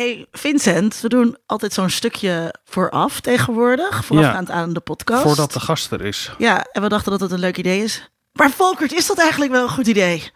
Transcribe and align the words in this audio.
Hey 0.00 0.26
Vincent, 0.32 1.00
we 1.00 1.08
doen 1.08 1.36
altijd 1.46 1.72
zo'n 1.72 1.90
stukje 1.90 2.54
vooraf 2.64 3.20
tegenwoordig, 3.20 4.04
voorafgaand 4.04 4.50
aan 4.50 4.72
de 4.72 4.80
podcast. 4.80 5.22
Voordat 5.22 5.52
de 5.52 5.60
gast 5.60 5.92
er 5.92 6.00
is. 6.04 6.34
Ja, 6.38 6.66
en 6.72 6.82
we 6.82 6.88
dachten 6.88 7.10
dat 7.10 7.20
het 7.20 7.30
een 7.30 7.38
leuk 7.38 7.56
idee 7.56 7.82
is. 7.82 8.10
Maar 8.32 8.50
Volkert, 8.50 8.92
is 8.92 9.06
dat 9.06 9.18
eigenlijk 9.18 9.52
wel 9.52 9.62
een 9.62 9.68
goed 9.68 9.86
idee? 9.86 10.30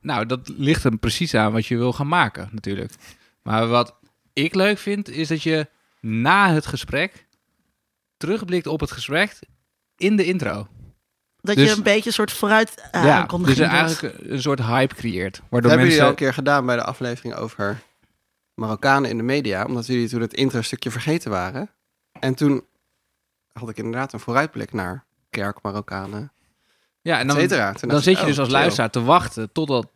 Nou, 0.00 0.26
dat 0.26 0.52
ligt 0.56 0.82
hem 0.82 0.98
precies 0.98 1.34
aan 1.34 1.52
wat 1.52 1.66
je 1.66 1.76
wil 1.76 1.92
gaan 1.92 2.08
maken, 2.08 2.48
natuurlijk. 2.52 2.92
Maar 3.42 3.68
wat 3.68 3.94
ik 4.32 4.54
leuk 4.54 4.78
vind, 4.78 5.08
is 5.08 5.28
dat 5.28 5.42
je 5.42 5.66
na 6.00 6.52
het 6.52 6.66
gesprek 6.66 7.26
terugblikt 8.16 8.66
op 8.66 8.80
het 8.80 8.92
gesprek 8.92 9.38
in 9.96 10.16
de 10.16 10.24
intro. 10.24 10.66
Dat 11.40 11.56
Dus- 11.56 11.70
je 11.70 11.76
een 11.76 11.82
beetje 11.82 12.06
een 12.06 12.12
soort 12.12 12.32
vooruit 12.32 12.88
ja, 12.92 13.26
dus 13.26 13.58
eigenlijk 13.58 14.18
een 14.20 14.42
soort 14.42 14.62
hype 14.62 14.94
creëert. 14.94 15.34
Dat 15.34 15.42
Waardoor 15.48 15.70
hebben 15.70 15.88
jullie 15.88 16.02
al 16.02 16.08
mensen... 16.08 16.08
een 16.08 16.14
keer 16.14 16.34
gedaan 16.34 16.66
bij 16.66 16.76
de 16.76 16.84
aflevering 16.84 17.34
over 17.34 17.86
Marokkanen 18.58 19.10
in 19.10 19.16
de 19.16 19.22
media. 19.22 19.64
Omdat 19.64 19.86
jullie 19.86 20.08
toen 20.08 20.20
het 20.20 20.34
intro-stukje 20.34 20.90
vergeten 20.90 21.30
waren. 21.30 21.70
En 22.20 22.34
toen 22.34 22.64
had 23.52 23.68
ik 23.68 23.76
inderdaad 23.76 24.12
een 24.12 24.20
vooruitblik 24.20 24.72
naar 24.72 25.04
kerk, 25.30 25.58
Marokkanen, 25.62 26.32
Ja, 27.00 27.18
en 27.18 27.26
dan, 27.26 27.36
dan 27.36 28.00
zit 28.00 28.06
ik, 28.06 28.14
je 28.14 28.20
oh, 28.20 28.26
dus 28.26 28.38
als 28.38 28.48
chill. 28.48 28.56
luisteraar 28.56 28.90
te 28.90 29.02
wachten 29.02 29.52
totdat, 29.52 29.86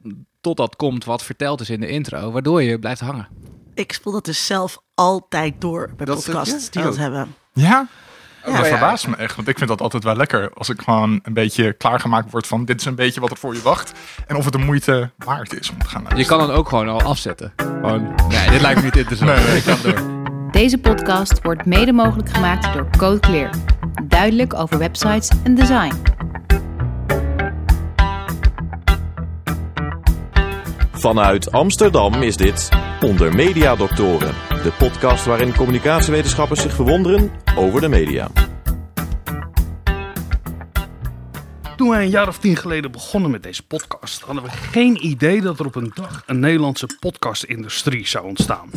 totdat 0.41 0.77
komt 0.77 1.05
wat 1.05 1.23
verteld 1.25 1.61
is 1.61 1.71
in 1.71 1.81
de 1.81 1.89
intro. 1.89 2.31
Waardoor 2.31 2.63
je 2.63 2.79
blijft 2.79 3.01
hangen. 3.01 3.29
Ik 3.75 3.93
speel 3.93 4.13
dat 4.13 4.25
dus 4.25 4.47
zelf 4.47 4.83
altijd 4.95 5.61
door 5.61 5.91
bij 5.97 6.07
Dat 6.07 6.25
podcasts 6.25 6.71
die 6.71 6.83
dat 6.83 6.93
Oh. 6.93 6.99
hebben. 6.99 7.35
Ja, 7.53 7.89
Ja. 8.47 8.53
dat 8.57 8.65
ja. 8.67 8.71
verbaast 8.71 9.07
me 9.07 9.17
echt. 9.17 9.37
Want 9.37 9.49
ik 9.49 9.59
vind 9.59 9.71
dat 9.71 9.81
altijd 9.81 10.05
wel 10.05 10.17
lekker. 10.17 10.51
Als 10.55 10.69
ik 10.69 10.81
gewoon 10.83 11.21
een 11.23 11.33
beetje 11.33 11.73
klaargemaakt 11.73 12.31
word 12.31 12.47
van... 12.47 12.65
dit 12.65 12.81
is 12.81 12.87
een 12.87 12.95
beetje 12.95 13.21
wat 13.21 13.31
er 13.31 13.37
voor 13.37 13.55
je 13.55 13.63
wacht. 13.63 13.93
En 14.27 14.37
of 14.37 14.45
het 14.45 14.53
de 14.53 14.59
moeite 14.59 15.11
waard 15.17 15.61
is 15.61 15.71
om 15.71 15.79
te 15.79 15.87
gaan 15.89 16.03
Je 16.03 16.09
luisteren. 16.09 16.39
kan 16.39 16.49
dan 16.49 16.57
ook 16.57 16.69
gewoon 16.69 16.89
al 16.89 17.03
afzetten. 17.03 17.53
Gewoon, 17.57 18.15
nee, 18.29 18.51
dit 18.51 18.61
lijkt 18.61 18.79
me 18.79 18.85
niet 18.85 18.97
interessant. 18.97 19.31
Nee, 19.31 19.47
nee. 19.47 19.57
Ik 19.57 19.63
ga 19.63 19.77
door. 19.83 20.01
Deze 20.51 20.79
podcast 20.79 21.43
wordt 21.43 21.65
mede 21.67 21.93
mogelijk 21.93 22.31
gemaakt 22.31 22.73
door 22.73 22.87
Code 22.97 23.21
Clear. 23.21 23.51
Duidelijk 24.05 24.55
over 24.55 24.79
websites 24.79 25.31
en 25.45 25.55
design. 25.55 25.95
Vanuit 31.03 31.53
Amsterdam 31.53 32.15
is 32.15 32.37
dit 32.37 32.69
Onder 33.01 33.35
Media 33.35 33.77
Doctoren, 33.77 34.35
de 34.49 34.73
podcast 34.79 35.25
waarin 35.25 35.55
communicatiewetenschappers 35.55 36.61
zich 36.61 36.75
verwonderen 36.75 37.31
over 37.57 37.81
de 37.81 37.89
media. 37.89 38.31
Toen 41.77 41.89
wij 41.89 42.03
een 42.03 42.11
jaar 42.11 42.29
of 42.29 42.39
tien 42.39 42.57
geleden 42.57 42.93
begonnen 42.93 43.31
met 43.31 43.43
deze 43.43 43.67
podcast, 43.67 44.23
hadden 44.23 44.43
we 44.43 44.51
geen 44.51 45.07
idee 45.07 45.41
dat 45.41 45.59
er 45.61 45.67
op 45.67 45.75
een 45.75 45.91
dag 45.95 46.23
een 46.27 46.41
Nederlandse 46.41 46.89
podcastindustrie 47.01 48.07
zou 48.07 48.27
ontstaan. 48.27 48.71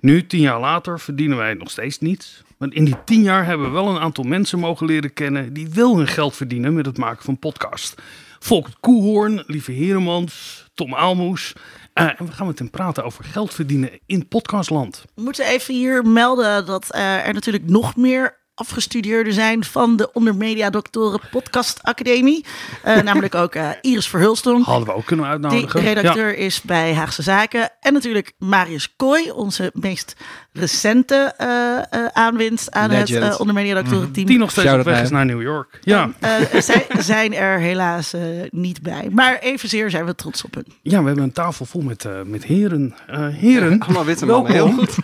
Nu, 0.00 0.26
tien 0.26 0.40
jaar 0.40 0.60
later, 0.60 1.00
verdienen 1.00 1.36
wij 1.36 1.54
nog 1.54 1.70
steeds 1.70 1.98
niets. 1.98 2.42
Maar 2.56 2.72
in 2.72 2.84
die 2.84 3.04
tien 3.04 3.22
jaar 3.22 3.46
hebben 3.46 3.66
we 3.66 3.72
wel 3.72 3.88
een 3.88 4.00
aantal 4.00 4.24
mensen 4.24 4.58
mogen 4.58 4.86
leren 4.86 5.12
kennen 5.12 5.52
die 5.52 5.68
wel 5.74 5.96
hun 5.96 6.08
geld 6.08 6.36
verdienen 6.36 6.74
met 6.74 6.86
het 6.86 6.98
maken 6.98 7.24
van 7.24 7.38
podcast. 7.38 8.02
Volkert 8.38 8.76
Koehoorn, 8.80 9.42
Lieve 9.46 9.72
Heremans, 9.72 10.65
Tom 10.76 10.94
Aalmoes. 10.94 11.52
Eh, 11.92 12.04
en 12.04 12.26
we 12.26 12.32
gaan 12.32 12.46
met 12.46 12.58
hem 12.58 12.70
praten 12.70 13.04
over 13.04 13.24
geld 13.24 13.54
verdienen 13.54 13.90
in 14.06 14.28
podcastland. 14.28 15.04
We 15.14 15.22
moeten 15.22 15.46
even 15.46 15.74
hier 15.74 16.06
melden 16.06 16.66
dat 16.66 16.90
eh, 16.90 17.26
er 17.26 17.34
natuurlijk 17.34 17.68
nog 17.68 17.96
meer 17.96 18.44
afgestudeerden 18.60 19.32
zijn 19.32 19.64
van 19.64 19.96
de 19.96 20.12
Ondermedia 20.12 20.70
Doctoren 20.70 21.20
Podcast 21.30 21.78
Academie. 21.82 22.44
Eh, 22.82 23.02
namelijk 23.08 23.34
ook 23.34 23.54
eh, 23.54 23.70
Iris 23.80 24.08
Verhulston. 24.08 24.62
Hadden 24.62 24.86
we 24.88 24.94
ook 24.94 25.04
kunnen 25.06 25.24
Die 25.24 25.32
uitnodigen. 25.48 25.80
redacteur 25.80 26.36
is 26.38 26.60
bij 26.62 26.94
Haagse 26.94 27.22
Zaken. 27.22 27.70
En 27.80 27.92
natuurlijk 27.92 28.32
Marius 28.38 28.96
Kooi, 28.96 29.30
onze 29.30 29.70
meest 29.74 30.14
recente 30.52 31.34
eh, 31.36 31.76
eh, 31.76 32.06
aanwinst 32.12 32.70
aan 32.70 32.90
het 32.90 33.08
Legend. 33.08 33.32
eh 33.32 33.40
Ondermedia 33.40 33.74
Doctoren 33.74 34.12
team. 34.12 34.26
Die 34.26 34.38
nog 34.38 34.50
steeds 34.50 34.72
op 34.72 34.82
weg 34.82 34.94
naar 34.94 35.02
is 35.02 35.10
naar 35.10 35.26
New 35.26 35.42
York. 35.42 35.78
Ja. 35.82 36.10
Eh, 36.20 36.60
zij 36.60 36.86
zijn 36.98 37.34
er 37.34 37.58
helaas 37.58 38.12
eh, 38.12 38.22
niet 38.50 38.82
bij. 38.82 39.08
Maar 39.12 39.38
evenzeer 39.38 39.90
zijn 39.90 40.04
we 40.04 40.14
trots 40.14 40.44
op 40.44 40.54
hun. 40.54 40.66
Ja, 40.82 41.00
we 41.00 41.06
hebben 41.06 41.24
een 41.24 41.32
tafel 41.32 41.64
vol 41.66 41.80
met, 41.82 42.04
eh, 42.04 42.12
met 42.24 42.44
heren. 42.44 42.94
Eh, 43.06 43.26
heren, 43.28 43.78
Allemaal 43.80 44.04
witte 44.04 44.26
mannen, 44.26 44.52
heel 44.52 44.70
goed. 44.70 44.94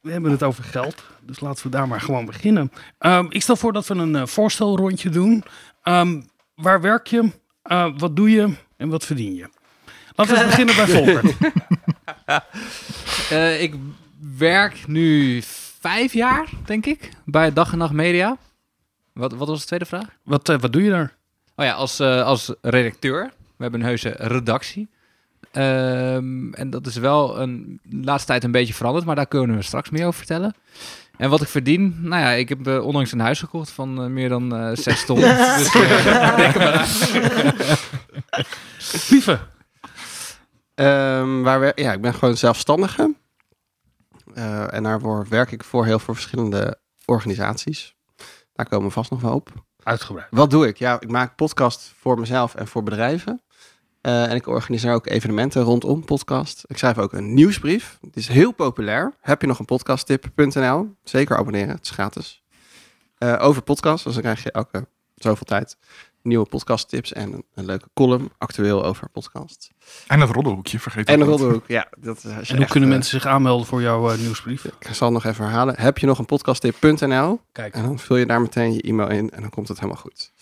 We 0.00 0.10
hebben 0.12 0.30
het 0.30 0.42
over 0.42 0.64
geld, 0.64 1.02
dus 1.26 1.40
laten 1.40 1.62
we 1.64 1.68
daar 1.68 1.88
maar 1.88 2.00
gewoon 2.00 2.24
beginnen. 2.24 2.72
Ehm, 2.98 3.26
ik 3.28 3.42
stel 3.42 3.56
voor 3.56 3.72
dat 3.72 3.86
we 3.86 3.94
een 3.94 4.16
eh, 4.16 4.26
voorstelrondje 4.26 5.08
doen. 5.10 5.44
Ehm, 5.82 6.20
waar 6.54 6.80
werk 6.80 7.06
je? 7.06 7.30
Eh, 7.62 7.88
wat 7.96 8.16
doe 8.16 8.30
je? 8.30 8.54
En 8.76 8.88
wat 8.88 9.04
verdien 9.04 9.34
je? 9.34 9.48
Laten 10.14 10.38
we 10.38 10.44
beginnen 10.44 10.76
bij 10.76 10.86
Volker. 10.96 11.22
Eh, 13.30 13.62
ik 13.62 13.74
werk 14.38 14.86
nu 14.86 15.40
vijf 15.80 16.12
jaar, 16.12 16.48
denk 16.64 16.86
ik, 16.86 17.08
bij 17.24 17.52
Dag 17.52 17.72
en 17.72 17.78
Nacht 17.78 17.92
Media. 17.92 18.36
Wat, 19.12 19.32
wat 19.32 19.48
was 19.48 19.60
de 19.60 19.66
tweede 19.66 19.84
vraag? 19.84 20.06
Wat, 20.22 20.46
wat 20.46 20.72
doe 20.72 20.82
je 20.82 20.90
daar? 20.90 21.16
Oh 21.56 21.64
ja, 21.64 21.72
als, 21.72 22.00
als 22.00 22.52
redacteur. 22.60 23.32
We 23.56 23.62
hebben 23.62 23.80
een 23.80 23.86
heuse 23.86 24.08
redactie. 24.08 24.88
Ehm, 25.54 26.52
en 26.52 26.70
dat 26.70 26.86
is 26.86 26.96
wel 26.96 27.40
een 27.40 27.80
de 27.82 28.04
laatste 28.04 28.26
tijd 28.26 28.44
een 28.44 28.50
beetje 28.50 28.74
veranderd, 28.74 29.06
maar 29.06 29.16
daar 29.16 29.26
kunnen 29.26 29.56
we 29.56 29.62
straks 29.62 29.90
meer 29.90 30.06
over 30.06 30.18
vertellen. 30.18 30.54
En 31.16 31.30
wat 31.30 31.40
ik 31.40 31.48
verdien, 31.48 31.96
nou 32.00 32.22
ja, 32.22 32.30
ik 32.30 32.48
heb 32.48 32.66
eh, 32.66 32.84
onlangs 32.86 33.12
een 33.12 33.20
huis 33.20 33.38
gekocht 33.38 33.70
van 33.70 34.02
eh, 34.02 34.06
meer 34.06 34.28
dan 34.28 34.56
eh 34.56 34.70
zes 34.76 35.04
ton. 35.04 35.20
dus. 35.58 35.72
Lieve. 39.10 39.38
Ehm, 40.74 41.42
waar 41.42 41.60
we, 41.60 41.72
ja, 41.74 41.92
ik 41.92 42.00
ben 42.00 42.14
gewoon 42.14 42.36
zelfstandige. 42.36 43.14
Eh, 44.34 44.74
en 44.74 44.82
daarvoor 44.82 45.26
werk 45.28 45.52
ik 45.52 45.64
voor 45.64 45.84
heel 45.84 45.98
veel 45.98 46.14
verschillende 46.14 46.78
organisaties. 47.04 47.94
Daar 48.52 48.68
komen 48.68 48.86
we 48.86 48.92
vast 48.92 49.10
nog 49.10 49.20
wel 49.20 49.34
op. 49.34 49.52
Uitgebreid. 49.82 50.28
Wat 50.30 50.50
doe 50.50 50.66
ik? 50.66 50.76
Ja, 50.76 51.00
ik 51.00 51.10
maak 51.10 51.36
podcast 51.36 51.92
voor 51.98 52.18
mezelf 52.18 52.54
en 52.54 52.66
voor 52.66 52.82
bedrijven. 52.82 53.42
Eh, 54.04 54.30
en 54.30 54.34
ik 54.34 54.46
organiseer 54.46 54.92
ook 54.92 55.06
evenementen 55.06 55.62
rondom 55.62 56.04
podcast. 56.04 56.64
Ik 56.66 56.78
schrijf 56.78 56.98
ook 56.98 57.12
een 57.12 57.34
nieuwsbrief. 57.34 57.98
Het 58.00 58.16
is 58.16 58.28
heel 58.28 58.52
populair. 58.52 59.14
Heb 59.20 59.40
je 59.40 59.46
nog 59.46 59.58
een 59.58 59.64
podcasttip.nl? 59.64 60.94
Zeker 61.04 61.36
abonneren, 61.36 61.68
het 61.68 61.84
is 61.84 61.90
gratis. 61.90 62.42
Eh, 63.18 63.36
over 63.38 63.62
podcast, 63.62 64.04
dus 64.04 64.12
dan 64.12 64.22
krijg 64.22 64.42
je 64.42 64.50
elke 64.50 64.86
zoveel 65.14 65.46
tijd 65.46 65.76
nieuwe 66.22 66.46
podcasttips 66.46 67.12
en 67.12 67.32
een, 67.32 67.44
een 67.54 67.64
leuke 67.64 67.88
column 67.94 68.30
actueel 68.38 68.84
over 68.84 69.08
podcast. 69.08 69.70
En 70.06 70.20
het 70.20 70.30
roddelhoekje, 70.30 70.80
vergeet 70.80 71.08
En 71.08 71.20
een 71.20 71.26
roddelhoek, 71.26 71.64
ja. 71.66 71.86
Dat 71.98 72.16
is, 72.16 72.24
En 72.24 72.30
hoe 72.30 72.58
echt, 72.58 72.70
kunnen 72.70 72.88
eh, 72.88 72.94
mensen 72.94 73.20
zich 73.20 73.30
aanmelden 73.30 73.66
voor 73.66 73.82
jouw 73.82 74.16
nieuwsbrief? 74.16 74.64
Ik 74.64 74.88
zal 74.92 75.12
het 75.12 75.22
nog 75.22 75.32
even 75.32 75.44
herhalen. 75.44 75.80
Heb 75.80 75.98
je 75.98 76.06
nog 76.06 76.18
een 76.18 76.26
podcasttip.nl? 76.26 77.40
Kijk. 77.52 77.74
En 77.74 77.82
dan 77.82 77.98
vul 77.98 78.16
je 78.16 78.26
daar 78.26 78.40
meteen 78.40 78.72
je 78.72 78.82
e-mail 78.82 79.10
in 79.10 79.30
en 79.30 79.40
dan 79.40 79.50
komt 79.50 79.68
het 79.68 79.80
helemaal 79.80 80.02
goed. 80.02 80.32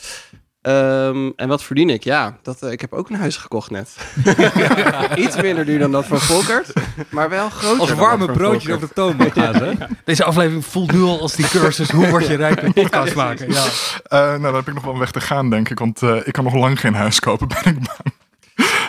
Ehm, 0.63 1.31
en 1.37 1.49
wat 1.49 1.63
verdien 1.63 1.91
ik? 1.91 2.05
Ja, 2.05 2.37
dat, 2.43 2.63
eh, 2.63 2.71
ik 2.71 2.81
heb 2.81 2.93
ook 2.93 3.09
een 3.11 3.17
huis 3.17 3.37
gekocht 3.37 3.71
net. 3.71 3.97
Iets 5.15 5.37
minder 5.37 5.65
duur 5.65 5.79
dan 5.79 5.93
dat 5.93 6.07
van 6.07 6.19
Volkert, 6.21 6.73
maar 7.11 7.29
wel 7.29 7.49
groter 7.51 7.81
Als 7.81 7.89
dan 7.89 7.99
warme 7.99 8.19
dat 8.19 8.27
van 8.27 8.37
broodjes 8.37 8.65
Volkert. 8.65 8.83
over 8.83 8.89
de 8.89 8.95
toonbank 8.95 9.33
gaan 9.33 9.55
ze. 9.55 9.87
Deze 10.05 10.25
aflevering 10.25 10.65
voelt 10.67 10.93
nu 10.93 11.01
al 11.03 11.21
als 11.21 11.35
die 11.35 11.49
cursus. 11.49 11.91
Hoe 11.91 12.09
word 12.09 12.27
je 12.27 12.35
rijk 12.37 12.63
met 12.63 12.75
podcast 12.83 13.15
maken? 13.15 13.51
Ja. 13.53 13.65
Eh, 14.05 14.19
nou, 14.19 14.43
daar 14.43 14.55
heb 14.55 14.69
ik 14.69 14.75
nog 14.75 14.85
wel 14.85 14.93
een 14.93 14.99
weg 14.99 15.11
te 15.11 15.21
gaan, 15.21 15.51
denk 15.51 15.69
ik. 15.69 15.79
Want 15.79 16.03
eh, 16.03 16.17
ik 16.25 16.33
kan 16.33 16.45
nog 16.45 16.55
lang 16.55 16.81
geen 16.81 16.95
huis 16.95 17.21
kopen, 17.21 17.49
ben 17.49 17.59
ik 17.65 17.75
bang. 17.79 18.15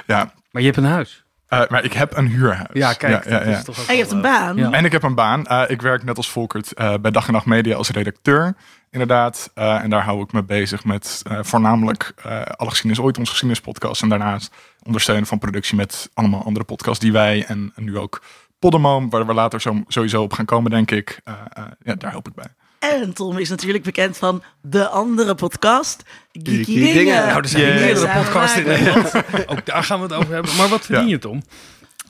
ja, 0.07 0.33
Maar 0.51 0.61
je 0.61 0.67
hebt 0.67 0.77
een 0.79 0.91
huis. 0.91 1.23
eh, 1.47 1.61
maar 1.69 1.83
ik 1.83 1.93
heb 1.93 2.17
een 2.17 2.27
huurhuis. 2.27 2.67
Ja, 2.73 2.93
kijk. 2.93 3.23
Ja, 3.25 3.31
ja, 3.31 3.37
dat 3.39 3.47
ja. 3.47 3.57
is 3.57 3.63
toch 3.63 3.79
ook 3.79 3.85
En 3.87 3.93
je 3.93 3.99
hebt 4.01 4.11
een 4.13 4.21
baan. 4.21 4.55
ja. 4.55 4.71
En 4.71 4.85
ik 4.85 4.91
heb 4.91 5.03
een 5.03 5.15
baan. 5.15 5.45
Eh, 5.45 5.63
ik 5.67 5.81
werk 5.81 6.03
net 6.03 6.17
als 6.17 6.29
Volkert 6.31 6.73
eh, 6.73 6.93
bij 7.01 7.11
Dag 7.11 7.27
en 7.27 7.33
Nacht 7.33 7.45
Media 7.45 7.75
als 7.75 7.89
redacteur, 7.89 8.55
inderdaad. 8.93 9.51
Eh, 9.53 9.83
en 9.83 9.89
daar 9.89 10.03
hou 10.03 10.21
ik 10.23 10.31
me 10.31 10.43
bezig 10.43 10.83
met 10.85 11.21
eh, 11.27 11.39
voornamelijk 11.41 12.13
eh 12.23 12.41
Alle 12.41 12.69
Geschiedenis 12.69 12.99
Ooit, 13.05 13.17
onze 13.17 13.31
geschiedenispodcast. 13.31 14.01
En 14.01 14.09
daarnaast 14.09 14.53
ondersteunen 14.83 15.25
van 15.25 15.39
productie 15.39 15.75
met 15.75 16.09
allemaal 16.13 16.43
andere 16.45 16.65
podcasts 16.65 16.99
die 16.99 17.11
wij 17.11 17.45
en, 17.47 17.71
en 17.75 17.83
nu 17.83 17.97
ook 17.97 18.21
Podemo, 18.59 19.07
waar 19.09 19.25
we 19.25 19.33
later 19.33 19.61
zo, 19.61 19.83
sowieso 19.87 20.21
op 20.21 20.33
gaan 20.33 20.45
komen, 20.45 20.71
denk 20.71 20.91
ik. 20.91 21.19
Eh, 21.23 21.33
eh, 21.53 21.63
ja, 21.83 21.95
daar 21.95 22.11
help 22.11 22.27
ik 22.27 22.33
bij. 22.33 22.47
En 22.79 23.13
Tom 23.13 23.37
is 23.37 23.49
natuurlijk 23.49 23.83
bekend 23.83 24.17
van 24.17 24.43
de 24.61 24.87
andere 24.87 25.35
podcast, 25.35 26.03
Geeky, 26.31 26.49
Geeky 26.55 26.73
Dingen. 26.73 26.93
Dingen. 26.93 27.25
Nou, 27.27 27.37
er 27.41 27.47
zijn 27.47 27.63
Yeah. 27.63 27.79
meerdere 27.79 28.07
podcasts 28.19 28.57
in. 28.57 28.63
Nederland. 28.67 29.13
Ook 29.51 29.65
daar 29.65 29.83
gaan 29.83 29.97
we 29.97 30.03
het 30.05 30.13
over 30.13 30.33
hebben. 30.33 30.55
Maar 30.55 30.67
wat 30.67 30.85
verdien 30.85 31.03
Ja. 31.03 31.09
je, 31.09 31.19
Tom? 31.19 31.41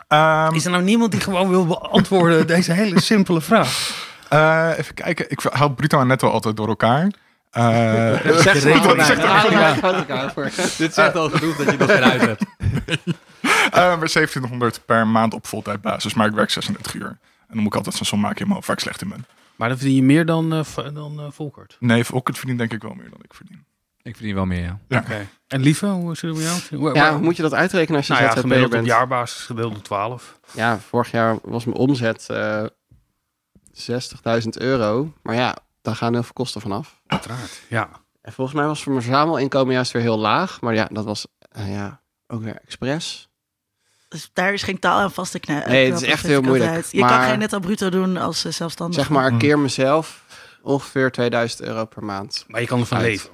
Ehm, 0.08 0.54
Is 0.56 0.66
er 0.66 0.72
nou 0.72 0.84
niemand 0.84 1.12
die 1.12 1.22
gewoon 1.22 1.50
wil 1.50 1.66
beantwoorden 1.66 2.48
deze 2.48 2.72
hele 2.72 3.02
simpele 3.02 3.42
vraag? 3.42 4.12
Eh, 4.34 4.78
even 4.78 4.94
kijken, 4.94 5.26
ik 5.30 5.40
haal 5.52 5.70
bruto 5.70 6.00
en 6.00 6.08
netto 6.08 6.30
altijd 6.30 6.58
door 6.58 6.68
elkaar. 6.68 7.08
Eh, 7.52 7.64
Zeg 7.64 8.58
ze 8.58 8.72
Rekenen. 8.72 8.98
maar. 8.98 9.18
Ja, 9.52 9.76
ja, 9.76 9.82
elkaar 9.82 10.34
voor. 10.34 10.44
Dit 10.78 10.94
zegt 10.94 11.16
al 11.16 11.30
genoeg 11.30 11.56
dat 11.56 11.72
je 11.72 11.78
nog 11.78 11.92
geen 11.92 12.04
huis 12.04 12.22
hebt. 12.22 12.44
Eh, 13.72 13.80
maar 13.80 13.98
2700 13.98 14.86
per 14.86 15.08
maand 15.08 15.34
op 15.34 15.48
voltijdbasis, 15.48 16.14
maar 16.14 16.28
ik 16.28 16.34
werk 16.34 16.50
36 16.50 16.94
uur. 16.94 17.06
En 17.08 17.18
dan 17.48 17.58
moet 17.58 17.66
ik 17.66 17.76
altijd 17.76 17.96
zo'n 17.96 18.06
som 18.06 18.20
maken 18.20 18.38
in 18.38 18.44
mijn 18.44 18.54
hoofd 18.56 18.68
waar 18.68 18.76
ik 18.76 18.82
slecht 18.82 19.02
in 19.02 19.10
ben. 19.10 19.26
Maar 19.56 19.70
dan 19.70 19.78
verdien 19.78 19.96
je 19.96 20.04
meer 20.04 20.26
dan, 20.26 20.54
eh, 20.54 20.64
v- 20.64 20.76
dan 20.94 21.20
eh, 21.20 21.26
Volkert. 21.32 21.78
Nee, 21.80 22.04
ook 22.14 22.28
het 22.28 22.38
verdient 22.38 22.60
denk 22.60 22.74
ik 22.74 22.82
wel 22.82 22.94
meer 22.94 23.10
dan 23.10 23.20
ik 23.24 23.34
verdien. 23.34 23.66
Ik 24.02 24.16
verdien 24.16 24.36
wel 24.36 24.46
meer, 24.46 24.78
ja. 24.88 25.04
En 25.48 25.62
Lieve, 25.62 25.86
hoe 25.86 26.16
zit 26.16 26.30
het 26.30 26.34
bij 26.40 26.44
jou? 26.48 26.60
Hoe- 26.82 26.94
Ja, 26.94 27.02
waar- 27.02 27.12
hoe 27.14 27.22
moet 27.22 27.36
je 27.36 27.42
dat 27.42 27.54
uitrekenen 27.54 27.98
als 27.98 28.08
je 28.08 28.14
nou 28.14 28.26
ja, 28.26 28.32
gemiddeld 28.32 28.74
op 28.74 28.86
jaarbasis 28.86 29.44
gedeeld 29.46 29.74
door 29.74 29.82
12. 29.82 30.40
Ja, 30.52 30.80
vorig 30.80 31.12
jaar 31.12 31.38
was 31.44 31.66
mijn 31.66 31.78
omzet 31.78 32.28
eh 32.30 32.64
60.000 33.78 34.48
euro. 34.50 35.14
Maar 35.24 35.36
ja, 35.36 35.56
daar 35.82 35.96
gaan 35.96 36.14
heel 36.14 36.24
veel 36.24 36.34
kosten 36.34 36.62
vanaf. 36.62 37.02
Uiteraard. 37.08 37.62
Ja. 37.70 37.90
En 38.22 38.34
volgens 38.34 38.58
mij 38.58 38.66
was 38.68 38.84
voor 38.84 38.92
mijn 38.92 39.04
verzamelinkomen 39.04 39.74
juist 39.74 39.92
weer 39.92 40.02
heel 40.02 40.18
laag. 40.20 40.62
Maar 40.62 40.74
ja, 40.74 40.88
dat 40.92 41.06
was 41.06 41.28
eh, 41.40 41.74
ja, 41.74 42.02
ook 42.28 42.42
weer 42.42 42.60
expres. 42.66 43.28
Dus 44.08 44.30
daar 44.34 44.54
is 44.54 44.64
geen 44.64 44.80
taal 44.80 45.00
aan 45.00 45.12
vast 45.12 45.32
te 45.32 45.40
knijpen. 45.40 45.72
Nee, 45.72 45.92
het 45.92 46.02
is 46.02 46.08
echt 46.08 46.24
heel 46.26 46.42
moeilijk. 46.42 46.86
Je 46.86 47.00
kan 47.00 47.22
geen 47.24 47.40
netto 47.40 47.60
bruto 47.60 47.90
doen 47.90 48.18
als 48.18 48.46
eh, 48.46 48.52
zelfstandige. 48.52 49.00
Zeg 49.02 49.10
maar, 49.10 49.32
Mm. 49.32 49.38
keer 49.38 49.60
mezelf 49.60 50.24
ongeveer 50.62 51.12
2000 51.12 51.62
euro 51.62 51.86
per 51.86 52.04
maand. 52.04 52.44
Maar 52.48 52.62
je 52.62 52.68
kan 52.68 52.80
ervan 52.80 52.98
Uit. 52.98 53.08
leven. 53.08 53.30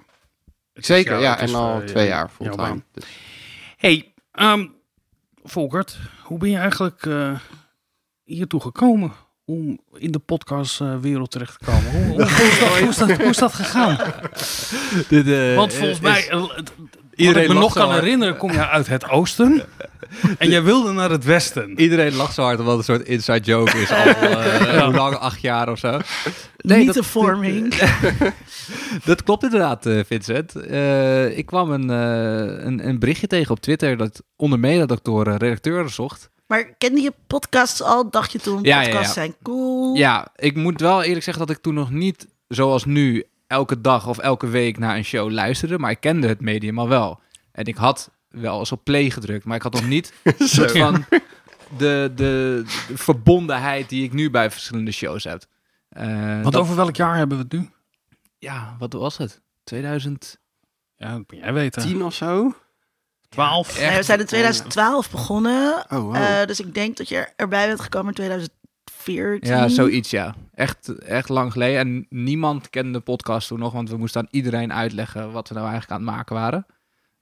Het 0.74 0.85
Zeker, 0.85 1.12
jou- 1.12 1.24
ja. 1.24 1.38
En 1.39 1.56
al 1.56 1.80
eh, 1.81 1.85
twee 1.85 2.07
jaar 2.07 2.30
fulltime. 2.30 2.83
Dus- 2.92 3.06
Hey, 3.77 4.13
ehm 4.31 4.68
Volkert, 5.44 5.97
hoe 6.24 6.38
ben 6.38 6.50
je 6.50 6.57
eigenlijk 6.57 7.06
eh 7.06 7.39
hiertoe 8.24 8.62
gekomen 8.62 9.12
om 9.49 9.79
in 9.97 10.11
de 10.11 10.19
podcastwereld 10.19 11.31
terecht 11.31 11.59
te 11.59 11.65
komen? 11.65 11.91
Hoe, 11.91 12.01
hoe, 12.03 12.23
hoe, 12.23 12.47
is 12.47 12.59
dat, 12.59 12.69
hoe, 12.79 12.89
is 12.89 12.97
dat, 12.97 13.17
hoe 13.17 13.29
is 13.29 13.37
dat 13.37 13.53
gegaan? 13.53 13.97
Want 15.55 15.73
volgens 15.73 15.99
mij, 15.99 16.29
eh, 16.29 16.39
wat 16.39 16.63
iedereen 17.15 17.43
ik 17.43 17.47
me 17.47 17.53
nog 17.53 17.73
kan 17.73 17.93
herinneren, 17.93 18.37
kom 18.37 18.51
je 18.51 18.67
uit 18.67 18.87
het 18.87 19.09
oosten 19.09 19.63
en 20.37 20.49
jij 20.49 20.63
wilde 20.63 20.91
naar 20.91 21.09
het 21.09 21.23
westen. 21.23 21.79
Iedereen 21.79 22.15
lacht 22.15 22.33
zo 22.33 22.41
hard 22.43 22.59
omdat 22.59 22.77
het 22.77 22.87
een 22.87 22.95
soort 22.95 23.07
inside 23.07 23.39
joke 23.39 23.77
is. 23.77 23.91
Al 23.91 23.97
eh, 24.05 24.83
hoe 24.83 24.93
lang? 24.93 25.15
Acht 25.15 25.41
jaar 25.41 25.69
of 25.69 25.79
zo. 25.79 25.89
Nee, 25.91 25.99
dat- 26.85 26.95
Mythevorming. 26.95 27.73
Dat 29.05 29.23
klopt 29.23 29.43
inderdaad, 29.43 29.85
eh, 29.85 29.99
Vincent. 30.05 30.55
Eh, 30.55 31.37
ik 31.37 31.45
kwam 31.45 31.71
een, 31.71 31.89
eh, 31.89 32.65
een, 32.65 32.87
een 32.87 32.99
berichtje 32.99 33.27
tegen 33.27 33.51
op 33.51 33.59
Twitter 33.59 33.97
dat 33.97 34.23
onder 34.35 34.59
mededoctoren 34.59 35.37
redacteuren 35.37 35.89
zocht. 35.91 36.29
Maar 36.49 36.63
kende 36.77 37.01
je 37.01 37.13
podcasts 37.27 37.81
al? 37.81 38.09
Dacht 38.09 38.31
je 38.31 38.39
toen, 38.39 38.63
Ja, 38.63 38.81
podcasts 38.81 39.07
ja. 39.07 39.13
zijn 39.13 39.35
cool? 39.43 39.95
Ja, 39.95 40.27
ik 40.35 40.55
moet 40.55 40.79
wel 40.81 41.03
eerlijk 41.03 41.23
zeggen 41.23 41.47
dat 41.47 41.55
ik 41.55 41.61
toen 41.61 41.73
nog 41.73 41.91
niet 41.91 42.27
zoals 42.47 42.85
nu 42.85 43.23
elke 43.47 43.81
dag 43.81 44.07
of 44.07 44.17
elke 44.17 44.47
week 44.47 44.77
naar 44.77 44.95
een 44.97 45.03
show 45.05 45.31
luisterde. 45.31 45.79
Maar 45.79 45.91
ik 45.91 45.99
kende 45.99 46.27
het 46.27 46.41
medium 46.41 46.79
al 46.79 46.87
wel. 46.87 47.19
En 47.51 47.65
ik 47.65 47.75
had 47.75 48.11
wel 48.29 48.59
eens 48.59 48.71
op 48.71 48.83
play 48.83 49.09
gedrukt, 49.09 49.45
maar 49.45 49.55
ik 49.55 49.61
had 49.61 49.73
nog 49.73 49.87
niet 49.87 50.13
soort 50.37 50.71
van 50.77 51.05
de, 51.77 52.11
de, 52.15 52.63
de 52.95 52.95
verbondenheid 52.95 53.89
die 53.89 54.03
ik 54.03 54.13
nu 54.13 54.29
bij 54.29 54.51
verschillende 54.51 54.91
shows 54.91 55.23
heb. 55.23 55.43
Eh, 55.89 56.05
Want 56.41 56.43
dat- 56.43 56.55
over 56.61 56.75
welk 56.75 56.95
jaar 56.95 57.15
hebben 57.17 57.37
we 57.37 57.43
het 57.43 57.51
nu? 57.53 57.69
Ja, 58.37 58.75
wat 58.79 58.93
was 58.93 59.17
het? 59.17 59.41
2000? 59.63 60.37
Ja, 60.95 61.07
dat 61.09 61.17
moet 61.17 61.39
jij 61.41 61.53
weten. 61.53 61.81
10 61.81 62.03
of 62.03 62.13
zo? 62.13 62.53
12? 63.29 63.79
Nee, 63.79 63.97
we 63.97 64.03
zijn 64.03 64.19
in 64.19 64.25
2012 64.25 65.11
begonnen. 65.11 65.85
Oh, 65.89 65.99
wow. 65.99 66.15
Eh, 66.15 66.45
dus 66.45 66.59
ik 66.59 66.73
denk 66.73 66.97
dat 66.97 67.09
je 67.09 67.27
erbij 67.35 67.67
bent 67.67 67.79
gekomen 67.79 68.07
in 68.07 68.13
2014. 68.13 69.39
Ja, 69.39 69.67
zoiets, 69.67 70.09
ja. 70.09 70.35
Echt, 70.53 70.87
echt 70.97 71.29
lang 71.29 71.51
geleden. 71.51 71.79
En 71.79 72.05
niemand 72.09 72.69
kende 72.69 72.91
de 72.91 72.99
podcast 72.99 73.47
toen 73.47 73.59
nog, 73.59 73.73
want 73.73 73.89
we 73.89 73.97
moesten 73.97 74.21
aan 74.21 74.27
iedereen 74.31 74.73
uitleggen 74.73 75.31
wat 75.31 75.47
we 75.47 75.53
nou 75.53 75.67
eigenlijk 75.69 75.99
aan 75.99 76.07
het 76.07 76.15
maken 76.15 76.35
waren. 76.35 76.65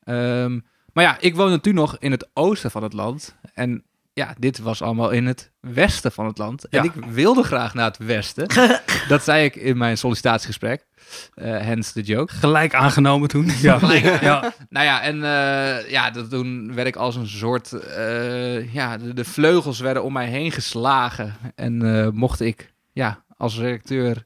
Ehm, 0.04 0.60
maar 0.94 1.04
ja, 1.04 1.18
ik 1.20 1.36
woonde 1.36 1.60
toen 1.60 1.74
nog 1.74 1.98
in 2.00 2.12
het 2.12 2.30
oosten 2.34 2.72
van 2.72 2.84
het 2.84 2.94
land. 2.94 3.36
En 3.54 3.84
ja, 4.18 4.34
dit 4.40 4.60
was 4.60 4.82
allemaal 4.82 5.10
in 5.10 5.26
het 5.26 5.52
westen 5.60 6.12
van 6.12 6.26
het 6.26 6.38
land. 6.38 6.68
En 6.68 6.84
Ja. 6.84 6.92
ik 6.94 7.06
wilde 7.06 7.44
graag 7.44 7.74
naar 7.74 7.86
het 7.86 7.98
westen. 7.98 8.48
dat 9.08 9.24
zei 9.24 9.46
ik 9.46 9.56
in 9.56 9.78
mijn 9.78 9.98
sollicitatiegesprek. 9.98 10.86
Eh 11.34 11.58
hence 11.60 11.94
the 11.94 12.02
joke. 12.02 12.34
Gelijk 12.34 12.74
aangenomen 12.76 13.28
toen. 13.30 13.46
Ja, 13.62 13.80
ja. 14.22 14.54
Nou 14.70 14.86
ja, 14.86 15.02
en 15.02 15.16
eh, 15.24 15.90
ja, 15.90 16.12
dat, 16.12 16.30
toen 16.30 16.74
werd 16.76 16.88
ik 16.88 16.96
als 16.96 17.16
een 17.16 17.28
soort... 17.28 17.72
eh, 17.74 18.74
ja, 18.74 18.98
de, 18.98 19.14
de 19.14 19.26
vleugels 19.26 19.80
werden 19.80 20.04
om 20.04 20.14
mij 20.14 20.28
heen 20.28 20.52
geslagen. 20.52 21.36
En 21.56 21.76
mocht 22.16 22.40
ik 22.40 22.74
ja, 22.94 23.24
als 23.38 23.58
redacteur 23.58 24.26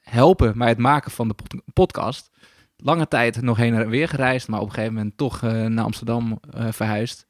helpen 0.00 0.58
bij 0.58 0.68
het 0.68 0.78
maken 0.78 1.10
van 1.10 1.28
de 1.28 1.34
pod- 1.34 1.62
podcast. 1.72 2.30
Lange 2.76 3.08
tijd 3.08 3.42
nog 3.42 3.56
heen 3.56 3.74
en 3.74 3.88
weer 3.88 4.08
gereisd, 4.08 4.48
maar 4.48 4.60
op 4.60 4.66
een 4.68 4.74
gegeven 4.74 4.94
moment 4.94 5.16
toch 5.16 5.42
naar 5.42 5.84
Amsterdam 5.84 6.40
verhuisd. 6.70 7.26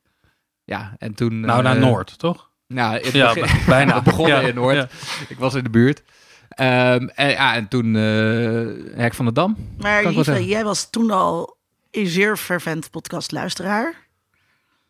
Ja, 0.70 0.94
en 0.98 1.14
toen... 1.14 1.40
Nou, 1.40 1.62
naar 1.62 1.76
eh, 1.76 1.82
Noord, 1.82 2.18
toch? 2.18 2.50
Nou, 2.66 2.94
het 2.94 3.12
Ja, 3.12 3.34
begin- 3.34 3.64
bijna. 3.76 3.94
we 3.98 4.02
begonnen 4.02 4.40
Ja, 4.42 4.48
in 4.48 4.54
Noord. 4.54 4.74
ja. 4.76 4.88
Ik 5.28 5.38
was 5.38 5.54
in 5.54 5.62
de 5.64 5.70
buurt. 5.70 6.02
Ehm, 6.48 7.08
en, 7.14 7.28
ja, 7.30 7.54
en 7.54 7.68
toen 7.68 7.96
eh 7.96 8.96
Hek 9.00 9.14
van 9.14 9.24
de 9.24 9.32
Dam. 9.32 9.56
Maar 9.78 10.02
ik 10.02 10.26
jij 10.48 10.64
was 10.64 10.90
toen 10.90 11.10
al 11.10 11.56
een 11.90 12.06
zeer 12.06 12.36
fervent 12.36 12.90
podcastluisteraar. 12.90 14.06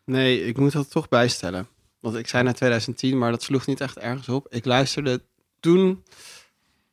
Nee, 0.05 0.45
ik 0.45 0.57
moet 0.57 0.71
dat 0.71 0.91
toch 0.91 1.07
bijstellen. 1.09 1.67
Want 1.99 2.15
ik 2.15 2.27
zei 2.27 2.43
naar 2.43 2.53
2010, 2.53 3.17
maar 3.17 3.31
dat 3.31 3.43
sloeg 3.43 3.65
niet 3.65 3.81
echt 3.81 3.97
ergens 3.97 4.29
op. 4.29 4.47
Ik 4.49 4.65
luisterde 4.65 5.21
toen 5.59 6.03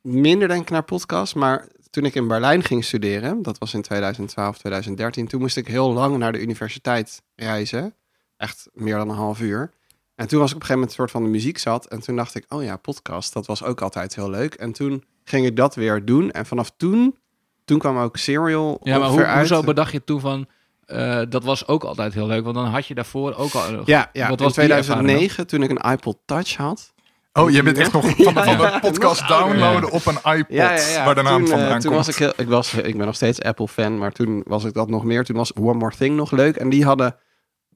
minder 0.00 0.49
denk 0.49 0.62
ik 0.62 0.70
naar 0.70 0.82
podcasts, 0.82 1.34
maar 1.34 1.69
toen 1.91 2.05
ik 2.05 2.14
in 2.14 2.29
Berlijn 2.29 2.62
ging 2.64 2.84
studeren, 2.84 3.43
dat 3.43 3.58
was 3.58 3.75
in 3.75 3.82
2012, 3.82 4.58
2013, 4.58 5.26
toen 5.29 5.41
moest 5.41 5.56
ik 5.56 5.67
heel 5.67 5.93
lang 5.93 6.19
naar 6.19 6.32
de 6.32 6.41
universiteit 6.41 7.23
reizen. 7.37 7.94
Echt 8.38 8.69
meer 8.73 8.96
dan 8.96 9.08
een 9.08 9.17
half 9.17 9.40
uur. 9.40 9.70
En 10.14 10.29
toen 10.29 10.38
was 10.40 10.50
ik 10.50 10.56
op 10.56 10.61
een 10.62 10.67
gegeven 10.67 10.75
moment 10.75 10.88
een 10.90 10.96
soort 10.96 11.11
van 11.11 11.23
de 11.23 11.29
muziek 11.29 11.58
zat. 11.58 11.87
En 11.87 12.00
toen 12.00 12.17
dacht 12.17 12.35
ik, 12.35 12.44
oh 12.49 12.62
ja, 12.62 12.76
podcast, 12.76 13.32
dat 13.32 13.46
was 13.46 13.62
ook 13.64 13.81
altijd 13.81 14.14
heel 14.14 14.31
leuk. 14.31 14.55
En 14.55 14.73
toen 14.73 15.05
ging 15.25 15.46
ik 15.46 15.56
dat 15.56 15.75
weer 15.75 16.05
doen. 16.05 16.31
En 16.31 16.46
vanaf 16.46 16.73
toen, 16.76 17.17
toen 17.64 17.79
kwam 17.79 17.99
ook 17.99 18.17
Serial 18.17 18.81
Ja, 18.82 18.99
maar 18.99 19.08
hoe, 19.08 19.25
uit. 19.25 19.38
hoezo 19.49 19.62
bedacht 19.62 19.93
je 19.93 20.05
toen 20.05 20.20
van... 20.20 20.46
eh, 20.87 21.20
dat 21.29 21.44
was 21.44 21.67
ook 21.67 21.85
altijd 21.85 22.14
heel 22.14 22.26
leuk, 22.26 22.43
want 22.44 22.55
dan 22.55 22.64
had 22.67 22.87
je 22.87 22.94
daarvoor 22.94 23.35
ook 23.35 23.52
al... 23.52 23.82
Ja, 23.85 24.11
ja. 24.12 24.29
Wat 24.29 24.38
in 24.38 24.44
was 24.44 24.55
die 24.55 24.62
ervaring 24.62 24.84
2009, 24.84 25.46
toen 25.46 25.62
ik 25.62 25.70
een 25.70 25.91
iPod 25.93 26.19
Touch 26.25 26.56
had. 26.56 26.93
Oh, 27.32 27.50
je 27.50 27.62
bent 27.62 27.79
echt 27.79 27.93
nog 27.93 28.05
van 28.17 28.34
de, 28.34 28.43
van 28.43 28.56
de 28.56 28.79
podcast 28.81 29.29
downloaden 29.29 29.91
op 29.91 30.06
een 30.06 30.37
iPod, 30.37 30.55
Ja, 30.56 30.73
ja, 30.75 30.88
ja. 30.88 31.05
waar 31.05 31.14
de 31.14 31.23
naam 31.23 31.46
van 31.46 31.58
eh, 31.58 31.58
vandaan 31.58 31.81
toen 31.81 31.93
komt. 31.93 32.06
was 32.06 32.08
ik, 32.08 32.14
heel, 32.17 32.32
ik, 32.37 32.49
was, 32.49 32.75
ik 32.75 32.96
ben 32.96 33.06
nog 33.06 33.14
steeds 33.14 33.43
Apple-fan, 33.43 33.99
maar 33.99 34.12
toen 34.12 34.43
was 34.46 34.64
ik 34.64 34.73
dat 34.73 34.88
nog 34.88 35.05
meer. 35.05 35.25
Toen 35.25 35.37
was 35.37 35.55
One 35.55 35.75
More 35.79 35.96
Thing 35.96 36.17
nog 36.17 36.31
leuk. 36.31 36.56
En 36.56 36.69
die 36.69 36.84
hadden 36.84 37.17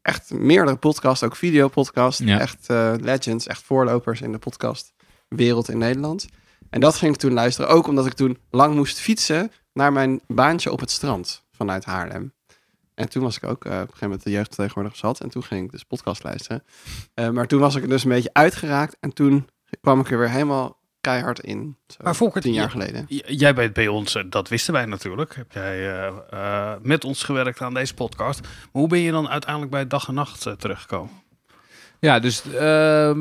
echt 0.03 0.33
meerdere 0.33 0.77
podcasts, 0.77 1.25
ook 1.25 1.37
videopodcasts. 1.37 2.25
Ja. 2.25 2.39
Echt 2.39 2.69
eh, 2.69 2.93
legends, 3.01 3.47
echt 3.47 3.63
voorlopers 3.63 4.21
in 4.21 4.33
de 4.33 4.39
podcastwereld 4.39 5.69
in 5.69 5.79
Nederland. 5.79 6.27
En 6.71 6.81
dat 6.81 6.95
ging 6.95 7.15
ik 7.15 7.21
toen 7.21 7.33
luisteren, 7.33 7.71
ook 7.71 7.87
omdat 7.87 8.07
ik 8.07 8.13
toen 8.13 8.39
lang 8.51 8.75
moest 8.75 8.99
fietsen 8.99 9.53
naar 9.73 9.93
mijn 9.93 10.21
baantje 10.27 10.73
op 10.73 10.81
het 10.81 10.91
strand 10.91 11.45
vanuit 11.53 11.85
Haarlem. 11.85 12.33
En 12.95 13.09
toen 13.09 13.23
was 13.23 13.37
ik 13.37 13.45
ook 13.45 13.65
eh, 13.65 13.73
op 13.73 13.79
een 13.79 13.81
gegeven 13.81 14.07
moment 14.07 14.23
de 14.23 14.31
jeugdvertegenwoordiger 14.31 14.99
zat. 14.99 15.21
En 15.21 15.29
toen 15.29 15.43
ging 15.43 15.65
ik 15.65 15.71
dus 15.71 15.85
podcast 15.85 16.23
luisteren. 16.23 16.65
Eh, 17.15 17.29
maar 17.29 17.47
toen 17.47 17.61
was 17.61 17.75
ik 17.75 17.83
er 17.83 17.89
dus 17.89 18.05
een 18.05 18.11
beetje 18.11 18.33
uitgeraakt. 18.33 18.97
En 19.01 19.13
toen 19.13 19.49
kwam 19.81 20.01
ik 20.01 20.11
er 20.11 20.19
weer 20.19 20.31
helemaal 20.31 20.81
keihard 21.03 21.41
in. 21.41 21.77
Zo, 21.87 21.97
Maar 22.03 22.15
Volkert, 22.17 22.44
tien 22.44 22.53
jaar 22.53 22.65
je- 22.65 22.71
geleden. 22.71 23.05
Jij 23.27 23.55
bent 23.55 23.73
bij 23.73 23.89
ons, 23.89 24.15
eh, 24.15 24.23
dat 24.29 24.49
wisten 24.49 24.73
wij 24.73 24.85
natuurlijk. 24.87 25.35
Heb 25.37 25.53
jij 25.53 25.91
eh, 25.93 26.06
eh, 26.31 26.73
met 26.82 27.05
ons 27.05 27.23
gewerkt 27.23 27.61
aan 27.61 27.75
deze 27.75 27.94
podcast. 27.94 28.41
Maar 28.41 28.51
hoe 28.73 28.89
ben 28.89 28.99
je 28.99 29.11
dan 29.11 29.29
uiteindelijk 29.29 29.71
bij 29.73 29.87
dag 29.87 30.09
en 30.09 30.15
nacht 30.15 30.41
terechtgekomen? 30.59 31.11
Ja, 32.01 32.19
dus 32.19 32.43
ehm, 32.53 33.21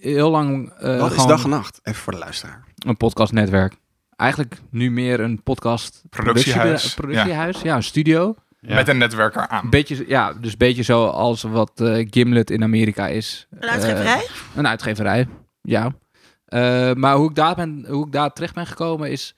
heel 0.00 0.30
lang 0.30 0.72
eh, 0.72 1.00
Wat 1.00 1.12
is 1.12 1.26
dag 1.26 1.44
en 1.44 1.50
nacht? 1.50 1.80
Even 1.82 2.02
voor 2.02 2.12
de 2.12 2.18
luisteraar. 2.18 2.64
een 2.78 2.96
podcastnetwerk. 2.96 3.74
Eigenlijk 4.16 4.56
nu 4.70 4.90
meer 4.90 5.20
een 5.20 5.42
podcast 5.42 6.02
Productiehuis, 6.10 6.64
productie- 6.66 6.94
productiehuis, 6.94 7.60
ja. 7.62 7.76
een 7.76 7.82
studio. 7.82 8.34
Ja. 8.60 8.74
Met 8.74 8.88
een 8.88 8.98
netwerk 8.98 9.34
eraan. 9.34 9.64
Een 9.64 9.70
beetje, 9.70 10.04
ja, 10.08 10.32
dus 10.32 10.50
een 10.52 10.58
beetje 10.58 10.82
zoals 10.82 11.42
wat 11.42 11.70
Gimlet 12.10 12.50
in 12.50 12.62
Amerika 12.62 13.06
is. 13.08 13.46
Een 13.50 13.68
uitgeverij? 13.68 14.26
Een 14.56 14.66
uitgeverij, 14.66 15.28
ja. 15.62 15.92
Eh, 16.48 16.92
maar 16.92 17.14
hoe 17.16 17.28
ik, 17.28 17.34
daar 17.34 17.54
ben, 17.54 17.84
hoe 17.88 18.06
ik 18.06 18.12
daar 18.12 18.32
terecht 18.32 18.54
ben 18.54 18.66
gekomen 18.66 19.10
is... 19.10 19.34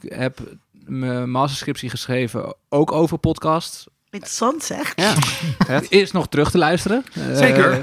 Ik 0.00 0.12
heb 0.12 0.38
mijn 0.72 1.30
masterscriptie 1.30 1.90
geschreven 1.90 2.54
ook 2.68 2.92
over 2.92 3.18
podcast. 3.18 3.86
Interessant 4.10 4.62
zeg. 4.64 4.92
Ja, 4.96 5.14
Het 5.66 5.90
is 5.90 6.12
nog 6.12 6.28
terug 6.28 6.50
te 6.50 6.58
luisteren. 6.58 7.04
Eh, 7.14 7.36
Zeker. 7.36 7.80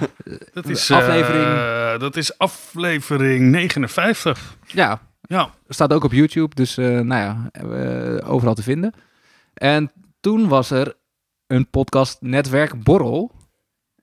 Dat 0.53 0.65
is, 0.69 0.91
aflevering- 0.91 1.43
eh, 1.45 1.99
dat 1.99 2.15
is 2.15 2.37
aflevering 2.37 3.49
59. 3.51 4.57
ja, 4.67 5.01
Ja. 5.21 5.49
staat 5.67 5.93
ook 5.93 6.03
op 6.03 6.11
YouTube, 6.11 6.55
dus 6.55 6.77
eh, 6.77 6.85
nou 6.99 7.21
ja, 7.21 7.49
overal 8.25 8.53
te 8.53 8.63
vinden. 8.63 8.93
En 9.53 9.91
toen 10.19 10.47
was 10.47 10.71
er 10.71 10.95
een 11.47 11.69
podcastnetwerk 11.69 12.83
Borrel. 12.83 13.31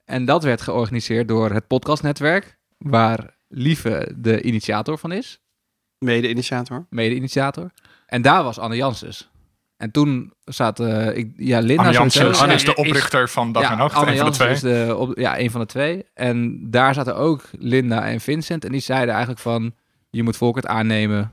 En 0.05 0.25
dat 0.25 0.43
werd 0.43 0.61
georganiseerd 0.61 1.27
door 1.27 1.51
het 1.51 1.67
podcastnetwerk, 1.67 2.57
waar 2.77 3.37
Lieve 3.51 4.11
de 4.17 4.41
initiator 4.41 4.97
van 4.97 5.11
is, 5.11 5.39
mede-initiator. 5.97 6.85
mede-initiator. 6.89 7.71
En 8.05 8.21
daar 8.21 8.43
was 8.43 8.59
Anne 8.59 8.75
Janssens. 8.75 9.29
En 9.77 9.91
toen 9.91 10.33
zat 10.43 10.79
eh, 10.79 11.17
ik, 11.17 11.31
ja, 11.35 11.59
Linda 11.59 11.81
Anne 11.83 11.93
Janssens 11.93 12.39
Anne 12.39 12.53
is 12.53 12.63
de 12.65 12.71
is- 12.71 12.77
oprichter 12.77 13.29
van 13.29 13.51
Dag 13.51 13.63
ja, 13.63 13.71
en 13.71 13.77
Nacht, 13.77 13.95
Anne 13.95 14.11
een 14.11 14.17
van 14.17 14.31
de 14.31 14.37
Janssens 14.37 14.59
twee. 14.59 14.73
is 14.81 14.87
de 14.87 14.95
op, 14.95 15.17
ja, 15.17 15.39
een 15.39 15.51
van 15.51 15.61
de 15.61 15.67
twee. 15.67 16.05
En 16.13 16.59
daar 16.71 16.93
zaten 16.93 17.15
ook 17.15 17.43
Linda 17.59 18.05
en 18.07 18.19
Vincent. 18.21 18.65
En 18.65 18.71
die 18.71 18.81
zeiden 18.81 19.09
eigenlijk 19.09 19.41
van, 19.41 19.75
je 20.09 20.23
moet 20.23 20.37
Volkert 20.37 20.65
aannemen. 20.67 21.31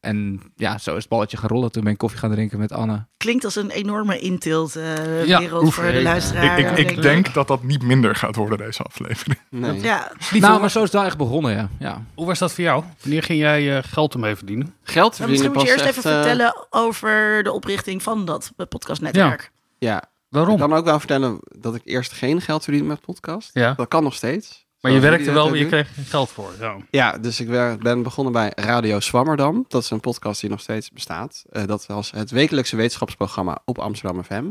En 0.00 0.42
ja, 0.56 0.78
zo 0.78 0.90
is 0.90 1.00
het 1.00 1.08
balletje 1.08 1.36
gaan 1.36 1.48
rollen. 1.48 1.72
Toen 1.72 1.82
ben 1.82 1.92
ik 1.92 1.98
koffie 1.98 2.18
gaan 2.18 2.30
drinken 2.30 2.58
met 2.58 2.72
Anne. 2.72 3.06
Klinkt 3.16 3.44
als 3.44 3.56
een 3.56 3.70
enorme 3.70 4.18
inteelt 4.18 4.76
eh, 4.76 5.26
Ja, 5.26 5.38
wereld 5.38 5.62
oef, 5.64 5.74
voor 5.74 5.84
de 5.84 5.92
ja. 5.92 6.02
luisteraar. 6.02 6.58
ik, 6.58 6.70
ik, 6.70 6.88
ik 6.88 7.02
denk 7.02 7.16
denk 7.16 7.34
dat 7.34 7.48
dat 7.48 7.62
niet 7.62 7.82
minder 7.82 8.16
gaat 8.16 8.36
worden, 8.36 8.58
deze 8.58 8.82
aflevering. 8.82 9.38
Nee. 9.50 9.80
Ja, 9.80 10.12
nou, 10.32 10.60
maar 10.60 10.70
zo 10.70 10.78
is 10.78 10.84
het 10.84 10.92
wel 10.92 11.04
echt 11.04 11.16
begonnen, 11.16 11.52
ja. 11.52 11.68
ja. 11.78 12.04
Hoe 12.14 12.26
was 12.26 12.38
dat 12.38 12.52
voor 12.52 12.64
jou? 12.64 12.84
Wanneer 13.02 13.22
ging 13.22 13.38
jij 13.38 13.76
eh, 13.76 13.82
geld 13.82 14.14
ermee 14.14 14.36
verdienen? 14.36 14.74
Geld 14.82 15.08
misschien 15.08 15.26
verdienen 15.26 15.52
moet 15.52 15.62
je 15.62 15.72
eerst 15.72 15.84
even 15.84 16.10
eh, 16.10 16.16
vertellen 16.16 16.66
over 16.70 17.42
de 17.42 17.52
oprichting 17.52 18.02
van 18.02 18.24
dat 18.24 18.52
podcastnetwerk. 18.68 19.50
Ja, 19.78 20.02
ik 20.02 20.08
Waarom? 20.28 20.58
kan 20.58 20.72
ook 20.72 20.84
wel 20.84 20.98
vertellen 20.98 21.38
dat 21.58 21.74
ik 21.74 21.82
eerst 21.84 22.12
geen 22.12 22.40
geld 22.40 22.64
verdiende 22.64 22.88
met 22.88 23.00
podcast. 23.00 23.50
Ja. 23.52 23.74
Dat 23.74 23.88
kan 23.88 24.02
nog 24.02 24.14
steeds. 24.14 24.65
Maar 24.80 24.92
je 24.92 25.00
werkte 25.00 25.24
wel, 25.32 25.34
dat 25.42 25.48
maar 25.50 25.58
je 25.58 25.66
kreeg 25.66 25.88
geld 26.08 26.30
voor. 26.30 26.52
Ja. 26.60 26.76
Ja, 26.90 27.18
dus 27.18 27.40
ik 27.40 27.48
ben 27.82 28.02
begonnen 28.02 28.32
bij 28.32 28.52
Radio 28.54 29.00
Swammerdam. 29.00 29.64
Dat 29.68 29.82
is 29.82 29.90
een 29.90 30.00
podcast 30.00 30.40
die 30.40 30.50
nog 30.50 30.60
steeds 30.60 30.90
bestaat. 30.90 31.44
Eh, 31.50 31.64
dat 31.66 31.86
was 31.86 32.10
het 32.10 32.30
wekelijkse 32.30 32.76
wetenschapsprogramma 32.76 33.58
op 33.64 33.78
Amsterdam 33.78 34.24
FM. 34.24 34.44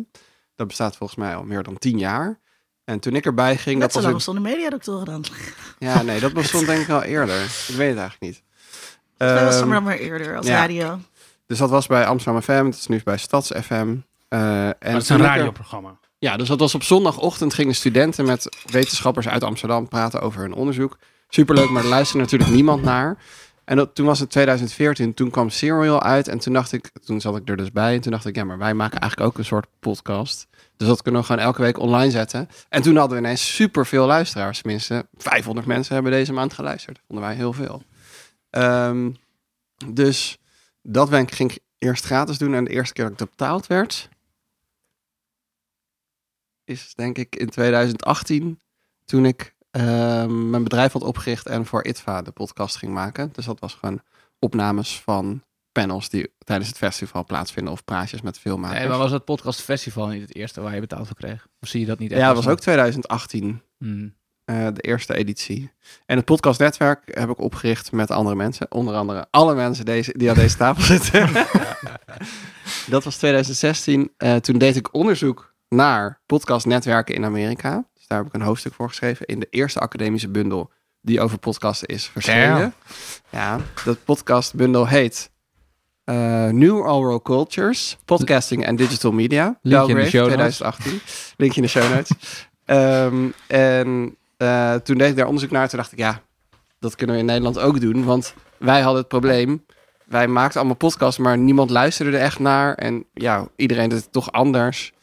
Dat 0.55 0.67
bestaat 0.67 0.95
volgens 0.95 1.19
mij 1.19 1.35
al 1.35 1.43
meer 1.43 1.63
dan 1.63 1.77
tien 1.77 1.97
jaar. 1.97 2.39
En 2.83 2.99
toen 2.99 3.15
ik 3.15 3.25
erbij 3.25 3.57
ging, 3.57 3.79
Net 3.79 3.81
dat 3.81 3.91
zo 3.91 3.95
was 3.95 4.03
lang 4.03 4.15
ook- 4.15 4.21
stonden 4.21 4.43
mediadoktoren 4.43 5.05
dan. 5.05 5.25
Ja, 5.79 6.01
nee, 6.01 6.19
dat 6.19 6.33
bestond 6.33 6.65
denk 6.65 6.81
ik 6.81 6.89
al 6.89 7.03
eerder. 7.03 7.41
Ik 7.43 7.75
weet 7.75 7.89
het 7.89 7.97
eigenlijk 7.97 8.19
niet. 8.21 8.43
Dat 9.17 9.39
was 9.41 9.49
Ehm, 9.49 9.59
dan 9.59 9.67
maar 9.67 9.83
maar 9.83 9.97
eerder 9.97 10.37
als 10.37 10.47
ja. 10.47 10.59
radio. 10.59 10.99
dus 11.47 11.57
dat 11.57 11.69
was 11.69 11.87
bij 11.87 12.05
Amsterdam 12.05 12.41
FM. 12.41 12.65
Het 12.65 12.75
is 12.75 12.87
nu 12.87 13.01
bij 13.03 13.17
Stads 13.17 13.51
FM. 13.63 13.73
Eh, 13.73 14.39
en 14.67 14.67
Maar 14.67 14.75
het 14.79 15.01
is 15.01 15.09
een 15.09 15.21
radioprogramma. 15.21 15.97
Ja, 16.25 16.37
dus 16.37 16.47
dat 16.47 16.59
was 16.59 16.75
op 16.75 16.83
zondagochtend 16.83 17.53
gingen 17.53 17.75
studenten 17.75 18.25
met 18.25 18.49
wetenschappers 18.71 19.27
uit 19.27 19.43
Amsterdam 19.43 19.87
praten 19.87 20.21
over 20.21 20.41
hun 20.41 20.53
onderzoek. 20.53 20.97
Superleuk, 21.29 21.69
maar 21.69 21.83
er 21.83 21.89
luisterde 21.89 22.23
natuurlijk 22.23 22.51
niemand 22.51 22.83
naar. 22.83 23.17
En 23.65 23.75
dat, 23.75 23.95
toen 23.95 24.05
was 24.05 24.19
het 24.19 24.29
2014, 24.29 25.13
toen 25.13 25.29
kwam 25.29 25.49
Serial 25.49 26.01
uit 26.01 26.27
en 26.27 26.39
toen 26.39 26.53
dacht 26.53 26.71
ik, 26.71 26.91
toen 27.03 27.21
zat 27.21 27.37
ik 27.37 27.49
er 27.49 27.57
dus 27.57 27.71
bij 27.71 27.95
en 27.95 28.01
toen 28.01 28.11
dacht 28.11 28.25
ik, 28.25 28.35
ja, 28.35 28.43
maar 28.43 28.57
wij 28.57 28.73
maken 28.73 28.99
eigenlijk 28.99 29.31
ook 29.31 29.37
een 29.37 29.45
soort 29.45 29.67
podcast. 29.79 30.47
Dus 30.77 30.87
dat 30.87 31.01
kunnen 31.01 31.21
we 31.21 31.27
gewoon 31.27 31.41
elke 31.41 31.61
week 31.61 31.79
online 31.79 32.11
zetten. 32.11 32.49
En 32.69 32.81
toen 32.81 32.95
hadden 32.95 33.17
we 33.17 33.23
ineens 33.23 33.55
superveel 33.55 34.05
luisteraars, 34.05 34.61
tenminste 34.61 35.07
500 35.17 35.67
mensen 35.67 35.93
hebben 35.93 36.11
deze 36.11 36.33
maand 36.33 36.53
geluisterd. 36.53 36.99
Vonden 37.07 37.25
wij 37.25 37.35
heel 37.35 37.53
veel. 37.53 37.81
Ehm, 38.49 39.11
dus 39.85 40.37
dat 40.81 41.09
ben 41.09 41.31
ging 41.31 41.51
ik 41.51 41.59
eerst 41.77 42.05
gratis 42.05 42.37
doen 42.37 42.53
en 42.53 42.63
de 42.63 42.71
eerste 42.71 42.93
keer 42.93 43.03
dat 43.09 43.21
ik 43.21 43.29
betaald 43.29 43.67
werd, 43.67 44.09
is 46.65 46.93
denk 46.95 47.17
ik 47.17 47.35
in 47.35 47.49
2018 47.49 48.59
toen 49.05 49.25
ik 49.25 49.55
ehm, 49.71 50.49
mijn 50.49 50.63
bedrijf 50.63 50.91
had 50.91 51.03
opgericht 51.03 51.45
en 51.47 51.65
voor 51.65 51.85
ITVA 51.85 52.21
de 52.21 52.31
podcast 52.31 52.75
ging 52.75 52.93
maken. 52.93 53.29
Dus 53.31 53.45
dat 53.45 53.59
was 53.59 53.73
gewoon 53.73 54.01
opnames 54.39 54.99
van 54.99 55.43
panels 55.71 56.09
die 56.09 56.33
tijdens 56.37 56.67
het 56.69 56.77
festival 56.77 57.25
plaatsvinden 57.25 57.73
of 57.73 57.83
praatjes 57.85 58.21
met 58.21 58.39
filmmakers. 58.39 58.79
Nee, 58.79 58.87
maar 58.89 58.97
was 58.97 59.11
het 59.11 59.25
podcastfestival 59.25 60.07
niet 60.07 60.21
het 60.21 60.35
eerste 60.35 60.61
waar 60.61 60.73
je 60.73 60.79
betaald 60.79 61.07
voor 61.07 61.15
kreeg? 61.15 61.47
Of 61.59 61.67
zie 61.67 61.79
je 61.79 61.85
dat 61.85 61.99
niet 61.99 62.11
echt 62.11 62.19
ja, 62.21 62.27
dat 62.27 62.35
was 62.35 62.45
ook 62.45 62.51
een- 62.51 62.57
2018, 62.59 63.61
Hmm. 63.77 64.15
eh, 64.45 64.67
de 64.73 64.81
eerste 64.81 65.13
editie. 65.15 65.71
En 66.05 66.15
het 66.17 66.25
podcastnetwerk 66.25 67.01
heb 67.19 67.29
ik 67.29 67.39
opgericht 67.39 67.91
met 67.91 68.11
andere 68.11 68.35
mensen. 68.35 68.71
Onder 68.71 68.95
andere 68.95 69.27
alle 69.29 69.55
mensen 69.55 69.85
deze, 69.85 70.13
die 70.17 70.29
aan 70.29 70.35
deze 70.35 70.57
tafel 70.57 70.83
zitten. 70.83 71.29
dat 72.93 73.03
was 73.03 73.17
2016. 73.17 74.11
Eh, 74.17 74.35
toen 74.35 74.57
deed 74.57 74.75
ik 74.75 74.93
onderzoek 74.93 75.54
naar 75.75 76.21
podcastnetwerken 76.25 77.15
in 77.15 77.25
Amerika. 77.25 77.85
Dus 77.93 78.07
daar 78.07 78.17
heb 78.17 78.27
ik 78.27 78.33
een 78.33 78.41
hoofdstuk 78.41 78.73
voor 78.73 78.87
geschreven 78.87 79.25
in 79.25 79.39
de 79.39 79.47
eerste 79.49 79.79
academische 79.79 80.29
bundel 80.29 80.71
die 81.01 81.21
over 81.21 81.37
podcasten 81.37 81.87
is 81.87 82.05
verschenen. 82.05 82.73
Ja, 83.29 83.59
dat 83.83 84.03
podcastbundel 84.03 84.87
heet 84.87 85.31
eh, 86.03 86.47
New 86.49 86.75
Oral 86.77 87.21
Cultures, 87.21 87.97
Podcasting 88.05 88.65
en 88.65 88.75
Digital 88.75 89.11
Media. 89.11 89.59
Linkje 89.61 89.93
in 89.93 89.95
de 89.95 90.09
show 90.09 90.29
notes. 90.29 90.57
2018. 90.57 91.01
Linkje 91.37 91.61
in 91.61 91.67
de 91.67 91.71
show 91.71 91.93
notes. 91.93 92.11
Ehm, 92.65 93.29
en 93.47 94.15
eh, 94.37 94.73
toen 94.73 94.97
deed 94.97 95.09
ik 95.09 95.15
daar 95.15 95.25
onderzoek 95.25 95.51
naar. 95.51 95.69
Toen 95.69 95.77
dacht 95.77 95.91
ik, 95.91 95.97
ja, 95.97 96.21
dat 96.79 96.95
kunnen 96.95 97.15
we 97.15 97.21
in 97.21 97.27
Nederland 97.27 97.59
ook 97.59 97.79
doen. 97.79 98.03
Want 98.03 98.33
wij 98.57 98.81
hadden 98.81 98.99
het 98.99 99.07
probleem. 99.07 99.65
Wij 100.05 100.27
maakten 100.27 100.59
allemaal 100.59 100.77
podcasts, 100.77 101.19
maar 101.19 101.37
niemand 101.37 101.69
luisterde 101.69 102.17
er 102.17 102.23
echt 102.23 102.39
naar. 102.39 102.75
En 102.75 103.05
ja, 103.13 103.47
iedereen 103.55 103.89
deed 103.89 103.99
het 103.99 104.11
toch 104.11 104.31
anders. 104.31 104.93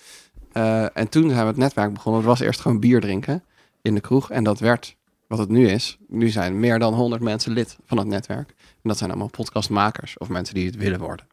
Eh, 0.52 0.96
en 0.96 1.08
toen 1.08 1.28
zijn 1.28 1.40
we 1.40 1.46
het 1.46 1.56
netwerk 1.56 1.92
begonnen. 1.92 2.20
Het 2.20 2.30
was 2.30 2.40
eerst 2.40 2.60
gewoon 2.60 2.80
bier 2.80 3.00
drinken 3.00 3.44
in 3.82 3.94
de 3.94 4.00
kroeg. 4.00 4.30
En 4.30 4.44
dat 4.44 4.58
werd 4.58 4.96
wat 5.28 5.38
het 5.38 5.48
nu 5.48 5.68
is. 5.68 5.98
Nu 6.08 6.28
zijn 6.28 6.60
meer 6.60 6.78
dan 6.78 6.94
100 6.94 7.22
mensen 7.22 7.52
lid 7.52 7.76
van 7.86 7.98
het 7.98 8.06
netwerk. 8.06 8.48
En 8.58 8.88
dat 8.88 8.98
zijn 8.98 9.10
allemaal 9.10 9.28
podcastmakers 9.28 10.18
of 10.18 10.28
mensen 10.28 10.54
die 10.54 10.66
het 10.66 10.76
willen 10.76 11.00
worden. 11.00 11.26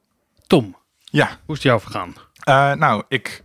Tom, 0.48 0.76
Ja, 1.12 1.26
hoe 1.28 1.36
is 1.48 1.54
het 1.54 1.62
jou 1.62 1.80
vergaan? 1.82 2.14
Eh, 2.44 2.74
nou, 2.74 3.04
ik 3.08 3.44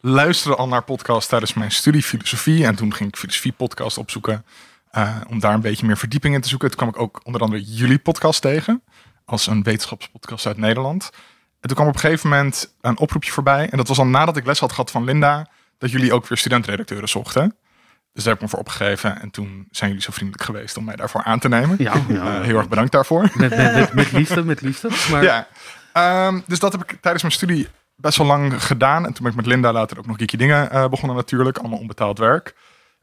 luisterde 0.00 0.56
al 0.56 0.68
naar 0.68 0.82
podcasts 0.84 1.28
tijdens 1.28 1.54
mijn 1.54 1.70
studie 1.70 2.02
filosofie. 2.02 2.66
En 2.66 2.74
toen 2.74 2.94
ging 2.94 3.08
ik 3.08 3.16
filosofie 3.16 3.52
podcast 3.52 3.98
opzoeken. 3.98 4.44
eh, 4.90 5.16
om 5.28 5.40
daar 5.40 5.54
een 5.54 5.60
beetje 5.60 5.86
meer 5.86 5.96
verdieping 5.96 6.34
in 6.34 6.40
te 6.40 6.48
zoeken. 6.48 6.68
Toen 6.68 6.76
kwam 6.76 6.88
ik 6.88 6.98
ook 6.98 7.20
onder 7.24 7.40
andere 7.40 7.62
jullie 7.62 7.98
podcast 7.98 8.40
tegen. 8.42 8.82
Als 9.24 9.46
een 9.46 9.62
wetenschapspodcast 9.62 10.46
uit 10.46 10.56
Nederland. 10.56 11.10
En 11.62 11.68
toen 11.68 11.76
kwam 11.76 11.88
op 11.88 11.94
een 11.94 12.00
gegeven 12.00 12.28
moment 12.28 12.74
een 12.80 12.98
oproepje 12.98 13.32
voorbij. 13.32 13.68
En 13.70 13.76
dat 13.76 13.88
was 13.88 13.98
al 13.98 14.06
nadat 14.06 14.36
ik 14.36 14.46
les 14.46 14.58
had 14.58 14.70
gehad 14.72 14.90
van 14.90 15.04
Linda. 15.04 15.48
Dat 15.78 15.90
jullie 15.90 16.12
ook 16.12 16.26
weer 16.26 16.38
studentredacteuren 16.38 17.08
zochten. 17.08 17.56
Dus 18.12 18.24
daar 18.24 18.32
heb 18.32 18.34
ik 18.34 18.40
me 18.42 18.48
voor 18.48 18.58
opgegeven. 18.58 19.20
En 19.20 19.30
toen 19.30 19.68
zijn 19.70 19.90
jullie 19.90 20.04
zo 20.04 20.12
vriendelijk 20.12 20.44
geweest 20.44 20.76
om 20.76 20.84
mij 20.84 20.96
daarvoor 20.96 21.22
aan 21.22 21.38
te 21.38 21.48
nemen. 21.48 21.76
Ja, 21.78 21.94
ja. 22.08 22.38
Eh, 22.38 22.44
heel 22.44 22.56
erg 22.58 22.68
bedankt 22.68 22.92
daarvoor. 22.92 23.22
Met, 23.34 23.56
met, 23.56 23.74
met, 23.74 23.92
met 23.92 24.12
liefde, 24.12 24.44
met 24.44 24.60
liefde. 24.60 24.88
Maar 25.10 25.22
Ja, 25.22 25.48
Ehm, 25.92 26.40
dus 26.46 26.58
dat 26.58 26.72
heb 26.72 26.82
ik 26.82 26.98
tijdens 27.00 27.22
mijn 27.22 27.34
studie 27.34 27.68
best 27.96 28.18
wel 28.18 28.26
lang 28.26 28.64
gedaan. 28.64 29.06
En 29.06 29.12
toen 29.12 29.22
ben 29.22 29.32
ik 29.32 29.38
met 29.38 29.46
Linda 29.46 29.72
later 29.72 29.98
ook 29.98 30.06
nog 30.06 30.16
geeky 30.16 30.36
dingen 30.36 30.70
eh, 30.70 30.88
begonnen 30.88 31.16
natuurlijk. 31.16 31.58
Allemaal 31.58 31.78
onbetaald 31.78 32.18
werk. 32.18 32.54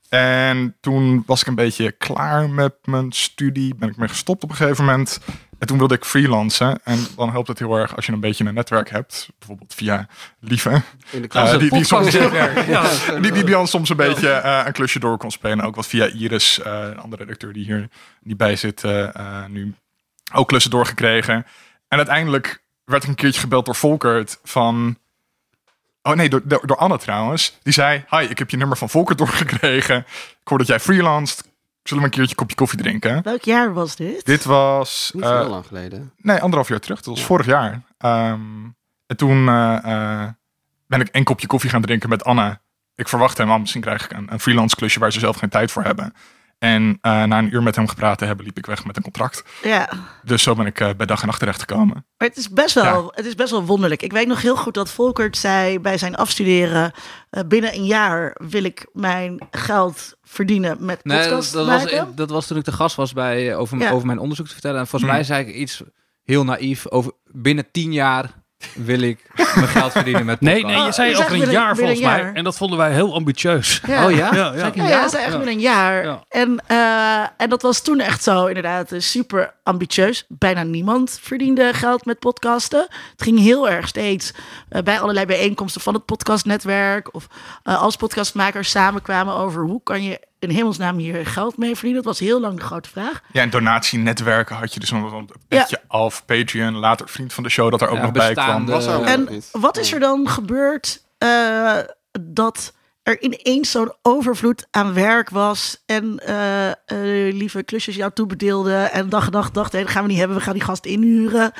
En 0.09 0.75
toen 0.79 1.23
was 1.25 1.41
ik 1.41 1.47
een 1.47 1.55
beetje 1.55 1.91
klaar 1.91 2.49
met 2.49 2.73
mijn 2.83 3.11
studie. 3.11 3.75
Ben 3.75 3.89
ik 3.89 3.97
mee 3.97 4.07
gestopt 4.07 4.43
op 4.43 4.49
een 4.49 4.55
gegeven 4.55 4.85
moment. 4.85 5.19
En 5.59 5.67
toen 5.67 5.77
wilde 5.77 5.93
ik 5.93 6.05
freelancen. 6.05 6.79
En 6.83 7.05
dan 7.15 7.31
helpt 7.31 7.47
het 7.47 7.59
heel 7.59 7.75
erg 7.75 7.95
als 7.95 8.05
je 8.05 8.11
een 8.11 8.19
beetje 8.19 8.45
een 8.45 8.53
netwerk 8.53 8.89
hebt. 8.89 9.29
Bijvoorbeeld 9.39 9.73
via 9.73 10.07
Lieve. 10.39 10.81
In 11.09 11.21
de 11.21 11.27
Eh, 11.27 11.57
die, 11.57 11.69
die, 11.69 11.83
soms. 11.83 12.11
Ja. 12.67 12.89
die, 13.21 13.43
die 13.43 13.57
ons 13.57 13.69
soms 13.69 13.89
een 13.89 13.97
beetje 13.97 14.29
eh, 14.29 14.61
een 14.65 14.71
klusje 14.71 14.99
door 14.99 15.17
kon 15.17 15.31
spelen. 15.31 15.65
Ook 15.65 15.75
wat 15.75 15.87
via 15.87 16.05
Iris, 16.05 16.59
eh, 16.59 16.79
een 16.83 16.99
andere 16.99 17.23
redacteur 17.23 17.53
die 17.53 17.65
hier 17.65 17.89
niet 18.21 18.37
bij 18.37 18.55
zit, 18.55 18.83
nu 19.47 19.73
ook 20.33 20.47
klussen 20.47 20.71
doorgekregen. 20.71 21.45
En 21.87 21.97
uiteindelijk 21.97 22.61
werd 22.85 23.03
ik 23.03 23.09
een 23.09 23.15
keertje 23.15 23.41
gebeld 23.41 23.65
door 23.65 23.75
Volkert 23.75 24.39
van... 24.43 24.97
Oh 26.03 26.13
nee, 26.13 26.29
door, 26.29 26.41
door, 26.43 26.67
door 26.67 26.77
Anne 26.77 26.97
trouwens. 26.97 27.57
Die 27.63 27.73
zei, 27.73 28.05
hi, 28.09 28.17
ik 28.17 28.39
heb 28.39 28.49
je 28.49 28.57
nummer 28.57 28.77
van 28.77 28.89
Volkert 28.89 29.17
doorgekregen. 29.23 29.97
Ik 30.41 30.47
hoor 30.47 30.57
dat 30.57 30.67
jij 30.67 30.79
freelanced. 30.79 31.48
Zullen 31.89 32.03
we 32.03 32.09
een 32.09 32.15
keertje 32.15 32.35
kopje 32.35 32.55
koffie 32.55 32.79
drinken? 32.79 33.23
Welk 33.23 33.43
jaar 33.43 33.73
was 33.73 33.95
dit? 33.95 34.25
Dit 34.25 34.43
was... 34.43 35.11
Niet 35.13 35.23
eh, 35.23 35.29
zo 35.29 35.37
heel 35.37 35.49
lang 35.49 35.65
geleden. 35.65 36.13
Nee, 36.17 36.39
anderhalf 36.39 36.67
jaar 36.67 36.79
terug. 36.79 36.97
Dat 36.97 37.05
was 37.05 37.19
Ja. 37.19 37.25
vorig 37.25 37.45
jaar. 37.45 37.81
Ehm, 37.97 38.39
en 39.05 39.17
toen 39.17 39.47
eh, 39.47 39.77
eh, 40.23 40.29
ben 40.87 40.99
ik 41.01 41.09
een 41.11 41.23
kopje 41.23 41.47
koffie 41.47 41.69
gaan 41.69 41.81
drinken 41.81 42.09
met 42.09 42.23
Anne. 42.23 42.59
Ik 42.95 43.07
verwachtte 43.07 43.41
hem, 43.41 43.51
al, 43.51 43.59
misschien 43.59 43.81
krijg 43.81 44.05
ik 44.05 44.11
een, 44.11 44.31
een 44.33 44.39
freelance 44.39 44.75
klusje 44.75 44.99
waar 44.99 45.11
ze 45.11 45.19
zelf 45.19 45.37
geen 45.37 45.49
tijd 45.49 45.71
voor 45.71 45.83
hebben. 45.83 46.13
En 46.59 46.97
eh, 47.01 47.23
na 47.23 47.37
een 47.37 47.53
uur 47.53 47.63
met 47.63 47.75
hem 47.75 47.87
gepraat 47.87 48.17
te 48.17 48.25
hebben, 48.25 48.45
liep 48.45 48.57
ik 48.57 48.65
weg 48.65 48.85
met 48.85 48.95
een 48.97 49.03
contract. 49.03 49.43
Ja, 49.63 49.89
Dus 50.23 50.43
zo 50.43 50.55
ben 50.55 50.65
ik 50.65 50.79
eh, 50.79 50.89
bij 50.97 51.05
dag 51.05 51.21
en 51.21 51.27
nacht 51.27 51.39
terechtgekomen. 51.39 52.05
maar 52.17 52.27
het 52.27 52.37
is, 52.37 52.49
best 52.49 52.73
wel, 52.75 53.11
het 53.15 53.25
is 53.25 53.35
best 53.35 53.51
wel 53.51 53.65
wonderlijk. 53.65 54.01
Ik 54.01 54.11
weet 54.11 54.27
nog 54.27 54.41
heel 54.41 54.55
goed 54.55 54.73
dat 54.73 54.91
Volkert 54.91 55.37
zei 55.37 55.79
bij 55.79 55.97
zijn 55.97 56.15
afstuderen... 56.15 56.91
eh, 57.29 57.43
binnen 57.47 57.73
een 57.75 57.85
jaar 57.85 58.35
wil 58.49 58.63
ik 58.63 58.87
mijn 58.93 59.41
geld 59.51 60.17
verdienen 60.23 60.77
met 60.85 61.03
Nee, 61.05 61.17
dat, 61.17 61.27
podcast 61.27 61.53
dat 61.53 61.67
was, 61.67 61.83
maken. 61.83 62.15
dat 62.15 62.29
was 62.29 62.47
toen 62.47 62.57
ik 62.57 62.65
de 62.65 62.71
gast 62.71 62.95
was 62.95 63.13
bij, 63.13 63.55
over, 63.55 63.77
Ja. 63.79 63.91
over 63.91 64.05
mijn 64.07 64.19
onderzoek 64.19 64.47
te 64.47 64.53
vertellen. 64.53 64.79
En 64.79 64.87
volgens 64.87 65.11
Hmm. 65.11 65.19
mij 65.19 65.23
zei 65.27 65.47
ik 65.47 65.55
iets 65.55 65.81
heel 66.23 66.43
naïef 66.43 66.89
over 66.89 67.11
binnen 67.25 67.71
tien 67.71 67.93
jaar 67.93 68.31
wil 68.75 68.99
ik 69.01 69.19
mijn 69.35 69.67
geld 69.67 69.91
verdienen 69.91 70.25
met 70.25 70.41
Nee, 70.49 70.61
podcast. 70.61 70.77
nee, 70.77 70.85
je 70.85 70.91
zei 70.93 71.09
je 71.09 71.15
zegt 71.15 71.31
over 71.33 71.43
een 71.47 71.51
jaar 71.51 71.75
volgens 71.75 71.99
een 71.99 72.05
mij. 72.05 72.17
jaar. 72.19 72.33
En 72.33 72.43
dat 72.43 72.57
vonden 72.57 72.77
wij 72.77 72.91
heel 72.91 73.13
ambitieus. 73.13 73.81
Ja. 73.87 74.05
Oh 74.05 74.11
ja? 74.11 74.35
Ja, 74.35 74.53
ja. 74.53 74.57
Zei 74.57 74.87
Ja, 74.87 75.05
is 75.05 75.13
echt 75.13 75.23
Ja. 75.25 75.29
binnen 75.37 75.47
een 75.53 75.59
jaar. 75.59 76.03
Ja. 76.05 76.23
En, 76.29 76.63
eh, 76.67 77.25
en 77.37 77.49
dat 77.49 77.61
was 77.61 77.81
toen 77.81 77.99
echt 77.99 78.23
zo, 78.23 78.45
inderdaad, 78.45 78.91
eh, 78.91 78.99
super 78.99 79.53
ambitieus. 79.63 80.25
Bijna 80.27 80.63
niemand 80.63 81.19
verdiende 81.21 81.73
geld 81.73 82.05
met 82.05 82.19
podcasten. 82.19 82.87
Het 83.11 83.23
ging 83.23 83.39
heel 83.39 83.69
erg 83.69 83.87
steeds 83.87 84.33
eh, 84.69 84.81
bij 84.81 84.99
allerlei 84.99 85.25
bijeenkomsten 85.25 85.81
van 85.81 85.93
het 85.93 86.05
podcastnetwerk. 86.05 87.13
Of 87.13 87.27
als 87.63 87.95
podcastmakers 87.95 88.69
samenkwamen 88.69 89.33
over 89.33 89.63
hoe 89.63 89.83
kan 89.83 90.03
je 90.03 90.27
in 90.39 90.49
hemelsnaam 90.49 90.97
hier 90.97 91.25
geld 91.25 91.57
mee 91.57 91.73
verdienen. 91.73 92.03
Dat 92.03 92.11
was 92.11 92.27
heel 92.27 92.39
lang 92.39 92.59
de 92.59 92.65
grote 92.65 92.89
vraag. 92.89 93.21
Ja, 93.31 93.41
en 93.41 93.49
donatienetwerken 93.49 94.55
had 94.55 94.73
je 94.73 94.79
dus 94.79 94.91
nog 94.91 95.11
een 95.11 95.29
petje 95.47 95.81
af, 95.87 96.25
Patreon, 96.25 96.75
later 96.75 97.09
vriend 97.09 97.33
van 97.33 97.43
de 97.43 97.49
show 97.49 97.71
dat 97.71 97.81
er 97.81 97.87
ook 97.87 97.95
Ja, 97.95 98.01
nog 98.01 98.11
bij 98.11 98.33
kwam. 98.33 98.65
Was 98.65 98.85
er 98.85 98.95
ook 98.95 99.05
Eh, 99.05 99.11
En 99.11 99.43
wat 99.51 99.77
is 99.77 99.93
er 99.93 99.99
dan 99.99 100.29
gebeurd 100.29 101.03
eh, 101.17 101.77
dat 102.21 102.73
er 103.03 103.21
ineens 103.21 103.71
zo'n 103.71 103.93
overvloed 104.01 104.67
aan 104.71 104.93
werk 104.93 105.29
was. 105.29 105.83
En 105.85 106.19
eh, 106.19 106.67
eh, 106.69 106.75
lieve 107.33 107.63
klusjes 107.63 107.95
jou 107.95 108.11
toebedeelden. 108.13 108.91
En 108.91 109.09
dag 109.09 109.25
en 109.25 109.31
dag 109.31 109.51
dachten, 109.51 109.75
hey, 109.75 109.83
dat 109.83 109.91
gaan 109.93 110.03
we 110.03 110.09
niet 110.09 110.17
hebben. 110.19 110.37
We 110.37 110.43
gaan 110.43 110.53
die 110.53 110.63
gast 110.63 110.85
inhuren. 110.85 111.51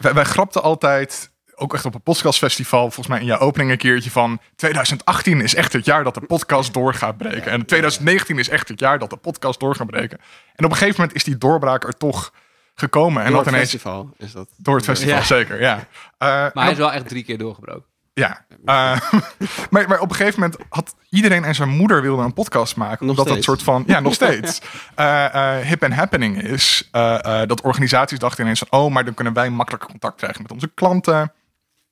Wij, 0.00 0.14
wij 0.14 0.24
grapten 0.24 0.62
altijd, 0.62 1.30
ook 1.64 1.74
echt 1.74 1.84
op 1.84 1.94
een 1.94 2.02
podcastfestival, 2.02 2.80
volgens 2.80 3.06
mij 3.06 3.20
in 3.20 3.26
jouw 3.26 3.38
opening 3.38 3.70
een 3.70 3.76
keertje 3.78 4.10
van 4.10 4.38
2018 4.56 5.40
is 5.40 5.54
echt 5.54 5.72
het 5.72 5.84
jaar 5.84 6.04
dat 6.04 6.14
de 6.14 6.20
podcast 6.20 6.72
door 6.74 6.94
gaat 6.94 7.16
breken. 7.16 7.52
En 7.52 7.66
2019 7.66 8.38
is 8.38 8.48
echt 8.48 8.68
het 8.68 8.80
jaar 8.80 8.98
dat 8.98 9.10
de 9.10 9.16
podcast 9.16 9.60
door 9.60 9.74
gaat 9.74 9.86
breken. 9.86 10.18
En 10.54 10.64
op 10.64 10.70
een 10.70 10.76
gegeven 10.76 11.00
moment 11.00 11.16
is 11.16 11.24
die 11.24 11.38
doorbraak 11.38 11.84
er 11.84 11.96
toch 11.96 12.32
gekomen. 12.74 13.22
En 13.22 13.28
Door 13.28 13.36
dat 13.36 13.44
het 13.44 13.54
ineens 13.54 13.70
festival 13.70 14.10
is 14.18 14.32
dat. 14.32 14.48
door 14.56 14.76
het 14.76 14.84
festival, 14.84 15.14
Ja. 15.16 15.22
zeker, 15.22 15.60
ja. 15.60 15.76
Eh, 15.76 16.28
Maar 16.28 16.50
en 16.54 16.60
hij 16.62 16.70
is 16.72 16.78
wel 16.78 16.92
echt 16.92 17.08
drie 17.08 17.24
keer 17.24 17.38
doorgebroken. 17.38 17.84
ja. 18.14 18.44
Eh, 18.64 19.00
maar, 19.70 19.88
maar 19.88 20.00
op 20.00 20.10
een 20.10 20.16
gegeven 20.16 20.40
moment 20.40 20.60
had 20.68 20.94
iedereen 21.10 21.44
en 21.44 21.54
zijn 21.54 21.68
moeder 21.68 22.02
wilde 22.02 22.22
een 22.22 22.32
podcast 22.32 22.76
maken. 22.76 23.06
Nog 23.06 23.18
omdat 23.18 23.24
dat 23.24 23.26
steeds. 23.28 23.46
soort 23.46 23.62
van, 23.62 23.84
ja, 23.86 24.00
nog 24.00 24.14
steeds, 24.14 24.60
eh, 24.94 25.58
eh, 25.58 25.66
hip 25.66 25.82
en 25.82 25.92
happening 25.92 26.42
is. 26.42 26.88
Eh, 26.92 27.40
eh, 27.42 27.48
dat 27.48 27.60
organisaties 27.60 28.18
dachten 28.18 28.42
ineens 28.44 28.62
van, 28.68 28.80
oh, 28.80 28.92
maar 28.92 29.04
dan 29.04 29.14
kunnen 29.14 29.32
wij 29.32 29.50
makkelijker 29.50 29.88
contact 29.90 30.16
krijgen 30.16 30.42
met 30.42 30.52
onze 30.52 30.70
klanten. 30.74 31.32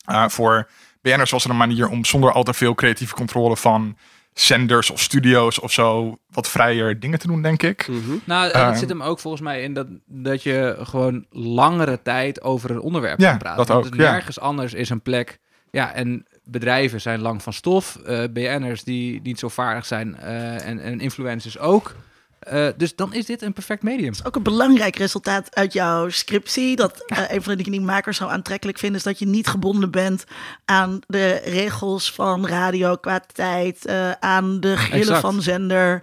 Eh, 0.05 0.29
voor 0.29 0.69
BN'ers 1.01 1.31
was 1.31 1.45
er 1.45 1.51
een 1.51 1.57
manier 1.57 1.89
om 1.89 2.05
zonder 2.05 2.33
al 2.33 2.43
te 2.43 2.55
veel 2.55 2.75
creatieve 2.75 3.15
controle 3.15 3.57
van 3.57 3.97
zenders 4.35 4.91
of 4.91 5.01
studio's 5.01 5.61
of 5.63 5.73
zo 5.73 6.19
wat 6.31 6.49
vrijer 6.49 7.01
dingen 7.01 7.19
te 7.19 7.27
doen, 7.27 7.43
denk 7.43 7.63
ik. 7.63 7.89
Mhm. 7.89 8.13
Nou, 8.25 8.51
en 8.51 8.61
Eh, 8.61 8.67
dat 8.67 8.79
zit 8.79 8.89
hem 8.89 9.03
ook 9.03 9.19
volgens 9.19 9.43
mij 9.43 9.63
in 9.63 9.75
dat, 9.75 9.87
dat 10.07 10.43
je 10.43 10.77
gewoon 10.83 11.27
langere 11.31 12.03
tijd 12.03 12.43
over 12.43 12.71
een 12.71 12.81
onderwerp 12.81 13.21
Ja, 13.21 13.29
kan 13.29 13.39
praten. 13.39 13.59
dat 13.59 13.69
Want 13.69 13.79
ook, 13.87 13.93
het 13.93 14.01
ja. 14.03 14.11
Nergens 14.13 14.41
anders 14.41 14.75
is 14.75 14.91
een 14.91 15.03
plek. 15.03 15.39
Ja, 15.71 15.93
en 15.95 16.27
bedrijven 16.45 17.01
zijn 17.01 17.21
lang 17.21 17.43
van 17.43 17.53
stof. 17.53 17.97
eh 17.97 18.23
BN'ers 18.33 18.85
die 18.85 19.21
niet 19.23 19.39
zo 19.39 19.49
vaardig 19.49 19.87
zijn 19.87 20.17
eh, 20.17 20.67
en, 20.67 20.79
en 20.81 21.01
influencers 21.01 21.59
ook. 21.59 21.95
Eh, 22.43 22.69
dus 22.77 22.97
dan 22.97 23.15
is 23.15 23.27
dit 23.27 23.43
een 23.43 23.53
perfect 23.53 23.83
medium. 23.83 24.13
Ook 24.25 24.37
een 24.37 24.43
belangrijk 24.43 24.97
resultaat 24.97 25.55
uit 25.55 25.73
jouw 25.73 26.09
scriptie. 26.09 26.77
Dat 26.77 27.05
eh, 27.07 27.19
een 27.29 27.43
van 27.43 27.53
de 27.53 27.57
dingen 27.57 27.79
die 27.79 27.87
makers 27.89 28.17
zo 28.17 28.27
aantrekkelijk 28.27 28.79
vinden, 28.79 28.99
is 28.99 29.05
dat 29.05 29.19
je 29.19 29.27
niet 29.27 29.47
gebonden 29.47 29.91
bent 29.91 30.25
aan 30.65 31.01
de 31.07 31.41
regels 31.45 32.13
van 32.13 32.47
radio 32.47 32.97
qua 32.97 33.21
tijd, 33.33 33.87
eh, 33.87 34.11
aan 34.11 34.61
de 34.61 34.77
grillen 34.77 35.01
Exact. 35.01 35.21
van 35.21 35.43
zender. 35.43 36.03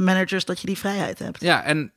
managers, 0.00 0.44
dat 0.44 0.60
je 0.60 0.66
die 0.66 0.78
vrijheid 0.78 1.18
hebt. 1.18 1.40
Ja, 1.40 1.62
en 1.62 1.92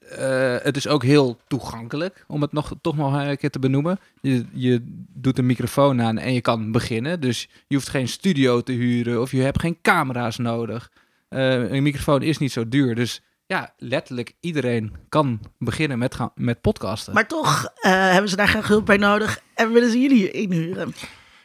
het 0.63 0.77
is 0.77 0.87
ook 0.87 1.03
heel 1.03 1.37
toegankelijk, 1.47 2.25
om 2.27 2.41
het 2.41 2.51
nog, 2.51 2.73
toch 2.81 2.95
nog 2.95 3.13
een 3.13 3.37
keer 3.37 3.49
te 3.49 3.59
benoemen. 3.59 3.99
Je, 4.21 4.45
je 4.53 4.81
doet 5.13 5.37
een 5.37 5.45
microfoon 5.45 6.01
aan 6.01 6.17
en 6.17 6.33
je 6.33 6.41
kan 6.41 6.71
beginnen. 6.71 7.19
Dus 7.19 7.49
je 7.67 7.75
hoeft 7.75 7.89
geen 7.89 8.07
studio 8.07 8.61
te 8.61 8.71
huren 8.71 9.21
of 9.21 9.31
je 9.31 9.41
hebt 9.41 9.59
geen 9.59 9.77
camera's 9.81 10.37
nodig. 10.37 10.91
Een 11.29 11.83
microfoon 11.83 12.21
is 12.21 12.37
niet 12.37 12.51
zo 12.51 12.67
duur. 12.67 12.95
Dus 12.95 13.21
ja, 13.51 13.73
letterlijk 13.77 14.33
iedereen 14.39 14.95
kan 15.09 15.39
beginnen 15.57 15.97
met, 15.97 16.15
gaan, 16.15 16.31
met 16.35 16.61
podcasten. 16.61 17.13
Maar 17.13 17.27
toch 17.27 17.71
eh, 17.75 17.91
hebben 17.91 18.29
ze 18.29 18.35
daar 18.35 18.47
graag 18.47 18.67
hulp 18.67 18.85
bij 18.85 18.97
nodig 18.97 19.41
en 19.53 19.71
willen 19.71 19.91
ze 19.91 19.99
jullie 19.99 20.31
inhuren. 20.31 20.93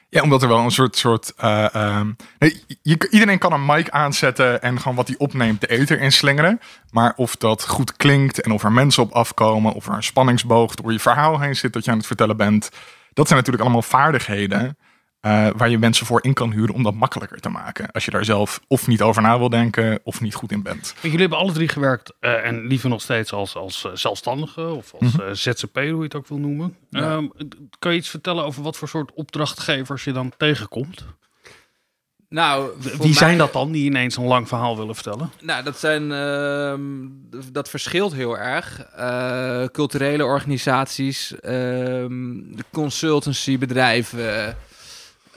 Ja, 0.08 0.22
omdat 0.22 0.42
er 0.42 0.48
wel 0.48 0.58
een 0.58 0.70
soort. 0.70 0.96
soort 0.96 1.32
eh, 1.36 1.74
ehm, 1.74 2.12
nee, 2.38 2.64
je, 2.82 3.08
iedereen 3.10 3.38
kan 3.38 3.52
een 3.52 3.66
mic 3.66 3.90
aanzetten 3.90 4.62
en 4.62 4.80
gewoon 4.80 4.96
wat 4.96 5.08
hij 5.08 5.16
opneemt 5.18 5.60
de 5.60 5.66
ether 5.66 6.00
inslingeren. 6.00 6.60
Maar 6.90 7.12
of 7.16 7.36
dat 7.36 7.68
goed 7.68 7.96
klinkt 7.96 8.40
en 8.40 8.50
of 8.50 8.64
er 8.64 8.72
mensen 8.72 9.02
op 9.02 9.12
afkomen, 9.12 9.72
of 9.72 9.86
er 9.86 9.94
een 9.94 10.02
spanningsboog 10.02 10.74
door 10.74 10.92
je 10.92 11.00
verhaal 11.00 11.40
heen 11.40 11.56
zit 11.56 11.72
dat 11.72 11.84
je 11.84 11.90
aan 11.90 11.96
het 11.96 12.06
vertellen 12.06 12.36
bent. 12.36 12.70
Dat 13.12 13.26
zijn 13.26 13.38
natuurlijk 13.38 13.64
allemaal 13.64 13.82
vaardigheden 13.82 14.76
eh, 15.26 15.48
waar 15.56 15.70
je 15.70 15.78
mensen 15.78 16.06
voor 16.06 16.24
in 16.24 16.32
kan 16.34 16.52
huren 16.52 16.74
om 16.74 16.82
dat 16.82 16.94
makkelijker 16.94 17.40
te 17.40 17.48
maken. 17.48 17.90
Als 17.90 18.04
je 18.04 18.10
daar 18.10 18.24
zelf 18.24 18.60
of 18.68 18.86
niet 18.86 19.02
over 19.02 19.22
na 19.22 19.38
wil 19.38 19.48
denken 19.48 20.00
of 20.02 20.20
niet 20.20 20.34
goed 20.34 20.52
in 20.52 20.62
bent. 20.62 20.94
Jullie 21.02 21.18
hebben 21.20 21.38
alle 21.38 21.52
drie 21.52 21.68
gewerkt 21.68 22.12
eh, 22.20 22.46
en 22.46 22.66
liever 22.66 22.88
nog 22.88 23.00
steeds 23.00 23.32
als, 23.32 23.56
als 23.56 23.84
eh, 23.84 23.90
zelfstandige 23.94 24.68
of 24.68 24.94
als 25.00 25.18
eh, 25.18 25.30
ZZP, 25.32 25.74
hoe 25.74 25.84
je 25.84 26.02
het 26.02 26.14
ook 26.14 26.28
wil 26.28 26.38
noemen. 26.38 26.76
Ja. 26.90 27.00
Ehm, 27.00 27.26
kan 27.78 27.92
je 27.92 27.98
iets 27.98 28.08
vertellen 28.08 28.44
over 28.44 28.62
wat 28.62 28.76
voor 28.76 28.88
soort 28.88 29.12
opdrachtgevers 29.14 30.04
je 30.04 30.12
dan 30.12 30.32
tegenkomt? 30.36 31.04
nou, 32.28 32.70
Wie 32.98 33.14
zijn 33.14 33.38
dat 33.38 33.52
dan 33.52 33.72
die 33.72 33.84
ineens 33.84 34.16
een 34.16 34.24
lang 34.26 34.48
verhaal 34.48 34.76
willen 34.76 34.94
vertellen? 34.94 35.30
Nou, 35.40 35.64
dat 35.64 35.78
zijn. 35.78 36.12
ehm, 36.12 36.82
dat 37.52 37.68
verschilt 37.68 38.12
heel 38.12 38.38
erg. 38.38 38.80
Eh, 38.80 39.64
culturele 39.72 40.24
organisaties, 40.24 41.40
ehm 41.40 42.14
consultancybedrijven. 42.72 44.56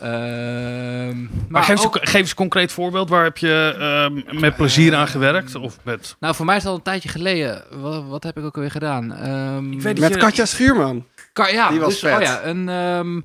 Ehm, 0.01 1.19
maar 1.21 1.27
Maar 1.47 1.63
geef, 1.63 1.85
ook- 1.85 1.95
eens, 1.95 2.09
geef 2.09 2.19
eens 2.19 2.29
een 2.29 2.35
concreet 2.35 2.71
voorbeeld. 2.71 3.09
Waar 3.09 3.23
heb 3.23 3.38
je 3.38 3.75
ehm, 3.79 4.39
met 4.39 4.55
plezier 4.55 4.95
aan 4.95 5.07
gewerkt? 5.07 5.55
Of 5.55 5.77
met... 5.83 6.15
nou, 6.19 6.35
voor 6.35 6.45
mij 6.45 6.55
is 6.55 6.63
dat 6.63 6.71
al 6.71 6.77
een 6.77 6.83
tijdje 6.83 7.09
geleden. 7.09 7.63
Wat, 7.81 8.03
wat 8.07 8.23
heb 8.23 8.38
ik 8.38 8.43
ook 8.43 8.55
alweer 8.55 8.71
gedaan? 8.71 9.13
Ehm, 9.13 9.71
Ik 9.71 9.81
weet 9.81 9.95
dat 9.95 10.05
Met 10.09 10.13
je- 10.13 10.19
Katja 10.25 10.45
Schuurman. 10.45 11.05
Ka- 11.33 11.47
ja, 11.47 11.69
Die 11.69 11.79
was 11.79 11.89
dus, 11.89 11.99
vet. 11.99 12.15
Oh 12.15 12.21
ja, 12.21 12.43
een, 12.43 12.69
ehm, 12.69 13.21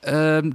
ehm, 0.00 0.50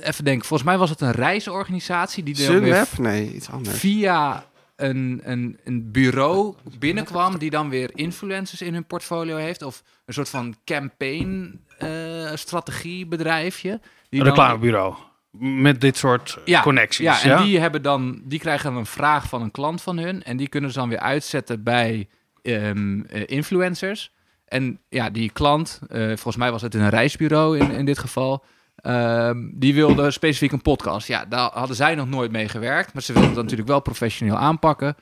even 0.00 0.24
denken. 0.24 0.46
Volgens 0.46 0.68
mij 0.68 0.78
was 0.78 0.90
het 0.90 1.00
een 1.00 1.10
reisorganisatie 1.12 2.22
die 2.22 2.34
dan 2.34 2.46
weer 2.46 2.54
Sunweb? 2.62 2.98
Nee, 2.98 3.32
iets 3.34 3.50
anders. 3.50 3.78
via 3.78 4.44
een, 4.76 5.20
een, 5.24 5.58
een 5.64 5.90
bureau 5.90 6.54
binnenkwam 6.78 7.38
die 7.38 7.50
dan 7.50 7.68
weer 7.68 7.90
influencers 7.94 8.62
in 8.62 8.74
hun 8.74 8.84
portfolio 8.86 9.36
heeft. 9.36 9.62
Of 9.62 9.82
een 10.06 10.14
soort 10.14 10.28
van 10.28 10.54
campaign 10.64 11.60
eh 11.78 12.30
strategiebedrijfje. 12.34 13.80
Een 14.20 14.24
reclamebureau. 14.24 14.94
Met 15.38 15.80
dit 15.80 15.96
soort 15.96 16.38
Ja, 16.44 16.62
connecties. 16.62 17.04
Ja, 17.04 17.22
en 17.22 17.28
ja? 17.28 17.42
die 17.42 17.58
hebben 17.58 17.82
dan, 17.82 18.20
die 18.24 18.38
krijgen 18.38 18.70
dan 18.70 18.76
een 18.80 18.86
vraag 18.86 19.28
van 19.28 19.42
een 19.42 19.50
klant 19.50 19.82
van 19.82 19.98
hun. 19.98 20.22
En 20.22 20.36
die 20.36 20.48
kunnen 20.48 20.70
ze 20.72 20.78
dan 20.78 20.88
weer 20.88 20.98
uitzetten 20.98 21.62
bij 21.62 22.08
ehm, 22.42 23.00
eh, 23.00 23.22
influencers. 23.26 24.12
En 24.44 24.80
ja, 24.88 25.10
die 25.10 25.30
klant, 25.30 25.80
eh, 25.88 26.06
volgens 26.06 26.36
mij 26.36 26.50
was 26.50 26.62
het 26.62 26.74
een 26.74 26.88
reisbureau 26.88 27.58
in, 27.58 27.70
in 27.70 27.84
dit 27.84 27.98
geval. 27.98 28.44
ehm, 28.76 29.36
die 29.54 29.74
wilde 29.74 30.10
specifiek 30.10 30.52
een 30.52 30.62
podcast. 30.62 31.06
Ja, 31.06 31.24
daar 31.24 31.50
hadden 31.52 31.76
zij 31.76 31.94
nog 31.94 32.08
nooit 32.08 32.32
mee 32.32 32.48
gewerkt. 32.48 32.92
Maar 32.92 33.02
ze 33.02 33.12
wilden 33.12 33.34
dat 33.34 33.42
natuurlijk 33.42 33.68
wel 33.68 33.80
professioneel 33.80 34.36
aanpakken. 34.36 34.96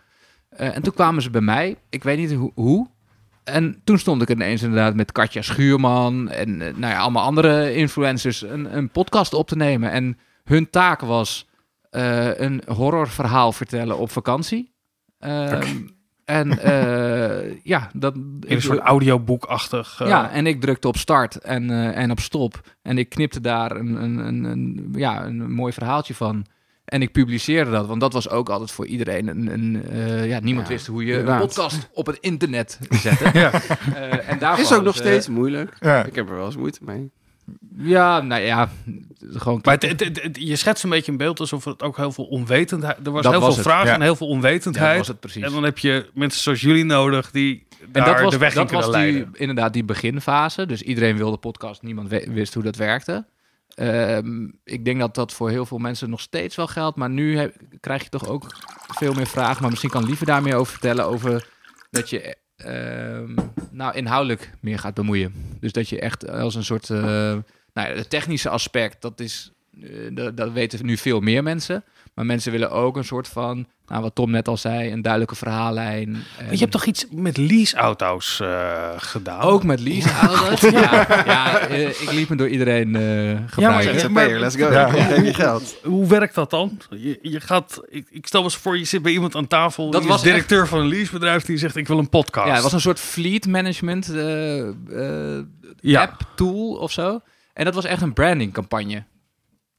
Eh, 0.48 0.76
en 0.76 0.82
toen 0.82 0.94
kwamen 0.94 1.22
ze 1.22 1.30
bij 1.30 1.40
mij. 1.40 1.76
Ik 1.90 2.02
weet 2.02 2.18
niet 2.18 2.32
hoe. 2.32 2.52
hoe. 2.54 2.88
En 3.44 3.80
toen 3.84 3.98
stond 3.98 4.22
ik 4.22 4.30
ineens 4.30 4.62
inderdaad 4.62 4.94
met 4.94 5.12
Katja 5.12 5.42
Schuurman 5.42 6.28
en 6.28 6.62
eh, 6.62 6.74
nou 6.74 6.92
ja, 6.92 6.98
allemaal 6.98 7.24
andere 7.24 7.74
influencers 7.74 8.42
een, 8.42 8.76
een 8.76 8.90
podcast 8.90 9.34
op 9.34 9.48
te 9.48 9.56
nemen. 9.56 9.90
En 9.90 10.18
hun 10.44 10.70
taak 10.70 11.00
was 11.00 11.48
eh, 11.90 12.38
een 12.38 12.62
horrorverhaal 12.66 13.52
vertellen 13.52 13.98
op 13.98 14.10
vakantie. 14.10 14.72
Ehm, 15.18 15.76
En 16.24 16.58
eh, 16.72 17.64
ja, 17.64 17.90
dat, 17.94 18.14
In 18.14 18.42
een 18.46 18.62
soort 18.62 18.78
audioboekachtig. 18.78 19.98
ja, 19.98 20.30
en 20.30 20.46
ik 20.46 20.60
drukte 20.60 20.88
op 20.88 20.96
start 20.96 21.36
en, 21.36 21.70
en 21.94 22.10
op 22.10 22.20
stop. 22.20 22.60
En 22.82 22.98
ik 22.98 23.08
knipte 23.08 23.40
daar 23.40 23.76
een, 23.76 24.02
een, 24.02 24.18
een, 24.18 24.44
een, 24.44 24.88
ja, 24.92 25.24
een 25.24 25.52
mooi 25.52 25.72
verhaaltje 25.72 26.14
van. 26.14 26.46
En 26.90 27.02
ik 27.02 27.12
publiceerde 27.12 27.70
dat, 27.70 27.86
want 27.86 28.00
dat 28.00 28.12
was 28.12 28.28
ook 28.28 28.48
altijd 28.48 28.70
voor 28.70 28.86
iedereen 28.86 29.28
een... 29.28 29.46
een 29.52 29.82
eh, 29.90 30.26
ja, 30.28 30.40
niemand 30.40 30.66
Ja, 30.66 30.72
wist 30.72 30.86
hoe 30.86 31.04
je 31.04 31.10
inderdaad. 31.10 31.40
een 31.40 31.46
podcast 31.46 31.88
op 31.92 32.06
het 32.06 32.18
internet 32.20 32.78
zette. 33.02 33.30
Ja. 33.32 33.52
Eh, 33.94 34.28
en 34.30 34.38
daarvoor 34.38 34.64
Is 34.64 34.72
ook 34.72 34.82
nog 34.84 34.96
ze- 34.96 35.02
steeds 35.02 35.28
moeilijk. 35.28 35.76
Ja. 35.80 36.04
Ik 36.04 36.14
heb 36.14 36.28
er 36.28 36.36
wel 36.36 36.46
eens 36.46 36.56
moeite 36.56 36.78
mee. 36.82 37.10
Ja, 37.76 38.20
nou 38.20 38.42
ja, 38.42 38.70
gewoon... 39.32 39.60
Maar 39.64 39.74
het, 39.74 39.82
het- 39.82 40.00
het- 40.00 40.22
het- 40.22 40.36
je 40.40 40.56
schetst 40.56 40.84
een 40.84 40.90
beetje 40.90 41.12
een 41.12 41.18
beeld 41.18 41.40
alsof 41.40 41.64
het 41.64 41.82
ook 41.82 41.96
heel 41.96 42.12
veel 42.12 42.24
onwetendheid... 42.24 42.96
Er 43.06 43.12
was 43.12 43.22
Dat 43.22 43.32
heel 43.32 43.40
was 43.40 43.54
veel 43.54 43.62
vragen 43.62 43.86
ja. 43.88 43.94
en 43.94 44.02
heel 44.02 44.16
veel 44.16 44.26
ja, 44.26 44.32
onwetendheid. 44.32 44.88
dat 44.88 44.98
was 44.98 45.08
het 45.08 45.20
precies. 45.20 45.42
en 45.42 45.52
dan 45.52 45.62
heb 45.62 45.78
je 45.78 46.10
mensen 46.14 46.42
zoals 46.42 46.60
jullie 46.60 46.84
nodig 46.84 47.30
die 47.30 47.66
daar 47.92 48.06
En 48.06 48.12
dat 48.12 48.22
was, 48.22 48.32
de 48.32 48.38
weg 48.38 48.54
dat 48.54 48.70
was 48.70 48.84
die, 48.84 48.92
leiden. 48.92 49.28
inderdaad 49.32 49.72
die 49.72 49.84
beginfase. 49.84 50.66
Dus 50.66 50.82
iedereen 50.82 51.16
wilde 51.16 51.36
podcast, 51.36 51.82
niemand 51.82 52.08
wist 52.26 52.54
hoe 52.54 52.62
dat 52.62 52.76
werkte. 52.76 53.24
Ehm, 53.74 54.48
ik 54.64 54.84
denk 54.84 55.00
dat 55.00 55.14
dat 55.14 55.32
voor 55.32 55.50
heel 55.50 55.66
veel 55.66 55.78
mensen 55.78 56.10
nog 56.10 56.20
steeds 56.20 56.56
wel 56.56 56.66
geldt. 56.66 56.96
Maar 56.96 57.10
nu 57.10 57.38
heb- 57.38 57.56
krijg 57.80 58.02
je 58.02 58.08
toch 58.08 58.28
ook 58.28 58.46
veel 58.94 59.12
meer 59.14 59.26
vragen. 59.26 59.60
Maar 59.60 59.70
misschien 59.70 59.90
kan 59.90 60.04
Lieve 60.04 60.24
daar 60.24 60.42
meer 60.42 60.54
over 60.56 60.72
vertellen. 60.72 61.04
Over 61.04 61.48
dat 61.90 62.10
je 62.10 62.36
ehm, 62.56 63.34
nou, 63.70 63.94
inhoudelijk 63.96 64.50
meer 64.60 64.78
gaat 64.78 64.94
bemoeien. 64.94 65.34
Dus 65.60 65.72
dat 65.72 65.88
je 65.88 66.00
echt 66.00 66.28
als 66.30 66.54
een 66.54 66.64
soort... 66.64 66.90
eh, 66.90 66.98
nou 67.72 67.88
het 67.96 68.10
technische 68.10 68.48
aspect, 68.48 69.02
dat 69.02 69.20
is... 69.20 69.52
eh, 69.82 69.88
dat, 70.12 70.36
dat 70.36 70.52
weten 70.52 70.86
nu 70.86 70.96
veel 70.96 71.20
meer 71.20 71.42
mensen. 71.42 71.84
Maar 72.14 72.26
mensen 72.26 72.52
willen 72.52 72.70
ook 72.70 72.96
een 72.96 73.04
soort 73.04 73.28
van... 73.28 73.66
Nou, 73.86 74.02
wat 74.02 74.14
Tom 74.14 74.30
net 74.30 74.48
al 74.48 74.56
zei, 74.56 74.92
een 74.92 75.02
duidelijke 75.02 75.34
verhaallijn. 75.34 76.10
Maar 76.10 76.52
je 76.52 76.58
hebt 76.58 76.70
toch 76.70 76.84
iets 76.84 77.06
met 77.10 77.36
leaseauto's 77.36 78.40
eh 78.40 78.90
gedaan? 78.96 79.40
Ook 79.40 79.64
met 79.64 79.80
leaseauto's. 79.80 80.60
ja, 80.60 81.06
ja 81.24 81.58
eh, 81.58 81.88
ik 81.88 82.12
liep 82.12 82.28
me 82.28 82.36
door 82.36 82.48
iedereen 82.48 82.96
eh 82.96 83.38
gebruiken. 83.46 83.92
Ja, 83.92 83.98
ZZP'er, 83.98 84.38
let's 84.40 84.56
go. 84.56 84.70
Ja. 84.72 84.88
Geef 84.90 85.24
je 85.24 85.34
geld. 85.34 85.76
Hoe 85.82 86.06
werkt 86.06 86.34
dat 86.34 86.50
dan? 86.50 86.80
Je, 86.90 87.18
je 87.22 87.40
gaat, 87.40 87.80
ik, 87.88 88.06
ik 88.10 88.26
stel 88.26 88.42
eens 88.42 88.56
voor, 88.56 88.78
je 88.78 88.84
zit 88.84 89.02
bij 89.02 89.12
iemand 89.12 89.34
aan 89.34 89.46
tafel. 89.46 89.90
Dat 89.90 90.00
die 90.00 90.10
was 90.10 90.22
directeur 90.22 90.66
van 90.68 90.80
een 90.80 90.88
leasebedrijf 90.88 91.44
die 91.44 91.56
zegt: 91.56 91.76
Ik 91.76 91.88
wil 91.88 91.98
een 91.98 92.08
podcast. 92.08 92.46
Ja, 92.46 92.52
het 92.54 92.62
was 92.62 92.72
een 92.72 92.80
soort 92.80 93.00
fleet 93.00 93.46
management 93.46 94.08
eh, 94.14 94.68
eh, 94.68 95.44
Ja. 95.80 96.02
app 96.02 96.20
tool 96.34 96.74
of 96.74 96.92
zo. 96.92 97.20
En 97.52 97.64
dat 97.64 97.74
was 97.74 97.84
echt 97.84 98.02
een 98.02 98.12
branding 98.12 98.52
campagne. 98.52 99.04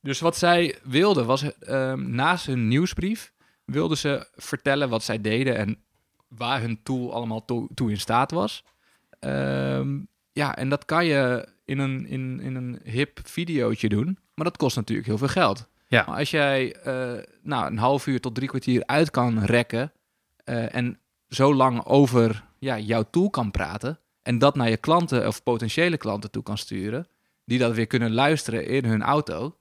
Dus 0.02 0.20
wat 0.20 0.38
zij 0.38 0.76
wilden 0.84 1.26
was, 1.26 1.60
ehm, 1.60 2.16
naast 2.16 2.46
hun 2.46 2.68
nieuwsbrief, 2.68 3.34
wilden 3.66 3.98
ze 3.98 4.28
vertellen 4.36 4.90
wat 4.90 5.04
zij 5.04 5.22
deden 5.22 5.58
en 5.58 5.78
waar 6.28 6.62
hun 6.62 6.80
tool 6.84 7.14
allemaal 7.14 7.46
toe, 7.46 7.70
toe 7.74 7.90
in 7.90 8.00
staat 8.00 8.32
was. 8.32 8.64
Ehm, 9.20 10.00
ja, 10.32 10.56
en 10.56 10.70
dat 10.70 10.86
kan 10.86 11.06
je 11.06 11.48
in 11.66 11.80
een, 11.80 12.08
in, 12.08 12.40
in 12.40 12.56
een 12.56 12.80
hip 12.84 13.20
videootje 13.24 13.90
doen, 13.90 14.18
maar 14.34 14.46
dat 14.46 14.58
kost 14.58 14.76
natuurlijk 14.76 15.08
heel 15.08 15.18
veel 15.18 15.28
geld. 15.28 15.68
Ja. 15.88 16.04
Maar 16.08 16.18
als 16.18 16.32
jij 16.32 16.76
eh, 16.76 17.24
nou, 17.42 17.66
een 17.66 17.78
half 17.78 18.08
uur 18.08 18.20
tot 18.22 18.36
drie 18.36 18.48
kwartier 18.48 18.84
uit 18.86 19.12
kan 19.12 19.44
rekken 19.44 19.92
eh, 20.44 20.76
en 20.76 21.00
zo 21.30 21.54
lang 21.56 21.86
over 21.86 22.44
ja, 22.60 22.80
jouw 22.80 23.04
tool 23.12 23.30
kan 23.30 23.52
praten 23.52 24.00
en 24.22 24.40
dat 24.40 24.56
naar 24.56 24.70
je 24.70 24.78
klanten 24.78 25.28
of 25.28 25.44
potentiële 25.44 25.98
klanten 25.98 26.32
toe 26.32 26.44
kan 26.44 26.58
sturen, 26.58 27.08
die 27.46 27.60
dat 27.60 27.74
weer 27.74 27.88
kunnen 27.88 28.14
luisteren 28.14 28.68
in 28.68 28.86
hun 28.86 29.02
auto, 29.02 29.56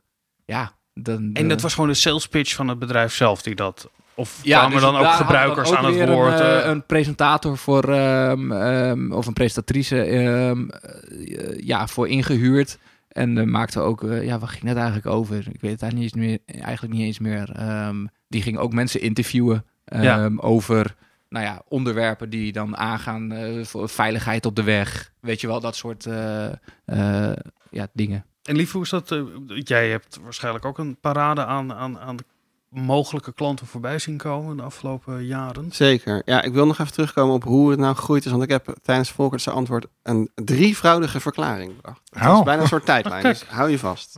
ja, 0.50 0.72
dan... 0.94 1.30
En 1.32 1.48
dat 1.48 1.60
was 1.60 1.74
gewoon 1.74 1.88
de 1.88 1.94
sales 1.94 2.28
pitch 2.28 2.54
van 2.54 2.68
het 2.68 2.78
bedrijf 2.78 3.14
zelf 3.14 3.42
die 3.42 3.54
dat... 3.54 3.90
Of 4.14 4.40
Ja, 4.42 4.58
kwamen 4.58 4.72
dus 4.72 4.90
dan 4.90 4.96
ook 4.96 5.12
gebruikers 5.12 5.72
aan 5.72 5.84
het 5.84 6.08
woord? 6.08 6.32
Een, 6.32 6.46
eh, 6.46 6.58
eh, 6.58 6.68
een 6.68 6.86
presentator 6.86 7.58
voor, 7.58 7.88
ehm, 7.88 8.52
ehm, 8.52 9.12
of 9.12 9.26
een 9.26 9.32
presentatrice 9.32 10.02
ehm, 10.02 10.68
eh, 10.68 11.58
ja, 11.66 11.86
voor 11.86 12.08
ingehuurd. 12.08 12.78
En 13.08 13.36
uh, 13.36 13.44
maakte 13.44 13.80
ook, 13.80 14.06
ja, 14.22 14.38
waar 14.38 14.48
ging 14.48 14.68
het 14.68 14.76
eigenlijk 14.76 15.06
over? 15.06 15.36
Ik 15.36 15.60
weet 15.60 15.70
het 15.70 15.82
eigenlijk 15.82 15.94
niet 15.94 16.02
eens 16.02 16.44
meer. 16.46 16.62
Eigenlijk 16.64 16.94
niet 16.94 17.06
eens 17.06 17.18
meer. 17.18 17.56
Die 18.28 18.42
ging 18.42 18.58
ook 18.58 18.72
mensen 18.72 19.00
interviewen 19.00 19.64
Ja. 19.84 20.30
over, 20.36 20.94
nou 21.28 21.44
ja, 21.44 21.62
onderwerpen 21.68 22.30
die 22.30 22.52
dan 22.52 22.76
aangaan 22.76 23.32
voor 23.62 23.88
veiligheid 23.88 24.46
op 24.46 24.56
de 24.56 24.62
weg. 24.62 25.12
Weet 25.20 25.40
je 25.40 25.46
wel, 25.46 25.60
dat 25.60 25.76
soort 25.76 26.06
ja, 27.70 27.86
dingen. 27.92 28.24
En 28.42 28.56
lief, 28.56 28.72
hoe 28.72 28.82
is 28.82 28.88
dat? 28.90 29.10
eh, 29.12 29.20
jij 29.46 29.90
hebt 29.90 30.18
waarschijnlijk 30.22 30.64
ook 30.64 30.78
een 30.78 30.96
parade 31.00 31.44
aan, 31.44 31.72
aan, 31.72 31.98
aan 31.98 32.16
mogelijke 32.68 33.32
klanten 33.32 33.66
voorbij 33.66 33.98
zien 33.98 34.16
komen 34.16 34.56
de 34.56 34.62
afgelopen 34.62 35.26
jaren. 35.26 35.72
Zeker. 35.72 36.22
Ja, 36.24 36.42
ik 36.42 36.52
wil 36.52 36.66
nog 36.66 36.78
even 36.78 36.92
terugkomen 36.92 37.34
op 37.34 37.44
hoe 37.44 37.70
het 37.70 37.78
nou 37.78 37.94
gegroeid 37.94 38.24
is. 38.24 38.30
Want 38.30 38.42
ik 38.42 38.50
heb 38.50 38.74
tijdens 38.82 39.10
Volkert's 39.10 39.48
antwoord 39.48 39.86
een 40.02 40.30
drievoudige 40.34 41.20
verklaring 41.20 41.76
bedacht. 41.76 42.00
Het 42.10 42.28
Oh. 42.28 42.38
is 42.38 42.44
bijna 42.44 42.62
een 42.62 42.68
soort 42.68 42.84
tijdlijn, 42.84 43.22
dus 43.22 43.42
hou 43.58 43.70
je 43.70 43.78
vast. 43.78 44.16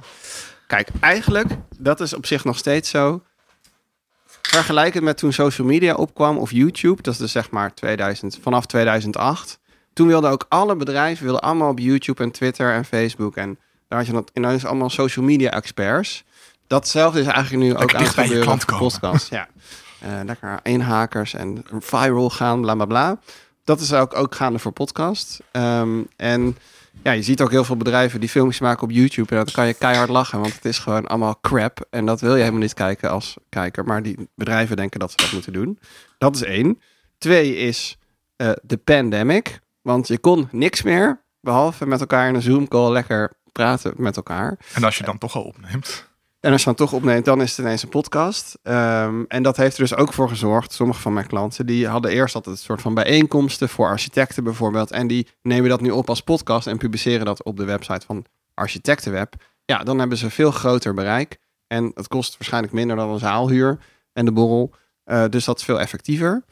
Kijk, 0.66 0.88
eigenlijk, 1.00 1.48
dat 1.78 2.00
is 2.00 2.14
op 2.14 2.26
zich 2.26 2.44
nog 2.44 2.58
steeds 2.58 2.90
zo. 2.90 3.22
Vergelijk 4.42 4.94
het 4.94 5.02
met 5.02 5.18
toen 5.18 5.32
social 5.32 5.66
media 5.66 5.94
opkwam 5.94 6.38
of 6.38 6.50
YouTube. 6.50 7.02
Dat 7.02 7.12
is 7.12 7.18
dus 7.20 7.32
zeg 7.32 7.50
maar 7.50 7.74
2000, 7.74 8.38
vanaf 8.42 8.66
2008. 8.66 9.58
Toen 9.92 10.06
wilden 10.06 10.30
ook 10.30 10.46
alle 10.48 10.76
bedrijven 10.76 11.24
wilden 11.24 11.42
allemaal 11.42 11.70
op 11.70 11.78
YouTube 11.78 12.22
en 12.22 12.30
Twitter 12.30 12.72
en 12.74 12.84
Facebook. 12.84 13.36
En 13.36 13.58
daar 13.92 14.06
je 14.06 14.12
dan 14.12 14.28
ineens 14.32 14.64
allemaal 14.64 14.90
social 14.90 15.24
media 15.24 15.50
experts. 15.50 16.24
Datzelfde 16.66 17.20
is 17.20 17.26
eigenlijk 17.26 17.64
nu 17.64 17.76
ook 17.76 17.94
aan 17.94 18.02
het 18.02 18.14
bij 18.14 18.24
je 18.24 18.30
gebeuren 18.30 18.42
klant 18.42 18.64
komen. 18.64 18.88
podcast. 18.88 19.30
Ja. 19.38 19.48
Eh, 20.00 20.20
lekker 20.24 20.60
inhakers 20.62 21.34
en 21.34 21.64
viral 21.78 22.30
gaan, 22.30 22.60
bla 22.60 22.74
bla 22.74 22.84
bla. 22.84 23.18
Dat 23.64 23.80
is 23.80 23.92
ook, 23.92 24.16
ook 24.16 24.34
gaande 24.34 24.58
voor 24.58 24.72
podcast. 24.72 25.40
Ehm, 25.50 26.00
en 26.16 26.56
ja, 27.02 27.12
je 27.12 27.22
ziet 27.22 27.40
ook 27.40 27.50
heel 27.50 27.64
veel 27.64 27.76
bedrijven 27.76 28.20
die 28.20 28.28
filmpjes 28.28 28.60
maken 28.60 28.82
op 28.82 28.90
YouTube. 28.90 29.36
En 29.36 29.44
dan 29.44 29.54
kan 29.54 29.66
je 29.66 29.74
keihard 29.74 30.08
lachen, 30.08 30.40
want 30.40 30.54
het 30.54 30.64
is 30.64 30.78
gewoon 30.78 31.06
allemaal 31.06 31.38
crap. 31.40 31.86
En 31.90 32.06
dat 32.06 32.20
wil 32.20 32.34
je 32.34 32.40
helemaal 32.40 32.60
niet 32.60 32.74
kijken 32.74 33.10
als 33.10 33.36
kijker. 33.48 33.84
Maar 33.84 34.02
die 34.02 34.28
bedrijven 34.34 34.76
denken 34.76 35.00
dat 35.00 35.10
ze 35.10 35.16
dat 35.16 35.32
moeten 35.32 35.52
doen. 35.52 35.78
Dat 36.18 36.34
is 36.34 36.42
één. 36.42 36.80
Twee 37.18 37.56
is 37.56 37.98
eh, 38.36 38.50
de 38.62 38.76
pandemic. 38.76 39.60
Want 39.82 40.08
je 40.08 40.18
kon 40.18 40.48
niks 40.50 40.82
meer, 40.82 41.22
behalve 41.40 41.86
met 41.86 42.00
elkaar 42.00 42.28
in 42.28 42.34
een 42.34 42.42
Zoom-call 42.42 42.92
lekker 42.92 43.32
praten 43.52 43.92
met 43.96 44.16
elkaar. 44.16 44.58
En 44.74 44.84
als 44.84 44.98
je 44.98 45.04
dan 45.04 45.18
toch 45.18 45.34
al 45.36 45.42
opneemt. 45.42 46.10
En 46.40 46.52
als 46.52 46.60
je 46.60 46.66
dan 46.66 46.74
toch 46.74 46.92
opneemt, 46.92 47.24
dan 47.24 47.42
is 47.42 47.50
het 47.50 47.58
ineens 47.58 47.82
een 47.82 47.88
podcast. 47.88 48.58
Ehm, 48.62 49.24
en 49.28 49.42
dat 49.42 49.56
heeft 49.56 49.76
er 49.76 49.82
dus 49.82 49.94
ook 49.94 50.12
voor 50.12 50.28
gezorgd. 50.28 50.72
Sommige 50.72 51.00
van 51.00 51.12
mijn 51.12 51.26
klanten, 51.26 51.66
die 51.66 51.88
hadden 51.88 52.10
eerst 52.10 52.34
altijd 52.34 52.56
een 52.56 52.62
soort 52.62 52.80
van 52.80 52.94
bijeenkomsten 52.94 53.68
voor 53.68 53.86
architecten 53.86 54.44
bijvoorbeeld. 54.44 54.90
En 54.90 55.06
die 55.06 55.28
nemen 55.42 55.70
dat 55.70 55.80
nu 55.80 55.90
op 55.90 56.08
als 56.08 56.20
podcast 56.20 56.66
en 56.66 56.78
publiceren 56.78 57.26
dat 57.26 57.42
op 57.42 57.56
de 57.56 57.64
website 57.64 58.06
van 58.06 58.24
Architectenweb. 58.54 59.34
Ja, 59.64 59.78
dan 59.84 59.98
hebben 59.98 60.18
ze 60.18 60.30
veel 60.30 60.50
groter 60.50 60.94
bereik. 60.94 61.38
En 61.66 61.90
het 61.94 62.08
kost 62.08 62.32
waarschijnlijk 62.32 62.72
minder 62.72 62.96
dan 62.96 63.10
een 63.10 63.18
zaalhuur 63.18 63.78
en 64.12 64.24
de 64.24 64.32
borrel. 64.32 64.74
Eh, 65.04 65.24
dus 65.28 65.44
dat 65.44 65.58
is 65.58 65.64
veel 65.64 65.80
effectiever. 65.80 66.44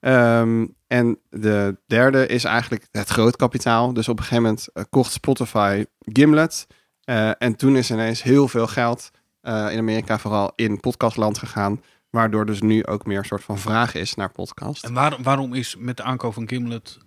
Ehm, 0.00 0.66
en 0.86 1.18
de 1.28 1.76
derde 1.86 2.26
is 2.26 2.44
eigenlijk 2.44 2.86
het 2.90 3.08
grootkapitaal. 3.08 3.92
Dus 3.92 4.08
op 4.08 4.18
een 4.18 4.24
gegeven 4.24 4.42
moment 4.44 4.68
eh, 4.72 4.84
kocht 4.90 5.12
Spotify 5.12 5.84
Gimlet. 5.98 6.66
Eh, 7.04 7.30
en 7.38 7.56
toen 7.56 7.76
is 7.76 7.90
ineens 7.90 8.22
heel 8.22 8.48
veel 8.48 8.66
geld 8.66 9.10
eh, 9.40 9.66
in 9.70 9.78
Amerika 9.78 10.18
vooral 10.18 10.52
in 10.54 10.80
podcastland 10.80 11.38
gegaan. 11.38 11.82
Waardoor 12.10 12.46
dus 12.46 12.60
nu 12.60 12.86
ook 12.86 13.06
meer 13.06 13.18
een 13.18 13.24
soort 13.24 13.44
van 13.44 13.58
vraag 13.58 13.94
is 13.94 14.14
naar 14.14 14.32
podcast. 14.32 14.84
En 14.84 14.94
waar, 14.94 15.16
waarom 15.22 15.54
is 15.54 15.76
met 15.78 15.96
de 15.96 16.02
aankoop 16.02 16.34
van 16.34 16.48
Gimlet... 16.48 16.98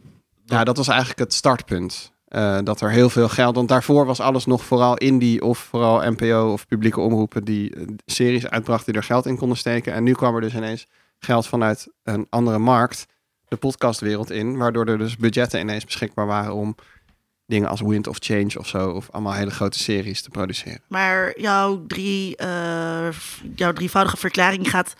Ja, 0.46 0.64
dat 0.64 0.78
was 0.78 0.88
eigenlijk 0.88 1.20
het 1.20 1.34
startpunt. 1.34 2.12
Dat 2.64 2.82
er 2.82 2.92
heel 2.92 3.10
veel 3.10 3.30
geld... 3.30 3.56
Want 3.56 3.68
daarvoor 3.68 4.06
was 4.06 4.20
alles 4.20 4.46
nog 4.46 4.64
vooral 4.64 4.98
indie 4.98 5.42
of 5.42 5.58
vooral 5.58 6.12
NPO 6.12 6.52
of 6.52 6.68
publieke 6.68 7.00
omroepen... 7.00 7.44
die 7.44 7.76
series 8.06 8.48
uitbrachten 8.48 8.94
die 8.94 9.02
er 9.02 9.08
geld 9.08 9.26
in 9.26 9.38
konden 9.38 9.58
steken. 9.58 9.94
En 9.94 10.04
nu 10.04 10.14
kwam 10.14 10.36
er 10.36 10.42
dus 10.42 10.56
ineens 10.56 10.88
geld 11.26 11.48
vanuit 11.48 11.88
een 12.04 12.28
andere 12.30 12.58
markt... 12.58 13.06
de 13.48 13.56
podcastwereld 13.58 14.32
in. 14.32 14.58
Waardoor 14.58 14.86
er 14.86 14.98
dus 14.98 15.18
budgetten 15.18 15.60
ineens 15.60 15.86
beschikbaar 15.86 16.26
waren 16.26 16.54
om... 16.54 16.76
dingen 17.46 17.70
als 17.70 17.82
Wind 17.82 18.08
of 18.08 18.18
Change 18.20 18.60
of 18.60 18.68
zo... 18.68 18.90
of 18.90 19.12
allemaal 19.12 19.34
hele 19.34 19.52
grote 19.52 19.80
series 19.80 20.22
te 20.22 20.30
produceren. 20.30 20.82
Maar 20.88 21.40
jouw, 21.40 21.86
drie, 21.88 22.36
eh, 22.36 23.10
jouw 23.56 23.74
drievoudige 23.74 24.18
verklaring 24.18 24.70
gaat 24.70 24.94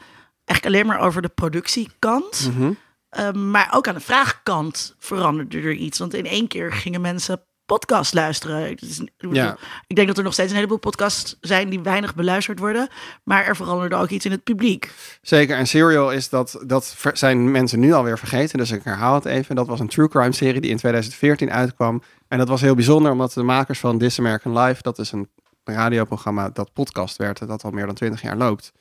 eigenlijk 0.46 0.76
alleen 0.76 0.86
maar 0.96 1.08
over 1.08 1.22
de 1.22 1.30
productiekant. 1.30 2.50
Mhm. 2.54 2.72
Ehm, 3.10 3.52
maar 3.52 3.70
ook 3.72 3.88
aan 3.88 3.94
de 3.94 4.00
vraagkant 4.00 4.96
veranderde 5.00 5.58
er 5.58 5.74
iets. 5.74 6.00
Want 6.00 6.14
in 6.14 6.26
één 6.26 6.48
keer 6.48 6.74
gingen 6.74 7.02
mensen 7.02 7.44
podcast 7.66 8.14
luisteren. 8.14 8.78
Ja. 9.18 9.58
Ik 9.88 9.96
denk 9.96 10.08
dat 10.08 10.18
er 10.18 10.24
nog 10.24 10.34
steeds 10.34 10.50
een 10.50 10.56
heleboel 10.56 10.78
podcasts 10.78 11.38
zijn 11.42 11.70
die 11.70 11.80
weinig 11.80 12.16
beluisterd 12.16 12.60
worden. 12.60 12.88
Maar 13.24 13.46
er 13.46 13.56
veranderde 13.56 13.96
ook 13.96 14.10
iets 14.10 14.26
in 14.26 14.32
het 14.32 14.44
publiek. 14.44 14.92
Zeker, 15.22 15.58
en 15.58 15.68
Serial 15.68 16.12
is 16.12 16.30
dat, 16.30 16.64
dat 16.66 16.96
zijn 17.14 17.52
mensen 17.52 17.80
nu 17.80 17.94
alweer 17.94 18.18
vergeten. 18.18 18.58
Dus 18.58 18.72
ik 18.72 18.84
herhaal 18.84 19.16
het 19.16 19.26
even. 19.26 19.56
Dat 19.56 19.68
was 19.68 19.80
een 19.80 19.88
true 19.88 20.08
crime 20.08 20.34
serie 20.34 20.62
die 20.62 20.72
in 20.72 20.78
2014 20.78 21.52
uitkwam. 21.52 22.04
En 22.28 22.38
dat 22.38 22.48
was 22.48 22.62
heel 22.62 22.76
bijzonder, 22.76 23.12
omdat 23.12 23.34
de 23.34 23.44
makers 23.44 23.80
van 23.80 23.98
This 23.98 24.20
American 24.20 24.60
Life, 24.60 24.82
dat 24.82 25.00
is 25.00 25.12
een 25.12 25.30
radioprogramma 25.64 26.50
dat 26.50 26.74
podcast 26.74 27.18
werd, 27.18 27.48
dat 27.48 27.64
al 27.64 27.72
meer 27.72 27.86
dan 27.86 27.96
20 27.96 28.22
jaar 28.22 28.38
loopt. 28.38 28.72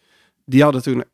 Die 0.45 0.63
hadden 0.63 0.83
toen 0.83 1.05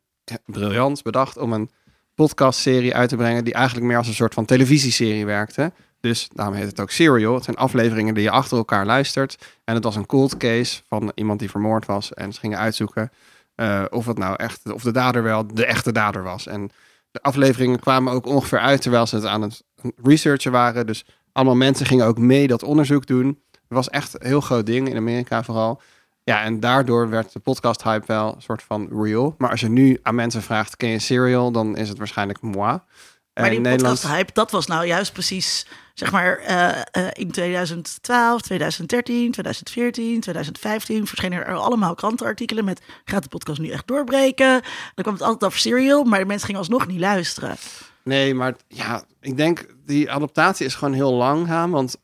briljant 0.46 1.02
bedacht 1.02 1.36
om 1.36 1.52
een 1.52 1.70
podcastserie 2.14 2.94
uit 2.94 3.08
te 3.08 3.16
brengen 3.16 3.44
die 3.44 3.54
eigenlijk 3.54 3.86
meer 3.86 3.96
als 3.96 4.06
een 4.06 4.14
soort 4.14 4.34
van 4.34 4.44
televisieserie 4.44 5.26
werkte. 5.26 5.72
Dus 6.00 6.28
daarom 6.32 6.54
heet 6.54 6.66
het 6.66 6.80
ook 6.80 6.90
Serial. 6.90 7.34
Het 7.34 7.44
zijn 7.44 7.56
afleveringen 7.56 8.14
die 8.14 8.22
je 8.22 8.30
achter 8.30 8.56
elkaar 8.56 8.86
luistert. 8.86 9.46
En 9.64 9.74
het 9.74 9.84
was 9.84 9.96
een 9.96 10.06
cold 10.06 10.36
case 10.36 10.82
van 10.88 11.12
iemand 11.14 11.38
die 11.38 11.50
vermoord 11.50 11.86
was. 11.86 12.14
En 12.14 12.32
ze 12.32 12.40
gingen 12.40 12.58
uitzoeken 12.58 13.10
eh, 13.54 13.84
of 13.90 14.06
het 14.06 14.18
nou 14.18 14.36
echt, 14.36 14.72
of 14.72 14.82
de 14.82 14.92
dader 14.92 15.22
wel 15.22 15.46
de 15.46 15.64
echte 15.64 15.92
dader 15.92 16.22
was. 16.22 16.46
En 16.46 16.70
de 17.10 17.22
afleveringen 17.22 17.78
kwamen 17.78 18.12
ook 18.12 18.26
ongeveer 18.26 18.58
uit 18.58 18.82
terwijl 18.82 19.06
ze 19.06 19.14
het 19.14 19.24
aan 19.24 19.42
het 19.42 19.62
researchen 20.02 20.52
waren. 20.52 20.86
Dus 20.86 21.04
allemaal 21.32 21.56
mensen 21.56 21.86
gingen 21.86 22.06
ook 22.06 22.18
mee 22.18 22.46
dat 22.46 22.62
onderzoek 22.62 23.06
doen. 23.06 23.26
Het 23.50 23.76
was 23.76 23.88
echt 23.88 24.14
een 24.14 24.26
heel 24.26 24.40
groot 24.40 24.66
ding 24.66 24.88
in 24.88 24.96
Amerika 24.96 25.42
vooral. 25.42 25.80
Ja, 26.24 26.42
en 26.42 26.60
daardoor 26.60 27.08
werd 27.08 27.32
de 27.32 27.38
podcast 27.38 27.82
hype 27.82 28.06
wel 28.06 28.34
een 28.34 28.42
soort 28.42 28.62
van 28.62 28.88
real. 29.02 29.34
Maar 29.38 29.50
als 29.50 29.60
je 29.60 29.68
nu 29.68 29.98
aan 30.02 30.14
mensen 30.14 30.42
vraagt, 30.42 30.76
ken 30.76 30.88
je 30.88 30.98
Serial? 30.98 31.52
Dan 31.52 31.76
is 31.76 31.88
het 31.88 31.98
waarschijnlijk 31.98 32.40
moi. 32.40 32.78
Maar 33.40 33.50
die 33.50 33.60
Nederlands- 33.60 34.00
podcast-hype, 34.00 34.32
dat 34.32 34.50
was 34.50 34.66
nou 34.66 34.86
juist 34.86 35.12
precies, 35.12 35.66
zeg 35.94 36.10
maar, 36.12 36.38
eh, 36.38 36.68
eh, 36.90 37.08
in 37.12 37.30
2012, 37.30 38.40
2013, 38.40 39.30
2014, 39.32 40.20
2015 40.20 41.06
verschenen 41.06 41.46
er 41.46 41.54
allemaal 41.54 41.94
krantenartikelen 41.94 42.64
met 42.64 42.80
gaat 43.04 43.22
de 43.22 43.28
podcast 43.28 43.60
nu 43.60 43.68
echt 43.68 43.86
doorbreken? 43.86 44.48
Dan 44.94 45.04
kwam 45.04 45.14
het 45.14 45.22
altijd 45.22 45.44
over 45.44 45.58
Serial, 45.58 46.04
maar 46.04 46.18
de 46.18 46.24
mensen 46.24 46.46
gingen 46.46 46.60
alsnog 46.60 46.86
niet 46.86 47.00
luisteren. 47.00 47.56
Nee, 48.02 48.34
maar 48.34 48.54
ja, 48.68 49.02
ik 49.20 49.36
denk 49.36 49.66
die 49.86 50.10
adaptatie 50.10 50.66
is 50.66 50.74
gewoon 50.74 50.94
heel 50.94 51.12
langzaam. 51.12 51.70
Want 51.70 51.96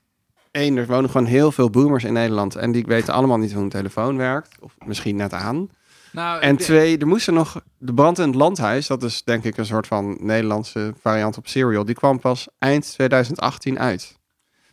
één, 0.51 0.77
er 0.77 0.87
wonen 0.87 1.11
gewoon 1.11 1.27
heel 1.27 1.53
veel 1.53 1.71
boomers 1.71 2.05
in 2.05 2.13
Nederland. 2.13 2.57
En 2.57 2.73
die 2.73 2.85
weten 2.87 3.15
allemaal 3.15 3.39
niet 3.39 3.53
hoe 3.53 3.63
een 3.63 3.69
telefoon 3.69 4.17
werkt. 4.17 4.57
Of 4.61 4.73
misschien 4.85 5.17
net 5.17 5.33
aan. 5.33 5.69
Nou, 6.15 6.41
En 6.41 6.57
twee, 6.57 6.99
er 6.99 7.07
moest 7.07 7.27
er 7.27 7.33
nog 7.33 7.61
de 7.79 7.95
brand 7.95 8.19
in 8.19 8.27
het 8.27 8.35
landhuis. 8.35 8.87
Dat 8.87 9.03
is 9.03 9.23
denk 9.23 9.45
ik 9.45 9.57
een 9.57 9.67
soort 9.67 9.87
van 9.87 10.17
Nederlandse 10.21 10.95
variant 11.01 11.37
op 11.39 11.49
Serial. 11.49 11.85
Die 11.85 11.95
kwam 11.95 12.19
pas 12.21 12.49
eind 12.59 12.93
2018 12.93 13.79
uit. 13.79 14.19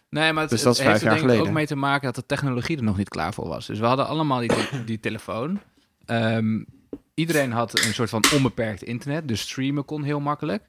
Nee, 0.10 0.34
maar 0.34 0.42
het, 0.42 0.52
Dus 0.52 0.62
dat 0.62 0.78
het 0.78 0.88
heeft 0.88 1.02
er 1.04 1.10
denk 1.10 1.32
ik 1.32 1.40
ook 1.40 1.50
mee 1.54 1.66
te 1.68 1.76
maken 1.76 2.06
dat 2.06 2.16
de 2.16 2.26
technologie 2.26 2.78
er 2.78 2.84
nog 2.84 2.98
niet 2.98 3.10
klaar 3.10 3.34
voor 3.34 3.48
was. 3.48 3.66
Dus 3.66 3.80
we 3.80 3.86
hadden 3.86 4.08
allemaal 4.08 4.40
die, 4.40 4.50
te- 4.50 4.84
die 4.86 5.00
telefoon. 5.00 5.60
Ehm, 6.06 6.64
iedereen 7.14 7.52
had 7.52 7.86
een 7.86 7.94
soort 7.94 8.10
van 8.10 8.24
onbeperkt 8.36 8.84
internet, 8.84 9.28
dus 9.28 9.42
streamen 9.42 9.86
kon 9.86 10.04
heel 10.04 10.20
makkelijk. 10.20 10.64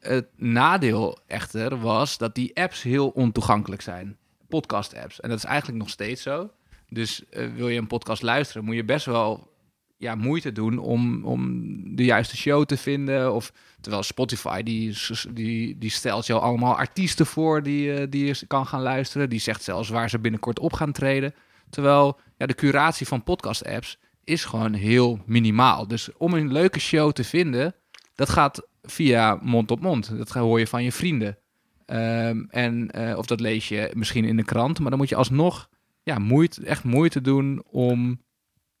Het 0.00 0.26
nadeel 0.36 1.18
echter 1.26 1.80
was 1.80 2.18
dat 2.18 2.34
die 2.34 2.56
apps 2.56 2.82
heel 2.82 3.08
ontoegankelijk 3.08 3.82
zijn. 3.82 4.16
Podcast-apps. 4.48 5.20
En 5.20 5.28
dat 5.28 5.38
is 5.38 5.44
eigenlijk 5.44 5.78
nog 5.78 5.88
steeds 5.90 6.22
zo. 6.22 6.50
Dus 6.88 7.28
eh, 7.30 7.46
wil 7.56 7.68
je 7.68 7.78
een 7.78 7.86
podcast 7.86 8.22
luisteren, 8.22 8.64
moet 8.64 8.74
je 8.74 8.84
best 8.84 9.06
wel 9.06 9.52
ja, 9.96 10.14
moeite 10.14 10.52
doen 10.52 10.78
om, 10.78 11.24
om 11.24 11.72
de 11.96 12.04
juiste 12.04 12.36
show 12.36 12.64
te 12.64 12.76
vinden. 12.76 13.34
Of 13.34 13.52
terwijl 13.80 14.02
Spotify 14.02 14.62
die, 14.62 14.96
die, 15.32 15.78
die 15.78 15.90
stelt 15.90 16.26
jou 16.26 16.40
allemaal 16.42 16.76
artiesten 16.76 17.26
voor 17.26 17.62
die, 17.62 17.94
eh, 17.94 18.06
die 18.10 18.26
je 18.26 18.46
kan 18.46 18.66
gaan 18.66 18.82
luisteren. 18.82 19.30
Die 19.30 19.40
zegt 19.40 19.62
zelfs 19.62 19.88
waar 19.88 20.10
ze 20.10 20.18
binnenkort 20.18 20.58
op 20.58 20.72
gaan 20.72 20.92
treden. 20.92 21.34
Terwijl 21.70 22.18
ja, 22.36 22.46
de 22.46 22.54
curatie 22.54 23.06
van 23.06 23.22
podcast-apps 23.22 23.98
is 24.24 24.44
gewoon 24.44 24.72
heel 24.72 25.20
minimaal. 25.26 25.88
Dus 25.88 26.08
om 26.16 26.34
een 26.34 26.52
leuke 26.52 26.80
show 26.80 27.12
te 27.12 27.24
vinden, 27.24 27.74
dat 28.14 28.28
gaat 28.28 28.66
via 28.82 29.38
mond 29.42 29.70
op 29.70 29.80
mond. 29.80 30.16
Dat 30.16 30.30
hoor 30.30 30.58
je 30.58 30.66
van 30.66 30.84
je 30.84 30.92
vrienden. 30.92 31.38
Ehm, 31.86 32.44
en, 32.48 32.90
eh, 32.90 33.18
of 33.18 33.26
dat 33.26 33.40
lees 33.40 33.68
je 33.68 33.90
misschien 33.94 34.24
in 34.24 34.36
de 34.36 34.44
krant. 34.44 34.80
Maar 34.80 34.90
dan 34.90 34.98
moet 34.98 35.08
je 35.08 35.16
alsnog 35.16 35.68
ja, 36.02 36.18
moeite, 36.18 36.64
echt 36.66 36.84
moeite 36.84 37.20
doen 37.20 37.62
om... 37.70 38.22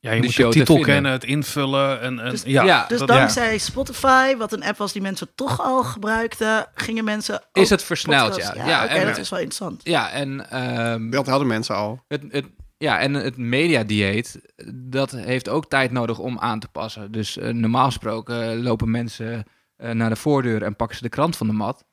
Ja, 0.04 0.10
je 0.12 0.20
de 0.20 0.26
moet 0.26 0.36
de 0.36 0.42
te 0.42 0.48
titel 0.58 0.80
kennen, 0.80 1.12
het 1.12 1.24
invullen. 1.24 2.00
En, 2.00 2.20
en, 2.20 2.30
Dus- 2.30 2.42
ja, 2.42 2.64
ja, 2.64 2.86
Dus 2.86 2.98
dat- 2.98 3.08
dankzij 3.08 3.58
Spotify, 3.58 4.36
wat 4.36 4.52
een 4.52 4.64
app 4.64 4.76
was 4.76 4.92
die 4.92 5.02
mensen 5.02 5.28
toch 5.34 5.60
al 5.60 5.82
gebruikten, 5.82 6.66
gingen 6.74 7.04
mensen. 7.04 7.34
Is 7.52 7.62
ook 7.62 7.68
het 7.68 7.82
versneld, 7.82 8.30
podcasts- 8.30 8.56
ja. 8.56 8.66
Ja, 8.66 8.84
Ja, 8.84 8.88
en- 8.88 9.06
dat 9.06 9.16
is 9.18 9.28
wel 9.28 9.38
interessant. 9.38 9.80
Ja, 9.84 10.10
en... 10.10 10.50
ehm, 10.50 11.10
Dat 11.10 11.26
hadden 11.26 11.46
mensen 11.48 11.74
al. 11.74 12.04
Het, 12.08 12.22
het, 12.28 12.44
ja, 12.76 12.98
en 12.98 13.14
het 13.14 13.36
mediadieet, 13.36 14.40
dat 14.74 15.10
heeft 15.10 15.48
ook 15.48 15.68
tijd 15.68 15.90
nodig 15.90 16.18
om 16.18 16.38
aan 16.38 16.60
te 16.60 16.68
passen. 16.68 17.12
Dus 17.12 17.38
eh, 17.38 17.48
normaal 17.52 17.84
gesproken 17.86 18.62
lopen 18.62 18.90
mensen 18.90 19.44
eh, 19.76 19.90
naar 19.90 20.08
de 20.10 20.16
voordeur 20.16 20.62
en 20.62 20.76
pakken 20.76 20.96
ze 20.96 21.02
de 21.02 21.08
krant 21.08 21.36
van 21.36 21.46
de 21.46 21.52
mat. 21.52 21.84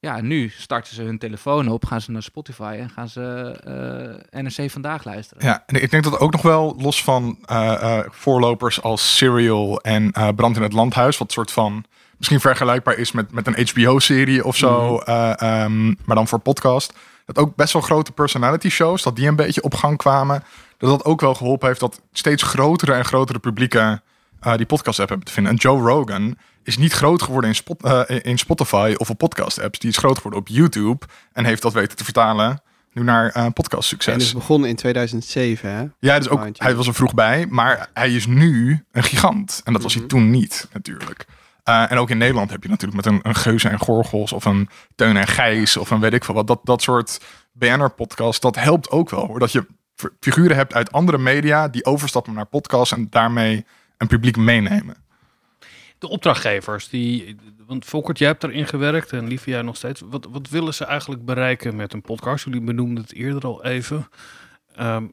Ja, 0.00 0.20
nu 0.20 0.48
starten 0.48 0.94
ze 0.94 1.02
hun 1.02 1.18
telefoon 1.18 1.68
op, 1.68 1.84
gaan 1.84 2.00
ze 2.00 2.10
naar 2.10 2.22
Spotify 2.22 2.76
en 2.78 2.90
gaan 2.90 3.08
ze 3.08 3.20
eh, 4.32 4.40
NRC 4.42 4.70
Vandaag 4.70 5.04
luisteren. 5.04 5.44
Ja, 5.44 5.62
en 5.66 5.82
ik 5.82 5.90
denk 5.90 6.04
dat 6.04 6.18
ook 6.18 6.32
nog 6.32 6.42
wel 6.42 6.76
los 6.78 7.04
van 7.04 7.38
eh, 7.44 7.98
eh, 7.98 8.04
voorlopers 8.10 8.82
als 8.82 9.16
Serial 9.16 9.80
en 9.80 10.10
Brand 10.34 10.56
in 10.56 10.62
het 10.62 10.72
Landhuis, 10.72 11.18
wat 11.18 11.32
soort 11.32 11.50
van 11.50 11.84
misschien 12.18 12.40
vergelijkbaar 12.40 12.98
is 12.98 13.12
met, 13.12 13.32
met 13.32 13.46
een 13.46 13.66
HBO-serie 13.66 14.44
of 14.44 14.56
zo, 14.56 14.98
eh, 14.98 15.40
ehm, 15.40 15.86
maar 15.86 16.16
dan 16.16 16.28
voor 16.28 16.38
podcast. 16.38 16.92
Dat 17.24 17.38
ook 17.38 17.56
best 17.56 17.72
wel 17.72 17.82
grote 17.82 18.12
personality 18.12 18.68
shows, 18.68 19.02
dat 19.02 19.16
die 19.16 19.28
een 19.28 19.36
beetje 19.36 19.62
op 19.62 19.74
gang 19.74 19.96
kwamen. 19.96 20.44
Dat 20.78 20.90
dat 20.90 21.04
ook 21.04 21.20
wel 21.20 21.34
geholpen 21.34 21.68
heeft 21.68 21.80
dat 21.80 22.00
steeds 22.12 22.42
grotere 22.42 22.92
en 22.92 23.04
grotere 23.04 23.38
publieken 23.38 24.02
eh, 24.40 24.56
die 24.56 24.66
podcast 24.66 25.00
app 25.00 25.08
hebben 25.08 25.26
te 25.26 25.32
vinden. 25.32 25.52
En 25.52 25.58
Joe 25.58 25.80
Rogan 25.80 26.36
is 26.62 26.78
niet 26.78 26.92
groot 26.92 27.22
geworden 27.22 27.50
in, 27.50 27.56
Spot, 27.56 27.82
eh, 27.84 28.18
in 28.22 28.38
Spotify 28.38 28.94
of 28.96 29.10
op 29.10 29.18
podcast 29.18 29.60
apps. 29.62 29.78
Die 29.78 29.90
is 29.90 29.96
groot 29.96 30.16
geworden 30.16 30.40
op 30.40 30.48
YouTube 30.48 31.06
en 31.32 31.44
heeft 31.44 31.62
dat 31.62 31.72
weten 31.72 31.96
te 31.96 32.04
vertalen 32.04 32.62
nu 32.92 33.02
naar 33.02 33.28
eh 33.28 33.46
podcast 33.54 33.88
succes. 33.88 34.14
En 34.14 34.20
is 34.20 34.32
begonnen 34.32 34.68
in 34.68 34.76
2007, 34.76 35.70
hè? 35.70 35.84
Ja, 35.98 36.18
dus 36.18 36.28
ook, 36.28 36.46
hij 36.52 36.74
was 36.74 36.86
er 36.86 36.94
vroeg 36.94 37.14
bij, 37.14 37.46
maar 37.50 37.88
hij 37.94 38.12
is 38.12 38.26
nu 38.26 38.84
een 38.92 39.02
gigant. 39.02 39.60
En 39.64 39.72
dat 39.72 39.82
was 39.82 39.92
hij 39.92 40.02
Mhm. 40.02 40.10
toen 40.10 40.30
niet, 40.30 40.68
natuurlijk. 40.72 41.26
Eh, 41.62 41.90
en 41.90 41.98
ook 41.98 42.10
in 42.10 42.18
Nederland 42.18 42.50
heb 42.50 42.62
je 42.62 42.68
natuurlijk 42.68 43.04
met 43.04 43.14
een, 43.14 43.20
een 43.22 43.34
Geuze 43.34 43.68
en 43.68 43.78
Gorgels 43.78 44.32
of 44.32 44.44
een 44.44 44.68
Teun 44.94 45.16
en 45.16 45.26
Gijs 45.26 45.76
of 45.76 45.90
een 45.90 46.00
weet 46.00 46.12
ik 46.12 46.24
veel 46.24 46.34
wat. 46.34 46.46
Dat, 46.46 46.60
dat 46.62 46.82
soort 46.82 47.20
BNR-podcast, 47.52 48.42
dat 48.42 48.56
helpt 48.56 48.90
ook 48.90 49.10
wel. 49.10 49.26
Hoor. 49.26 49.38
Dat 49.38 49.52
je 49.52 49.66
figuren 50.20 50.56
hebt 50.56 50.74
uit 50.74 50.92
andere 50.92 51.18
media 51.18 51.68
die 51.68 51.84
overstappen 51.84 52.32
naar 52.34 52.46
podcasts 52.46 52.92
en 52.92 53.06
daarmee 53.10 53.66
een 53.98 54.06
publiek 54.06 54.36
meenemen. 54.36 54.96
De 55.98 56.08
opdrachtgevers, 56.08 56.88
die, 56.88 57.36
want 57.66 57.84
Volkert, 57.84 58.18
jij 58.18 58.28
hebt 58.28 58.44
erin 58.44 58.66
gewerkt 58.66 59.12
en 59.12 59.26
Lieve, 59.26 59.50
jij 59.50 59.62
nog 59.62 59.76
steeds. 59.76 60.02
Wat, 60.04 60.28
wat 60.30 60.48
willen 60.48 60.74
ze 60.74 60.84
eigenlijk 60.84 61.24
bereiken 61.24 61.76
met 61.76 61.92
een 61.92 62.02
podcast? 62.02 62.44
Jullie 62.44 62.60
benoemden 62.60 63.02
het 63.02 63.12
eerder 63.12 63.42
al 63.42 63.64
even. 63.64 64.08
Ehm, 64.74 65.06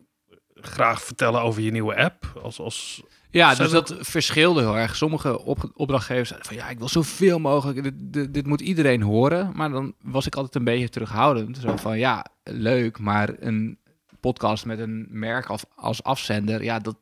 graag 0.56 1.02
vertellen 1.02 1.42
over 1.42 1.62
je 1.62 1.72
nieuwe 1.72 1.96
app. 1.96 2.40
Als, 2.44 2.60
als, 2.60 3.04
Ja, 3.30 3.56
dus 3.56 3.72
dat 3.72 3.96
verschilde 4.00 4.62
heel 4.62 4.78
erg. 4.78 4.96
Sommige 4.96 5.40
op, 5.40 5.72
opdrachtgevers 5.74 6.30
zeiden 6.30 6.48
van 6.48 6.58
ja, 6.58 6.70
ik 6.70 6.78
wil 6.78 6.90
zoveel 6.90 7.40
mogelijk. 7.40 7.84
Dit, 7.84 7.94
dit, 7.98 8.34
dit 8.34 8.46
moet 8.46 8.62
iedereen 8.62 9.02
horen. 9.02 9.52
Maar 9.56 9.70
dan 9.70 9.94
was 10.02 10.26
ik 10.26 10.36
altijd 10.36 10.56
een 10.56 10.64
beetje 10.64 10.90
terughoudend. 10.90 11.58
Zo 11.58 11.76
van 11.78 11.98
ja, 11.98 12.26
leuk, 12.44 13.00
maar 13.00 13.30
een 13.40 13.78
podcast 14.20 14.66
met 14.66 14.80
een 14.80 15.08
merk 15.10 15.46
als, 15.46 15.64
als 15.76 16.04
afzender, 16.04 16.64
ja, 16.64 16.80
dat, 16.80 16.96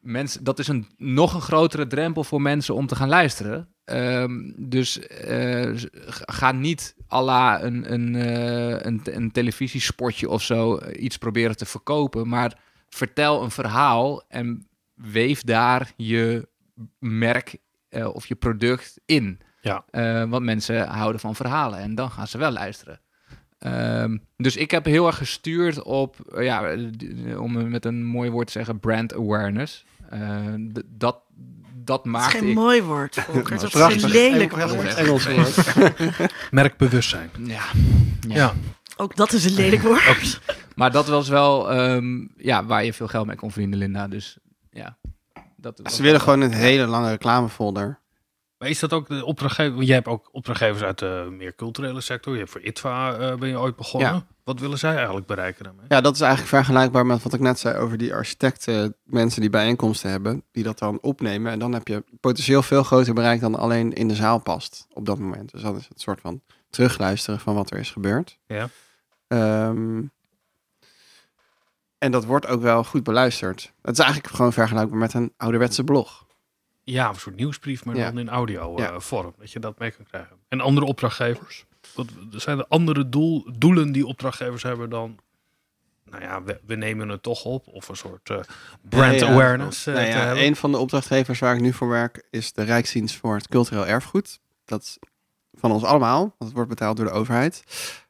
mensen, 0.00 0.44
dat 0.44 0.58
is 0.58 0.68
een 0.68 0.86
nog 0.96 1.34
een 1.34 1.40
grotere 1.40 1.86
drempel 1.86 2.24
voor 2.24 2.42
mensen 2.42 2.74
om 2.74 2.86
te 2.86 2.96
gaan 2.96 3.08
luisteren. 3.08 3.68
Ehm, 3.84 4.52
dus 4.56 4.98
eh, 5.06 5.72
ga 6.26 6.52
niet 6.52 6.96
à 7.12 7.22
la 7.22 7.62
een, 7.62 7.92
een, 7.92 8.14
eh, 8.14 8.80
een, 8.80 9.00
een 9.04 9.30
televisiespotje 9.30 10.28
of 10.28 10.42
zo 10.42 10.76
eh, 10.76 11.02
iets 11.02 11.18
proberen 11.18 11.56
te 11.56 11.66
verkopen, 11.66 12.28
maar 12.28 12.58
vertel 12.88 13.42
een 13.42 13.50
verhaal 13.50 14.22
en 14.28 14.68
weef 14.94 15.42
daar 15.42 15.92
je 15.96 16.48
merk 16.98 17.56
of 18.12 18.26
je 18.26 18.34
product 18.34 19.00
in. 19.06 19.40
Ja. 19.60 19.84
Want 20.28 20.44
mensen 20.44 20.88
houden 20.88 21.20
van 21.20 21.34
verhalen 21.34 21.78
en 21.78 21.94
dan 21.94 22.10
gaan 22.10 22.26
ze 22.26 22.38
wel 22.38 22.50
luisteren. 22.50 23.00
Ehm, 23.58 24.18
dus 24.36 24.56
ik 24.56 24.70
heb 24.70 24.84
heel 24.84 25.06
erg 25.06 25.16
gestuurd 25.16 25.82
op, 25.82 26.16
ja, 26.38 26.76
om 27.36 27.70
met 27.70 27.84
een 27.84 28.04
mooi 28.04 28.30
woord 28.30 28.46
te 28.46 28.52
zeggen, 28.52 28.80
brand 28.80 29.14
awareness. 29.14 29.84
Eh, 30.10 30.20
dat, 30.86 31.16
dat 31.74 32.04
Het 32.04 32.16
is 32.16 32.26
geen 32.26 32.48
ik. 32.48 32.54
mooi 32.54 32.82
woord, 32.82 33.14
Volker. 33.20 33.54
Dat 33.56 33.62
is 33.62 33.70
Prachtig. 33.70 34.02
een 34.02 34.08
lelijk 34.10 34.52
Engels- 34.52 34.74
woord. 34.74 34.94
Engels 34.94 35.26
woord. 35.26 35.56
merkbewustzijn. 36.50 37.30
Ja. 37.38 37.62
Ja. 38.28 38.54
Ook 38.96 39.16
dat 39.16 39.32
is 39.32 39.44
een 39.44 39.54
lelijk 39.54 39.82
woord. 39.82 40.40
Maar 40.74 40.90
dat 40.90 41.08
was 41.08 41.28
wel 41.28 41.70
ehm, 41.70 42.26
ja, 42.36 42.64
waar 42.64 42.84
je 42.84 42.92
veel 42.92 43.08
geld 43.08 43.26
mee 43.26 43.36
kon 43.36 43.50
verdienen, 43.50 43.78
Linda. 43.78 44.08
Dus 44.08 44.38
ja. 44.70 44.96
Dat 45.56 45.80
was 45.82 45.96
Ze 45.96 46.02
willen 46.02 46.20
gewoon 46.20 46.40
een 46.40 46.52
hele 46.52 46.86
lange 46.86 47.10
reclamefolder. 47.10 47.99
Maar 48.60 48.68
is 48.68 48.78
dat 48.78 48.92
ook 48.92 49.08
de 49.08 49.24
opdrachtgever? 49.24 49.74
want 49.74 49.86
Jij 49.86 49.94
hebt 49.94 50.08
ook 50.08 50.28
opdrachtgevers 50.32 50.82
uit 50.82 50.98
de 50.98 51.28
meer 51.30 51.54
culturele 51.54 52.00
sector. 52.00 52.32
Je 52.32 52.38
hebt 52.38 52.50
voor 52.50 52.60
ITVA 52.60 53.16
eh, 53.16 53.36
ben 53.36 53.48
je 53.48 53.58
ooit 53.58 53.76
begonnen. 53.76 54.12
Ja. 54.12 54.26
Wat 54.44 54.60
willen 54.60 54.78
zij 54.78 54.96
eigenlijk 54.96 55.26
bereiken 55.26 55.64
daarmee? 55.64 55.84
Ja, 55.88 56.00
dat 56.00 56.14
is 56.14 56.20
eigenlijk 56.20 56.50
vergelijkbaar 56.50 57.06
met 57.06 57.22
wat 57.22 57.32
ik 57.32 57.40
net 57.40 57.58
zei 57.58 57.78
over 57.78 57.98
die 57.98 58.14
architecten, 58.14 58.96
mensen 59.04 59.40
die 59.40 59.50
bijeenkomsten 59.50 60.10
hebben, 60.10 60.44
die 60.52 60.64
dat 60.64 60.78
dan 60.78 60.98
opnemen. 61.00 61.52
En 61.52 61.58
dan 61.58 61.72
heb 61.72 61.88
je 61.88 62.04
potentieel 62.20 62.62
veel 62.62 62.82
groter 62.82 63.14
bereik 63.14 63.40
dan 63.40 63.54
alleen 63.54 63.92
in 63.92 64.08
de 64.08 64.14
zaal 64.14 64.38
past 64.38 64.86
op 64.92 65.06
dat 65.06 65.18
moment. 65.18 65.52
Dus 65.52 65.62
dat 65.62 65.76
is 65.76 65.88
het 65.88 66.00
soort 66.00 66.20
van 66.20 66.42
terugluisteren 66.70 67.40
van 67.40 67.54
wat 67.54 67.70
er 67.70 67.78
is 67.78 67.90
gebeurd. 67.90 68.38
Ja. 68.46 68.68
Ehm, 69.26 70.02
en 71.98 72.10
dat 72.10 72.24
wordt 72.24 72.46
ook 72.46 72.62
wel 72.62 72.84
goed 72.84 73.02
beluisterd. 73.02 73.72
Het 73.82 73.98
is 73.98 74.04
eigenlijk 74.04 74.34
gewoon 74.34 74.52
vergelijkbaar 74.52 74.98
met 74.98 75.14
een 75.14 75.32
ouderwetse 75.36 75.84
blog. 75.84 76.28
Ja, 76.84 77.08
een 77.08 77.14
soort 77.14 77.36
nieuwsbrief, 77.36 77.84
maar 77.84 77.96
Ja. 77.96 78.04
dan 78.04 78.18
in 78.18 78.28
audio 78.28 78.76
eh, 78.76 78.84
Ja. 78.84 79.00
vorm. 79.00 79.34
Dat 79.38 79.52
je 79.52 79.58
dat 79.58 79.78
mee 79.78 79.90
kan 79.90 80.04
krijgen. 80.04 80.36
En 80.48 80.60
andere 80.60 80.86
opdrachtgevers? 80.86 81.64
Wat, 81.94 82.06
zijn 82.30 82.58
er 82.58 82.66
andere 82.68 83.08
doel, 83.08 83.48
doelen 83.58 83.92
die 83.92 84.06
opdrachtgevers 84.06 84.62
hebben 84.62 84.90
dan... 84.90 85.18
Nou 86.04 86.22
ja, 86.22 86.42
we, 86.42 86.60
we 86.66 86.74
nemen 86.74 87.08
het 87.08 87.22
toch 87.22 87.44
op. 87.44 87.66
Of 87.68 87.88
een 87.88 87.96
soort 87.96 88.30
eh, 88.30 88.38
brand 88.88 89.20
Ja, 89.20 89.26
ja. 89.26 89.32
awareness 89.32 89.86
eh, 89.86 89.94
Nou 89.94 90.06
ja, 90.06 90.36
een 90.36 90.56
van 90.56 90.72
de 90.72 90.78
opdrachtgevers 90.78 91.38
waar 91.38 91.54
ik 91.54 91.60
nu 91.60 91.72
voor 91.72 91.88
werk 91.88 92.26
is 92.30 92.52
de 92.52 92.62
Rijksdienst 92.62 93.16
voor 93.16 93.34
het 93.34 93.48
Cultureel 93.48 93.86
Erfgoed. 93.86 94.40
Dat 94.64 94.82
is 94.82 94.98
van 95.52 95.72
ons 95.72 95.82
allemaal, 95.82 96.20
want 96.20 96.34
het 96.38 96.52
wordt 96.52 96.68
betaald 96.68 96.96
door 96.96 97.06
de 97.06 97.12
overheid. 97.12 97.64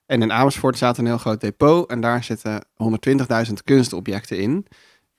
En 0.06 0.22
in 0.22 0.32
Amersfoort 0.32 0.76
staat 0.76 0.98
een 0.98 1.06
heel 1.06 1.18
groot 1.18 1.40
depot 1.40 1.90
en 1.90 2.00
daar 2.00 2.24
zitten 2.24 2.64
120.000 3.48 3.52
kunstobjecten 3.64 4.38
in. 4.38 4.66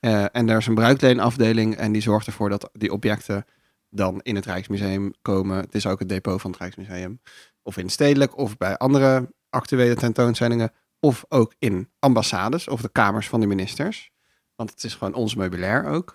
Eh, 0.01 0.25
en 0.31 0.45
daar 0.45 0.57
is 0.57 0.67
een 0.67 0.75
bruikleenafdeling 0.75 1.75
en 1.75 1.91
die 1.91 2.01
zorgt 2.01 2.27
ervoor 2.27 2.49
dat 2.49 2.69
die 2.73 2.91
objecten 2.91 3.45
dan 3.89 4.19
in 4.21 4.35
het 4.35 4.45
Rijksmuseum 4.45 5.13
komen. 5.21 5.57
Het 5.57 5.75
is 5.75 5.85
ook 5.85 5.99
het 5.99 6.09
depot 6.09 6.41
van 6.41 6.51
het 6.51 6.59
Rijksmuseum. 6.59 7.21
Of 7.63 7.77
in 7.77 7.89
stedelijk 7.89 8.37
of 8.37 8.57
bij 8.57 8.77
andere 8.77 9.33
actuele 9.49 9.95
tentoonstellingen. 9.95 10.71
Of 10.99 11.25
ook 11.29 11.53
in 11.59 11.89
ambassades 11.99 12.67
of 12.67 12.81
de 12.81 12.89
kamers 12.89 13.29
van 13.29 13.39
de 13.39 13.47
ministers. 13.47 14.11
Want 14.55 14.69
het 14.69 14.83
is 14.83 14.95
gewoon 14.95 15.13
ons 15.13 15.35
meubilair 15.35 15.85
ook. 15.85 16.13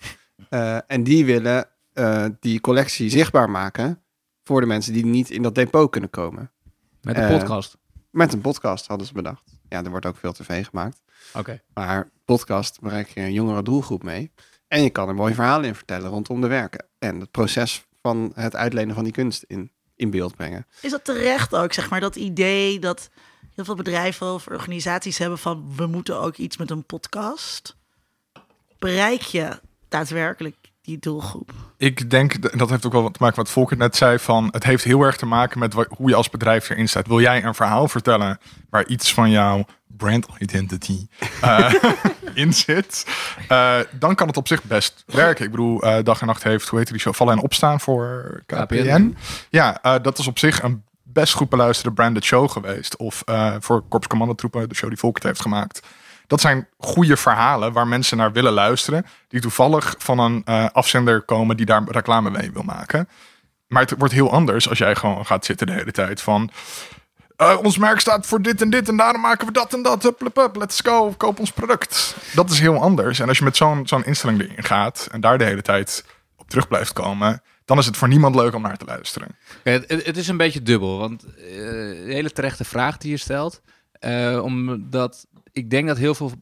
Eh, 0.48 0.78
en 0.86 1.04
die 1.04 1.24
willen 1.24 1.68
eh, 1.92 2.26
die 2.40 2.60
collectie 2.60 3.10
zichtbaar 3.10 3.50
maken 3.50 4.02
voor 4.42 4.60
de 4.60 4.66
mensen 4.66 4.92
die 4.92 5.06
niet 5.06 5.30
in 5.30 5.42
dat 5.42 5.54
depot 5.54 5.90
kunnen 5.90 6.10
komen. 6.10 6.52
Met 7.00 7.14
de 7.14 7.20
eh, 7.20 7.38
podcast. 7.38 7.78
Met 8.10 8.32
een 8.32 8.40
podcast 8.40 8.86
hadden 8.86 9.06
ze 9.06 9.12
bedacht. 9.12 9.55
Ja, 9.68 9.84
er 9.84 9.90
wordt 9.90 10.06
ook 10.06 10.16
veel 10.16 10.32
tv 10.32 10.66
gemaakt. 10.66 11.02
Oké. 11.34 11.62
Maar 11.74 12.10
podcast 12.24 12.80
bereik 12.80 13.08
je 13.08 13.20
een 13.20 13.32
jongere 13.32 13.62
doelgroep 13.62 14.02
mee. 14.02 14.32
En 14.68 14.82
je 14.82 14.90
kan 14.90 15.08
er 15.08 15.14
mooie 15.14 15.34
verhalen 15.34 15.68
in 15.68 15.74
vertellen 15.74 16.10
rondom 16.10 16.40
de 16.40 16.46
werken. 16.46 16.86
En 16.98 17.20
het 17.20 17.30
proces 17.30 17.86
van 18.00 18.32
het 18.34 18.56
uitlenen 18.56 18.94
van 18.94 19.04
die 19.04 19.12
kunst 19.12 19.42
in, 19.42 19.70
in 19.96 20.10
beeld 20.10 20.36
brengen. 20.36 20.66
Is 20.80 20.90
dat 20.90 21.04
terecht 21.04 21.54
ook, 21.54 21.72
zeg 21.72 21.90
maar, 21.90 22.00
dat 22.00 22.16
idee 22.16 22.78
dat 22.78 23.10
heel 23.54 23.64
veel 23.64 23.74
bedrijven 23.74 24.32
of 24.32 24.46
organisaties 24.46 25.18
hebben 25.18 25.38
van 25.38 25.72
we 25.76 25.86
moeten 25.86 26.20
ook 26.20 26.36
iets 26.36 26.56
met 26.56 26.70
een 26.70 26.84
podcast? 26.84 27.76
Bereik 28.78 29.20
je 29.20 29.60
daadwerkelijk 29.88 30.65
die 30.86 30.98
doelgroep? 30.98 31.50
Ik 31.76 32.10
denk, 32.10 32.34
en 32.34 32.58
dat 32.58 32.70
heeft 32.70 32.86
ook 32.86 32.92
wel 32.92 33.02
wat 33.02 33.12
te 33.14 33.18
maken 33.20 33.36
met 33.38 33.46
wat 33.46 33.54
Volker 33.54 33.76
net 33.76 33.96
zei, 33.96 34.18
van 34.18 34.48
het 34.50 34.64
heeft 34.64 34.84
heel 34.84 35.02
erg 35.02 35.16
te 35.16 35.26
maken 35.26 35.58
met 35.58 35.74
wa- 35.74 35.86
hoe 35.96 36.08
je 36.08 36.14
als 36.14 36.30
bedrijf 36.30 36.70
erin 36.70 36.88
staat. 36.88 37.06
Wil 37.06 37.20
jij 37.20 37.44
een 37.44 37.54
verhaal 37.54 37.88
vertellen 37.88 38.38
waar 38.70 38.86
iets 38.86 39.14
van 39.14 39.30
jouw 39.30 39.64
brand 39.86 40.26
identity, 40.38 41.06
eh, 41.40 41.74
in 42.34 42.52
zit, 42.54 43.06
eh, 43.48 43.78
dan 43.92 44.14
kan 44.14 44.26
het 44.26 44.36
op 44.36 44.48
zich 44.48 44.62
best 44.62 45.04
werken. 45.06 45.44
Ik 45.44 45.50
bedoel, 45.50 45.82
eh, 45.82 46.04
Dag 46.04 46.20
en 46.20 46.26
Nacht 46.26 46.42
heeft, 46.42 46.68
hoe 46.68 46.78
heet 46.78 46.88
die 46.88 46.98
show, 46.98 47.14
Vallen 47.14 47.36
en 47.36 47.42
Opstaan 47.42 47.80
voor 47.80 48.42
KPN. 48.46 48.64
KPN. 48.64 49.16
Ja, 49.50 49.82
eh, 49.82 49.94
dat 50.02 50.18
is 50.18 50.26
op 50.26 50.38
zich 50.38 50.62
een 50.62 50.84
best 51.02 51.34
goed 51.34 51.48
beluisterde 51.48 51.94
branded 51.94 52.24
show 52.24 52.50
geweest. 52.50 52.96
Of 52.96 53.22
eh, 53.24 53.54
voor 53.60 53.82
Korps 53.88 54.06
Commandotroepen, 54.06 54.68
de 54.68 54.74
show 54.74 54.88
die 54.88 54.98
Volkert 54.98 55.24
heeft 55.24 55.40
gemaakt. 55.40 55.80
Dat 56.26 56.40
zijn 56.40 56.68
goede 56.78 57.16
verhalen 57.16 57.72
waar 57.72 57.86
mensen 57.86 58.16
naar 58.16 58.32
willen 58.32 58.52
luisteren. 58.52 59.06
Die 59.28 59.40
toevallig 59.40 59.94
van 59.98 60.18
een 60.18 60.42
eh, 60.44 60.66
afzender 60.72 61.22
komen 61.22 61.56
die 61.56 61.66
daar 61.66 61.82
reclame 61.88 62.30
mee 62.30 62.52
wil 62.52 62.62
maken. 62.62 63.08
Maar 63.66 63.82
het 63.82 63.94
wordt 63.98 64.14
heel 64.14 64.32
anders 64.32 64.68
als 64.68 64.78
jij 64.78 64.94
gewoon 64.94 65.26
gaat 65.26 65.44
zitten 65.44 65.66
de 65.66 65.72
hele 65.72 65.92
tijd 65.92 66.22
van... 66.22 66.50
eh, 67.36 67.58
ons 67.62 67.78
merk 67.78 68.00
staat 68.00 68.26
voor 68.26 68.42
dit 68.42 68.62
en 68.62 68.70
dit 68.70 68.88
en 68.88 68.96
daarom 68.96 69.20
maken 69.20 69.46
we 69.46 69.52
dat 69.52 69.74
en 69.74 69.82
dat. 69.82 70.14
Let's 70.52 70.80
go, 70.80 71.14
koop 71.16 71.38
ons 71.38 71.52
product. 71.52 72.16
Dat 72.34 72.50
is 72.50 72.58
heel 72.58 72.80
anders. 72.80 73.18
En 73.18 73.28
als 73.28 73.38
je 73.38 73.44
met 73.44 73.56
zo'n 73.56 73.86
zo'n 73.86 74.04
instelling 74.04 74.40
erin 74.40 74.64
gaat 74.64 75.08
en 75.10 75.20
daar 75.20 75.38
de 75.38 75.44
hele 75.44 75.62
tijd 75.62 76.04
op 76.36 76.50
terug 76.50 76.68
blijft 76.68 76.92
komen... 76.92 77.42
dan 77.64 77.78
is 77.78 77.86
het 77.86 77.96
voor 77.96 78.08
niemand 78.08 78.34
leuk 78.34 78.54
om 78.54 78.62
naar 78.62 78.76
te 78.76 78.84
luisteren. 78.84 79.36
Het, 79.62 79.88
het, 79.88 80.16
is 80.16 80.28
een 80.28 80.36
beetje 80.36 80.62
dubbel, 80.62 80.98
want 80.98 81.24
eh, 81.24 82.00
een 82.00 82.10
hele 82.10 82.30
terechte 82.30 82.64
vraag 82.64 82.98
die 82.98 83.10
je 83.10 83.16
stelt. 83.16 83.60
Eh, 83.92 84.40
omdat 84.42 85.26
ik 85.56 85.70
denk 85.70 85.86
dat 85.88 85.96
heel 85.96 86.14
veel 86.14 86.32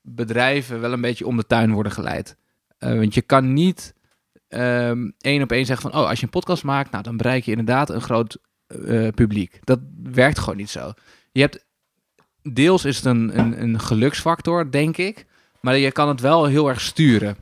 bedrijven 0.00 0.80
wel 0.80 0.92
een 0.92 1.00
beetje 1.00 1.26
om 1.26 1.36
de 1.36 1.46
tuin 1.46 1.72
worden 1.72 1.92
geleid. 1.92 2.36
Eh, 2.78 2.94
want 2.94 3.14
je 3.14 3.22
kan 3.22 3.52
niet 3.52 3.94
ehm, 4.48 5.10
één 5.18 5.42
op 5.42 5.52
één 5.52 5.66
zeggen 5.66 5.90
van... 5.90 6.00
oh, 6.00 6.08
als 6.08 6.18
je 6.18 6.24
een 6.24 6.30
podcast 6.30 6.64
maakt, 6.64 6.90
nou, 6.90 7.02
dan 7.02 7.16
bereik 7.16 7.44
je 7.44 7.50
inderdaad 7.50 7.90
een 7.90 8.00
groot 8.00 8.38
eh, 8.66 9.08
publiek. 9.08 9.58
Dat 9.64 9.80
werkt 10.02 10.38
gewoon 10.38 10.56
niet 10.56 10.70
zo. 10.70 10.92
Je 11.32 11.40
hebt, 11.40 11.64
deels 12.42 12.84
is 12.84 12.96
het 12.96 13.04
een, 13.04 13.38
een, 13.38 13.62
een 13.62 13.80
geluksfactor, 13.80 14.70
denk 14.70 14.96
ik. 14.96 15.26
Maar 15.60 15.76
je 15.76 15.92
kan 15.92 16.08
het 16.08 16.20
wel 16.20 16.44
heel 16.44 16.68
erg 16.68 16.80
sturen. 16.80 17.36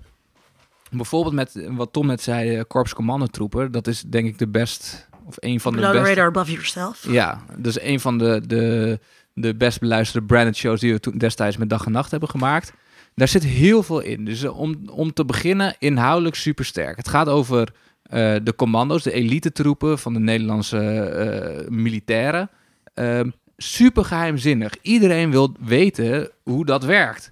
Bijvoorbeeld 0.90 1.34
met 1.34 1.68
wat 1.70 1.92
Tom 1.92 2.06
net 2.06 2.22
zei, 2.22 2.56
eh, 2.56 2.62
Korps 2.68 2.94
Commandotroepen. 2.94 3.72
Dat 3.72 3.86
is 3.86 4.02
denk 4.02 4.26
ik 4.26 4.38
de 4.38 4.48
best, 4.48 5.08
of 5.24 5.36
een 5.38 5.60
van 5.60 5.72
de 5.72 5.78
Below 5.78 5.92
beste... 5.92 6.08
radar 6.08 6.26
above 6.26 6.52
yourself. 6.52 7.06
Ja, 7.08 7.44
dus 7.56 7.80
een 7.80 8.00
van 8.00 8.18
de, 8.18 8.42
de, 8.46 8.98
de 9.40 9.54
best 9.54 9.80
beluisterde 9.80 10.26
branded 10.26 10.56
shows 10.56 10.80
die 10.80 10.92
we 10.92 11.00
toen 11.00 11.18
destijds 11.18 11.56
met 11.56 11.70
dag 11.70 11.86
en 11.86 11.92
nacht 11.92 12.10
hebben 12.10 12.28
gemaakt. 12.28 12.72
Daar 13.14 13.28
zit 13.28 13.44
heel 13.44 13.82
veel 13.82 14.00
in. 14.00 14.24
Dus 14.24 14.42
eh, 14.42 14.58
om, 14.58 14.82
om 14.90 15.12
te 15.12 15.24
beginnen, 15.24 15.76
inhoudelijk 15.78 16.34
supersterk. 16.34 16.96
Het 16.96 17.08
gaat 17.08 17.28
over 17.28 17.68
eh, 18.02 18.34
de 18.42 18.54
commando's, 18.56 19.02
de 19.02 19.12
elite 19.12 19.52
troepen 19.52 19.98
van 19.98 20.12
de 20.12 20.20
Nederlandse 20.20 20.78
eh, 20.78 21.68
militairen. 21.68 22.50
Ehm, 22.94 23.30
super 23.56 24.04
geheimzinnig. 24.04 24.74
Iedereen 24.82 25.30
wil 25.30 25.56
weten 25.60 26.30
hoe 26.42 26.64
dat 26.64 26.84
werkt. 26.84 27.30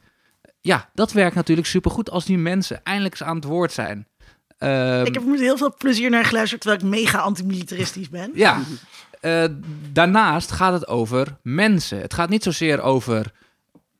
Ja, 0.60 0.88
dat 0.94 1.12
werkt 1.12 1.34
natuurlijk 1.34 1.66
supergoed 1.66 2.10
als 2.10 2.24
die 2.24 2.38
mensen 2.38 2.80
eindelijk 2.84 3.14
eens 3.14 3.28
aan 3.28 3.36
het 3.36 3.44
woord 3.44 3.72
zijn. 3.72 4.06
Ehm, 4.58 5.04
Ik 5.04 5.14
heb 5.14 5.22
er 5.22 5.30
met 5.30 5.40
heel 5.40 5.56
veel 5.56 5.74
plezier 5.78 6.10
naar 6.10 6.24
geluisterd, 6.24 6.60
terwijl 6.60 6.82
ik 6.82 6.88
mega 6.88 7.18
antimilitaristisch 7.18 8.08
ben. 8.08 8.30
Ja. 8.34 8.60
Eh, 9.20 9.44
daarnaast 9.92 10.50
gaat 10.50 10.72
het 10.72 10.88
over 10.88 11.36
mensen. 11.42 12.00
Het 12.00 12.14
gaat 12.14 12.28
niet 12.28 12.42
zozeer 12.42 12.80
over. 12.80 13.32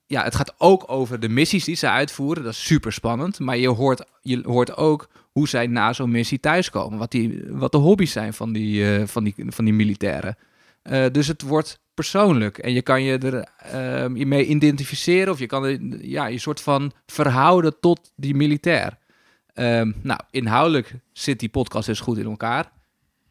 Ja, 0.06 0.24
het 0.24 0.34
gaat 0.34 0.54
ook 0.58 0.84
over 0.86 1.20
de 1.20 1.28
missies 1.28 1.64
die 1.64 1.76
ze 1.76 1.88
uitvoeren. 1.88 2.42
Dat 2.42 2.52
is 2.52 2.64
super 2.64 2.92
spannend. 2.92 3.38
Maar 3.38 3.56
je 3.56 3.68
hoort, 3.68 4.04
je 4.22 4.40
hoort 4.44 4.76
ook 4.76 5.08
hoe 5.32 5.48
zij 5.48 5.66
na 5.66 5.92
zo'n 5.92 6.10
missie 6.10 6.40
thuiskomen. 6.40 6.98
Wat, 6.98 7.10
die, 7.10 7.42
wat 7.48 7.72
de 7.72 7.78
hobby's 7.78 8.12
zijn 8.12 8.34
van 8.34 8.52
die, 8.52 8.96
eh, 8.96 9.06
van 9.06 9.24
die, 9.24 9.34
van 9.36 9.64
die 9.64 9.74
militairen. 9.74 10.36
Eh, 10.82 11.04
dus 11.12 11.26
het 11.26 11.42
wordt 11.42 11.80
persoonlijk. 11.94 12.58
En 12.58 12.72
je 12.72 12.82
kan 12.82 13.02
je 13.02 13.18
er 13.18 13.48
je 14.14 14.26
mee 14.26 14.46
identificeren. 14.46 15.32
Of 15.32 15.38
je 15.38 15.46
kan 15.46 15.98
ja, 16.00 16.26
je 16.26 16.38
soort 16.38 16.60
van 16.60 16.92
verhouden 17.06 17.80
tot 17.80 18.12
die 18.16 18.34
militair. 18.34 18.98
Ehm, 19.58 19.92
nou, 20.02 20.20
inhoudelijk 20.30 20.94
zit 21.12 21.40
die 21.40 21.48
podcast 21.48 21.86
dus 21.86 22.00
goed 22.00 22.18
in 22.18 22.24
elkaar. 22.24 22.70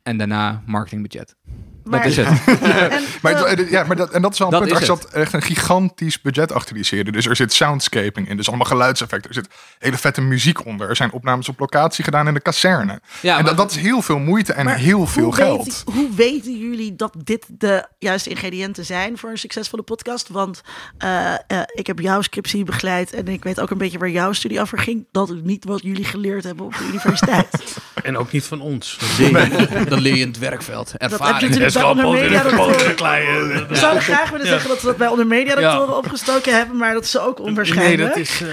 En 0.04 0.18
daarna 0.18 0.64
marketingbudget. 0.66 1.36
Maar- 1.90 2.00
dat 2.02 2.10
is 2.12 2.18
het. 2.18 2.28
En, 2.88 3.04
Maar, 3.22 3.34
eh, 3.34 3.56
het- 3.58 3.70
ja, 3.70 3.84
maar 3.84 3.96
dat, 3.96 4.12
en 4.12 4.22
dat 4.22 4.32
is 4.34 4.40
wel 4.40 4.48
een 4.48 4.54
Dat 4.60 4.64
punt. 4.68 4.80
Er 4.80 4.86
zat 4.86 5.06
echt 5.06 5.34
een 5.34 5.42
gigantisch 5.42 6.22
budget 6.22 6.52
achter 6.52 6.74
die 6.76 6.84
serie. 6.84 7.12
Dus 7.12 7.26
er 7.26 7.36
zit 7.36 7.54
soundscaping 7.54 8.30
in. 8.30 8.38
Dus 8.38 8.48
allemaal 8.48 8.66
geluidseffecten. 8.66 9.30
Er 9.30 9.36
zit 9.36 9.48
hele 9.80 9.98
vette 9.98 10.22
muziek 10.22 10.66
onder. 10.66 10.90
Er 10.90 10.96
zijn 10.96 11.12
opnames 11.12 11.50
op 11.50 11.60
locatie 11.60 12.04
gedaan 12.04 12.28
in 12.28 12.34
de 12.34 12.40
kazerne. 12.40 13.02
Ja, 13.22 13.38
en 13.38 13.44
maar- 13.44 13.44
dat, 13.56 13.58
dat 13.58 13.72
is 13.72 13.78
heel 13.78 14.02
veel 14.02 14.20
moeite 14.20 14.54
en 14.54 14.66
maar 14.66 14.78
heel 14.78 15.08
veel 15.08 15.24
hoe 15.24 15.34
geld. 15.36 15.84
hoe 15.86 16.10
weten 16.16 16.58
jullie 16.58 16.96
dat 16.96 17.14
dit 17.24 17.46
de 17.50 17.86
juiste 18.00 18.30
ingrediënten 18.30 18.86
zijn 18.86 19.18
voor 19.18 19.30
een 19.30 19.38
succesvolle 19.38 19.84
podcast? 19.84 20.28
Want 20.30 20.62
eh, 20.98 21.34
eh, 21.34 21.38
ik 21.74 21.88
heb 21.88 22.00
jouw 22.00 22.22
scriptie 22.22 22.64
begeleid 22.64 23.14
en 23.14 23.28
ik 23.28 23.44
weet 23.44 23.60
ook 23.60 23.70
een 23.70 23.78
beetje 23.78 23.98
waar 23.98 24.10
jouw 24.10 24.34
studie 24.34 24.62
over 24.62 24.80
ging. 24.80 25.06
Dat 25.12 25.30
is 25.30 25.36
niet 25.44 25.66
wat 25.66 25.82
jullie 25.82 26.04
geleerd 26.06 26.44
hebben 26.44 26.66
op 26.66 26.78
de 26.78 26.86
universiteit. 26.90 27.48
En 28.04 28.18
ook 28.18 28.32
niet 28.32 28.44
van 28.44 28.62
ons. 28.62 28.98
Dan 29.90 30.00
leer 30.00 30.16
je 30.16 30.22
in 30.22 30.28
het 30.28 30.38
werkveld. 30.38 30.92
Dat 30.92 31.02
heb 31.02 31.10
je 31.10 31.16
Ervaring. 31.16 31.54
Onder. 31.86 32.30
We 32.30 33.66
Ja. 33.70 33.76
zouden 33.76 34.02
graag 34.02 34.30
willen 34.30 34.48
zeggen 34.48 34.70
dat 34.70 34.82
we 34.82 34.88
dat 34.88 34.98
bij 34.98 35.08
onder 35.08 35.28
media 35.28 35.84
opgestoken 35.84 36.58
hebben, 36.58 36.78
maar 36.78 36.94
dat 36.94 37.04
is 37.04 37.18
ook 37.18 37.38
Nee, 37.38 37.48
onwaarschijnlijk. 37.48 38.08
dat 38.10 38.18
is... 38.18 38.42
eh, 38.42 38.48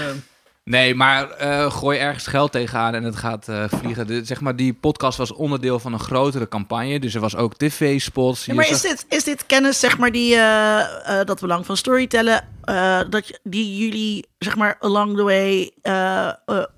Nee, 0.63 0.95
maar 0.95 1.29
eh, 1.31 1.71
gooi 1.71 1.99
ergens 1.99 2.27
geld 2.27 2.51
tegenaan 2.51 2.93
en 2.95 3.03
het 3.03 3.15
gaat 3.15 3.47
eh, 3.47 3.63
vliegen. 3.79 4.07
De, 4.07 4.25
zeg 4.25 4.41
maar, 4.41 4.55
die 4.55 4.73
podcast 4.73 5.17
was 5.17 5.33
onderdeel 5.33 5.79
van 5.79 5.93
een 5.93 5.99
grotere 5.99 6.47
campagne. 6.47 6.99
Dus 6.99 7.15
er 7.15 7.21
was 7.21 7.35
ook 7.35 7.55
tv-spots. 7.57 8.45
Ja, 8.45 8.53
maar 8.53 8.69
is 8.69 8.81
dit, 8.81 9.05
is 9.09 9.23
dit 9.23 9.45
kennis, 9.45 9.79
zeg 9.79 9.97
maar, 9.97 10.11
die, 10.11 10.35
eh, 10.35 11.19
eh, 11.19 11.25
dat 11.25 11.39
belang 11.41 11.65
van 11.65 11.77
storytellen, 11.77 12.47
eh, 12.63 12.99
dat 13.09 13.39
die 13.43 13.77
jullie, 13.77 14.25
zeg 14.39 14.55
maar, 14.55 14.75
along 14.79 15.15
the 15.17 15.23
way 15.23 15.71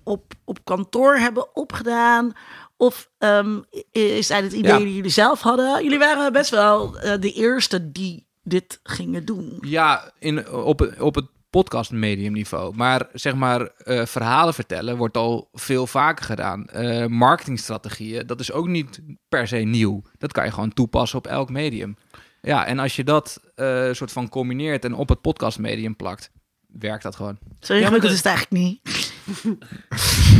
op, 0.03 0.33
op 0.45 0.59
kantoor 0.63 1.15
hebben 1.17 1.55
opgedaan? 1.55 2.33
Of 2.77 3.09
ehm, 3.17 3.59
is 3.91 4.27
dat 4.27 4.43
het 4.43 4.53
idee 4.53 4.71
Ja. 4.71 4.77
die 4.77 4.95
jullie 4.95 5.11
zelf 5.11 5.41
hadden? 5.41 5.83
Jullie 5.83 5.99
waren 5.99 6.33
best 6.33 6.49
wel 6.49 6.99
eh, 6.99 7.19
de 7.21 7.31
eerste 7.31 7.91
die 7.91 8.25
dit 8.43 8.79
gingen 8.83 9.25
doen. 9.25 9.57
Ja, 9.61 10.11
in, 10.19 10.49
op, 10.51 10.79
het- 10.79 11.01
op 11.01 11.15
het 11.15 11.25
podcastmedium 11.49 12.33
niveau. 12.33 12.75
Maar 12.75 13.07
zeg 13.13 13.35
maar, 13.35 13.61
eh, 13.61 14.05
verhalen 14.05 14.53
vertellen 14.53 14.97
wordt 14.97 15.17
al 15.17 15.49
veel 15.53 15.87
vaker 15.87 16.25
gedaan. 16.25 16.65
Eh, 16.67 17.05
marketingstrategieën, 17.05 18.27
dat 18.27 18.39
is 18.39 18.51
ook 18.51 18.67
niet 18.67 18.99
per 19.29 19.47
se 19.47 19.55
nieuw. 19.57 20.01
Dat 20.17 20.31
kan 20.31 20.45
je 20.45 20.51
gewoon 20.51 20.73
toepassen 20.73 21.17
op 21.17 21.27
elk 21.27 21.49
medium. 21.49 21.97
Ja, 22.41 22.65
en 22.65 22.79
als 22.79 22.95
je 22.95 23.03
dat 23.03 23.41
eh, 23.55 23.91
soort 23.91 24.11
van 24.11 24.29
combineert 24.29 24.85
en 24.85 24.93
op 24.93 25.09
het 25.09 25.21
podcastmedium 25.21 25.95
plakt, 25.95 26.31
werkt 26.67 27.03
dat 27.03 27.15
gewoon. 27.15 27.37
Zo 27.59 27.79
maar 27.81 27.99
de- 27.99 28.07
is 28.07 28.15
het 28.17 28.25
eigenlijk 28.25 28.63
niet. 28.63 28.79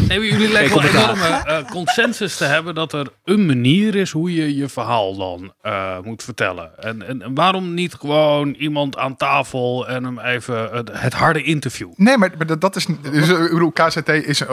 Nee, 0.07 0.19
jullie 0.19 0.51
lijken 0.51 0.75
wel 0.75 0.89
op 0.89 0.95
enorme 0.95 1.27
eh, 1.27 1.69
consensus 1.69 2.37
te 2.37 2.43
hebben 2.43 2.75
dat 2.75 2.93
er 2.93 3.07
een 3.23 3.45
manier 3.45 3.95
is 3.95 4.11
hoe 4.11 4.33
je 4.33 4.55
je 4.55 4.69
verhaal 4.69 5.15
dan 5.15 5.53
eh, 5.61 5.99
moet 6.03 6.23
vertellen. 6.23 6.79
En, 6.79 7.07
en, 7.07 7.21
en 7.21 7.33
waarom 7.33 7.73
niet 7.73 7.93
gewoon 7.93 8.53
iemand 8.53 8.97
aan 8.97 9.15
tafel 9.15 9.87
en 9.87 10.03
hem 10.03 10.19
even 10.19 10.69
het, 10.71 10.89
het 10.93 11.13
harde 11.13 11.43
interview? 11.43 11.91
Nee, 11.95 12.17
maar, 12.17 12.31
maar 12.37 12.59
dat, 12.59 12.75
is. 12.75 12.85
Dus, 12.85 13.29
eh, 13.29 13.43
ik 13.43 13.51
bedoel, 13.51 13.71
KZT 13.71 14.09
is 14.09 14.43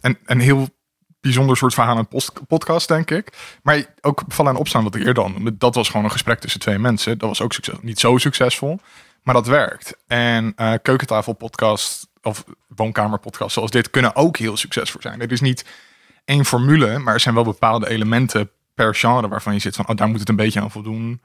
een, 0.00 0.18
een 0.24 0.40
heel 0.40 0.68
bijzonder 1.20 1.56
soort 1.56 1.74
verhaal 1.74 1.98
en 1.98 2.08
podcast, 2.48 2.88
denk 2.88 3.10
ik. 3.10 3.32
Maar 3.62 3.84
ook 4.00 4.22
vallen 4.28 4.52
en 4.52 4.58
opstaan, 4.58 4.84
wat 4.84 4.94
ik 4.94 5.06
eerder 5.06 5.30
noemde, 5.30 5.56
dat 5.56 5.74
was 5.74 5.88
gewoon 5.88 6.04
een 6.04 6.10
gesprek 6.10 6.40
tussen 6.40 6.60
twee 6.60 6.78
mensen. 6.78 7.18
Dat 7.18 7.28
was 7.28 7.40
ook 7.40 7.52
succes, 7.52 7.76
niet 7.80 8.00
zo 8.00 8.18
succesvol, 8.18 8.80
maar 9.22 9.34
dat 9.34 9.46
werkt. 9.46 9.96
En 10.06 10.52
eh 10.56 10.72
keukentafelpodcast 10.82 12.10
of 12.22 12.44
woonkamerpodcast 12.68 13.54
zoals 13.54 13.70
dit 13.70 13.90
kunnen 13.90 14.16
ook 14.16 14.36
heel 14.36 14.56
succesvol 14.56 15.00
zijn. 15.00 15.20
Er 15.20 15.32
is 15.32 15.40
niet 15.40 15.64
één 16.24 16.44
formule, 16.44 16.98
maar 16.98 17.14
er 17.14 17.20
zijn 17.20 17.34
wel 17.34 17.44
bepaalde 17.44 17.88
elementen 17.88 18.50
per 18.74 18.94
genre 18.94 19.28
waarvan 19.28 19.52
je 19.52 19.58
zit 19.60 19.76
van, 19.76 19.88
oh, 19.88 19.96
daar 19.96 20.08
moet 20.08 20.20
het 20.20 20.28
een 20.28 20.36
beetje 20.36 20.60
aan 20.60 20.70
voldoen 20.70 21.22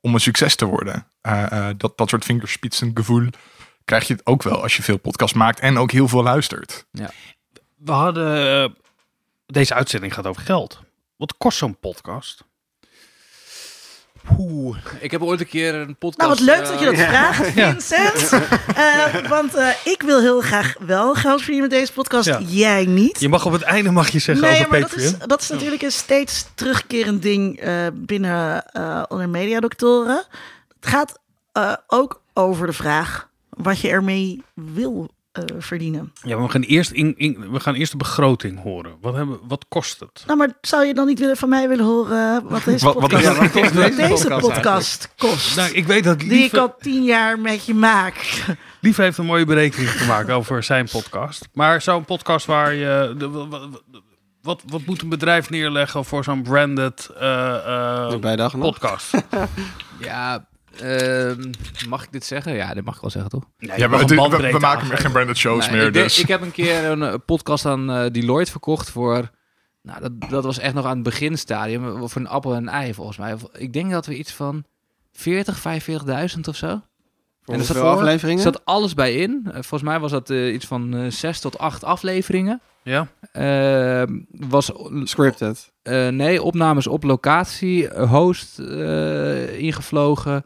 om 0.00 0.14
een 0.14 0.20
succes 0.20 0.56
te 0.56 0.64
worden. 0.64 1.06
Eh, 1.20 1.68
eh, 1.68 1.74
dat, 1.76 1.96
dat 1.98 2.08
soort 2.08 2.24
vingerspitsengevoel 2.24 3.28
krijg 3.84 4.06
je 4.06 4.12
het 4.14 4.26
ook 4.26 4.42
wel 4.42 4.62
als 4.62 4.76
je 4.76 4.82
veel 4.82 4.98
podcast 4.98 5.34
maakt 5.34 5.60
en 5.60 5.78
ook 5.78 5.90
heel 5.90 6.08
veel 6.08 6.22
luistert. 6.22 6.86
We 7.76 7.92
hadden. 7.92 8.64
eh, 8.64 8.70
deze 9.46 9.74
uitzending 9.74 10.14
gaat 10.14 10.26
over 10.26 10.42
geld. 10.42 10.80
Wat 11.16 11.36
kost 11.36 11.58
zo'n 11.58 11.78
podcast? 11.78 12.44
Oeh, 14.38 14.76
ik 15.00 15.10
heb 15.10 15.22
ooit 15.22 15.40
een 15.40 15.46
keer 15.46 15.74
een 15.74 15.96
podcast... 15.96 16.18
Nou, 16.18 16.30
wat 16.30 16.40
leuk 16.40 16.68
dat 16.68 16.78
je 16.78 16.84
dat 16.84 16.94
eh, 16.94 17.08
vraagt, 17.08 17.46
Vincent. 17.52 18.32
Eh, 18.74 19.28
want 19.28 19.54
eh, 19.54 19.68
ik 19.84 20.02
wil 20.02 20.20
heel 20.20 20.40
graag 20.40 20.74
wel 20.78 21.14
geld 21.14 21.38
verdienen 21.38 21.68
met 21.68 21.78
deze 21.78 21.92
podcast. 21.92 22.26
Ja. 22.26 22.40
Jij 22.40 22.84
niet. 22.86 23.20
Je 23.20 23.28
mag 23.28 23.46
op 23.46 23.52
het 23.52 23.62
einde 23.62 23.90
mag 23.90 24.08
je 24.08 24.18
zeggen 24.18 24.44
Nee, 24.44 24.58
over 24.58 24.70
maar 24.70 24.80
dat 24.80 24.94
is, 24.96 25.18
dat 25.18 25.40
is 25.40 25.48
natuurlijk 25.48 25.82
een 25.82 25.92
steeds 25.92 26.46
terugkerend 26.54 27.22
ding 27.22 27.60
eh, 27.60 27.86
binnen 27.94 28.64
eh 28.72 29.02
onder 29.08 29.28
mediadoktoren. 29.28 30.24
Het 30.80 30.92
gaat 30.92 31.18
eh, 31.52 31.72
ook 31.86 32.22
over 32.32 32.66
de 32.66 32.72
vraag 32.72 33.28
wat 33.50 33.80
je 33.80 33.88
ermee 33.88 34.42
wil 34.54 35.10
eh, 35.34 35.42
verdienen. 35.58 36.12
Ja, 36.22 36.36
maar 36.36 36.44
we 36.46 36.50
gaan 36.52 36.62
eerst, 36.62 36.90
in, 36.90 37.14
in, 37.16 37.50
we 37.50 37.60
gaan 37.60 37.74
eerst 37.74 37.90
de 37.92 37.96
begroting 37.98 38.62
horen. 38.62 38.92
Wat, 39.00 39.14
hebben, 39.14 39.38
wat 39.48 39.64
kost 39.68 40.00
het? 40.00 40.22
Nou, 40.26 40.38
maar 40.38 40.52
zou 40.60 40.84
je 40.84 40.94
dan 40.94 41.06
niet 41.06 41.18
willen 41.18 41.36
van 41.36 41.48
mij 41.48 41.68
willen 41.68 41.84
horen 41.84 42.48
wat 42.48 42.64
deze 42.70 42.84
Wat- 42.84 42.94
wat 42.94 43.02
podcast, 43.02 43.24
is- 43.26 43.36
wat 43.38 43.50
kost 43.50 43.72
wat 43.74 43.84
deze 43.84 43.96
deze 43.96 44.08
podcast 44.28 44.40
podcast 44.46 45.14
kost? 45.16 45.56
Nou, 45.56 45.72
ik 45.72 45.86
weet 45.86 46.04
dat 46.04 46.18
die 46.18 46.28
Lieve, 46.28 46.56
ik 46.56 46.62
al 46.62 46.74
tien 46.78 47.02
jaar 47.04 47.38
met 47.38 47.64
je 47.66 47.74
maak. 47.74 48.44
Lieve 48.80 49.02
heeft 49.02 49.18
een 49.18 49.26
mooie 49.26 49.44
berekening 49.44 49.90
gemaakt 49.90 50.30
over 50.30 50.62
zijn 50.62 50.88
podcast. 50.92 51.48
Maar 51.52 51.82
zo'n 51.82 52.04
podcast 52.04 52.46
waar 52.46 52.74
je... 52.74 53.14
de- 53.18 53.28
wa- 53.30 53.48
wa- 53.48 53.68
wat, 54.42 54.62
wat 54.66 54.84
moet 54.86 55.02
een 55.02 55.08
bedrijf 55.08 55.50
neerleggen 55.50 56.04
voor 56.04 56.24
zo'n 56.24 56.42
branded 56.42 57.10
eh, 57.18 57.54
eh, 58.12 58.18
bij 58.20 58.36
dag 58.36 58.54
nog. 58.54 58.62
podcast? 58.72 59.10
Ja, 59.98 60.46
ehm, 60.80 61.50
mag 61.88 62.02
ik 62.04 62.12
dit 62.12 62.24
zeggen? 62.24 62.54
Ja, 62.54 62.74
dit 62.74 62.84
mag 62.84 62.94
ik 62.94 63.00
wel 63.00 63.10
zeggen, 63.10 63.30
toch? 63.30 63.44
Nee, 63.58 63.78
Ja, 63.78 63.88
we, 63.88 64.14
bandbreedte 64.14 64.52
we 64.56 64.58
maken 64.62 64.98
geen 64.98 65.12
branded 65.12 65.36
shows 65.36 65.66
Nee, 65.68 65.76
meer. 65.76 65.86
ik, 65.86 65.92
Dus 65.92 66.18
ik 66.18 66.28
heb 66.28 66.40
een 66.42 66.50
keer 66.52 66.84
een 66.84 67.02
eh, 67.02 67.14
podcast 67.26 67.66
aan 67.66 67.90
eh, 67.90 68.10
Deloitte 68.10 68.50
verkocht 68.50 68.90
voor... 68.90 69.30
Nou, 69.82 70.00
dat, 70.00 70.12
dat 70.30 70.44
was 70.44 70.58
echt 70.58 70.74
nog 70.74 70.84
aan 70.84 70.94
het 70.94 71.02
beginstadium. 71.02 72.08
Voor 72.08 72.20
een 72.20 72.28
appel 72.28 72.52
en 72.54 72.62
een 72.62 72.68
ei, 72.68 72.94
volgens 72.94 73.16
mij. 73.16 73.34
Ik 73.52 73.72
denk 73.72 73.90
dat 73.90 74.06
we 74.06 74.16
iets 74.16 74.32
van 74.32 74.64
40, 75.12 75.58
45.000 76.34 76.40
of 76.48 76.56
zo. 76.56 76.80
Voor 77.42 77.54
En 77.54 77.60
er 77.60 77.66
zat 77.66 77.76
afleveringen? 77.76 78.44
Er 78.46 78.52
zat 78.52 78.64
alles 78.64 78.94
bij 78.94 79.14
in. 79.14 79.40
Eh, 79.46 79.52
volgens 79.52 79.82
mij 79.82 79.98
was 79.98 80.10
dat 80.10 80.30
eh, 80.30 80.52
iets 80.54 80.66
van 80.66 80.94
eh, 80.94 81.10
zes 81.10 81.40
tot 81.40 81.58
acht 81.58 81.84
afleveringen. 81.84 82.60
Ja? 82.82 83.06
Ehm, 83.32 84.18
was 84.30 84.72
Scripted. 85.04 85.72
eh, 85.82 86.08
nee, 86.08 86.42
opnames 86.42 86.86
op 86.86 87.02
locatie, 87.02 87.88
eh, 87.88 88.10
host 88.10 88.58
eh, 88.58 89.58
ingevlogen. 89.58 90.44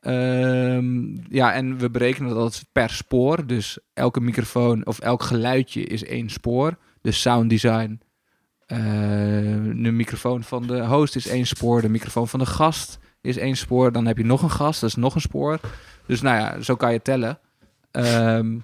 Ehm, 0.00 1.16
ja, 1.28 1.52
en 1.52 1.78
we 1.78 1.90
berekenen 1.90 2.34
dat 2.34 2.64
per 2.72 2.90
spoor. 2.90 3.46
Dus 3.46 3.78
elke 3.94 4.20
microfoon 4.20 4.86
of 4.86 4.98
elk 4.98 5.22
geluidje 5.22 5.84
is 5.84 6.04
één 6.04 6.30
spoor. 6.30 6.76
Dus 7.02 7.20
sound 7.20 7.50
design. 7.50 8.00
Eh, 8.66 8.78
de 8.78 9.90
microfoon 9.92 10.42
van 10.42 10.66
de 10.66 10.86
host 10.86 11.16
is 11.16 11.26
één 11.26 11.46
spoor. 11.46 11.80
De 11.80 11.88
microfoon 11.88 12.28
van 12.28 12.38
de 12.38 12.46
gast 12.46 12.98
is 13.20 13.36
één 13.36 13.56
spoor. 13.56 13.92
Dan 13.92 14.06
heb 14.06 14.16
je 14.16 14.24
nog 14.24 14.42
een 14.42 14.50
gast, 14.50 14.80
dat 14.80 14.90
is 14.90 14.96
nog 14.96 15.14
een 15.14 15.20
spoor. 15.20 15.60
Dus 16.06 16.20
nou 16.20 16.36
ja, 16.36 16.60
zo 16.60 16.76
kan 16.76 16.92
je 16.92 17.02
tellen. 17.02 17.38
Ehm, 17.90 18.58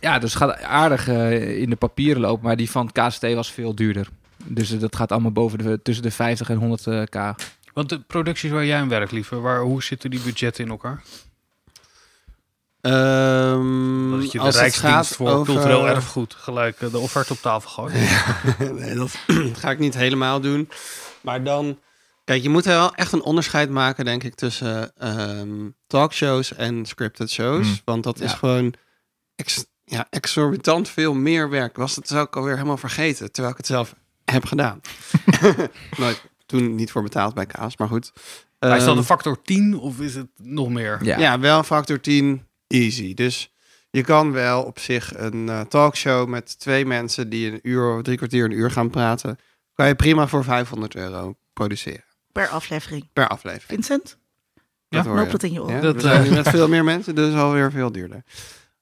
ja, 0.00 0.18
dus 0.18 0.34
gaat 0.34 0.62
aardig 0.62 1.08
eh, 1.08 1.60
in 1.60 1.70
de 1.70 1.76
papieren 1.76 2.22
lopen. 2.22 2.44
Maar 2.44 2.56
die 2.56 2.70
van 2.70 2.92
KST 2.92 3.34
was 3.34 3.52
veel 3.52 3.74
duurder. 3.74 4.08
Dus 4.44 4.78
dat 4.78 4.96
gaat 4.96 5.12
allemaal 5.12 5.32
boven 5.32 5.58
de, 5.58 5.82
tussen 5.82 6.04
de 6.04 6.10
50 6.10 6.50
en 6.50 6.56
100 6.56 6.86
eh, 6.86 7.02
k. 7.02 7.34
Want 7.74 7.88
de 7.88 8.00
producties 8.00 8.50
waar 8.50 8.64
jij 8.64 8.78
aan 8.80 8.88
werkt, 8.88 9.12
lieve, 9.12 9.36
waar, 9.40 9.60
hoe 9.60 9.82
zitten 9.82 10.10
die 10.10 10.20
budgetten 10.20 10.64
in 10.64 10.70
elkaar? 10.70 11.02
Ehm, 12.80 14.10
Dat 14.10 14.32
je 14.32 14.38
de 14.38 14.44
als 14.44 14.54
het 14.54 14.62
Rijksdienst 14.62 14.94
gaat 14.94 15.06
voor 15.08 15.30
over- 15.30 15.52
cultureel 15.54 15.88
erfgoed 15.88 16.34
gelijk 16.34 16.80
eh, 16.80 16.90
de 16.90 16.98
offerte 16.98 17.32
op 17.32 17.38
tafel 17.40 17.70
gooit. 17.70 17.94
nee, 18.80 18.94
dat 18.94 19.14
ga 19.60 19.70
ik 19.70 19.78
niet 19.78 19.94
helemaal 19.94 20.40
doen. 20.40 20.68
Maar 21.20 21.42
dan... 21.42 21.78
Kijk, 22.24 22.42
je 22.42 22.48
moet 22.48 22.64
er 22.66 22.72
wel 22.72 22.94
echt 22.94 23.12
een 23.12 23.22
onderscheid 23.22 23.70
maken, 23.70 24.04
denk 24.04 24.22
ik, 24.22 24.34
tussen 24.34 24.96
ehm, 24.96 25.68
talkshows 25.86 26.54
en 26.54 26.86
scripted 26.86 27.30
shows. 27.30 27.66
Hmm. 27.66 27.78
Want 27.84 28.02
dat 28.04 28.20
is 28.20 28.32
gewoon 28.32 28.74
ex- 29.36 29.64
ja, 29.84 30.06
exorbitant 30.10 30.88
veel 30.88 31.14
meer 31.14 31.50
werk. 31.50 31.76
Was 31.76 31.96
het 31.96 32.14
ook 32.14 32.36
alweer 32.36 32.54
helemaal 32.54 32.76
vergeten, 32.76 33.32
terwijl 33.32 33.52
ik 33.52 33.58
het 33.58 33.66
zelf 33.66 33.94
heb 34.24 34.44
gedaan. 34.44 34.80
Nooit, 35.98 36.22
toen 36.46 36.74
niet 36.74 36.90
voor 36.90 37.02
betaald 37.02 37.34
bij 37.34 37.46
Kaas, 37.46 37.76
maar 37.76 37.88
goed. 37.88 38.12
Maar 38.58 38.70
is 38.76 38.78
dat 38.78 38.88
Ehm, 38.88 38.98
een 38.98 39.04
factor 39.04 39.42
10 39.42 39.78
of 39.78 40.00
is 40.00 40.14
het 40.14 40.28
nog 40.36 40.68
meer? 40.70 40.98
Ja. 41.02 41.18
Ja, 41.18 41.38
wel 41.38 41.62
factor 41.62 42.00
10 42.00 42.46
easy. 42.66 43.14
Dus 43.14 43.52
je 43.90 44.02
kan 44.02 44.32
wel 44.32 44.62
op 44.62 44.78
zich 44.78 45.12
een 45.18 45.48
eh, 45.48 45.60
talkshow 45.60 46.28
met 46.28 46.58
twee 46.58 46.86
mensen 46.86 47.28
die 47.28 47.52
een 47.52 47.58
uur 47.62 47.96
of 47.96 48.02
drie 48.02 48.16
kwartier 48.16 48.44
een 48.44 48.50
uur 48.50 48.70
gaan 48.70 48.90
praten, 48.90 49.38
kan 49.74 49.86
je 49.86 49.94
prima 49.94 50.26
voor 50.28 50.44
500 50.44 50.94
euro 50.94 51.36
produceren 51.52 52.04
Per 52.32 52.48
aflevering. 52.48 53.08
per 53.12 53.28
aflevering. 53.28 53.66
Vincent, 53.84 54.18
Ja, 54.88 54.96
Dat 54.96 55.06
hoor 55.06 55.14
loopt 55.14 55.26
je. 55.26 55.32
dat 55.32 55.42
in 55.42 55.52
je 55.52 55.62
oren? 55.62 55.74
Ja, 55.74 55.80
Dat, 55.80 56.00
zijn 56.02 56.24
eh, 56.24 56.30
met 56.30 56.48
veel 56.48 56.68
meer 56.68 56.84
mensen, 56.84 57.14
dus 57.14 57.34
alweer 57.34 57.70
veel 57.70 57.92
duurder. 57.92 58.22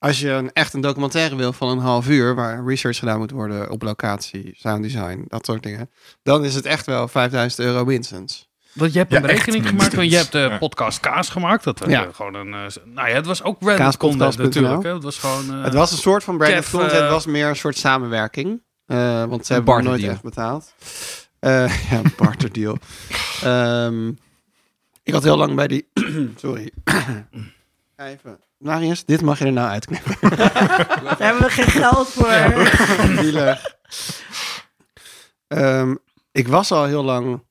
Als 0.03 0.20
je 0.20 0.30
een, 0.30 0.53
echt 0.53 0.74
een 0.74 0.80
documentaire 0.80 1.36
wil 1.36 1.53
van 1.53 1.68
een 1.68 1.78
half 1.78 2.09
uur, 2.09 2.34
waar 2.34 2.64
research 2.64 2.98
gedaan 2.98 3.18
moet 3.18 3.30
worden 3.30 3.70
op 3.70 3.82
locatie, 3.82 4.55
sound 4.57 4.82
design, 4.82 5.24
dat 5.28 5.46
soort 5.46 5.62
dingen, 5.62 5.90
dan 6.22 6.44
is 6.44 6.55
het 6.55 6.64
echt 6.66 6.86
wel 6.86 7.09
5000 7.09 7.66
euro 7.66 7.84
minstens. 7.84 8.48
Want 8.72 8.92
je 8.92 8.98
hebt 8.98 9.12
een 9.12 9.16
echt 9.18 9.26
berekening 9.26 9.68
gemaakt, 9.68 9.94
want 9.94 10.11
je 10.11 10.16
hebt 10.16 10.32
de 10.32 10.38
Ja. 10.38 10.59
podcast 10.59 11.00
Kaas 11.00 11.28
gemaakt. 11.28 11.64
Dat 11.64 11.78
was 11.78 11.88
Ja. 11.88 12.07
eh, 12.07 12.14
gewoon 12.14 12.34
een... 12.34 12.55
eh, 12.55 12.76
nou 12.84 13.09
ja, 13.09 13.14
het 13.14 13.26
was 13.26 13.42
ook 13.42 13.57
random 13.61 13.96
content 13.96 14.36
natuurlijk. 14.38 14.82
Hè? 14.82 14.92
Het 14.94 15.03
was 15.03 15.18
gewoon... 15.18 15.55
eh, 15.55 15.62
het 15.64 15.74
was 15.74 15.90
een 15.92 15.98
soort 15.98 16.24
van 16.24 16.36
branded 16.38 16.70
content, 16.70 16.92
eh, 16.92 17.00
het 17.00 17.11
was 17.11 17.26
meer 17.26 17.48
een 17.48 17.57
soort 17.57 17.76
samenwerking. 17.76 18.62
Eh, 18.86 19.24
want 19.24 19.46
ze 19.46 19.53
hebben 19.53 19.84
nooit 19.84 20.03
echt 20.03 20.22
betaald. 20.22 20.74
Eh 21.38 21.82
ja, 21.90 21.96
een 21.96 22.12
barterdeal. 22.16 22.76
Ehm, 23.42 24.09
ik 25.03 25.12
had 25.12 25.22
heel 25.22 25.36
lang 25.36 25.55
bij 25.55 25.66
die... 25.68 25.88
Sorry. 26.36 26.70
Even. 27.96 28.38
Marius, 28.62 29.04
dit 29.04 29.22
mag 29.22 29.38
je 29.38 29.44
er 29.44 29.52
nou 29.52 29.68
uitknippen. 29.68 30.16
Daar 30.38 31.16
hebben 31.18 31.42
we 31.42 31.50
geen 31.50 31.64
geld 31.64 32.08
voor. 32.08 32.26
Ehm, 35.46 35.94
ik 36.32 36.48
was 36.48 36.72
al 36.72 36.84
heel 36.84 37.04
lang 37.04 37.42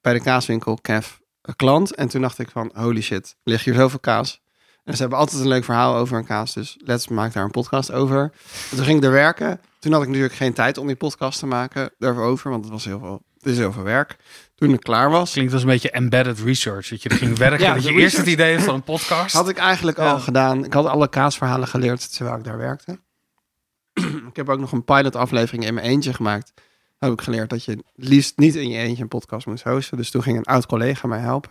bij 0.00 0.12
de 0.12 0.20
kaaswinkel 0.20 0.78
Kev 0.82 1.08
een 1.42 1.56
klant. 1.56 1.94
En 1.94 2.08
toen 2.08 2.20
dacht 2.20 2.38
ik 2.38 2.50
van, 2.50 2.70
holy 2.74 3.00
shit, 3.00 3.36
ligt 3.42 3.64
hier 3.64 3.74
zoveel 3.74 3.98
kaas. 3.98 4.40
En 4.84 4.94
ze 4.94 5.00
hebben 5.00 5.18
altijd 5.18 5.40
een 5.40 5.48
leuk 5.48 5.64
verhaal 5.64 5.96
over 5.96 6.18
een 6.18 6.24
kaas. 6.24 6.54
Dus 6.54 6.76
let's 6.84 7.08
maak 7.08 7.32
daar 7.32 7.44
een 7.44 7.50
podcast 7.50 7.92
over. 7.92 8.32
En 8.70 8.76
toen 8.76 8.84
ging 8.84 8.98
ik 8.98 9.04
er 9.04 9.10
werken. 9.10 9.60
Toen 9.78 9.92
had 9.92 10.02
ik 10.02 10.06
natuurlijk 10.08 10.34
geen 10.34 10.52
tijd 10.52 10.78
om 10.78 10.86
die 10.86 10.96
podcast 10.96 11.38
te 11.38 11.46
maken 11.46 11.90
daarover. 11.98 12.50
Want 12.50 12.64
het 12.64 12.72
was 12.72 12.84
heel 12.84 12.98
veel, 12.98 13.22
het 13.40 13.52
is 13.52 13.58
heel 13.58 13.72
veel 13.72 13.82
werk. 13.82 14.16
Toen 14.54 14.72
ik 14.72 14.80
klaar 14.80 15.10
was, 15.10 15.32
Klinkt 15.32 15.52
als 15.52 15.62
een 15.62 15.68
beetje 15.68 15.90
embedded 15.90 16.38
research. 16.40 16.88
Dat 16.88 17.02
je 17.02 17.08
er 17.08 17.16
ging 17.16 17.36
werken. 17.38 17.60
Ja, 17.66 17.74
dat 17.74 17.82
je 17.84 17.92
de 17.92 18.00
eerst 18.00 18.16
het 18.16 18.26
idee 18.26 18.52
hebt 18.52 18.64
van 18.64 18.74
een 18.74 18.82
podcast. 18.82 19.34
had 19.34 19.48
ik 19.48 19.56
eigenlijk 19.58 19.96
Ja. 19.96 20.10
al 20.12 20.20
gedaan. 20.20 20.64
Ik 20.64 20.72
had 20.72 20.86
alle 20.86 21.08
kaasverhalen 21.08 21.68
geleerd 21.68 22.16
terwijl 22.16 22.36
ik 22.38 22.44
daar 22.44 22.58
werkte. 22.58 22.98
ik 24.30 24.36
heb 24.36 24.48
ook 24.48 24.58
nog 24.60 24.72
een 24.72 24.84
pilot 24.84 25.16
aflevering 25.16 25.64
in 25.64 25.74
mijn 25.74 25.86
eentje 25.86 26.14
gemaakt. 26.14 26.52
Heb 26.98 27.12
ik 27.12 27.20
geleerd 27.20 27.50
dat 27.50 27.64
je 27.64 27.70
het 27.70 27.82
liefst 27.94 28.36
niet 28.38 28.54
in 28.54 28.68
je 28.68 28.78
eentje 28.78 29.02
een 29.02 29.08
podcast 29.08 29.46
moet 29.46 29.62
hosten. 29.62 29.96
Dus 29.96 30.10
toen 30.10 30.22
ging 30.22 30.36
een 30.38 30.44
oud 30.44 30.66
collega 30.66 31.08
mij 31.08 31.18
helpen. 31.20 31.50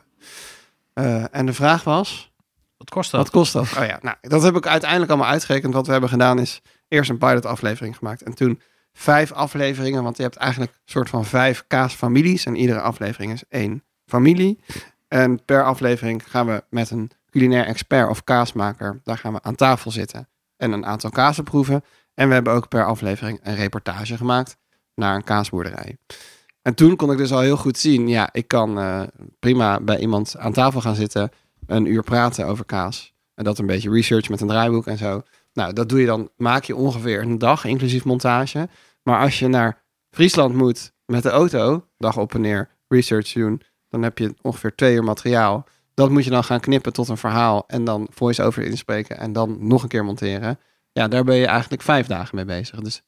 Eh, 0.93 1.35
en 1.35 1.45
de 1.45 1.53
vraag 1.53 1.83
was, 1.83 2.31
Wat 2.77 2.89
kost 2.89 3.11
dat? 3.11 3.21
wat 3.21 3.29
kost 3.31 3.53
dat? 3.53 3.63
Oh 3.77 3.85
ja, 3.85 3.99
nou, 4.01 4.15
dat 4.21 4.43
heb 4.43 4.55
ik 4.55 4.67
uiteindelijk 4.67 5.11
allemaal 5.11 5.29
uitgerekend. 5.29 5.73
Wat 5.73 5.85
we 5.85 5.91
hebben 5.91 6.09
gedaan 6.09 6.39
is 6.39 6.61
eerst 6.87 7.09
een 7.09 7.17
pilot 7.17 7.45
aflevering 7.45 7.97
gemaakt. 7.97 8.21
En 8.23 8.33
toen 8.33 8.61
vijf 8.99 9.31
afleveringen. 9.31 10.03
Want 10.03 10.17
je 10.17 10.23
hebt 10.23 10.35
eigenlijk 10.35 10.71
een 10.71 10.79
soort 10.85 11.09
van 11.09 11.25
vijf 11.25 11.63
kaasfamilies. 11.67 12.45
En 12.45 12.55
iedere 12.55 12.81
aflevering 12.81 13.31
is 13.31 13.43
één 13.49 13.83
familie. 14.05 14.59
En 15.07 15.45
per 15.45 15.63
aflevering 15.63 16.29
gaan 16.29 16.45
we 16.45 16.63
met 16.69 16.89
een 16.89 17.11
culinair 17.29 17.65
expert 17.65 18.09
of 18.09 18.23
kaasmaker. 18.23 19.01
Daar 19.03 19.17
gaan 19.17 19.33
we 19.33 19.41
aan 19.41 19.55
tafel 19.55 19.91
zitten. 19.91 20.27
En 20.57 20.71
een 20.71 20.85
aantal 20.85 21.09
kazen 21.09 21.43
proeven. 21.43 21.83
En 22.13 22.27
we 22.27 22.33
hebben 22.33 22.53
ook 22.53 22.67
per 22.67 22.85
aflevering 22.85 23.39
een 23.43 23.55
reportage 23.55 24.17
gemaakt 24.17 24.57
naar 24.95 25.15
een 25.15 25.23
kaasboerderij. 25.23 25.97
En 26.61 26.73
toen 26.73 26.95
kon 26.95 27.11
ik 27.11 27.17
dus 27.17 27.31
al 27.31 27.39
heel 27.39 27.57
goed 27.57 27.77
zien. 27.77 28.07
Ja, 28.07 28.29
ik 28.31 28.47
kan 28.47 28.79
eh, 28.79 29.01
prima 29.39 29.79
bij 29.79 29.99
iemand 29.99 30.37
aan 30.37 30.53
tafel 30.53 30.81
gaan 30.81 30.95
zitten. 30.95 31.31
Een 31.65 31.85
uur 31.85 32.03
praten 32.03 32.47
over 32.47 32.65
kaas. 32.65 33.13
En 33.35 33.43
dat 33.43 33.57
een 33.57 33.65
beetje 33.65 33.91
research 33.91 34.29
met 34.29 34.41
een 34.41 34.47
draaiboek 34.47 34.87
en 34.87 34.97
zo. 34.97 35.21
Nou, 35.53 35.73
dat 35.73 35.89
doe 35.89 35.99
je 35.99 36.05
dan, 36.05 36.29
maak 36.37 36.63
je 36.63 36.75
ongeveer 36.75 37.21
een 37.21 37.37
dag, 37.37 37.65
inclusief 37.65 38.05
montage. 38.05 38.69
Maar 39.03 39.19
als 39.19 39.39
je 39.39 39.47
naar 39.47 39.83
Friesland 40.09 40.55
moet 40.55 40.91
met 41.05 41.23
de 41.23 41.29
auto, 41.29 41.87
dag 41.97 42.17
op 42.17 42.33
en 42.33 42.41
neer, 42.41 42.69
research 42.87 43.31
doen, 43.31 43.61
dan 43.89 44.03
heb 44.03 44.17
je 44.17 44.33
ongeveer 44.41 44.75
twee 44.75 44.95
uur 44.95 45.03
materiaal. 45.03 45.67
Dat 45.93 46.09
moet 46.09 46.23
je 46.23 46.29
dan 46.29 46.43
gaan 46.43 46.59
knippen 46.59 46.93
tot 46.93 47.07
een 47.07 47.17
verhaal 47.17 47.63
en 47.67 47.83
dan 47.83 48.07
voice-over 48.11 48.63
inspreken 48.63 49.17
en 49.17 49.33
dan 49.33 49.57
nog 49.59 49.83
een 49.83 49.89
keer 49.89 50.05
monteren. 50.05 50.59
Ja, 50.91 51.07
daar 51.07 51.23
ben 51.23 51.35
je 51.35 51.45
eigenlijk 51.45 51.81
vijf 51.81 52.07
dagen 52.07 52.35
mee 52.35 52.45
bezig. 52.45 52.79
Dus 52.79 53.01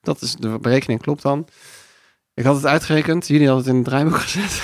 dat 0.00 0.20
is, 0.20 0.34
de 0.34 0.58
berekening 0.58 1.00
klopt 1.00 1.22
dan. 1.22 1.48
Ik 2.34 2.44
had 2.44 2.56
het 2.56 2.66
uitgerekend, 2.66 3.26
jullie 3.26 3.48
hadden 3.48 3.64
het 3.64 3.74
in 3.74 3.80
het 3.80 3.88
draaiboek 3.88 4.18
gezet. 4.20 4.60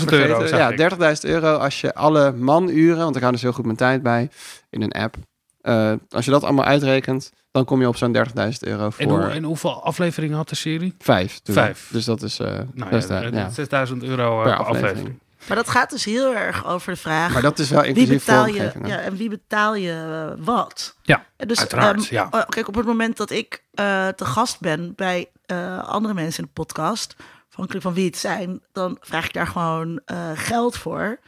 30.000 0.00 0.06
euro. 0.06 0.46
Ja, 0.46 0.90
30.000 1.14 1.20
euro 1.20 1.56
als 1.56 1.80
je 1.80 1.94
alle 1.94 2.32
manuren, 2.32 2.98
want 3.04 3.14
ik 3.16 3.20
hou 3.20 3.32
dus 3.32 3.42
heel 3.42 3.52
goed 3.52 3.64
mijn 3.64 3.76
tijd 3.76 4.02
bij 4.02 4.30
in 4.70 4.82
een 4.82 4.92
app. 4.92 5.16
Eh, 5.60 5.92
als 6.08 6.24
je 6.24 6.30
dat 6.30 6.44
allemaal 6.44 6.64
uitrekent, 6.64 7.32
dan 7.56 7.64
kom 7.64 7.80
je 7.80 7.88
op 7.88 7.96
zo'n 7.96 8.16
30.000 8.16 8.22
euro 8.60 8.84
En, 8.84 8.92
voor 8.92 9.04
hoe, 9.22 9.30
en 9.30 9.42
hoeveel 9.42 9.82
afleveringen 9.84 10.36
had 10.36 10.48
de 10.48 10.54
serie? 10.54 10.94
vijf. 10.98 11.40
Vijf. 11.44 11.88
Dus 11.92 12.04
dat 12.04 12.22
is 12.22 12.38
eh 12.38 12.58
Nou 12.72 12.90
best, 12.90 13.08
ja, 13.08 13.22
eh, 13.22 13.32
ja, 13.32 13.50
6000 13.50 14.02
euro 14.02 14.38
eh, 14.38 14.42
per 14.44 14.56
per 14.56 14.60
aflevering. 14.60 14.88
aflevering. 14.90 15.20
Maar 15.48 15.56
dat 15.56 15.68
gaat 15.70 15.90
dus 15.90 16.04
heel 16.04 16.34
erg 16.34 16.66
over 16.66 16.92
de 16.92 16.98
vraag... 16.98 17.32
Maar 17.32 17.42
dat 17.42 17.58
is 17.58 17.70
wel 17.70 17.80
wie 17.80 17.88
inclusief 17.90 18.24
betaal 18.24 18.46
je, 18.46 18.72
ja, 18.84 18.98
en 19.00 19.16
wie 19.16 19.28
betaal 19.28 19.74
je 19.74 19.92
eh, 20.36 20.44
wat? 20.44 20.96
Ja, 21.02 21.24
En 21.36 21.48
dus, 21.48 21.58
uiteraard, 21.58 22.02
ehm, 22.04 22.14
ja. 22.14 22.28
oh, 22.30 22.42
Kijk, 22.48 22.68
op 22.68 22.74
het 22.74 22.86
moment 22.86 23.16
dat 23.16 23.30
ik 23.30 23.62
eh, 23.74 24.08
te 24.08 24.24
gast 24.24 24.60
ben 24.60 24.92
bij 24.96 25.28
eh, 25.46 25.78
andere 25.88 26.14
mensen 26.14 26.40
in 26.42 26.50
de 26.54 26.60
podcast, 26.62 27.16
afhankelijk 27.50 27.84
van 27.84 27.94
wie 27.94 28.06
het 28.06 28.16
zijn, 28.16 28.60
dan 28.72 28.96
vraag 29.00 29.24
ik 29.26 29.32
daar 29.32 29.46
gewoon 29.46 30.00
eh, 30.04 30.30
geld 30.34 30.76
voor. 30.76 31.18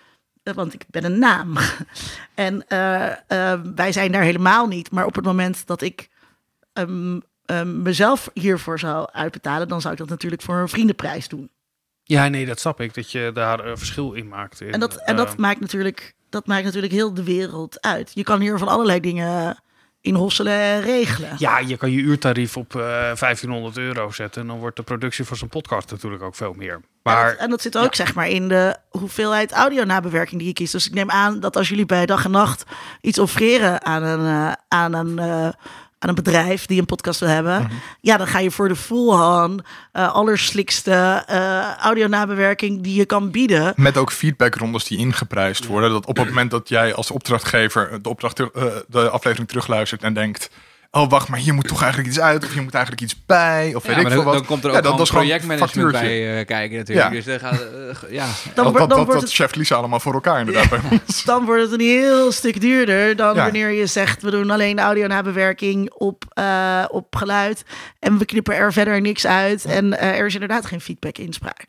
Eh, 0.42 0.54
Want 0.54 0.74
ik 0.74 0.84
ben 0.88 1.04
een 1.04 1.18
naam. 1.18 1.54
en 2.34 2.64
eh, 2.68 3.06
eh, 3.52 3.60
wij 3.74 3.92
zijn 3.92 4.12
daar 4.12 4.22
helemaal 4.22 4.66
niet. 4.66 4.90
Maar 4.90 5.06
op 5.06 5.14
het 5.14 5.24
moment 5.24 5.66
dat 5.66 5.82
ik 5.82 6.08
ehm, 6.78 7.82
mezelf 7.82 8.30
hiervoor 8.34 8.78
zou 8.78 9.08
uitbetalen, 9.12 9.68
dan 9.68 9.80
zou 9.80 9.92
ik 9.92 9.98
dat 9.98 10.08
natuurlijk 10.08 10.42
voor 10.42 10.56
een 10.56 10.68
vriendenprijs 10.68 11.28
doen. 11.28 11.50
Ja, 12.02 12.28
nee, 12.28 12.46
dat 12.46 12.60
snap 12.60 12.80
ik. 12.80 12.94
Dat 12.94 13.10
je 13.10 13.30
daar 13.34 13.66
een 13.66 13.78
verschil 13.78 14.12
in 14.12 14.28
maakt. 14.28 14.60
In, 14.60 14.72
En 14.72 14.80
dat, 14.80 14.96
en 14.96 15.16
dat, 15.16 15.28
eh, 15.28 15.36
maakt 15.36 15.60
natuurlijk, 15.60 16.14
dat 16.30 16.46
maakt 16.46 16.64
natuurlijk 16.64 16.92
heel 16.92 17.14
de 17.14 17.24
wereld 17.24 17.80
uit. 17.82 18.10
Je 18.14 18.22
kan 18.22 18.40
hier 18.40 18.58
van 18.58 18.68
allerlei 18.68 19.00
dingen 19.00 19.62
in 20.00 20.14
hosselen 20.14 20.52
en 20.52 20.80
regelen. 20.80 21.34
Ja, 21.38 21.58
je 21.58 21.76
kan 21.76 21.90
je 21.90 21.98
uurtarief 21.98 22.56
op 22.56 22.74
eh 22.74 22.80
1500 22.80 23.76
euro 23.76 24.10
zetten. 24.10 24.42
En 24.42 24.48
dan 24.48 24.58
wordt 24.58 24.76
de 24.76 24.82
productie 24.82 25.24
voor 25.24 25.36
zo'n 25.36 25.48
podcast 25.48 25.90
natuurlijk 25.90 26.22
ook 26.22 26.34
veel 26.34 26.52
meer. 26.56 26.72
En 26.72 26.84
Maar 27.02 27.30
dat, 27.30 27.38
en 27.38 27.50
dat 27.50 27.62
zit 27.62 27.78
ook 27.78 27.94
zeg 27.94 28.14
maar 28.14 28.28
in 28.28 28.48
de 28.48 28.76
hoeveelheid 28.88 29.52
audio-nabewerking 29.52 30.38
die 30.38 30.48
je 30.48 30.54
kiest. 30.54 30.72
Dus 30.72 30.86
ik 30.86 30.94
neem 30.94 31.10
aan 31.10 31.40
dat 31.40 31.56
als 31.56 31.68
jullie 31.68 31.86
bij 31.86 32.06
dag 32.06 32.24
en 32.24 32.30
nacht 32.30 32.64
iets 33.00 33.18
offreren 33.18 33.84
aan 33.84 34.02
een, 34.02 34.26
eh, 34.26 34.52
aan 34.68 34.94
een, 34.94 35.54
aan 35.98 36.08
een 36.08 36.14
bedrijf 36.14 36.66
die 36.66 36.78
een 36.80 36.86
podcast 36.86 37.20
wil 37.20 37.28
hebben, 37.28 37.62
Mhm. 37.62 37.72
ja, 38.00 38.16
dan 38.16 38.26
ga 38.26 38.38
je 38.38 38.50
voor 38.50 38.68
de 38.68 38.76
full-on, 38.76 39.64
eh 39.92 40.12
allerslikste 40.12 41.22
eh 41.26 41.76
audio-nabewerking 41.76 42.82
die 42.82 42.94
je 42.94 43.04
kan 43.04 43.30
bieden. 43.30 43.72
Met 43.76 43.96
ook 43.96 44.12
feedbackrondes 44.12 44.84
die 44.84 44.98
ingeprijsd 44.98 45.66
worden. 45.66 45.90
Dat 45.90 46.06
op 46.06 46.16
het 46.16 46.26
moment 46.28 46.50
dat 46.50 46.68
jij 46.68 46.94
als 46.94 47.10
opdrachtgever 47.10 48.02
de, 48.02 48.08
opdracht, 48.08 48.40
eh, 48.40 48.46
de 48.88 49.08
aflevering 49.10 49.48
terugluistert 49.48 50.02
en 50.02 50.14
denkt... 50.14 50.50
Oh, 50.90 51.10
wacht, 51.10 51.28
maar 51.28 51.38
hier 51.38 51.54
moet 51.54 51.68
toch 51.68 51.80
eigenlijk 51.82 52.10
iets 52.12 52.20
uit. 52.20 52.44
Of 52.44 52.52
hier 52.52 52.62
moet 52.62 52.74
eigenlijk 52.74 53.04
iets 53.04 53.24
bij. 53.26 53.72
Of 53.74 53.82
weet 53.86 53.94
Ja, 53.96 54.00
ik 54.00 54.06
veel 54.06 54.16
dan, 54.16 54.24
wat. 54.24 54.34
dan 54.34 54.44
komt 54.44 54.64
er 54.64 54.70
ook 54.70 54.76
Ja, 54.76 54.82
gewoon 54.90 55.06
projectmanagement 55.06 55.92
bij 55.92 56.38
eh, 56.38 56.46
kijken 56.46 56.78
natuurlijk. 56.78 57.08
Ja. 57.08 57.14
Dus 57.14 57.24
dan 57.24 57.38
gaat, 57.38 57.60
eh, 57.60 58.10
ja. 58.10 58.24
Dan, 58.26 58.34
Dat, 58.54 58.64
wordt- 58.64 58.78
dat, 58.78 58.78
dan, 58.78 58.88
dat, 58.88 58.96
wordt 58.96 59.12
dat 59.12 59.20
het, 59.20 59.32
chef 59.32 59.54
Lisa 59.54 59.74
allemaal 59.74 60.00
voor 60.00 60.14
elkaar 60.14 60.38
inderdaad 60.38 60.68
bij 60.70 60.80
ons. 60.90 61.24
dan 61.24 61.44
wordt 61.44 61.62
het 61.62 61.72
een 61.72 61.86
heel 61.86 62.32
stuk 62.32 62.60
duurder 62.60 63.16
dan 63.16 63.34
Ja. 63.34 63.42
wanneer 63.42 63.70
je 63.70 63.86
zegt 63.86 64.22
we 64.22 64.30
doen 64.30 64.50
alleen 64.50 64.78
audio-nabewerking 64.78 65.90
op, 65.92 66.24
eh, 66.28 66.84
op 66.90 67.16
geluid 67.16 67.64
en 67.98 68.18
we 68.18 68.24
knippen 68.24 68.54
er 68.54 68.72
verder 68.72 69.00
niks 69.00 69.26
uit 69.26 69.64
en 69.64 69.98
eh, 69.98 70.18
er 70.18 70.26
is 70.26 70.34
inderdaad 70.34 70.66
geen 70.66 70.80
feedback-inspraak. 70.80 71.64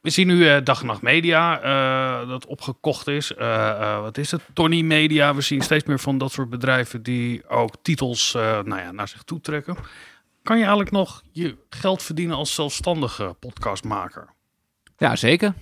We 0.00 0.10
zien 0.10 0.26
nu 0.26 0.48
eh, 0.48 0.64
Dag 0.64 0.80
en 0.80 0.86
Nacht 0.86 1.02
Media 1.02 1.60
eh, 1.60 2.28
dat 2.28 2.46
opgekocht 2.46 3.06
is. 3.06 3.34
Eh, 3.34 4.00
wat 4.00 4.18
is 4.18 4.30
het? 4.30 4.42
Tony 4.52 4.82
Media. 4.82 5.34
We 5.34 5.40
zien 5.40 5.60
steeds 5.60 5.84
meer 5.84 5.98
van 5.98 6.18
dat 6.18 6.32
soort 6.32 6.50
bedrijven 6.50 7.02
die 7.02 7.48
ook 7.48 7.74
titels 7.82 8.32
nou 8.32 8.76
ja, 8.76 8.92
naar 8.92 9.08
zich 9.08 9.22
toe 9.22 9.40
trekken. 9.40 9.76
Kan 10.42 10.56
je 10.56 10.62
eigenlijk 10.62 10.92
nog 10.92 11.22
je 11.32 11.56
geld 11.68 12.02
verdienen 12.02 12.36
als 12.36 12.54
zelfstandige 12.54 13.36
podcastmaker? 13.40 14.28
Ja, 14.96 15.16
zeker. 15.16 15.54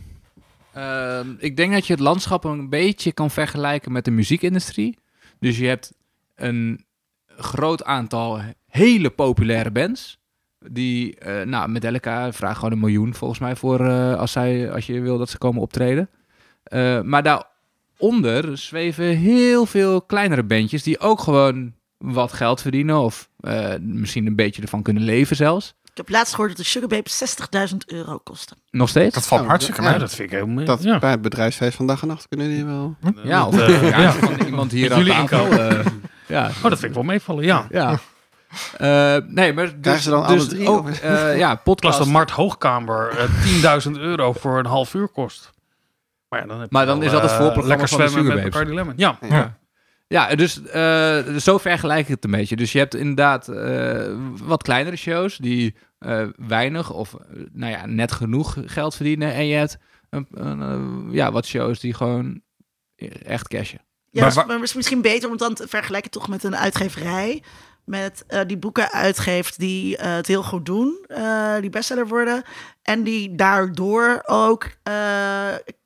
Ehm, 0.73 1.29
ik 1.39 1.57
denk 1.57 1.73
dat 1.73 1.87
je 1.87 1.93
het 1.93 2.03
landschap 2.03 2.45
een 2.45 2.69
beetje 2.69 3.13
kan 3.13 3.31
vergelijken 3.31 3.93
met 3.93 4.05
de 4.05 4.11
muziekindustrie. 4.11 4.99
Dus 5.39 5.59
je 5.59 5.67
hebt 5.67 5.95
een 6.35 6.85
groot 7.37 7.85
aantal 7.85 8.41
hele 8.67 9.11
populaire 9.11 9.71
bands. 9.71 10.18
Die, 10.67 11.19
eh 11.19 11.47
nou, 11.47 11.69
Metallica 11.69 12.33
vraagt 12.33 12.57
gewoon 12.57 12.73
een 12.73 12.79
miljoen 12.79 13.15
volgens 13.15 13.41
mij 13.41 13.57
voor 13.57 13.81
eh, 13.81 14.15
als, 14.15 14.33
zij, 14.33 14.73
als 14.73 14.87
je 14.87 15.01
wil 15.01 15.19
dat 15.19 15.31
ze 15.31 15.39
komen 15.39 15.63
optreden. 15.63 16.09
Eh, 16.63 17.01
maar 17.01 17.23
daaronder 17.23 18.59
zweven 18.59 19.05
heel 19.05 19.67
veel 19.67 20.03
kleinere 20.03 20.43
bandjes 20.43 20.83
die 20.83 20.99
ook 20.99 21.21
gewoon 21.21 21.73
wat 21.99 22.33
geld 22.33 22.61
verdienen. 22.61 22.99
Of 22.99 23.29
eh, 23.41 23.75
misschien 23.81 24.27
een 24.27 24.37
beetje 24.37 24.63
ervan 24.63 24.83
kunnen 24.83 25.03
leven 25.03 25.37
zelfs. 25.37 25.77
Ik 25.83 26.07
heb 26.07 26.09
laatst 26.09 26.35
gehoord 26.35 26.57
dat 26.57 26.59
de 26.59 26.71
Sugar 26.71 26.89
Babe 26.89 27.69
60.000 27.71 27.77
euro 27.87 28.19
kostte. 28.19 28.55
Nog 28.71 28.89
steeds? 28.89 29.15
Dat 29.15 29.27
valt 29.27 29.47
hartstikke 29.47 29.81
ja. 29.83 29.87
mee. 29.87 29.97
Ja, 29.97 30.05
dat 30.05 30.15
vind 30.15 30.33
ik 30.33 30.39
heel 30.39 30.65
Dat 30.65 30.83
ja. 30.83 30.99
bij 30.99 31.11
het 31.11 31.23
bedrijfsfeest 31.23 31.77
van 31.77 31.87
dag 31.87 32.03
en 32.03 32.09
nacht 32.09 32.29
kunnen 32.29 32.49
die 32.49 32.65
wel. 32.65 32.97
Ja, 33.25 33.47
of 33.47 33.57
ja, 33.67 34.01
ja. 34.01 34.13
van 34.13 34.47
iemand 34.47 34.71
hier 34.71 34.93
aan 34.93 35.05
jullie 35.05 35.25
tafel. 35.25 35.93
ja, 36.27 36.47
Oh, 36.47 36.63
dat 36.63 36.79
vind 36.79 36.83
ik 36.83 36.95
wel 36.95 37.03
meevallen, 37.03 37.45
ja. 37.45 37.67
ja. 37.71 37.99
Eh, 38.77 39.17
nee, 39.27 39.53
maar 39.53 39.65
dus, 39.65 39.75
Krijgen 39.81 40.03
ze 40.03 40.11
dan 40.11 40.25
alle 40.25 40.37
dus 40.37 40.49
drie, 40.49 40.69
ook, 40.69 40.89
of- 40.89 41.01
eh, 41.01 41.39
ja, 41.39 41.55
podcast. 41.71 41.99
dat 41.99 42.07
Mart 42.07 42.31
Hoogkamer 42.31 43.09
eh 43.19 43.83
10.000 43.87 43.91
euro 43.93 44.33
voor 44.33 44.59
een 44.59 44.67
half 44.67 44.95
uur 44.95 45.09
kost. 45.09 45.51
Maar, 46.29 46.41
ja, 46.41 46.47
dan 46.47 46.61
heb 46.61 46.71
Maar 46.71 46.81
je 46.83 46.89
dan 46.89 46.99
wel, 46.99 47.07
is 47.07 47.13
dat 47.13 47.23
het 47.23 47.31
voorprogramma 47.31 47.69
lekker 47.69 47.89
van 47.89 47.99
de 47.99 48.09
zwemmen 48.09 48.31
Sugar 48.33 48.43
met. 48.45 48.53
Bacardi 48.53 48.75
Lemon. 48.75 48.95
Ja. 48.97 49.19
Ja. 49.29 49.57
Ja, 50.07 50.35
dus 50.35 50.63
eh, 50.63 51.19
zo 51.37 51.59
vergelijk 51.59 52.01
ik 52.01 52.09
het 52.09 52.25
een 52.25 52.31
beetje. 52.31 52.57
Dus 52.57 52.73
je 52.73 52.79
hebt 52.79 52.95
inderdaad 52.95 53.49
eh, 53.49 54.15
wat 54.43 54.63
kleinere 54.63 54.97
shows 54.97 55.37
die 55.37 55.75
eh, 55.99 56.27
weinig 56.37 56.91
of 56.93 57.15
nou 57.53 57.73
ja, 57.73 57.87
net 57.87 58.13
genoeg 58.13 58.57
geld 58.65 58.95
verdienen. 58.95 59.35
En 59.35 59.47
je 59.47 59.57
hebt 59.57 59.79
een, 60.11 60.27
een, 60.31 61.09
ja, 61.11 61.33
wat 61.33 61.47
shows 61.47 61.81
die 61.81 61.95
gewoon 61.95 62.41
echt 63.27 63.49
cashen. 63.49 63.81
Ja, 64.11 64.45
Maar 64.47 64.61
misschien 64.61 65.03
beter 65.03 65.25
om 65.25 65.31
het 65.31 65.41
dan 65.41 65.55
te 65.55 65.69
vergelijken 65.69 66.11
toch 66.11 66.29
met 66.29 66.45
een 66.45 66.57
uitgeverij. 66.57 67.43
Met 67.89 68.25
eh, 68.27 68.41
die 68.47 68.57
boeken 68.57 68.91
uitgeeft 68.93 69.59
die 69.59 69.97
eh, 69.97 70.15
het 70.15 70.27
heel 70.27 70.43
goed 70.43 70.67
doen, 70.67 71.05
eh, 71.09 71.55
die 71.61 71.71
bestseller 71.71 72.09
worden. 72.09 72.43
En 72.83 73.03
die 73.03 73.35
daardoor 73.35 74.23
ook 74.27 74.65
eh, 74.83 74.93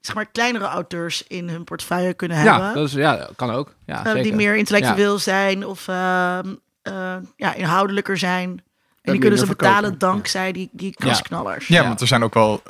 zeg 0.01 0.15
maar 0.15 0.27
kleinere 0.27 0.65
auteurs 0.65 1.27
in 1.27 1.49
hun 1.49 1.65
portefeuille 1.65 2.15
kunnen 2.15 2.43
Ja, 2.43 2.53
hebben. 2.55 2.75
dat 2.75 2.89
is, 2.89 2.93
ja, 2.95 3.29
kan 3.37 3.51
ook. 3.51 3.75
Ja, 3.87 4.05
zeker. 4.05 4.23
die 4.23 4.35
meer 4.35 4.57
intellectueel 4.57 5.19
zijn 5.19 5.67
of 5.67 5.89
ehm, 5.89 6.55
eh, 6.83 7.17
ja, 7.37 7.55
inhoudelijker 7.55 8.19
zijn. 8.19 8.63
En 9.03 9.13
die 9.13 9.21
kunnen 9.21 9.39
ze 9.39 9.47
betalen 9.47 9.99
dankzij 9.99 10.53
die, 10.53 10.69
die 10.73 10.95
kasknallers. 10.95 11.67
Ja, 11.69 11.81
Ja. 11.81 11.87
want 11.89 12.01
er 12.01 12.07
zijn 12.07 12.23
ook 12.23 12.35
wel 12.35 12.63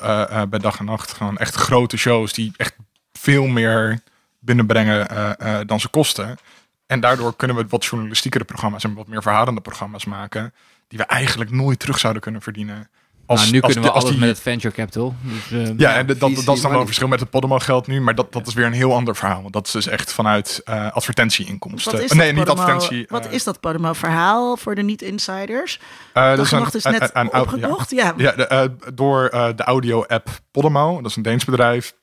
bij 0.48 0.58
dag 0.58 0.78
en 0.78 0.84
nacht 0.84 1.12
gewoon 1.12 1.36
echt 1.36 1.54
grote 1.54 1.96
shows 1.96 2.32
die 2.32 2.52
echt 2.56 2.74
veel 3.12 3.46
meer 3.46 4.00
binnenbrengen 4.40 5.08
eh, 5.08 5.30
eh, 5.60 5.66
dan 5.66 5.80
ze 5.80 5.88
kosten. 5.88 6.36
En 6.92 7.00
daardoor 7.00 7.36
kunnen 7.36 7.56
we 7.56 7.64
wat 7.68 7.84
journalistiekere 7.84 8.44
programma's 8.44 8.84
en 8.84 8.94
wat 8.94 9.06
meer 9.06 9.22
verhalende 9.22 9.60
programma's 9.60 10.04
maken. 10.04 10.54
Die 10.88 10.98
we 10.98 11.04
eigenlijk 11.04 11.50
nooit 11.50 11.78
terug 11.78 11.98
zouden 11.98 12.22
kunnen 12.22 12.42
verdienen. 12.42 12.88
Als, 13.26 13.40
nou, 13.40 13.52
nu 13.52 13.60
als 13.60 13.72
kunnen 13.72 13.88
we 13.90 13.94
als 13.96 14.04
alles 14.04 14.16
die- 14.16 14.26
met 14.26 14.34
het 14.36 14.44
venture 14.44 14.74
capital. 14.74 15.14
Dus, 15.22 15.68
eh, 15.68 15.78
Ja, 15.78 15.94
en 15.94 16.06
dat, 16.06 16.20
dat, 16.20 16.34
dat 16.44 16.56
is 16.56 16.62
dan 16.62 16.70
wel 16.70 16.80
een 16.80 16.86
verschil 16.86 17.08
met 17.08 17.20
het 17.20 17.30
Podimo 17.30 17.58
geld 17.58 17.86
nu. 17.86 18.00
Maar 18.00 18.14
dat, 18.14 18.32
dat 18.32 18.46
is 18.46 18.54
weer 18.54 18.66
een 18.66 18.72
heel 18.72 18.94
ander 18.94 19.16
verhaal. 19.16 19.40
Want 19.42 19.52
dat 19.52 19.66
is 19.66 19.72
dus 19.72 19.86
echt 19.86 20.12
vanuit 20.12 20.60
eh 20.64 20.92
advertentieinkomsten. 20.92 21.92
Wat 21.92 22.00
is 22.02 22.10
Oh, 22.10 22.16
nee, 22.16 22.26
dat 22.34 22.36
niet 22.36 22.48
advertentie. 22.48 23.04
Wat 23.08 23.26
eh, 23.26 23.32
is 23.32 23.44
dat 23.44 23.60
Podimo-verhaal 23.60 24.56
voor 24.56 24.74
de 24.74 24.82
niet-insiders? 24.82 25.80
eh, 26.12 26.36
Dat 26.36 26.38
is 26.46 26.50
een- 26.52 26.66
is 26.72 26.84
een- 26.84 26.92
net 26.92 27.10
een- 27.12 27.20
een- 27.20 27.30
ja. 27.32 27.40
opgekocht. 27.40 27.90
Ja, 27.90 28.14
Ja, 28.16 28.32
de, 28.32 28.46
eh, 28.46 28.64
door 28.94 29.26
eh, 29.26 29.48
de 29.56 29.62
audio-app 29.64 30.28
Podimo. 30.50 30.96
Dat 31.00 31.10
is 31.10 31.16
een 31.16 31.22
Deens 31.22 31.44
bedrijf. 31.44 31.94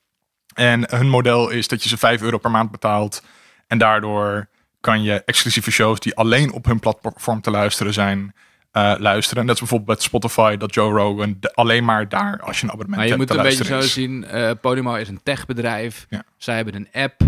En 0.54 0.94
hun 0.96 1.08
model 1.08 1.48
is 1.50 1.68
dat 1.68 1.82
je 1.82 1.88
ze 1.88 1.96
5 1.98 2.22
euro 2.22 2.38
per 2.38 2.50
maand 2.50 2.70
betaalt. 2.70 3.22
En 3.66 3.78
daardoor 3.78 4.48
kan 4.80 5.02
je 5.02 5.22
exclusieve 5.24 5.70
shows 5.70 6.00
die 6.00 6.14
alleen 6.16 6.52
op 6.52 6.64
hun 6.64 6.80
platform 6.80 7.40
te 7.40 7.50
luisteren 7.50 7.92
zijn, 7.92 8.34
eh, 8.72 8.94
luisteren. 8.98 9.40
Net 9.42 9.50
als 9.50 9.58
bijvoorbeeld 9.58 9.98
bij 9.98 10.06
Spotify, 10.06 10.56
dat 10.56 10.74
Joe 10.74 10.92
Rogan 10.92 11.36
de- 11.40 11.54
alleen 11.54 11.84
maar 11.84 12.08
daar 12.08 12.40
als 12.40 12.58
je 12.60 12.64
een 12.64 12.72
abonnement 12.72 12.96
Maar 12.96 13.04
je 13.04 13.16
hebt 13.16 13.30
moet 13.30 13.38
een 13.38 13.42
beetje 13.44 13.64
zo 13.64 13.78
is. 13.78 13.92
zien. 13.92 14.24
eh 14.24 14.50
Podimo 14.60 14.94
is 14.94 15.08
een 15.08 15.20
techbedrijf. 15.22 16.06
Ja. 16.08 16.24
Zij 16.36 16.56
hebben 16.56 16.74
een 16.74 16.88
app. 16.92 17.20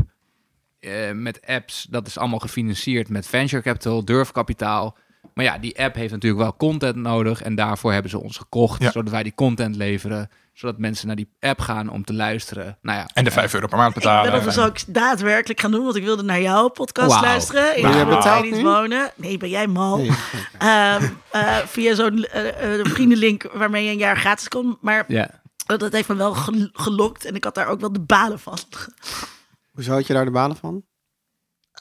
eh, 0.80 1.10
met 1.12 1.40
apps, 1.46 1.86
dat 1.90 2.06
is 2.06 2.18
allemaal 2.18 2.38
gefinancierd 2.38 3.08
met 3.08 3.26
venture 3.26 3.62
capital, 3.62 4.04
durfkapitaal. 4.04 4.96
Maar 5.34 5.44
ja, 5.44 5.58
die 5.58 5.78
app 5.80 5.94
heeft 5.94 6.12
natuurlijk 6.12 6.42
wel 6.42 6.56
content 6.56 6.96
nodig. 6.96 7.42
En 7.42 7.54
daarvoor 7.54 7.92
hebben 7.92 8.10
ze 8.10 8.18
ons 8.18 8.36
gekocht. 8.36 8.82
Ja. 8.82 8.90
Zodat 8.90 9.12
wij 9.12 9.22
die 9.22 9.34
content 9.34 9.76
leveren. 9.76 10.30
Zodat 10.52 10.78
mensen 10.78 11.06
naar 11.06 11.16
die 11.16 11.28
app 11.40 11.60
gaan 11.60 11.88
om 11.88 12.04
te 12.04 12.12
luisteren. 12.14 12.78
Nou 12.82 12.98
ja, 12.98 13.08
En 13.12 13.24
de 13.24 13.30
5 13.30 13.54
euro 13.54 13.66
per 13.66 13.76
maand 13.78 13.88
ik 13.88 13.94
betalen. 13.94 14.30
ben 14.30 14.44
dat 14.44 14.54
dus 14.54 14.64
ook 14.64 14.94
daadwerkelijk 14.94 15.60
gaan 15.60 15.70
doen, 15.70 15.84
want 15.84 15.96
ik 15.96 16.02
wilde 16.04 16.22
naar 16.22 16.40
jouw 16.40 16.68
podcast 16.68 17.20
luisteren. 17.20 17.80
Jij 17.80 17.92
waar 17.92 18.06
betaald 18.06 18.44
niet 18.50 18.62
wonen. 18.62 19.10
Nee, 19.16 19.36
ben 19.36 19.48
jij 19.48 19.66
mal. 19.66 19.96
Nee. 19.96 20.10
Ehm, 20.58 21.08
eh, 21.30 21.56
via 21.56 21.94
zo'n 21.94 22.24
eh, 22.24 22.78
eh, 22.80 22.86
vriendenlink 22.86 23.42
waarmee 23.52 23.84
je 23.84 23.90
een 23.90 23.98
jaar 23.98 24.16
gratis 24.16 24.48
kon. 24.48 24.78
Maar 24.80 25.04
ja. 25.08 25.30
eh, 25.66 25.78
dat 25.78 25.92
heeft 25.92 26.08
me 26.08 26.14
wel 26.14 26.34
gel- 26.34 26.68
gelokt 26.72 27.24
en 27.24 27.34
ik 27.34 27.44
had 27.44 27.54
daar 27.54 27.66
ook 27.68 27.80
wel 27.80 27.92
de 27.92 28.00
balen 28.00 28.38
van. 28.38 28.58
Hoezo 29.72 29.92
had 29.92 30.06
je 30.06 30.12
daar 30.14 30.24
de 30.24 30.30
balen 30.30 30.56
van? 30.56 30.82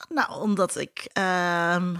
Nou, 0.10 0.42
omdat 0.42 0.78
ik. 0.80 1.10
ehm, 1.14 1.94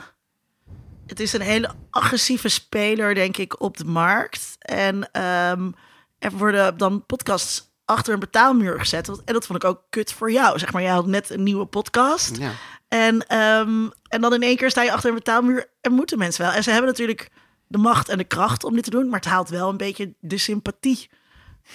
het 1.12 1.20
is 1.20 1.34
een 1.34 1.42
hele 1.42 1.70
agressieve 1.90 2.50
speler, 2.50 3.16
denk 3.16 3.38
ik, 3.38 3.62
op 3.62 3.78
de 3.78 3.86
markt. 3.86 4.56
En 4.60 5.10
ehm, 5.12 5.72
er 6.20 6.32
worden 6.32 6.78
dan 6.78 7.06
podcasts 7.06 7.70
achter 7.86 8.14
een 8.14 8.20
betaalmuur 8.20 8.80
gezet. 8.80 9.08
Want- 9.08 9.22
En 9.26 9.34
dat 9.34 9.46
vond 9.46 9.64
ik 9.64 9.70
ook 9.70 9.84
kut 9.90 10.14
voor 10.14 10.32
jou. 10.32 10.60
Zeg 10.60 10.74
maar, 10.74 10.82
jij 10.82 10.92
had 10.92 11.06
net 11.08 11.30
een 11.30 11.44
nieuwe 11.44 11.66
podcast. 11.66 12.38
Ja. 12.38 12.52
En, 12.88 13.28
ehm, 13.28 13.88
en 14.08 14.22
dan 14.22 14.34
in 14.34 14.42
één 14.42 14.56
keer 14.58 14.70
sta 14.70 14.82
je 14.84 14.92
achter 14.92 15.10
een 15.10 15.16
betaalmuur 15.16 15.70
en 15.82 15.92
moeten 15.92 16.18
mensen 16.18 16.44
wel. 16.46 16.52
En 16.54 16.64
ze 16.64 16.70
hebben 16.72 16.90
natuurlijk 16.90 17.30
de 17.68 17.78
macht 17.78 18.10
en 18.10 18.18
de 18.18 18.24
kracht 18.24 18.64
om 18.64 18.74
dit 18.76 18.84
te 18.84 18.90
doen. 18.90 19.10
Maar 19.10 19.20
het 19.20 19.30
haalt 19.30 19.50
wel 19.50 19.70
een 19.70 19.78
beetje 19.78 20.14
de 20.20 20.38
sympathie. 20.38 21.10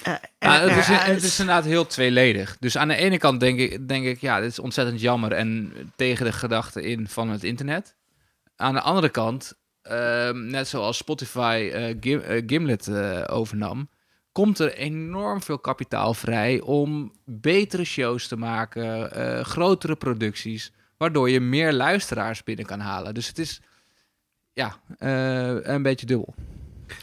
eh, 0.02 0.12
er- 0.12 0.20
Ja, 0.38 0.60
het, 0.60 0.76
is, 0.78 0.86
het 0.86 1.22
is 1.22 1.38
inderdaad 1.38 1.64
heel 1.64 1.86
tweeledig. 1.86 2.56
Dus 2.60 2.76
aan 2.76 2.88
de 2.88 2.96
ene 2.96 3.18
kant 3.18 3.40
denk 3.40 3.58
ik, 3.58 3.88
denk 3.88 4.04
ik, 4.06 4.20
ja, 4.20 4.40
dit 4.40 4.50
is 4.50 4.58
ontzettend 4.58 5.00
jammer 5.00 5.32
en 5.32 5.72
tegen 5.96 6.24
de 6.24 6.32
gedachten 6.32 6.82
in 6.82 7.08
van 7.08 7.28
het 7.30 7.44
internet. 7.44 7.95
Aan 8.56 8.74
de 8.74 8.80
andere 8.80 9.08
kant, 9.08 9.52
ehm, 9.82 10.46
net 10.46 10.68
zoals 10.68 10.96
Spotify 10.96 11.70
eh, 11.72 11.96
Gim- 12.00 12.20
eh, 12.20 12.42
Gimlet 12.46 12.86
eh, 12.88 13.22
overnam, 13.26 13.88
komt 14.32 14.58
er 14.58 14.74
enorm 14.74 15.42
veel 15.42 15.58
kapitaal 15.58 16.14
vrij 16.14 16.60
om 16.60 17.12
betere 17.24 17.84
shows 17.84 18.28
te 18.28 18.36
maken, 18.36 19.12
eh, 19.12 19.44
grotere 19.44 19.96
producties, 19.96 20.72
waardoor 20.96 21.30
je 21.30 21.40
meer 21.40 21.72
luisteraars 21.72 22.44
binnen 22.44 22.66
kan 22.66 22.80
halen. 22.80 23.14
Dus 23.14 23.26
het 23.28 23.38
is, 23.38 23.60
ja, 24.52 24.76
eh, 24.98 25.54
een 25.74 25.82
beetje 25.82 26.06
dubbel. 26.06 26.34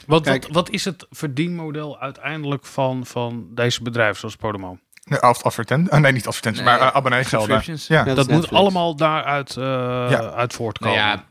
Wat, 0.08 0.24
Kijk. 0.24 0.44
wat, 0.44 0.52
wat 0.52 0.70
is 0.70 0.86
het 0.86 1.06
verdienmodel 1.10 2.00
uiteindelijk 2.00 2.66
van, 2.66 3.06
van 3.06 3.48
deze 3.52 3.84
bedrijven 3.84 4.20
zoals 4.20 4.36
Podimo? 4.36 4.78
Nee, 5.04 5.20
af- 5.20 5.44
advertent, 5.44 5.90
eh, 5.90 6.00
nee, 6.00 6.12
niet 6.12 6.28
advertenties, 6.28 6.64
Nee, 6.64 6.78
maar 6.78 6.88
uh, 6.88 6.96
abonneegelden. 6.96 7.64
Ja. 7.88 8.04
Dat, 8.04 8.28
moet 8.28 8.52
allemaal 8.52 8.96
daaruit 8.96 9.58
eh, 9.58 9.64
Ja. 10.10 10.32
uit 10.32 10.54
voortkomen. 10.54 10.98
Nou 10.98 11.10
ja, 11.10 11.26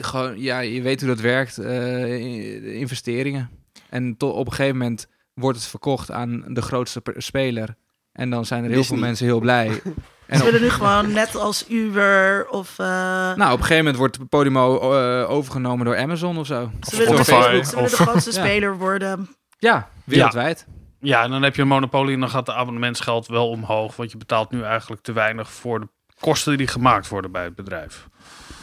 gewoon, 0.00 0.40
ja, 0.40 0.58
je 0.58 0.82
weet 0.82 1.00
hoe 1.00 1.08
dat 1.08 1.20
werkt. 1.20 1.58
eh, 1.58 2.78
investeringen. 2.80 3.50
En 3.88 4.16
to- 4.16 4.28
op 4.30 4.46
een 4.46 4.52
gegeven 4.52 4.78
moment 4.78 5.06
wordt 5.34 5.58
het 5.58 5.66
verkocht 5.66 6.10
aan 6.10 6.44
de 6.48 6.62
grootste 6.62 7.00
per- 7.00 7.22
speler. 7.22 7.76
En 8.12 8.30
dan 8.30 8.44
zijn 8.44 8.62
er 8.64 8.68
heel 8.68 8.78
Disney. 8.78 8.98
veel 8.98 9.06
mensen 9.06 9.26
heel 9.26 9.40
blij. 9.40 9.70
En 10.26 10.38
Ze 10.38 10.44
op, 10.44 10.50
willen 10.50 10.66
nu 10.66 10.72
gewoon 10.72 11.12
net 11.12 11.34
als 11.36 11.64
Uber 11.70 12.48
of... 12.48 12.78
eh, 12.78 12.86
nou, 12.86 13.32
op 13.34 13.58
een 13.58 13.64
gegeven 13.64 13.76
moment 13.76 13.96
wordt 13.96 14.28
Podimo 14.28 14.92
eh, 14.92 15.30
overgenomen 15.30 15.84
door 15.84 15.96
Amazon 15.98 16.38
of 16.38 16.46
zo. 16.46 16.70
ze 16.80 16.96
willen, 16.96 17.16
de, 17.16 17.22
Spotify 17.24 17.42
ze 17.42 17.48
willen 17.50 17.70
de 17.72 17.76
of- 17.80 17.92
grootste 17.92 18.30
Ja. 18.40 18.44
speler 18.46 18.76
worden. 18.78 19.28
Ja, 19.58 19.88
wereldwijd. 20.04 20.66
Ja, 21.00 21.22
en 21.22 21.30
dan 21.30 21.42
heb 21.42 21.56
je 21.56 21.62
een 21.62 21.68
monopolie 21.68 22.14
en 22.14 22.20
dan 22.20 22.30
gaat 22.30 22.46
de 22.46 22.54
abonnementsgeld 22.54 23.26
wel 23.26 23.48
omhoog. 23.48 23.96
Want 23.96 24.10
je 24.10 24.16
betaalt 24.18 24.50
nu 24.50 24.62
eigenlijk 24.62 25.02
te 25.02 25.12
weinig 25.12 25.50
voor 25.50 25.80
de 25.80 25.88
kosten 26.20 26.56
die 26.56 26.66
gemaakt 26.66 27.08
worden 27.08 27.32
bij 27.32 27.44
het 27.44 27.54
bedrijf. 27.54 28.08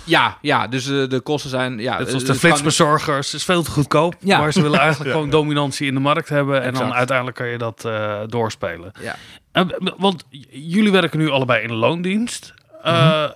Ja, 0.05 0.37
ja, 0.41 0.67
dus 0.67 0.87
eh, 0.89 1.07
de 1.09 1.19
kosten 1.23 1.49
zijn... 1.49 1.79
Ja, 1.79 1.97
Net 1.97 2.07
zoals 2.07 2.21
eh, 2.21 2.27
de 2.27 2.33
het 2.33 2.41
kan- 2.41 2.49
flitsbezorgers 2.49 3.33
is 3.33 3.43
veel 3.43 3.63
te 3.63 3.71
goedkoop. 3.71 4.15
Ja. 4.19 4.37
Maar 4.39 4.53
ze 4.53 4.61
willen 4.61 4.79
eigenlijk 4.79 5.09
Ja. 5.11 5.15
gewoon 5.15 5.29
dominantie 5.29 5.87
in 5.87 5.93
de 5.93 5.99
markt 5.99 6.29
hebben. 6.29 6.61
En 6.61 6.73
dan 6.73 6.93
uiteindelijk 6.93 7.37
kan 7.37 7.47
je 7.47 7.57
dat 7.57 7.85
eh, 7.85 8.21
doorspelen. 8.27 8.91
Ja. 9.01 9.15
Eh, 9.51 9.63
want 9.97 10.23
jullie 10.49 10.91
werken 10.91 11.19
nu 11.19 11.29
allebei 11.29 11.63
in 11.63 11.73
loondienst. 11.73 12.53
Eh, 12.83 13.29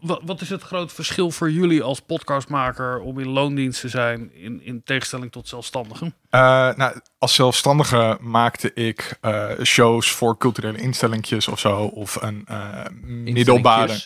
wat, 0.00 0.20
wat 0.24 0.40
is 0.40 0.48
het 0.50 0.62
grote 0.62 0.94
verschil 0.94 1.30
voor 1.30 1.50
jullie 1.50 1.82
als 1.82 2.00
podcastmaker 2.00 2.98
om 3.00 3.18
in 3.18 3.28
loondienst 3.28 3.80
te 3.80 3.88
zijn 3.88 4.30
in, 4.34 4.60
in 4.64 4.82
tegenstelling 4.84 5.32
tot 5.32 5.48
zelfstandigen? 5.48 6.14
Eh, 6.30 6.40
nou, 6.76 7.00
als 7.18 7.34
zelfstandige 7.34 8.18
maakte 8.20 8.72
ik 8.74 9.18
eh, 9.20 9.46
shows 9.62 10.10
voor 10.10 10.36
culturele 10.38 10.78
instellingjes 10.78 11.48
of 11.48 11.58
zo. 11.58 11.76
Of 11.82 12.22
een 12.22 12.44
eh, 12.48 12.84
middelbare 13.04 13.98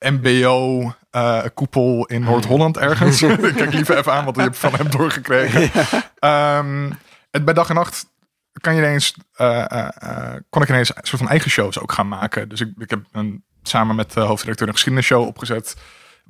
mbo 0.00 0.94
eh, 1.10 1.42
koepel 1.54 2.06
in 2.06 2.22
Noord-Holland 2.22 2.76
ergens. 2.76 3.22
Ik 3.22 3.54
Kijk 3.54 3.72
liever 3.72 3.96
even 3.96 4.12
aan 4.12 4.24
wat 4.24 4.36
je 4.36 4.52
van 4.52 4.74
hem 4.74 4.90
doorgekregen. 4.90 5.70
Ehm, 6.18 6.90
het, 7.30 7.44
bij 7.44 7.54
dag 7.54 7.68
en 7.68 7.74
nacht 7.74 8.06
kan 8.60 8.74
je 8.74 8.80
ineens, 8.80 9.14
eh, 9.32 9.86
kon 10.50 10.62
ik 10.62 10.68
ineens 10.68 10.88
een 10.88 11.06
soort 11.06 11.22
van 11.22 11.30
eigen 11.30 11.50
shows 11.50 11.78
ook 11.78 11.92
gaan 11.92 12.08
maken. 12.08 12.48
Dus 12.48 12.60
ik, 12.60 12.72
ik 12.78 12.90
heb 12.90 13.00
een, 13.12 13.44
samen 13.62 13.96
met 13.96 14.12
de 14.12 14.20
hoofdredacteur 14.20 14.68
een 14.68 14.74
geschiedenisshow 14.74 15.26
opgezet. 15.26 15.76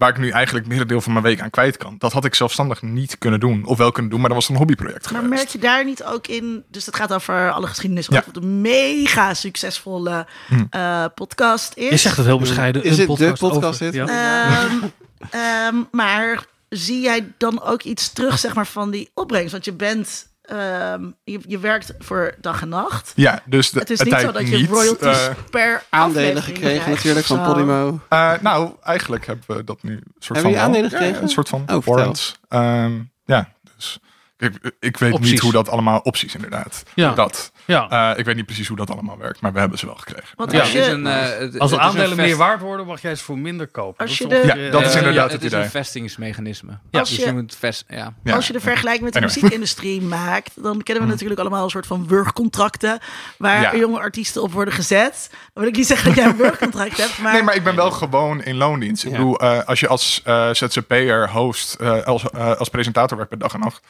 Waar 0.01 0.09
ik 0.09 0.19
nu 0.19 0.31
eigenlijk 0.31 0.65
het 0.65 0.75
merendeel 0.75 1.01
van 1.01 1.13
mijn 1.13 1.25
week 1.25 1.41
aan 1.41 1.51
kwijt 1.51 1.77
kan. 1.77 1.95
Dat 1.99 2.13
had 2.13 2.25
ik 2.25 2.35
zelfstandig 2.35 2.83
niet 2.83 3.19
kunnen 3.19 3.41
doen. 3.41 3.65
Of 3.65 3.79
wel 3.79 3.93
kunnen 3.93 4.11
doen, 4.11 4.21
maar 4.21 4.29
dat 4.29 4.39
was 4.39 4.49
een 4.49 4.57
hobbyproject 4.57 5.11
Maar 5.11 5.25
merk 5.25 5.49
je 5.49 5.59
daar 5.59 5.85
niet 5.85 6.05
ook 6.05 6.27
in... 6.27 6.65
Dus 6.69 6.87
het 6.87 6.97
gaat 6.97 7.13
over 7.13 7.51
alle 7.51 7.67
geschiedenis. 7.67 8.07
Ja. 8.07 8.23
Wat 8.27 8.43
een 8.43 8.61
mega 8.61 9.35
succesvolle 9.35 10.27
Hm. 10.49 10.65
eh, 10.71 11.05
podcast 11.15 11.73
is. 11.77 11.91
Je 11.91 11.97
zegt 11.97 12.17
het 12.17 12.27
heel 12.27 12.39
bescheiden. 12.39 12.85
Is 12.85 12.99
een 12.99 13.09
het 13.09 13.19
de 13.19 13.33
podcast 13.39 13.83
over-? 13.83 13.95
Ja. 13.95 14.07
Ehm, 14.07 14.77
ehm, 15.31 15.77
maar 15.91 16.45
zie 16.69 17.01
jij 17.01 17.33
dan 17.39 17.63
ook 17.63 17.83
iets 17.83 18.13
terug, 18.13 18.39
zeg 18.39 18.55
maar, 18.55 18.67
van 18.67 18.91
die 18.91 19.11
opbrengst? 19.15 19.53
Want 19.53 19.65
je 19.65 19.73
bent, 19.73 20.27
ehm, 20.51 21.05
je, 21.25 21.41
je 21.47 21.59
werkt 21.59 21.93
voor 21.99 22.35
dag 22.41 22.63
en 22.63 22.69
nacht. 22.69 23.13
Ja, 23.15 23.43
dus 23.45 23.71
de, 23.71 23.79
Het 23.79 23.91
is 23.91 24.01
niet 24.01 24.15
zo 24.21 24.33
dat 24.33 24.49
je 24.49 24.57
niet, 24.57 24.71
royalties 24.71 25.27
eh, 25.27 25.35
per 25.51 25.83
Aandelen 25.89 26.43
gekregen 26.43 26.71
krijgt 26.83 26.87
natuurlijk 26.87 27.27
van. 27.27 27.43
Podimo. 27.43 28.01
eh, 28.09 28.33
nou, 28.41 28.71
eigenlijk 28.83 29.27
hebben 29.27 29.45
we 29.57 29.65
dat 29.65 29.83
nu 29.83 29.93
een 29.93 30.03
soort 30.19 30.43
Hebben 30.43 30.61
van... 30.61 30.73
Ja, 30.73 30.89
gekregen? 30.89 31.23
een 31.23 31.29
soort 31.29 31.49
van 31.49 31.65
Oh, 31.67 31.85
warrants. 31.85 32.39
Ehm, 32.49 32.93
ja, 33.25 33.49
dus 33.77 33.99
ik, 34.39 34.75
ik 34.81 34.97
weet 34.97 35.13
Opties. 35.13 35.31
niet 35.31 35.41
hoe 35.41 35.53
dat 35.53 35.69
allemaal... 35.69 35.99
Opties, 35.99 36.35
inderdaad. 36.35 36.83
Ja. 36.95 37.13
Dat. 37.15 37.53
Ja. 37.65 38.11
Eh, 38.13 38.19
ik 38.19 38.25
weet 38.25 38.37
niet 38.37 38.47
precies 38.47 38.69
hoe 38.69 38.77
dat 38.77 38.91
allemaal 38.91 39.19
werkt, 39.19 39.41
maar 39.41 39.53
we 39.53 39.59
hebben 39.59 39.79
ze 39.79 39.87
wel 39.87 39.95
gekregen. 39.95 40.29
Want 40.37 40.53
Ja. 40.53 40.61
als 40.61 40.73
je, 40.73 40.85
een, 40.85 41.07
eh, 41.07 41.61
Als 41.61 41.71
de 41.71 41.79
aandelen 41.79 42.17
meer 42.17 42.37
waard 42.37 42.61
worden, 42.61 42.87
mag 42.87 43.03
jij 43.03 43.15
ze 43.15 43.25
voor 43.25 43.39
minder 43.39 43.67
kopen. 43.67 44.07
Als 44.07 44.19
Dat 44.19 44.19
je 44.19 44.25
is 44.25 44.31
de- 44.31 44.37
ongeveer- 44.37 44.65
Ja, 44.65 44.71
dat 44.71 44.83
is 44.83 44.95
inderdaad 44.95 45.33
het 45.33 45.43
het 45.43 45.53
is 45.53 45.59
een 45.59 45.71
vestingsmechanisme. 45.71 46.79
Als 46.91 47.09
dus 47.09 47.19
je- 47.19 47.25
je 47.25 47.33
moet 47.33 47.57
vest, 47.59 47.85
ja. 47.89 48.13
Ja. 48.25 48.35
Als 48.35 48.47
je 48.47 48.53
de 48.53 48.61
vergelijking 48.61 49.05
met 49.05 49.13
de 49.13 49.19
Anyway. 49.19 49.35
muziekindustrie 49.37 50.01
maakt, 50.19 50.63
dan 50.63 50.83
kennen 50.83 51.05
we 51.05 51.11
natuurlijk 51.11 51.41
allemaal 51.41 51.65
een 51.65 51.71
soort 51.71 51.87
van 51.87 52.07
wurgcontracten 52.09 52.99
waar 53.39 53.61
Ja. 53.61 53.77
jonge 53.77 53.99
artiesten 53.99 54.43
op 54.43 54.53
worden 54.53 54.75
gezet. 54.75 55.29
Dan 55.31 55.39
wil 55.63 55.67
ik 55.67 55.77
niet 55.77 55.87
zeggen 55.87 56.07
dat 56.09 56.17
jij 56.17 56.25
een 56.27 56.37
wurgcontract 56.47 56.97
hebt, 56.97 57.19
maar, 57.19 57.33
Nee, 57.33 57.43
maar 57.43 57.55
ik 57.55 57.65
ben 57.65 57.75
wel 57.77 57.91
gewoon 57.91 58.43
in 58.43 58.57
loondienst. 58.57 59.05
Ik 59.05 59.11
Ja. 59.11 59.17
bedoel, 59.17 59.39
eh, 59.41 59.65
als 59.65 59.81
je 59.81 59.89
als 59.89 60.21
eh 60.25 60.49
ZZP'er, 60.53 61.31
host, 61.31 61.75
eh, 61.75 62.03
als, 62.03 62.31
eh, 62.31 62.57
als 62.57 62.69
presentator 62.69 63.17
werkt 63.17 63.31
bij 63.33 63.41
dag 63.41 63.55
en 63.55 63.61
nacht, 63.61 63.81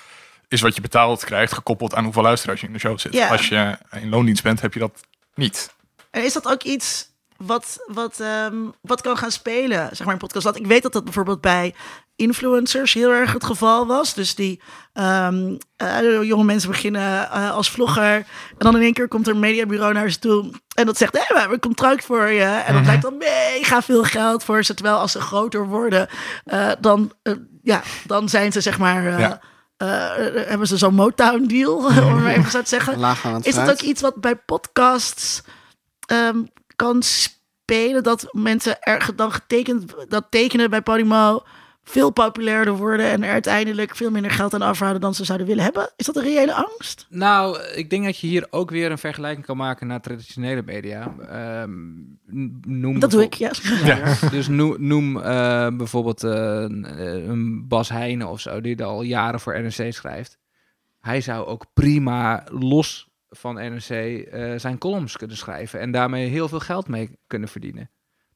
is 0.53 0.61
wat 0.61 0.75
je 0.75 0.81
betaald 0.81 1.25
krijgt 1.25 1.53
gekoppeld 1.53 1.95
aan 1.95 2.05
hoeveel 2.05 2.23
luisteraars 2.23 2.61
je 2.61 2.67
in 2.67 2.73
de 2.73 2.79
show 2.79 2.99
zit. 2.99 3.13
Ja. 3.13 3.29
Als 3.29 3.49
je 3.49 3.79
in 3.91 4.09
loondienst 4.09 4.43
bent, 4.43 4.61
heb 4.61 4.75
je 4.75 4.81
dat 4.81 5.01
niet. 5.35 5.75
En 6.11 6.25
is 6.25 6.33
dat 6.33 6.49
ook 6.49 6.63
iets 6.63 7.09
wat, 7.37 7.85
wat, 7.87 8.21
ehm, 8.21 8.55
wat 8.81 9.01
kan 9.01 9.17
gaan 9.17 9.31
spelen, 9.31 9.89
zeg 9.93 10.05
maar, 10.05 10.15
in 10.15 10.21
podcast? 10.21 10.45
Want 10.45 10.57
ik 10.57 10.67
weet 10.67 10.83
dat 10.83 10.93
dat 10.93 11.05
bijvoorbeeld 11.05 11.41
bij 11.41 11.75
influencers 12.17 12.95
heel 12.95 13.11
erg 13.11 13.33
het 13.33 13.45
geval 13.45 13.87
was. 13.87 14.15
Dus 14.15 14.35
die 14.35 14.61
ehm, 14.93 15.57
eh, 15.77 16.23
jonge 16.23 16.45
mensen 16.45 16.71
beginnen 16.71 17.31
eh, 17.31 17.51
als 17.51 17.71
vlogger. 17.71 18.15
En 18.15 18.25
dan 18.59 18.77
in 18.77 18.83
één 18.83 18.93
keer 18.93 19.09
komt 19.09 19.27
er 19.27 19.33
een 19.33 19.41
mediabureau 19.41 19.93
naar 19.93 20.11
ze 20.11 20.19
toe. 20.19 20.51
En 20.75 20.87
dat 20.87 20.97
zegt, 20.97 21.13
hé, 21.13 21.25
we 21.29 21.39
hebben 21.39 21.55
een 21.55 21.61
contract 21.61 22.05
voor 22.05 22.31
je. 22.31 22.45
En 22.45 22.75
dat 22.75 22.87
lijkt 22.87 23.03
dan 23.03 23.17
mega 23.17 23.83
veel 23.83 24.05
geld 24.05 24.45
voor 24.45 24.65
ze. 24.65 24.75
Terwijl 24.75 24.97
als 24.97 25.13
ze 25.13 25.21
groter 25.21 25.67
worden, 25.67 26.09
eh, 26.45 26.71
dan, 26.81 27.13
ja, 27.63 27.83
dan 28.05 28.29
zijn 28.29 28.53
ze 28.53 28.61
zeg 28.61 28.79
maar... 28.79 29.21
Ja. 29.21 29.41
Eh, 29.81 30.47
hebben 30.49 30.67
ze 30.67 30.77
zo'n 30.77 30.95
Motown 30.95 31.47
deal, 31.47 31.77
om 32.07 32.23
maar 32.23 32.35
even 32.35 32.51
zo 32.51 32.61
te 32.61 32.69
zeggen. 32.69 32.99
Is 33.43 33.55
dat 33.55 33.71
ook 33.71 33.81
iets 33.81 34.01
wat 34.01 34.15
bij 34.15 34.37
podcasts 34.37 35.43
ehm, 36.07 36.43
kan 36.77 37.03
spelen? 37.03 38.03
Dat 38.03 38.29
mensen 38.31 38.81
er 38.81 39.11
dan 39.17 39.33
getekend, 39.33 39.95
dat 40.09 40.27
tekenen 40.31 40.71
bij 40.71 40.83
Podimo 40.83 41.43
veel 41.91 42.11
populairder 42.11 42.77
worden 42.77 43.11
en 43.11 43.23
er 43.23 43.31
uiteindelijk 43.31 43.97
veel 43.97 44.11
minder 44.11 44.31
geld 44.31 44.55
aan 44.55 44.63
afhouden 44.63 45.01
dan 45.01 45.15
ze 45.15 45.25
zouden 45.25 45.47
willen 45.47 45.65
hebben? 45.65 45.93
Is 45.97 46.07
dat 46.07 46.17
een 46.17 46.23
reële 46.23 46.55
angst? 46.55 47.07
Nou, 47.09 47.63
ik 47.75 47.91
denk 47.91 48.05
dat 48.05 48.19
je 48.19 48.27
hier 48.27 48.47
ook 48.51 48.71
weer 48.71 48.91
een 48.91 48.99
vergelijking 48.99 49.47
kan 49.47 49.57
maken 49.57 49.87
naar 49.87 50.01
traditionele 50.01 50.63
media. 50.63 51.15
Ehm, 51.29 51.71
noem 52.81 52.99
Dat 52.99 53.11
doe 53.11 53.23
ik, 53.23 53.35
ja. 53.35 53.51
Ja. 53.85 54.15
Dus 54.31 54.49
noem, 54.49 54.77
noem 54.79 55.17
eh, 55.17 55.69
bijvoorbeeld 55.77 56.25
eh, 56.25 56.31
een, 56.33 56.85
eh, 56.85 57.27
een 57.27 57.69
Bas 57.69 57.89
Heijnen 57.89 58.29
of 58.29 58.41
zo, 58.41 58.61
die 58.61 58.85
al 58.85 59.03
jaren 59.03 59.41
voor 59.41 59.61
NRC 59.61 59.93
schrijft. 59.93 60.39
Hij 61.01 61.21
zou 61.21 61.47
ook 61.47 61.67
prima 61.75 62.45
los 62.51 63.11
van 63.31 63.55
NRC 63.55 63.91
eh, 63.91 64.53
zijn 64.57 64.79
columns 64.79 65.17
kunnen 65.17 65.37
schrijven 65.37 65.81
en 65.81 65.91
daarmee 65.91 66.29
heel 66.29 66.49
veel 66.49 66.61
geld 66.61 66.89
mee 66.89 67.19
kunnen 67.27 67.49
verdienen. 67.49 67.91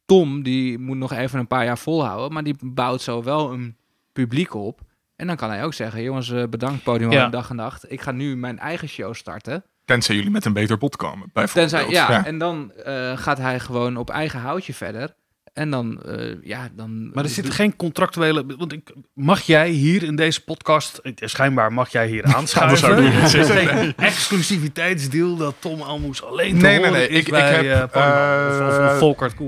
Tom, 0.06 0.42
die 0.42 0.78
moet 0.78 0.96
nog 0.96 1.12
even 1.12 1.38
een 1.38 1.46
paar 1.46 1.64
jaar 1.64 1.78
volhouden, 1.78 2.32
maar 2.32 2.44
die 2.44 2.56
bouwt 2.60 3.00
zo 3.02 3.22
wel 3.22 3.52
een 3.52 3.76
publiek 4.12 4.54
op. 4.54 4.80
En 5.16 5.26
dan 5.26 5.36
kan 5.36 5.50
hij 5.50 5.64
ook 5.64 5.74
zeggen, 5.74 6.02
jongens, 6.02 6.30
eh, 6.30 6.42
bedankt 6.50 6.82
Podium 6.82 7.10
Ja. 7.10 7.28
dag 7.28 7.50
en 7.50 7.56
nacht. 7.56 7.90
Ik 7.92 8.00
ga 8.00 8.10
nu 8.10 8.36
mijn 8.36 8.58
eigen 8.58 8.88
show 8.88 9.14
starten. 9.14 9.64
Tenzij 9.84 10.14
jullie 10.14 10.30
met 10.30 10.44
een 10.44 10.52
beter 10.52 10.78
bod 10.78 10.96
komen, 10.96 11.30
bijvoorbeeld. 11.32 11.70
Tenzij, 11.70 11.92
ja, 11.92 12.24
en 12.24 12.38
dan 12.38 12.72
eh, 12.72 13.16
gaat 13.16 13.38
hij 13.38 13.60
gewoon 13.60 13.96
op 13.96 14.10
eigen 14.10 14.40
houtje 14.40 14.74
verder. 14.74 15.14
En 15.54 15.70
dan, 15.70 16.02
eh, 16.02 16.34
ja, 16.42 16.68
dan... 16.72 17.10
Maar 17.12 17.24
er 17.24 17.30
zit 17.30 17.50
geen 17.50 17.76
contractuele... 17.76 18.44
Want 18.58 18.72
ik, 18.72 18.92
mag 19.12 19.40
jij 19.42 19.68
hier 19.68 20.02
in 20.02 20.16
deze 20.16 20.44
podcast... 20.44 21.00
Schijnbaar 21.14 21.72
mag 21.72 21.88
jij 21.92 22.06
hier 22.06 22.24
aanschuiven. 22.24 23.02
niet 23.02 23.12
geen 23.46 23.94
exclusiviteitsdeal 23.96 25.36
dat 25.36 25.54
Tom 25.58 25.80
Almoes 25.82 26.22
alleen 26.22 26.58
te 26.58 26.64
Nee, 26.66 26.78
nee, 26.78 26.78
horen 26.78 26.92
nee, 26.92 27.08
is 27.08 27.18
ik- 27.18 27.26
ik 27.28 27.34
heb, 27.34 27.94
eh, 27.94 28.02
Podimo. 28.50 28.66
of, 28.66 28.72
of, 28.72 28.78
eh, 28.78 28.92
of 28.92 28.98
Volkert 28.98 29.40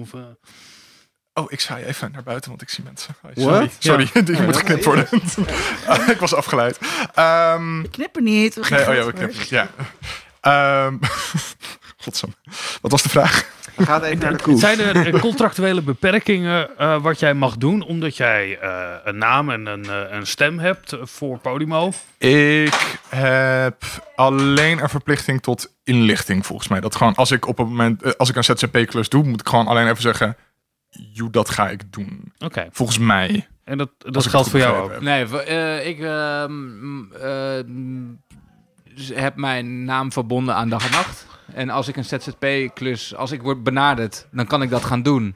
of... 0.00 0.14
eh, 0.14 0.20
Oh, 1.36 1.44
ik 1.52 1.60
ga 1.60 1.76
je 1.76 1.86
even 1.86 2.10
naar 2.12 2.22
buiten, 2.22 2.50
want 2.50 2.62
ik 2.62 2.68
zie 2.68 2.84
mensen. 2.84 3.14
What? 3.20 3.36
sorry, 3.78 4.06
sorry. 4.06 4.10
die 4.24 4.36
Ja. 4.36 4.42
moet 4.42 4.56
geknipt 4.56 4.84
worden. 4.84 5.08
ik 6.14 6.16
was 6.18 6.34
afgeleid. 6.34 6.78
Ehm 7.14 7.82
Knippen 7.90 8.22
niet. 8.24 8.54
We 8.54 8.64
gaan 8.64 8.78
nee, 8.78 8.88
oh 8.88 8.94
ja, 9.04 9.10
ik 9.10 9.18
heb 9.18 9.34
voor. 9.34 9.44
Ja. 9.48 9.68
Ehm 10.40 10.96
Godsam. 12.04 12.34
Wat 12.80 12.90
was 12.90 13.02
de 13.02 13.08
vraag? 13.08 13.50
We 13.76 13.84
gaan 13.84 14.02
even 14.02 14.18
naar 14.18 14.36
de. 14.42 14.56
Zijn 14.56 14.78
er 14.80 15.20
contractuele 15.20 15.82
beperkingen 15.82 16.78
eh, 16.78 17.02
wat 17.02 17.18
jij 17.18 17.34
mag 17.34 17.56
doen, 17.56 17.82
omdat 17.82 18.16
jij 18.16 18.58
eh, 18.58 18.94
een 19.04 19.18
naam 19.18 19.50
en 19.50 19.66
een, 19.66 19.84
eh, 19.84 20.16
een 20.16 20.26
stem 20.26 20.58
hebt 20.58 20.96
voor 21.00 21.38
Podimo? 21.38 21.92
Ik 22.18 22.98
heb 23.08 23.82
alleen 24.16 24.82
een 24.82 24.88
verplichting 24.88 25.42
tot 25.42 25.74
inlichting, 25.84 26.46
volgens 26.46 26.68
mij. 26.68 26.80
Dat 26.80 26.96
gewoon 26.96 27.14
als 27.14 27.30
ik 27.30 27.46
op 27.46 27.58
een 27.58 27.66
moment, 27.66 28.18
als 28.18 28.28
ik 28.28 28.36
een 28.36 28.44
ZZP-klus 28.44 29.08
doe, 29.08 29.24
moet 29.24 29.40
ik 29.40 29.48
gewoon 29.48 29.66
alleen 29.66 29.88
even 29.88 30.02
zeggen, 30.02 30.36
joe, 31.12 31.30
dat 31.30 31.50
ga 31.50 31.68
ik 31.68 31.92
doen. 31.92 32.32
Oké, 32.38 32.68
Volgens 32.72 32.98
mij. 32.98 33.48
en 33.64 33.78
dat, 33.78 33.90
dat 33.98 34.26
geldt 34.26 34.50
voor 34.50 34.58
jou 34.58 34.82
ook. 34.82 34.90
heb. 34.92 35.00
Nee, 35.00 35.38
eh, 35.38 35.86
ik 35.86 36.00
ehm, 36.00 36.52
heb 39.14 39.36
mijn 39.36 39.84
naam 39.84 40.12
verbonden 40.12 40.54
aan 40.54 40.68
dag 40.68 40.84
en 40.84 40.90
nacht. 40.90 41.26
En 41.54 41.70
als 41.70 41.88
ik 41.88 41.96
een 41.96 42.04
ZZP-klus, 42.04 43.14
als 43.14 43.32
ik 43.32 43.42
word 43.42 43.62
benaderd, 43.62 44.26
dan 44.30 44.46
kan 44.46 44.62
ik 44.62 44.70
dat 44.70 44.84
gaan 44.84 45.02
doen. 45.02 45.34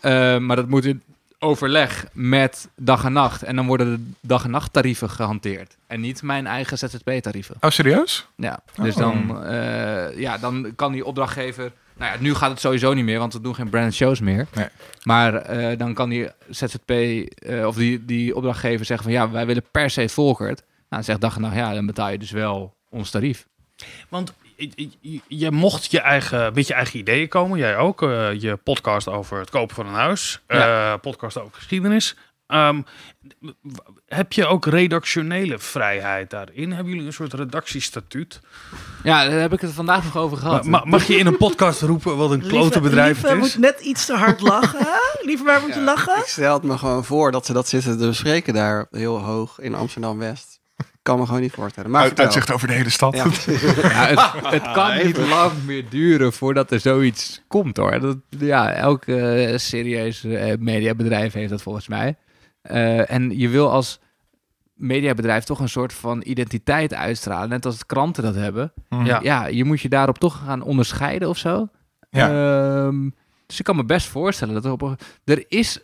Eh, 0.00 0.38
maar 0.38 0.56
dat 0.56 0.68
moet 0.68 0.84
in- 0.84 1.02
overleg 1.38 2.06
met 2.12 2.68
dag 2.76 3.04
en 3.04 3.12
nacht. 3.12 3.42
En 3.42 3.56
dan 3.56 3.66
worden 3.66 3.94
de 4.20 4.28
dag 4.28 4.44
en 4.44 4.50
nacht 4.50 4.72
tarieven 4.72 5.10
gehanteerd. 5.10 5.76
En 5.86 6.00
niet 6.00 6.22
mijn 6.22 6.46
eigen 6.46 6.78
ZZP-tarieven. 6.78 7.56
Oh, 7.60 7.70
serieus? 7.70 8.26
Ja, 8.36 8.60
dus 8.82 8.94
Oh. 8.94 9.00
dan, 9.00 9.44
eh, 9.44 10.18
ja, 10.18 10.38
dan 10.38 10.72
kan 10.76 10.92
die 10.92 11.04
opdrachtgever... 11.04 11.72
Nou 11.96 12.12
ja, 12.14 12.20
nu 12.20 12.34
gaat 12.34 12.50
het 12.50 12.60
sowieso 12.60 12.92
niet 12.94 13.04
meer, 13.04 13.18
want 13.18 13.32
we 13.32 13.40
doen 13.40 13.54
geen 13.54 13.68
branded 13.68 13.94
shows 13.94 14.20
meer. 14.20 14.46
Nee. 14.54 14.66
Maar 15.02 15.34
eh, 15.34 15.78
dan 15.78 15.94
kan 15.94 16.08
die 16.08 16.28
ZZP 16.48 16.90
eh, 16.90 17.66
of 17.66 17.74
die, 17.76 18.04
die 18.04 18.36
opdrachtgever 18.36 18.86
zeggen 18.86 19.04
van... 19.04 19.14
ja, 19.14 19.30
wij 19.30 19.46
willen 19.46 19.64
per 19.70 19.90
se 19.90 20.08
Volkert. 20.08 20.58
Nou, 20.58 20.66
dan 20.88 21.04
zegt 21.04 21.20
dag 21.20 21.34
en 21.36 21.40
nacht, 21.40 21.54
ja, 21.56 21.74
dan 21.74 21.86
betaal 21.86 22.10
je 22.10 22.18
dus 22.18 22.30
wel 22.30 22.74
ons 22.90 23.10
tarief. 23.10 23.46
Want 24.08 24.32
je, 24.56 24.88
je- 25.00 25.20
je 25.28 25.50
mocht 25.50 25.90
je 25.90 26.00
eigen, 26.00 26.54
met 26.54 26.66
je 26.66 26.74
eigen 26.74 26.98
ideeën 26.98 27.28
komen. 27.28 27.58
Jij 27.58 27.76
ook. 27.76 28.02
eh, 28.02 28.40
je 28.40 28.56
podcast 28.56 29.08
over 29.08 29.38
het 29.38 29.50
kopen 29.50 29.74
van 29.74 29.86
een 29.86 29.94
huis. 29.94 30.42
Ja. 30.48 30.92
eh, 30.92 31.00
podcast 31.00 31.38
over 31.38 31.54
geschiedenis. 31.54 32.16
Ehm, 32.46 32.82
heb 34.06 34.32
je 34.32 34.46
ook 34.46 34.66
redactionele 34.66 35.58
vrijheid 35.58 36.30
daarin? 36.30 36.72
Hebben 36.72 36.92
jullie 36.92 37.06
een 37.06 37.12
soort 37.12 37.32
redactiestatuut? 37.32 38.40
Ja, 39.02 39.24
daar 39.28 39.40
heb 39.40 39.52
ik 39.52 39.60
het 39.60 39.72
vandaag 39.72 40.04
nog 40.04 40.16
over 40.16 40.36
gehad. 40.36 40.64
Ma- 40.64 40.78
ma- 40.78 40.84
mag 40.84 41.06
je 41.06 41.16
in 41.16 41.26
een 41.26 41.36
podcast 41.36 41.80
roepen 41.92 42.16
wat 42.16 42.30
een 42.30 42.40
klote 42.46 42.80
bedrijf 42.80 43.12
Lieve 43.22 43.26
het 43.34 43.44
is? 43.44 43.54
moet 43.54 43.58
net 43.64 43.80
iets 43.80 44.06
te 44.06 44.14
hard 44.14 44.40
lachen. 44.40 44.86
Lieve, 45.26 45.44
waar 45.44 45.60
moet 45.60 45.74
je 45.74 45.80
lachen? 45.80 46.16
Ik 46.18 46.24
stel 46.24 46.54
het 46.54 46.62
me 46.62 46.78
gewoon 46.78 47.04
voor 47.04 47.30
dat 47.32 47.46
ze 47.46 47.52
dat 47.52 47.68
zitten 47.68 47.98
te 47.98 48.06
bespreken 48.06 48.54
daar 48.54 48.86
heel 48.90 49.18
hoog 49.18 49.58
in 49.60 49.74
Amsterdam-West. 49.74 50.60
Ik 51.02 51.08
kan 51.10 51.18
me 51.18 51.26
gewoon 51.26 51.40
niet 51.40 51.52
voorstellen. 51.52 51.90
Maar 51.90 52.00
Uit, 52.00 52.08
vertel. 52.08 52.24
uitzicht 52.24 52.52
over 52.52 52.68
de 52.68 52.74
hele 52.74 52.90
stad. 52.90 53.14
Ja. 53.14 53.24
Ja, 53.88 54.06
het, 54.06 54.52
het 54.62 54.72
kan 54.72 55.04
niet 55.06 55.16
lang 55.16 55.52
meer 55.66 55.84
duren 55.88 56.32
voordat 56.32 56.70
er 56.70 56.80
zoiets 56.80 57.42
komt 57.48 57.76
hoor. 57.76 58.00
Dat, 58.00 58.16
ja, 58.28 58.72
elk 58.72 59.04
eh, 59.04 59.56
serieus 59.56 60.24
eh, 60.24 60.52
mediabedrijf 60.58 61.32
heeft 61.32 61.50
dat 61.50 61.62
volgens 61.62 61.88
mij. 61.88 62.16
Eh, 62.62 63.10
en 63.10 63.38
je 63.38 63.48
wil 63.48 63.70
als 63.70 64.00
mediabedrijf 64.74 65.44
toch 65.44 65.60
een 65.60 65.68
soort 65.68 65.92
van 65.92 66.22
identiteit 66.24 66.94
uitstralen. 66.94 67.48
Net 67.48 67.66
als 67.66 67.86
kranten 67.86 68.22
dat 68.22 68.34
hebben. 68.34 68.72
Mhm. 68.88 69.04
Ja. 69.06 69.20
Ja, 69.22 69.46
je 69.46 69.64
moet 69.64 69.80
je 69.80 69.88
daarop 69.88 70.18
toch 70.18 70.42
gaan 70.46 70.62
onderscheiden 70.62 71.28
of 71.28 71.38
zo. 71.38 71.68
Ja. 72.10 72.28
Ehm, 72.86 73.08
dus 73.46 73.58
ik 73.58 73.64
kan 73.64 73.76
me 73.76 73.84
best 73.84 74.06
voorstellen 74.06 74.54
dat 74.54 74.64
er 74.64 74.70
op 74.72 74.82
een- 74.82 74.98
er 75.24 75.44
is... 75.48 75.78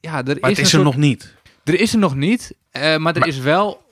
Ja, 0.00 0.18
er 0.18 0.24
Maar 0.24 0.34
is, 0.34 0.40
het 0.40 0.50
is 0.50 0.58
er 0.58 0.66
soort- 0.68 0.82
nog 0.84 0.96
niet. 0.96 1.34
er 1.64 1.80
is 1.80 1.92
er 1.92 1.98
nog 1.98 2.14
niet, 2.14 2.54
eh, 2.70 2.82
maar 2.96 3.12
er 3.14 3.18
Maar- 3.20 3.28
is 3.28 3.38
wel, 3.38 3.88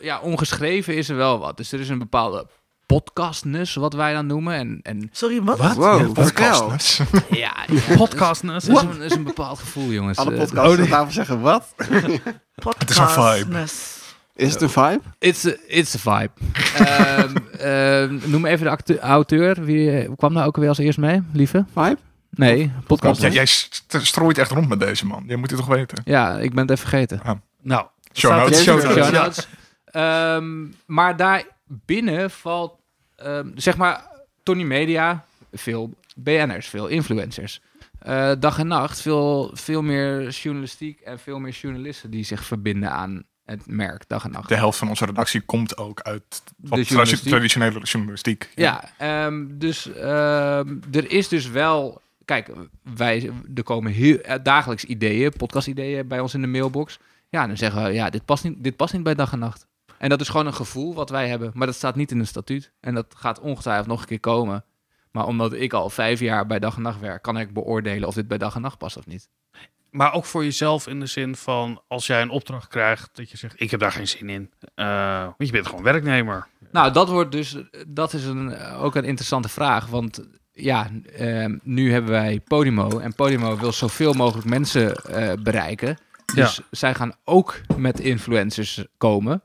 ja, 0.00 0.20
ongeschreven 0.22 0.96
is 0.96 1.08
er 1.08 1.16
wel 1.16 1.38
wat. 1.38 1.56
Dus 1.56 1.72
er 1.72 1.80
is 1.80 1.88
een 1.88 1.98
bepaalde 1.98 2.46
podcastness, 2.86 3.74
wat 3.74 3.92
wij 3.94 4.12
dan 4.12 4.26
noemen. 4.26 4.54
En, 4.54 4.80
en 4.82 5.08
Sorry, 5.12 5.42
wat? 5.42 5.58
Wat? 5.58 5.74
Wow. 5.74 6.12
Podcastness. 6.12 6.96
ja, 7.30 7.54
ja 7.68 7.96
Podcastness. 7.96 8.66
het 8.66 8.76
is, 8.76 8.82
een, 8.82 9.00
is 9.02 9.12
een 9.14 9.24
bepaald 9.24 9.58
gevoel, 9.58 9.90
jongens. 9.90 10.18
Alle 10.18 10.30
Eh, 10.32 10.38
podcasts 10.38 10.72
oh, 10.74 10.80
aan 10.80 10.88
tafel 10.88 11.12
zeggen 11.12 11.40
wat? 11.40 11.74
Het 12.78 12.90
is 12.90 12.96
een 12.96 13.08
vibe. 13.08 13.44
Podcastness. 13.44 14.02
Is 14.34 14.52
het 14.52 14.62
een 14.62 14.70
vibe? 14.70 15.00
It's 15.18 15.46
a, 15.46 15.52
it's 15.66 16.06
a 16.06 16.18
vibe. 16.18 16.32
Ehm, 16.84 17.36
ehm, 17.70 18.30
noem 18.30 18.46
even 18.46 18.78
de 18.84 18.98
auteur. 18.98 19.64
Wie 19.64 19.90
eh, 20.00 20.10
kwam 20.16 20.34
daar 20.34 20.46
ook 20.46 20.56
weer 20.56 20.68
als 20.68 20.78
eerst 20.78 20.98
mee, 20.98 21.22
lieve? 21.32 21.64
Vibe? 21.74 21.98
Nee, 22.30 22.72
podcast. 22.86 23.20
Ja, 23.20 23.28
jij 23.28 23.46
st- 23.46 23.84
strooit 23.88 24.38
echt 24.38 24.50
rond 24.50 24.68
met 24.68 24.80
deze 24.80 25.06
man. 25.06 25.24
Jij 25.26 25.36
moet 25.36 25.48
dit 25.48 25.58
toch 25.58 25.66
weten? 25.66 26.02
Ja, 26.04 26.38
ik 26.38 26.50
ben 26.54 26.60
het 26.62 26.70
even 26.70 26.88
vergeten. 26.88 27.20
Nou, 27.62 27.86
Show 28.14 28.36
notes. 28.36 28.62
Show 28.62 28.80
Show 28.80 28.96
notes. 28.96 29.10
notes. 29.10 29.48
Ehm, 29.84 30.66
maar 30.86 31.16
daar 31.16 31.44
binnen 31.66 32.30
valt, 32.30 32.80
ehm, 33.16 33.48
zeg 33.54 33.76
maar, 33.76 34.04
Tony 34.42 34.62
Media, 34.62 35.24
veel 35.52 35.94
BN'ers, 36.16 36.68
veel 36.68 36.86
influencers. 36.86 37.60
Eh, 37.98 38.32
dag 38.38 38.58
en 38.58 38.66
nacht, 38.66 39.00
veel, 39.00 39.50
veel 39.54 39.82
meer 39.82 40.28
journalistiek 40.28 41.00
en 41.00 41.18
veel 41.18 41.38
meer 41.38 41.52
journalisten 41.52 42.10
die 42.10 42.24
zich 42.24 42.44
verbinden 42.44 42.90
aan 42.90 43.22
het 43.44 43.66
merk 43.66 44.08
Dag 44.08 44.24
en 44.24 44.30
Nacht. 44.30 44.48
De 44.48 44.56
helft 44.56 44.78
van 44.78 44.88
onze 44.88 45.04
redactie 45.04 45.40
komt 45.40 45.76
ook 45.76 46.00
uit 46.00 46.42
wat 46.56 46.78
De 46.78 46.84
journalistiek. 46.84 47.28
traditionele 47.30 47.80
journalistiek. 47.80 48.50
Ja, 48.54 48.84
ehm, 48.98 49.44
dus 49.48 49.92
ehm, 49.92 50.76
er 50.92 51.10
is 51.10 51.28
dus 51.28 51.48
wel. 51.48 52.02
Kijk, 52.24 52.50
wij, 52.94 53.30
er 53.54 53.62
komen 53.62 53.92
heel, 53.92 54.18
eh, 54.18 54.36
dagelijks 54.42 54.84
ideeën, 54.84 55.32
podcast-ideeën 55.36 56.08
bij 56.08 56.20
ons 56.20 56.34
in 56.34 56.40
de 56.40 56.46
mailbox. 56.46 56.98
Ja, 57.34 57.46
dan 57.46 57.56
zeggen 57.56 57.84
we, 57.84 57.92
ja, 57.92 58.10
dit 58.10 58.24
past, 58.24 58.44
niet, 58.44 58.64
dit 58.64 58.76
past 58.76 58.92
niet 58.92 59.02
bij 59.02 59.14
dag 59.14 59.32
en 59.32 59.38
nacht. 59.38 59.66
En 59.98 60.08
dat 60.08 60.20
is 60.20 60.28
gewoon 60.28 60.46
een 60.46 60.54
gevoel 60.54 60.94
wat 60.94 61.10
wij 61.10 61.28
hebben, 61.28 61.50
maar 61.54 61.66
dat 61.66 61.76
staat 61.76 61.96
niet 61.96 62.10
in 62.10 62.18
een 62.18 62.26
statuut. 62.26 62.72
En 62.80 62.94
dat 62.94 63.14
gaat 63.16 63.40
ongetwijfeld 63.40 63.86
nog 63.86 64.00
een 64.00 64.06
keer 64.06 64.20
komen. 64.20 64.64
Maar 65.10 65.26
omdat 65.26 65.52
ik 65.52 65.72
al 65.72 65.90
vijf 65.90 66.20
jaar 66.20 66.46
bij 66.46 66.58
dag 66.58 66.76
en 66.76 66.82
nacht 66.82 67.00
werk, 67.00 67.22
kan 67.22 67.38
ik 67.38 67.52
beoordelen 67.52 68.08
of 68.08 68.14
dit 68.14 68.28
bij 68.28 68.38
dag 68.38 68.54
en 68.54 68.60
nacht 68.60 68.78
past 68.78 68.96
of 68.96 69.06
niet. 69.06 69.28
Maar 69.90 70.12
ook 70.12 70.24
voor 70.24 70.44
jezelf 70.44 70.86
in 70.86 71.00
de 71.00 71.06
zin 71.06 71.36
van 71.36 71.82
als 71.88 72.06
jij 72.06 72.22
een 72.22 72.30
opdracht 72.30 72.68
krijgt, 72.68 73.10
dat 73.12 73.30
je 73.30 73.36
zegt: 73.36 73.60
Ik 73.60 73.70
heb 73.70 73.80
daar 73.80 73.92
geen 73.92 74.08
zin 74.08 74.28
in. 74.28 74.50
Eh, 74.74 75.22
want 75.22 75.34
je 75.48 75.50
bent 75.50 75.66
gewoon 75.66 75.84
werknemer. 75.84 76.46
Nou, 76.72 76.92
dat 76.92 77.08
wordt 77.08 77.32
dus, 77.32 77.56
dat 77.86 78.12
is 78.12 78.24
een, 78.24 78.58
ook 78.58 78.94
een 78.94 79.04
interessante 79.04 79.48
vraag. 79.48 79.86
Want 79.86 80.24
ja, 80.52 80.90
ehm, 81.16 81.58
nu 81.62 81.92
hebben 81.92 82.10
wij 82.10 82.40
Podimo. 82.40 82.98
En 82.98 83.14
Podimo 83.14 83.56
wil 83.56 83.72
zoveel 83.72 84.12
mogelijk 84.12 84.48
mensen 84.48 84.94
eh, 84.94 85.32
bereiken. 85.42 85.98
Dus 86.34 86.60
zij 86.70 86.94
gaan 86.94 87.14
ook 87.24 87.60
met 87.76 88.00
influencers 88.00 88.84
komen. 88.98 89.42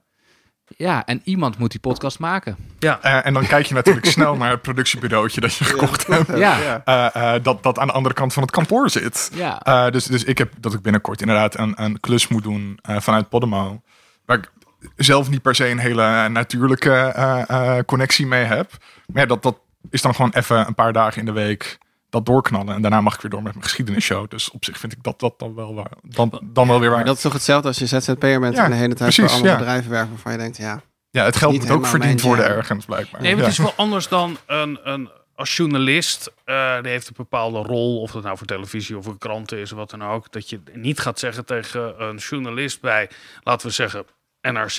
Ja, 0.77 1.05
en 1.05 1.21
iemand 1.23 1.57
moet 1.57 1.71
die 1.71 1.79
podcast 1.79 2.19
maken. 2.19 2.57
Eh, 2.79 3.25
en 3.25 3.33
dan 3.33 3.47
kijk 3.47 3.65
je 3.65 3.73
natuurlijk 3.73 4.05
snel 4.17 4.35
naar 4.35 4.51
het 4.51 4.61
productiebureautje 4.61 5.41
dat 5.41 5.55
je 5.55 5.63
gekocht 5.63 6.07
hebt. 6.07 6.37
Ja, 6.37 6.81
eh, 6.85 7.35
eh, 7.35 7.43
dat, 7.43 7.63
dat 7.63 7.79
aan 7.79 7.87
de 7.87 7.93
andere 7.93 8.15
kant 8.15 8.33
van 8.33 8.43
het 8.43 8.51
kantoor 8.51 8.89
zit. 8.89 9.31
ja. 9.33 9.59
Eh, 9.61 9.91
dus, 9.91 10.05
dus 10.05 10.23
ik 10.23 10.37
heb 10.37 10.53
dat 10.59 10.73
ik 10.73 10.81
binnenkort 10.81 11.21
inderdaad 11.21 11.57
een, 11.57 11.83
een 11.83 11.99
klus 11.99 12.27
moet 12.27 12.43
doen 12.43 12.79
eh, 12.81 12.99
vanuit 12.99 13.29
Podemo. 13.29 13.81
Waar 14.25 14.37
ik 14.37 14.51
zelf 14.95 15.29
niet 15.29 15.41
per 15.41 15.55
se 15.55 15.69
een 15.69 15.79
hele 15.79 16.29
natuurlijke 16.29 16.91
eh, 16.93 17.49
eh, 17.49 17.85
connectie 17.85 18.27
mee 18.27 18.43
heb. 18.43 18.71
Maar 19.07 19.21
ja, 19.21 19.27
dat, 19.27 19.43
dat 19.43 19.59
is 19.89 20.01
dan 20.01 20.15
gewoon 20.15 20.31
even 20.33 20.67
een 20.67 20.75
paar 20.75 20.93
dagen 20.93 21.19
in 21.19 21.25
de 21.25 21.31
week 21.31 21.77
dat 22.09 22.25
doorknallen. 22.25 22.75
En 22.75 22.81
daarna 22.81 23.01
mag 23.01 23.15
ik 23.15 23.21
weer 23.21 23.31
door 23.31 23.43
met 23.43 23.51
mijn 23.53 23.63
geschiedenisshow. 23.65 24.29
Dus 24.29 24.51
op 24.51 24.65
zich 24.65 24.77
vind 24.77 24.91
ik 24.91 25.03
dat, 25.03 25.19
dat 25.19 25.39
dan 25.39 25.55
wel 25.55 25.73
waar. 25.75 25.91
Dan, 26.03 26.41
dan 26.43 26.67
wel 26.67 26.79
weer 26.79 26.87
waar. 26.89 26.97
Maar 26.97 27.07
dat 27.07 27.15
is 27.15 27.21
toch 27.21 27.33
hetzelfde 27.33 27.67
als 27.67 27.77
je 27.77 27.85
ZZP'er 27.85 28.39
bent 28.39 28.55
Ja, 28.55 28.63
en 28.63 28.69
de 28.71 28.75
hele 28.75 28.93
tijd 28.93 29.13
precies, 29.15 29.23
voor 29.23 29.33
allemaal 29.33 29.51
ja. 29.51 29.57
bedrijven 29.57 29.89
werken 29.91 30.09
waarvan 30.09 30.31
je 30.31 30.37
denkt, 30.37 30.57
ja, 30.57 30.81
ja, 31.11 31.23
het 31.25 31.35
geld 31.35 31.53
moet 31.59 31.71
ook 31.71 31.85
verdiend 31.85 32.21
worden 32.21 32.45
ergens 32.45 32.85
blijkbaar. 32.85 33.21
Nee, 33.21 33.31
maar 33.35 33.39
Ja. 33.43 33.49
het 33.49 33.57
is 33.59 33.63
wel 33.65 33.73
anders 33.75 34.07
dan 34.07 34.37
een, 34.47 34.79
een 34.83 35.09
als 35.35 35.55
journalist. 35.55 36.31
eh, 36.45 36.81
die 36.81 36.91
heeft 36.91 37.07
een 37.07 37.13
bepaalde 37.17 37.57
rol, 37.59 38.01
of 38.01 38.11
dat 38.11 38.23
nou 38.23 38.37
voor 38.37 38.47
televisie 38.47 38.97
of 38.97 39.03
voor 39.03 39.17
kranten 39.17 39.57
is, 39.57 39.71
of 39.71 39.77
wat 39.77 39.89
dan 39.89 40.03
ook. 40.03 40.31
Dat 40.31 40.49
je 40.49 40.59
niet 40.73 40.99
gaat 40.99 41.19
zeggen 41.19 41.45
tegen 41.45 42.03
een 42.03 42.15
journalist 42.17 42.81
bij, 42.81 43.09
laten 43.43 43.67
we 43.67 43.73
zeggen, 43.73 44.05
NRC. 44.41 44.77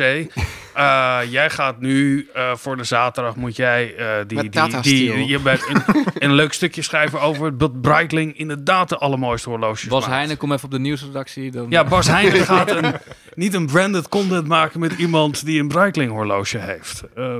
eh, 0.74 1.18
jij 1.28 1.50
gaat 1.50 1.80
nu 1.80 2.28
eh, 2.34 2.54
voor 2.54 2.76
de 2.76 2.84
zaterdag 2.84 3.36
moet 3.36 3.56
jij 3.56 3.96
eh, 3.96 4.26
die, 4.26 4.42
Met 4.42 4.52
die, 4.52 4.80
die, 4.82 5.26
je 5.26 5.38
bent 5.38 5.66
een, 5.68 5.82
een 6.28 6.32
leuk 6.32 6.52
stukje 6.52 6.82
schrijven 6.82 7.20
over 7.20 7.58
dat 7.58 7.80
Breitling 7.80 8.38
inderdaad 8.38 8.88
de 8.88 8.96
allermooiste 8.98 9.48
horloges 9.48 9.88
Bas 9.88 10.00
maakt. 10.00 10.12
Heijnen, 10.12 10.36
kom 10.36 10.52
even 10.52 10.64
op 10.64 10.70
de 10.70 10.78
nieuwsredactie. 10.78 11.50
Dan... 11.50 11.66
Ja, 11.68 11.84
Bas 11.84 12.06
Heijnen 12.06 12.40
gaat 12.44 12.70
een, 12.70 12.94
niet 13.34 13.54
een 13.54 13.66
branded 13.66 14.08
content 14.08 14.46
maken 14.46 14.80
met 14.80 14.92
iemand 14.92 15.44
die 15.44 15.60
een 15.60 15.68
Breitling 15.68 16.10
horloge 16.12 16.58
heeft. 16.58 17.02
Eh, 17.14 17.36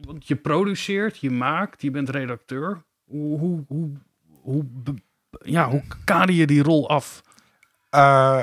want 0.00 0.28
je 0.28 0.36
produceert, 0.36 1.18
je 1.18 1.30
maakt, 1.30 1.82
je 1.82 1.90
bent 1.90 2.08
redacteur. 2.08 2.84
Hoe, 3.04 3.38
hoe, 3.38 3.64
hoe, 4.42 4.64
ja, 5.44 5.68
hoe 5.68 5.82
kader 6.04 6.34
je 6.34 6.46
die 6.46 6.62
rol 6.62 6.88
af? 6.88 7.22
Eh, 7.90 8.00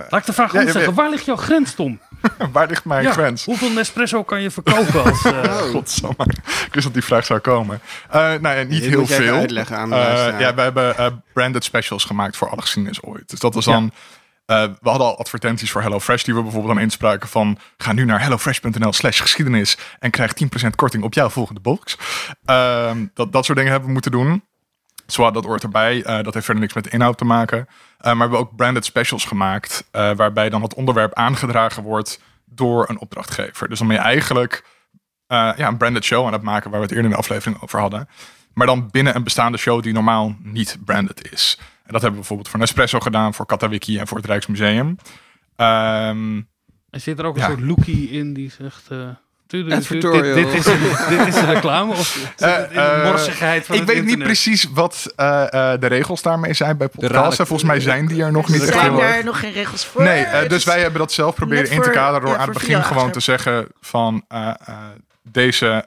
Laat 0.10 0.14
ik 0.20 0.26
de 0.26 0.34
vraag 0.34 0.52
Ja, 0.54 0.58
goed 0.60 0.68
ja, 0.68 0.74
zeggen. 0.74 0.92
ja. 0.92 0.98
Waar 1.02 1.10
ligt 1.10 1.26
jouw 1.26 1.36
grens, 1.36 1.74
Tom? 1.76 2.00
waar 2.52 2.68
ligt 2.68 2.86
mijn 2.86 3.04
Ja, 3.04 3.12
grens? 3.12 3.46
Hoeveel 3.46 3.70
Nespresso 3.72 4.24
kan 4.24 4.42
je 4.42 4.52
verkopen? 4.52 5.04
Als, 5.04 5.22
Godsamme. 5.72 6.26
Ik 6.66 6.70
wist 6.72 6.84
dat 6.86 6.94
die 6.94 7.04
vraag 7.04 7.26
zou 7.26 7.40
komen. 7.40 7.80
Eh 8.10 8.20
nou 8.20 8.48
ja, 8.58 8.64
niet 8.64 8.82
Dit 8.82 8.90
heel 8.90 9.08
veel. 9.08 9.36
uitleggen 9.38 9.78
aan 9.78 9.90
de 9.90 9.96
Eh, 9.96 10.40
ja, 10.40 10.54
we 10.56 10.62
hebben 10.62 11.24
branded 11.34 11.64
specials 11.64 12.04
gemaakt 12.06 12.38
voor 12.38 12.50
alle 12.50 12.62
geschiedenis 12.62 13.04
ooit. 13.04 13.30
Dus 13.30 13.40
dat 13.40 13.54
was 13.54 13.66
dan... 13.66 13.92
eh, 14.46 14.64
we 14.82 14.90
hadden 14.90 15.08
al 15.08 15.18
advertenties 15.20 15.72
voor 15.72 15.82
HelloFresh 15.82 16.24
die 16.24 16.34
we 16.36 16.42
bijvoorbeeld 16.42 16.74
dan 16.74 16.84
inspraken 16.84 17.30
van... 17.30 17.58
ga 17.78 17.94
nu 17.94 18.06
naar 18.06 18.22
hellofresh.nl 18.22 18.94
slash 18.94 19.22
geschiedenis 19.22 19.78
en 20.00 20.12
krijg 20.12 20.32
10% 20.66 20.68
korting 20.76 21.04
op 21.04 21.14
jouw 21.14 21.30
volgende 21.30 21.62
box. 21.62 21.98
Ehm, 22.46 23.06
dat, 23.14 23.32
dat 23.32 23.46
soort 23.46 23.58
dingen 23.58 23.72
hebben 23.72 23.88
we 23.88 23.94
moeten 23.94 24.12
doen. 24.12 24.44
Zwaar, 25.06 25.32
dat 25.34 25.44
hoort 25.46 25.64
erbij. 25.64 26.04
Eh, 26.04 26.24
dat 26.24 26.34
heeft 26.34 26.46
verder 26.46 26.64
niks 26.64 26.74
met 26.74 26.84
de 26.84 26.90
inhoud 26.90 27.18
te 27.18 27.26
maken. 27.26 27.68
Eh, 28.04 28.10
maar 28.14 28.30
we 28.30 28.36
hebben 28.36 28.40
ook 28.40 28.56
branded 28.56 28.86
specials 28.86 29.26
gemaakt... 29.26 29.88
eh, 29.92 30.12
waarbij 30.16 30.50
dan 30.50 30.62
het 30.62 30.74
onderwerp 30.74 31.14
aangedragen 31.14 31.84
wordt 31.84 32.22
door 32.46 32.90
een 32.90 33.00
opdrachtgever. 33.00 33.70
Dus 33.70 33.80
dan 33.80 33.88
ben 33.88 33.98
je 33.98 34.04
eigenlijk 34.04 34.66
eh, 35.28 35.52
ja, 35.58 35.68
een 35.68 35.78
branded 35.78 36.04
show 36.04 36.26
aan 36.26 36.34
het 36.34 36.42
maken... 36.42 36.70
waar 36.70 36.80
we 36.80 36.86
het 36.86 36.96
eerder 36.96 37.06
in 37.12 37.16
de 37.18 37.22
aflevering 37.22 37.62
over 37.62 37.80
hadden. 37.80 38.08
Maar 38.54 38.68
dan 38.68 38.90
binnen 38.92 39.16
een 39.16 39.24
bestaande 39.24 39.58
show 39.58 39.84
die 39.84 39.94
normaal 39.94 40.36
niet 40.40 40.78
branded 40.86 41.32
is. 41.32 41.58
En 41.60 41.66
dat 41.76 41.92
hebben 41.92 42.10
we 42.12 42.16
bijvoorbeeld 42.16 42.50
voor 42.50 42.60
Nespresso 42.60 43.00
gedaan, 43.00 43.34
voor 43.34 43.46
Katawiki 43.46 43.98
en 44.00 44.08
voor 44.08 44.18
het 44.18 44.26
Rijksmuseum. 44.26 44.96
Ehm, 45.56 46.42
er 46.90 47.00
zit 47.00 47.20
er 47.20 47.26
ook 47.26 47.36
een 47.36 47.42
Ja. 47.42 47.48
soort 47.48 47.62
lookie 47.62 48.10
in 48.10 48.34
die 48.34 48.52
zegt... 48.52 48.88
Advertorial. 49.72 50.36
dit, 50.36 50.54
is, 50.54 50.64
dit 51.10 51.28
is 51.28 51.36
een 51.36 51.54
reclame 51.54 51.92
of 51.92 52.34
eh, 52.38 53.04
morsigheid 53.04 53.66
van 53.66 53.76
Ik 53.76 53.82
het 53.82 53.90
weet 53.94 54.06
niet 54.06 54.20
precies 54.24 54.68
wat 54.74 55.14
eh, 55.16 55.44
eh, 55.74 55.80
de 55.80 55.88
regels 55.88 56.22
daarmee 56.22 56.54
zijn 56.54 56.78
bij 56.78 56.88
podcasts. 56.88 57.16
raden- 57.18 57.38
En 57.38 57.48
Volgens 57.48 57.70
mij 57.70 57.80
zijn 57.80 58.06
die 58.08 58.24
er 58.24 58.32
nog 58.32 58.50
niet 58.50 58.62
Er 58.62 58.74
zijn 58.74 58.96
daar 58.96 59.24
nog 59.24 59.40
geen 59.40 59.52
regels 59.52 59.86
voor. 59.86 60.04
Nee, 60.04 60.48
dus 60.48 60.64
wij 60.64 60.80
hebben 60.82 61.00
dat 61.00 61.12
zelf 61.12 61.36
proberen 61.36 61.70
in 61.72 61.82
te 61.82 61.90
kaderen 61.90 62.22
door 62.22 62.30
ja, 62.30 62.38
aan 62.38 62.50
het 62.50 62.58
begin 62.58 62.84
gewoon 62.84 63.12
te 63.12 63.20
zeggen 63.20 63.68
van 63.82 64.24
eh, 64.28 64.48
eh, 64.66 64.76
deze 65.22 65.84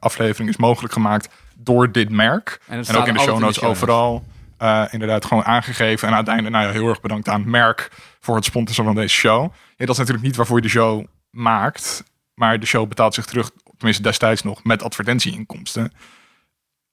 aflevering 0.00 0.48
is 0.50 0.56
mogelijk 0.56 0.92
gemaakt 0.92 1.28
door 1.56 1.92
dit 1.92 2.10
merk. 2.10 2.60
En, 2.66 2.84
En 2.86 2.96
ook 2.96 3.06
in 3.06 3.14
de 3.14 3.20
show 3.20 3.38
notes 3.38 3.60
overal 3.62 4.24
eh, 4.58 4.82
inderdaad 4.90 5.24
gewoon 5.24 5.44
aangegeven. 5.44 6.08
En 6.08 6.14
uiteindelijk 6.14 6.54
nou 6.54 6.66
ja, 6.66 6.72
heel 6.72 6.88
erg 6.88 7.00
bedankt 7.00 7.28
aan 7.28 7.40
het 7.40 7.48
merk 7.50 7.90
voor 8.20 8.36
het 8.36 8.44
sponsoren 8.44 8.84
van 8.92 9.00
deze 9.02 9.14
show. 9.14 9.42
Ja, 9.76 9.86
dat 9.86 9.88
is 9.88 9.96
natuurlijk 9.96 10.24
niet 10.26 10.36
waarvoor 10.36 10.56
je 10.56 10.62
de 10.62 10.68
show 10.68 11.04
maakt. 11.30 12.02
Maar 12.34 12.60
de 12.60 12.66
show 12.66 12.88
betaalt 12.88 13.14
zich 13.14 13.24
terug, 13.24 13.50
tenminste 13.76 14.02
destijds 14.02 14.42
nog, 14.42 14.64
met 14.64 14.82
advertentieinkomsten. 14.82 15.92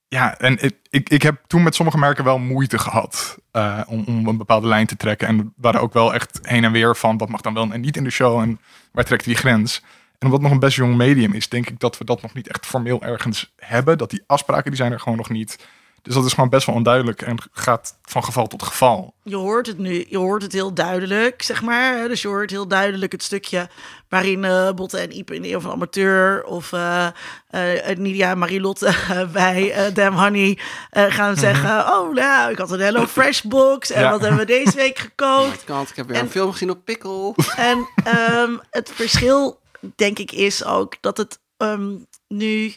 Ja, 0.08 0.38
en 0.38 0.64
ik, 0.90 1.10
ik, 1.10 1.22
heb 1.22 1.44
toen 1.48 1.64
met 1.64 1.76
sommige 1.76 1.98
merken 1.98 2.24
wel 2.24 2.40
moeite 2.40 2.78
gehad 2.78 3.38
eh, 3.52 3.82
om, 3.88 4.04
om 4.08 4.28
een 4.28 4.38
bepaalde 4.38 4.68
lijn 4.68 4.86
te 4.86 4.96
trekken. 4.96 5.28
En 5.28 5.54
waren 5.56 5.82
ook 5.82 5.94
wel 5.94 6.14
echt 6.14 6.40
heen 6.42 6.64
en 6.64 6.72
weer 6.72 6.96
van 6.96 7.18
wat 7.18 7.30
mag 7.30 7.42
dan 7.42 7.54
wel 7.54 7.72
en 7.72 7.82
niet 7.82 7.98
in 7.98 8.04
de 8.04 8.10
show. 8.10 8.40
En 8.40 8.60
waar 8.92 9.04
trekt 9.04 9.24
die 9.24 9.36
grens? 9.36 9.84
En 10.18 10.28
omdat 10.28 10.42
nog 10.42 10.52
een 10.52 10.60
best 10.60 10.76
jong 10.76 10.96
medium 10.96 11.34
is, 11.34 11.50
denk 11.50 11.70
ik 11.70 11.80
dat 11.80 11.98
we 11.98 12.06
dat 12.06 12.22
nog 12.22 12.34
niet 12.34 12.48
echt 12.48 12.66
formeel 12.66 13.02
ergens 13.02 13.54
hebben. 13.56 13.98
Dat 13.98 14.10
die 14.10 14.24
afspraken, 14.28 14.72
die 14.72 14.76
zijn 14.76 14.92
er 14.92 15.00
gewoon 15.00 15.18
nog 15.18 15.30
niet. 15.30 15.68
Dus 16.02 16.14
dat 16.14 16.26
is 16.26 16.34
gewoon 16.34 16.50
best 16.50 16.66
wel 16.66 16.76
onduidelijk 16.76 17.22
en 17.22 17.38
gaat 17.52 17.98
van 18.04 18.24
geval 18.24 18.48
tot 18.48 18.64
geval. 18.64 19.14
Je 19.24 19.36
hoort 19.36 19.68
het 19.68 19.78
nu, 19.78 20.06
je 20.10 20.18
hoort 20.18 20.42
het 20.42 20.52
heel 20.54 20.74
duidelijk, 20.74 21.42
zeg 21.42 21.62
maar. 21.62 21.98
hè. 21.98 22.08
Dus 22.08 22.22
je 22.22 22.28
hoort 22.28 22.50
heel 22.50 22.68
duidelijk 22.68 23.12
het 23.12 23.24
stukje 23.24 23.70
waarin 24.10 24.44
eh 24.46 24.72
Botte 24.72 24.98
en 24.98 25.18
Ipe 25.18 25.36
in 25.36 25.42
de 25.42 25.50
Eeuw 25.52 25.60
van 25.60 25.72
Amateur... 25.72 26.44
of 26.44 26.74
eh 26.74 27.08
eh, 27.50 27.98
Nidia 27.98 28.30
en 28.32 28.38
Marilotte 28.38 28.94
bij 29.34 29.72
eh 29.72 29.94
Damn 29.94 30.18
Honey 30.18 30.58
eh, 30.90 31.06
gaan 31.10 31.36
zeggen... 31.38 31.70
oh, 31.94 32.14
nou, 32.14 32.52
ik 32.52 32.58
had 32.58 32.72
een 32.72 32.80
Hello 32.80 33.06
Fresh 33.08 33.42
box 33.42 33.92
en 33.92 34.02
Ja. 34.02 34.12
wat 34.12 34.22
hebben 34.22 34.40
we 34.40 34.46
deze 34.46 34.76
week 34.76 35.00
gekookt? 35.16 35.64
Kant, 35.64 35.90
ik 35.90 35.96
heb 35.96 36.08
weer 36.08 36.16
En- 36.18 36.24
een 36.24 36.30
film 36.32 36.52
gezien 36.52 36.70
op 36.70 36.86
Pikkel. 36.86 37.36
En 37.58 37.88
ehm, 38.04 38.58
het 38.70 38.92
verschil, 38.94 39.60
denk 39.96 40.20
ik, 40.20 40.32
is 40.32 40.64
ook 40.66 40.96
dat 41.02 41.18
het 41.18 41.40
ehm, 41.58 41.92
nu 42.28 42.74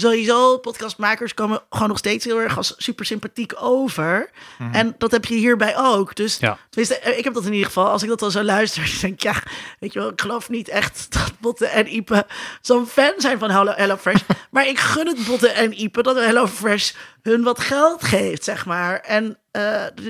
sowieso 0.00 0.58
podcastmakers 0.58 1.34
komen 1.34 1.60
gewoon 1.70 1.88
nog 1.88 1.98
steeds 1.98 2.24
heel 2.24 2.40
erg 2.40 2.56
als 2.56 2.74
super 2.76 3.04
sympathiek 3.06 3.52
over. 3.60 4.30
En 4.72 4.94
dat 4.98 5.10
heb 5.10 5.24
je 5.24 5.34
hierbij 5.34 5.76
ook. 5.78 6.14
Dus 6.14 6.38
Ja. 6.38 6.58
tenminste, 6.70 6.98
eh, 6.98 7.18
ik 7.18 7.24
heb 7.24 7.34
dat 7.34 7.44
in 7.44 7.52
ieder 7.52 7.66
geval. 7.66 7.86
Als 7.88 8.02
ik 8.02 8.08
dat 8.08 8.18
dan 8.18 8.30
zo 8.30 8.42
luister, 8.42 8.82
dan 8.90 9.00
denk 9.00 9.12
ik, 9.14 9.22
ja, 9.22 9.34
weet 9.80 9.92
je 9.92 9.98
wel, 9.98 10.08
ik 10.08 10.20
geloof 10.20 10.48
niet 10.48 10.68
echt 10.68 11.06
dat 11.12 11.32
Botte 11.40 11.66
en 11.66 11.94
Ipe 11.94 12.26
zo'n 12.60 12.86
fan 12.86 13.12
zijn 13.16 13.38
van 13.38 13.50
Hello, 13.50 13.72
Hello 13.72 13.96
Fresh. 13.96 14.22
maar 14.50 14.66
ik 14.66 14.78
gun 14.78 15.06
het 15.06 15.26
Botte 15.26 15.48
en 15.48 15.80
Ipe 15.82 16.02
dat 16.02 16.16
Hello 16.16 16.46
Fresh 16.46 16.92
hun 17.22 17.42
wat 17.42 17.60
geld 17.60 18.04
geeft, 18.04 18.44
zeg 18.44 18.66
maar. 18.66 19.00
En 19.00 19.38
eh, 19.50 19.62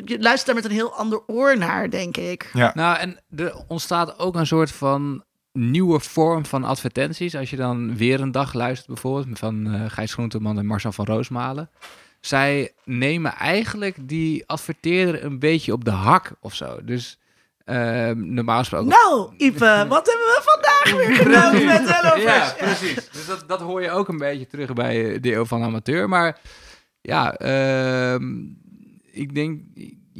je 0.05 0.17
luistert 0.21 0.47
daar 0.47 0.55
met 0.55 0.65
een 0.65 0.71
heel 0.71 0.95
ander 0.95 1.23
oor 1.27 1.59
naar, 1.59 1.91
denk 1.91 2.17
ik. 2.17 2.51
Ja. 2.53 2.71
Nou, 2.75 2.97
en 2.99 3.21
er 3.37 3.55
ontstaat 3.69 4.19
ook 4.19 4.35
een 4.35 4.47
soort 4.47 4.73
van 4.73 5.25
nieuwe 5.61 6.01
vorm 6.01 6.47
van 6.47 6.65
advertenties. 6.65 7.37
Als 7.37 7.51
je 7.51 7.57
dan 7.57 7.97
weer 7.97 8.21
een 8.21 8.33
dag 8.33 8.53
luistert, 8.53 8.87
bijvoorbeeld 8.87 9.39
van 9.39 9.75
eh 9.75 9.85
Gijs 9.91 10.13
Groenteman 10.13 10.59
en 10.59 10.67
Marcel 10.67 10.93
van 10.93 11.05
Roosmalen. 11.05 11.71
Zij 12.21 12.73
nemen 12.85 13.35
eigenlijk 13.35 13.97
die 14.09 14.47
adverteerder 14.47 15.25
een 15.25 15.39
beetje 15.39 15.73
op 15.73 15.85
de 15.85 15.91
hak 15.91 16.33
of 16.41 16.55
zo. 16.55 16.85
Dus 16.85 17.19
ehm, 17.65 18.35
normaal 18.35 18.59
gesproken. 18.59 18.89
Nou, 18.89 19.35
Ipe, 19.37 19.85
wat 19.89 20.07
hebben 20.07 20.27
we 20.27 20.41
vandaag 20.45 21.07
weer 21.07 21.17
gedaan 21.17 21.65
met 21.65 21.95
Hello 21.95 22.23
Ja, 22.23 22.55
precies. 22.59 23.11
Dus 23.11 23.27
dat, 23.27 23.45
dat 23.47 23.61
hoor 23.61 23.83
je 23.83 23.91
ook 23.91 24.09
een 24.09 24.19
beetje 24.19 24.47
terug 24.47 24.73
bij 24.73 25.15
eh, 25.15 25.23
de 25.23 25.35
Eeuw 25.35 25.45
van 25.45 25.63
Amateur. 25.63 26.09
Maar 26.09 26.41
ja, 27.01 27.35
ehm, 27.35 28.43
ik 29.13 29.35
denk, 29.35 29.61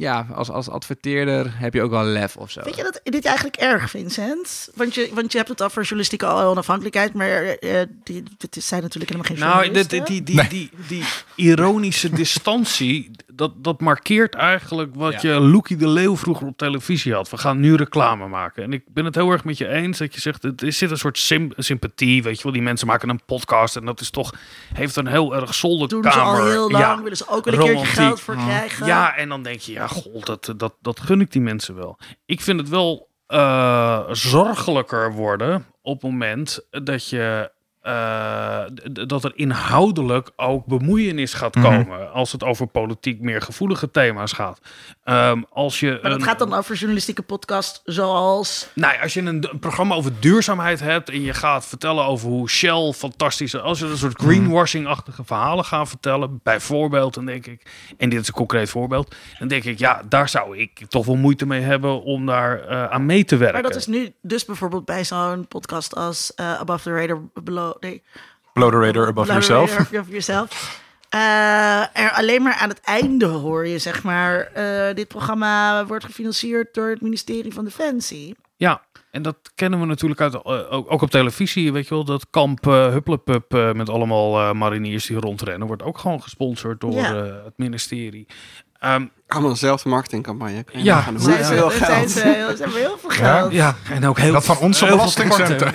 ja, 0.01 0.27
als, 0.33 0.49
als 0.49 0.69
adverteerder 0.69 1.51
heb 1.57 1.73
je 1.73 1.81
ook 1.81 1.91
wel 1.91 2.03
lef 2.03 2.35
of 2.37 2.51
zo. 2.51 2.61
Vind 2.63 2.75
je 2.75 2.83
dat 2.83 2.99
dit 3.03 3.25
eigenlijk 3.25 3.55
erg, 3.55 3.89
Vincent? 3.89 4.69
Want 4.75 4.95
je, 4.95 5.09
want 5.13 5.31
je 5.31 5.37
hebt 5.37 5.49
het 5.49 5.63
over 5.63 5.81
journalistieke 5.81 6.25
onafhankelijkheid, 6.25 7.13
maar 7.13 7.29
eh, 7.43 7.81
die, 8.03 8.23
dit 8.37 8.57
zijn 8.63 8.81
natuurlijk 8.81 9.11
helemaal 9.11 9.31
geen 9.35 9.45
Nou, 9.47 9.63
die, 9.63 9.71
journalisten. 9.71 10.05
die, 10.05 10.23
die, 10.23 10.47
die, 10.47 10.69
die, 10.87 11.03
ironische 11.35 12.09
distantie, 12.23 13.11
dat, 13.33 13.51
dat 13.63 13.79
markeert 13.81 14.35
eigenlijk 14.35 14.95
wat 14.95 15.21
je 15.21 15.29
Loekie 15.39 15.77
de 15.77 15.87
Leeuw 15.87 16.17
vroeger 16.17 16.47
op 16.47 16.57
televisie 16.57 17.13
had. 17.13 17.29
We 17.29 17.37
gaan 17.37 17.59
nu 17.59 17.75
reclame 17.75 18.27
maken. 18.27 18.63
En 18.63 18.73
ik 18.73 18.83
ben 18.87 19.05
het 19.05 19.15
heel 19.15 19.31
erg 19.31 19.43
met 19.43 19.57
je 19.57 19.67
eens 19.67 19.97
dat 19.97 20.13
je 20.13 20.21
zegt, 20.21 20.43
er 20.43 20.73
zit 20.73 20.91
een 20.91 20.97
soort 20.97 21.17
sym- 21.17 21.51
sympathie, 21.57 22.23
weet 22.23 22.37
je 22.37 22.43
wel. 22.43 22.51
Die 22.51 22.61
mensen 22.61 22.87
maken 22.87 23.09
een 23.09 23.21
podcast 23.25 23.75
en 23.75 23.85
dat 23.85 23.99
is 24.01 24.09
toch, 24.09 24.33
heeft 24.73 24.95
een 24.95 25.07
heel 25.07 25.35
erg 25.35 25.53
zolderkamer. 25.53 26.03
doen 26.03 26.11
ze 26.13 26.19
al 26.19 26.45
heel 26.49 26.71
lang, 26.71 26.83
Ja, 26.83 27.01
willen 27.01 27.17
ze 27.17 27.27
ook 27.27 27.45
wel 27.45 27.53
een 27.53 27.59
keertje 27.59 27.73
romantiek. 27.73 27.95
geld 28.03 28.21
voor 28.21 28.35
krijgen. 28.35 28.85
Ja, 28.85 29.15
en 29.15 29.29
dan 29.29 29.43
denk 29.43 29.59
je, 29.59 29.71
ja, 29.71 29.87
god, 29.91 30.25
dat, 30.25 30.53
dat, 30.57 30.73
dat 30.81 30.99
gun 30.99 31.21
ik 31.21 31.31
die 31.31 31.41
mensen 31.41 31.75
wel. 31.75 31.97
Ik 32.25 32.41
vind 32.41 32.59
het 32.59 32.69
wel 32.69 33.09
eh, 33.27 34.07
zorgelijker 34.11 35.13
worden 35.13 35.65
op 35.81 36.01
het 36.01 36.11
moment 36.11 36.67
dat 36.69 37.07
je. 37.07 37.51
Eh, 37.81 38.61
dat 39.07 39.23
er 39.23 39.31
inhoudelijk 39.35 40.29
ook 40.35 40.65
bemoeienis 40.65 41.33
gaat 41.33 41.55
Mhm. 41.55 41.65
komen 41.65 42.11
als 42.13 42.31
het 42.31 42.43
over 42.43 42.67
politiek 42.67 43.19
meer 43.21 43.41
gevoelige 43.41 43.91
thema's 43.91 44.31
gaat. 44.31 44.59
Ehm, 45.03 45.41
als 45.49 45.79
je 45.79 45.91
Maar 46.01 46.11
dat 46.11 46.19
een- 46.19 46.25
gaat 46.25 46.39
dan 46.39 46.53
over 46.53 46.75
journalistieke 46.75 47.21
podcast 47.21 47.81
zoals... 47.85 48.67
nou, 48.75 48.93
ja, 48.93 49.01
als 49.01 49.13
je 49.13 49.19
een, 49.21 49.47
een 49.51 49.59
programma 49.59 49.95
over 49.95 50.11
duurzaamheid 50.19 50.79
hebt 50.79 51.09
en 51.09 51.21
je 51.21 51.33
gaat 51.33 51.65
vertellen 51.65 52.05
over 52.05 52.27
hoe 52.29 52.49
Shell 52.49 52.91
fantastisch 52.95 53.53
is, 53.53 53.61
als 53.61 53.79
je 53.79 53.85
een 53.85 53.97
soort 53.97 54.21
greenwashing-achtige 54.21 55.23
verhalen 55.23 55.65
gaat 55.65 55.89
vertellen, 55.89 56.39
bijvoorbeeld, 56.43 57.13
dan 57.13 57.25
denk 57.25 57.45
ik, 57.47 57.65
en 57.97 58.09
dit 58.09 58.21
is 58.21 58.27
een 58.27 58.33
concreet 58.33 58.69
voorbeeld, 58.69 59.15
dan 59.39 59.47
denk 59.47 59.63
ik, 59.63 59.79
ja, 59.79 60.01
daar 60.09 60.29
zou 60.29 60.57
ik 60.57 60.85
toch 60.87 61.05
wel 61.05 61.15
moeite 61.15 61.45
mee 61.45 61.61
hebben 61.61 62.03
om 62.03 62.25
daar 62.25 62.59
eh, 62.67 62.85
aan 62.85 63.05
mee 63.05 63.25
te 63.25 63.37
werken. 63.37 63.61
Maar 63.61 63.71
dat 63.71 63.79
is 63.79 63.87
nu 63.87 64.13
dus 64.21 64.45
bijvoorbeeld 64.45 64.85
bij 64.85 65.03
zo'n 65.05 65.47
podcast 65.47 65.95
als 65.95 66.33
eh, 66.35 66.53
Above 66.59 66.83
the 66.83 66.91
Radar, 66.95 67.21
Below... 67.43 67.70
Nee, 67.79 68.03
Blow 68.53 68.71
the 68.71 68.77
radar 68.79 69.07
above 69.07 69.25
the 69.27 69.31
yourself. 69.33 69.77
Radar 69.77 70.05
yourself. 70.07 70.79
Eh, 71.09 71.19
er 71.97 72.11
alleen 72.11 72.41
maar 72.41 72.53
aan 72.53 72.69
het 72.69 72.81
einde 72.81 73.25
hoor 73.25 73.67
je, 73.67 73.77
zeg 73.79 74.03
maar, 74.03 74.39
eh, 74.39 74.95
dit 74.95 75.07
programma 75.07 75.85
wordt 75.85 76.05
gefinancierd 76.05 76.73
door 76.73 76.89
het 76.89 77.01
ministerie 77.01 77.53
van 77.53 77.63
Defensie. 77.63 78.35
Ja, 78.55 78.81
en 79.11 79.21
dat 79.21 79.35
kennen 79.55 79.79
we 79.79 79.85
natuurlijk 79.85 80.21
uit, 80.21 80.33
eh, 80.33 80.41
ook, 80.73 80.91
ook 80.91 81.01
op 81.01 81.09
televisie, 81.09 81.73
weet 81.73 81.87
je 81.87 81.93
wel, 81.95 82.03
dat 82.03 82.25
kamp 82.29 82.67
uh, 82.67 82.87
Hupplepup 82.87 83.53
eh, 83.53 83.71
met 83.71 83.89
allemaal 83.89 84.39
eh, 84.39 84.51
mariniers 84.53 85.05
die 85.05 85.19
rondrennen, 85.19 85.67
wordt 85.67 85.83
ook 85.83 85.97
gewoon 85.97 86.21
gesponsord 86.21 86.79
door 86.81 86.93
Ja. 86.93 87.13
eh, 87.13 87.43
het 87.43 87.53
ministerie. 87.55 88.27
Ehm, 88.79 89.05
Allemaal 89.27 89.49
dezelfde 89.51 89.89
marketingcampagne. 89.89 90.65
Ja. 90.71 91.03
ze, 91.19 91.19
veel 91.19 91.69
zijn 91.71 91.83
geld. 91.83 92.09
ze, 92.11 92.19
heel- 92.27 92.55
ze 92.55 92.63
hebben 92.63 92.79
heel 92.79 92.97
veel 92.97 93.11
Ja. 93.11 93.37
geld. 93.37 93.51
ja, 93.51 93.75
en 93.89 94.05
ook 94.07 94.17
heel 94.19 94.33
Dat 94.33 94.45
van 94.45 94.57
onze 94.57 94.85
belastingcenten. 94.85 95.73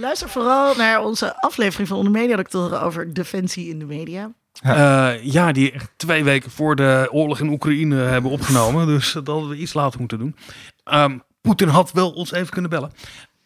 Luister 0.00 0.28
vooral 0.28 0.74
naar 0.74 1.00
onze 1.04 1.40
aflevering 1.40 1.88
van 1.88 1.96
Onder 1.96 2.12
Mediadoctoren 2.12 2.82
over 2.82 3.14
defensie 3.14 3.68
in 3.68 3.78
de 3.78 3.84
media. 3.84 4.32
Eh, 4.62 5.12
ja, 5.22 5.52
die 5.52 5.72
echt 5.72 5.90
twee 5.96 6.24
weken 6.24 6.50
voor 6.50 6.76
de 6.76 7.08
oorlog 7.10 7.40
in 7.40 7.48
Oekraïne 7.48 7.96
hebben 7.96 8.30
opgenomen. 8.30 8.86
Dus 8.96 9.12
dat 9.12 9.26
hadden 9.26 9.48
we 9.48 9.56
iets 9.56 9.74
later 9.74 10.00
moeten 10.00 10.18
doen. 10.18 10.36
Ehm, 10.84 11.18
Poetin 11.40 11.68
had 11.68 11.92
wel 11.92 12.10
ons 12.10 12.32
even 12.32 12.48
kunnen 12.50 12.70
bellen. 12.70 12.92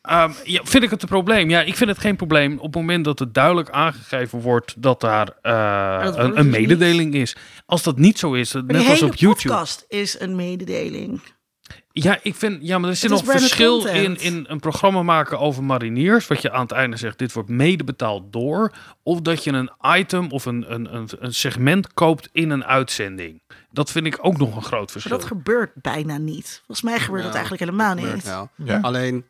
Ehm, 0.03 0.30
ja, 0.44 0.61
vind 0.64 0.84
ik 0.84 0.90
het 0.90 1.03
een 1.03 1.09
probleem? 1.09 1.50
Ja, 1.50 1.62
ik 1.62 1.76
vind 1.76 1.90
het 1.90 1.98
geen 1.98 2.16
probleem 2.16 2.53
op 2.59 2.62
het 2.64 2.74
moment 2.74 3.05
dat 3.05 3.18
het 3.18 3.34
duidelijk 3.34 3.70
aangegeven 3.70 4.40
wordt 4.40 4.82
dat 4.82 5.00
daar 5.00 5.28
eh, 5.42 6.05
dat 6.05 6.16
een, 6.18 6.30
dus 6.30 6.38
een 6.38 6.50
niet. 6.50 6.59
mededeling 6.61 7.14
is. 7.14 7.36
Als 7.66 7.82
dat 7.82 7.98
niet 7.98 8.18
zo 8.18 8.32
is, 8.32 8.53
Maar 8.53 8.64
net 8.64 8.88
als 8.88 9.03
op 9.03 9.14
YouTube. 9.14 9.48
podcast 9.48 9.84
is 9.88 10.20
een 10.20 10.36
mededeling. 10.36 11.20
Ja, 11.93 12.18
ik 12.22 12.34
vind, 12.34 12.59
ja, 12.61 12.78
maar 12.78 12.90
er 12.90 12.97
zit 12.97 13.11
nog 13.11 13.24
verschil 13.24 13.86
in, 13.86 14.05
content. 14.05 14.20
in 14.20 14.45
een 14.49 14.61
programma 14.61 15.03
maken 15.03 15.38
over 15.38 15.64
mariniers. 15.64 16.26
Wat 16.26 16.43
je 16.43 16.53
aan 16.53 16.62
het 16.62 16.72
einde 16.72 16.97
zegt, 16.97 17.18
dit 17.18 17.32
wordt 17.32 17.49
mede 17.49 17.84
betaald 17.84 18.32
door. 18.32 18.72
Of 19.03 19.20
dat 19.20 19.45
je 19.45 19.53
een 19.53 19.70
item 19.97 20.30
of 20.30 20.45
een, 20.45 20.72
een, 20.74 20.95
een, 20.95 21.09
een 21.18 21.34
segment 21.34 21.95
koopt 21.95 22.28
in 22.32 22.51
een 22.51 22.64
uitzending. 22.64 23.43
Dat 23.70 23.90
vind 23.90 24.07
ik 24.07 24.18
ook 24.20 24.38
nog 24.38 24.57
een 24.57 24.62
groot 24.62 24.80
Maar 24.80 24.88
verschil. 24.90 25.16
dat 25.18 25.26
gebeurt 25.26 25.70
bijna 25.74 26.18
niet. 26.18 26.62
Volgens 26.66 26.82
mij 26.82 26.99
gebeurt 26.99 27.22
dat 27.22 27.32
Ja, 27.32 27.38
eigenlijk 27.38 27.70
helemaal 27.70 27.95
Gebeurt 27.97 28.14
niet. 28.14 28.24
wel. 28.24 28.51
Ja. 28.57 28.78
Alleen 28.82 29.24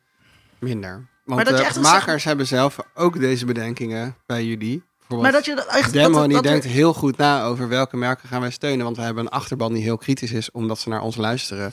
minder. 0.59 1.07
Want 1.25 1.45
Maar 1.45 1.53
dat 1.53 1.77
een 1.77 1.83
makers 1.83 2.25
hebben 2.25 2.47
zelf 2.47 2.79
ook 2.95 3.21
deze 3.21 3.45
bedenkingen 3.45 4.17
bij 4.27 4.45
jullie. 4.45 4.83
Maar 5.09 5.33
dat 5.33 5.45
je 5.45 5.55
dat 5.55 5.67
echt... 5.67 5.93
Demo 5.93 6.19
dat, 6.19 6.25
die 6.25 6.35
dat, 6.35 6.43
denkt 6.43 6.63
dat, 6.63 6.73
heel 6.73 6.95
goed 6.95 7.17
na 7.17 7.45
over 7.45 7.69
welke 7.69 7.97
merken 7.97 8.29
gaan 8.29 8.41
wij 8.41 8.51
steunen. 8.51 8.85
Want 8.85 8.97
we 8.97 9.03
hebben 9.03 9.25
een 9.25 9.31
achterban 9.31 9.73
die 9.73 9.83
heel 9.83 9.97
kritisch 9.97 10.33
is, 10.33 10.51
omdat 10.51 10.79
ze 10.79 10.89
naar 10.89 11.01
ons 11.03 11.17
luisteren. 11.17 11.73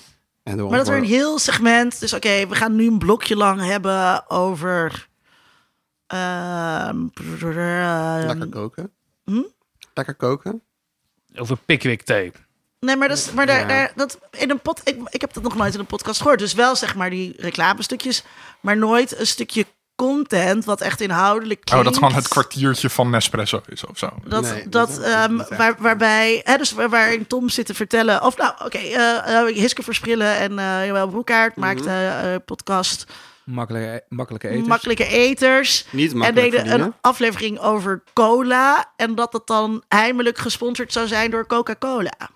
En 0.49 0.67
maar 0.67 0.77
dat 0.77 0.87
er 0.87 0.97
een 0.97 1.03
heel 1.03 1.39
segment... 1.39 1.99
Dus 1.99 2.13
oké, 2.13 2.47
we 2.47 2.55
gaan 2.55 2.75
nu 2.75 2.87
een 2.87 2.97
blokje 2.97 3.35
lang 3.35 3.61
hebben 3.61 4.29
over... 4.29 5.07
ehm, 6.07 7.07
lekker 8.25 8.49
koken. 8.49 8.91
Hm? 9.25 9.41
Lekker 9.93 10.15
koken. 10.15 10.61
Over 11.35 11.57
Pickwick 11.65 12.01
Tape. 12.01 12.33
Nee, 12.79 12.95
maar, 12.95 13.07
dat, 13.07 13.17
is, 13.17 13.31
maar 13.31 13.45
daar, 13.45 13.59
Ja. 13.59 13.67
daar, 13.67 13.91
dat 13.95 14.19
in 14.31 14.49
een 14.49 14.59
pot, 14.61 14.81
ik, 14.83 14.97
ik 15.09 15.21
heb 15.21 15.33
dat 15.33 15.43
nog 15.43 15.55
nooit 15.55 15.73
in 15.73 15.79
een 15.79 15.85
podcast 15.85 16.21
gehoord. 16.21 16.39
Dus 16.39 16.53
wel 16.53 16.75
zeg 16.75 16.95
maar 16.95 17.09
die 17.09 17.33
reclamestukjes, 17.37 18.23
maar 18.61 18.77
nooit 18.77 19.19
een 19.19 19.27
stukje 19.27 19.65
content 20.07 20.65
wat 20.65 20.81
echt 20.81 21.01
inhoudelijk 21.01 21.69
Oh, 21.73 21.83
dat 21.83 21.95
gewoon 21.97 22.13
het 22.13 22.27
kwartiertje 22.27 22.89
van 22.89 23.09
Nespresso 23.09 23.61
is 23.67 23.85
of 23.85 23.97
zo. 23.97 24.09
Dat, 24.25 24.41
Nee, 24.43 24.69
dat, 24.69 24.71
dat 24.71 25.03
ehm, 25.03 25.37
waar, 25.57 25.75
waarbij, 25.79 26.41
hè, 26.43 26.57
dus 26.57 26.71
waar- 26.71 26.89
waarin 26.89 27.27
Tom 27.27 27.49
zit 27.49 27.65
te 27.65 27.73
vertellen, 27.73 28.23
of 28.23 28.37
nou, 28.37 28.53
oké, 28.65 28.77
eh, 28.77 29.39
eh, 29.39 29.55
Hiske 29.55 29.83
Versprillen 29.83 30.37
en 30.37 30.59
eh 30.59 30.85
Joël 30.87 31.07
Broekaert 31.07 31.55
Mhm. 31.55 31.65
maakten 31.65 32.21
eh, 32.23 32.35
podcast 32.45 33.05
Makkelijke, 33.43 34.03
makkelijke 34.09 34.47
eters. 34.49 34.67
Makkelijke 34.67 35.05
Eters. 35.07 35.85
Niet 35.91 36.11
En 36.11 36.17
makkelijk 36.17 36.51
deden 36.51 36.81
een 36.81 36.93
aflevering 37.01 37.59
over 37.59 38.03
cola. 38.13 38.93
En 38.95 39.15
dat 39.15 39.33
het 39.33 39.47
dan 39.47 39.83
heimelijk 39.87 40.37
gesponsord 40.37 40.93
zou 40.93 41.07
zijn 41.07 41.31
door 41.31 41.45
Coca-Cola. 41.47 42.29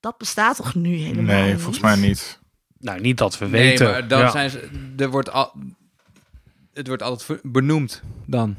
Dat 0.00 0.18
bestaat 0.18 0.56
toch 0.56 0.74
nu 0.74 0.96
helemaal 0.96 1.34
Nee, 1.34 1.52
niet? 1.52 1.60
volgens 1.60 1.82
mij 1.82 1.96
niet. 1.96 2.38
Nou, 2.78 3.00
niet 3.00 3.18
dat 3.18 3.38
we 3.38 3.46
nee, 3.48 3.68
weten. 3.68 3.90
maar 3.90 4.08
dan 4.08 4.18
Ja. 4.20 4.30
zijn 4.30 4.50
ze... 4.50 4.68
Er 4.96 5.10
wordt 5.10 5.30
al, 5.30 5.52
het 6.74 6.86
wordt 6.86 7.02
altijd 7.02 7.40
benoemd 7.42 8.02
dan. 8.26 8.56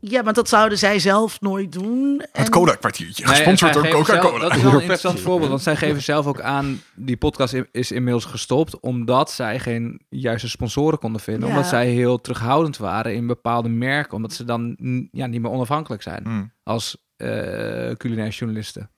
Ja, 0.00 0.22
maar 0.22 0.32
dat 0.32 0.48
zouden 0.48 0.78
zij 0.78 0.98
zelf 0.98 1.40
nooit 1.40 1.72
doen. 1.72 2.18
Het 2.32 2.44
En- 2.46 2.50
cola-kwartiertje, 2.50 3.24
Nee, 3.24 3.34
gesponsord 3.34 3.72
door 3.72 3.88
Coca-Cola. 3.88 4.38
dat 4.38 4.56
is 4.56 4.62
wel 4.62 4.72
een 4.72 4.80
interessant 4.80 5.20
voorbeeld, 5.20 5.50
want 5.50 5.62
zij 5.62 5.76
geven 5.76 6.02
zelf 6.02 6.26
ook 6.26 6.40
aan... 6.40 6.80
die 6.94 7.16
podcast 7.16 7.54
is 7.72 7.92
inmiddels 7.92 8.24
gestopt... 8.24 8.80
omdat 8.80 9.30
zij 9.30 9.60
geen 9.60 10.00
juiste 10.08 10.48
sponsoren 10.48 10.98
konden 10.98 11.20
vinden. 11.20 11.48
Ja. 11.48 11.54
Omdat 11.54 11.68
zij 11.70 11.88
heel 11.88 12.20
terughoudend 12.20 12.76
waren 12.76 13.14
in 13.14 13.26
bepaalde 13.26 13.68
merken. 13.68 14.12
Omdat 14.16 14.32
ze 14.32 14.44
dan 14.44 14.76
ja, 15.12 15.26
niet 15.26 15.40
meer 15.40 15.50
onafhankelijk 15.50 16.02
zijn 16.02 16.22
Hmm. 16.24 16.52
als 16.62 16.96
eh 17.16 17.90
culinair 17.96 18.28
journalisten. 18.30 18.90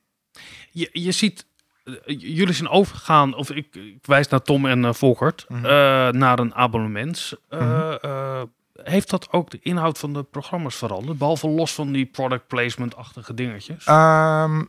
je, 0.71 0.89
je 0.93 1.13
ziet, 1.13 1.47
jullie 2.07 2.55
zijn 2.55 2.68
overgegaan, 2.68 3.35
of 3.35 3.51
ik, 3.51 3.66
ik 3.74 3.99
wijs 4.07 4.28
naar 4.28 4.43
Tom 4.43 4.66
en 4.66 4.85
eh, 4.85 4.93
Volkert, 4.93 5.45
Mhm. 5.49 5.64
eh, 5.64 5.70
naar 6.09 6.39
een 6.39 6.55
abonnement. 6.55 7.32
Eh, 7.49 7.61
Mhm. 7.61 7.95
eh, 8.01 8.43
heeft 8.82 9.11
dat 9.11 9.28
ook 9.30 9.51
de 9.51 9.59
inhoud 9.62 9.99
van 9.99 10.12
de 10.12 10.22
programma's 10.22 10.74
veranderd? 10.76 11.18
Behalve 11.18 11.49
los 11.49 11.72
van 11.74 11.93
die 11.93 12.07
product 12.07 12.47
placement-achtige 12.47 13.35
dingetjes? 13.35 13.85
Ehm, 13.85 14.62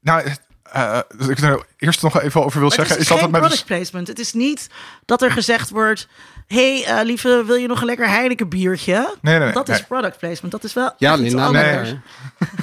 nou, 0.00 0.22
eh, 0.62 0.98
dus 1.16 1.28
ik 1.28 1.38
er 1.38 1.66
eerst 1.78 2.02
nog 2.02 2.20
even 2.20 2.44
over 2.44 2.58
wil 2.60 2.68
Maar 2.68 2.76
zeggen. 2.76 2.94
het 2.96 3.04
is, 3.04 3.10
Is 3.10 3.20
dat 3.20 3.30
geen 3.30 3.40
product 3.40 3.64
placement. 3.66 4.08
Het 4.08 4.18
is 4.18 4.32
niet 4.32 4.70
dat 5.04 5.22
er 5.22 5.30
gezegd 5.30 5.70
wordt... 5.70 6.08
hey, 6.46 6.84
eh, 6.84 7.04
lieve, 7.04 7.42
wil 7.46 7.54
je 7.56 7.66
nog 7.66 7.80
een 7.80 7.86
lekker 7.86 8.08
Heineken 8.08 8.48
biertje? 8.48 8.94
Nee, 9.20 9.34
nee, 9.34 9.38
nee. 9.44 9.52
dat 9.52 9.66
nee. 9.66 9.78
is 9.78 9.84
product 9.86 10.18
placement. 10.18 10.52
Dat 10.52 10.64
is 10.64 10.72
wel 10.72 10.92
Ja, 10.96 11.14
Linda. 11.14 11.50
Nee. 11.50 12.00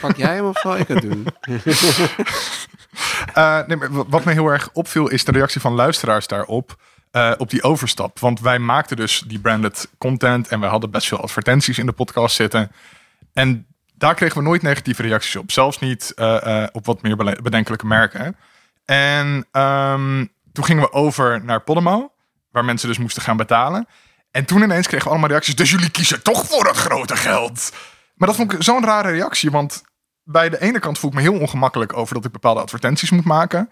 Pak 0.02 0.16
jij 0.18 0.36
hem 0.36 0.46
of 0.46 0.58
zal 0.60 0.78
ik 0.78 0.88
het 0.88 1.02
doen? 1.02 1.26
Eh, 3.40 3.60
wat 4.08 4.24
me 4.24 4.32
heel 4.32 4.48
erg 4.48 4.70
opviel 4.74 5.08
is 5.08 5.24
de 5.26 5.32
reactie 5.32 5.62
van 5.62 5.74
luisteraars 5.74 6.28
daarop. 6.28 6.76
eh, 7.12 7.32
op 7.38 7.50
die 7.50 7.64
overstap. 7.64 8.20
Want 8.20 8.40
wij 8.40 8.60
maakten 8.60 8.96
dus 8.98 9.24
die 9.28 9.40
branded 9.40 9.90
content. 9.98 10.48
En 10.48 10.60
wij 10.60 10.70
hadden 10.70 10.92
best 10.92 11.08
veel 11.08 11.22
advertenties 11.22 11.78
in 11.78 11.86
de 11.86 11.92
podcast 11.92 12.36
zitten. 12.36 12.72
En 13.34 13.68
daar 13.96 14.16
kregen 14.16 14.38
we 14.38 14.44
nooit 14.44 14.62
negatieve 14.62 15.02
reacties 15.02 15.36
op. 15.36 15.52
Zelfs 15.52 15.80
niet 15.80 16.14
eh, 16.14 16.64
op 16.72 16.86
wat 16.86 17.02
meer 17.02 17.16
bedenkelijke 17.42 17.86
merken. 17.86 18.36
En 18.86 19.48
ehm, 19.52 20.26
toen 20.54 20.66
gingen 20.66 20.84
we 20.84 20.92
over 20.92 21.44
naar 21.44 21.62
Podimo. 21.62 22.12
Waar 22.52 22.66
mensen 22.66 22.88
dus 22.88 22.98
moesten 22.98 23.22
gaan 23.22 23.38
betalen. 23.38 23.88
En 24.32 24.46
toen 24.46 24.62
ineens 24.62 24.88
kregen 24.88 25.06
we 25.06 25.12
allemaal 25.12 25.30
reacties. 25.30 25.56
Dus 25.56 25.72
jullie 25.72 25.92
kiezen 25.92 26.24
toch 26.24 26.46
voor 26.46 26.66
het 26.66 26.78
grote 26.78 27.16
geld. 27.16 27.72
Maar 28.16 28.28
dat 28.28 28.38
vond 28.38 28.54
ik 28.54 28.64
zo'n 28.64 28.86
rare 28.86 29.12
reactie. 29.12 29.52
Want 29.52 29.84
bij 30.32 30.50
de 30.50 30.62
ene 30.62 30.80
kant 30.80 31.00
voel 31.00 31.10
ik 31.10 31.16
me 31.16 31.22
heel 31.22 31.40
ongemakkelijk 31.40 31.98
over 31.98 32.16
dat 32.16 32.26
ik 32.26 32.32
bepaalde 32.32 32.62
advertenties 32.62 33.12
moet 33.12 33.26
maken. 33.26 33.70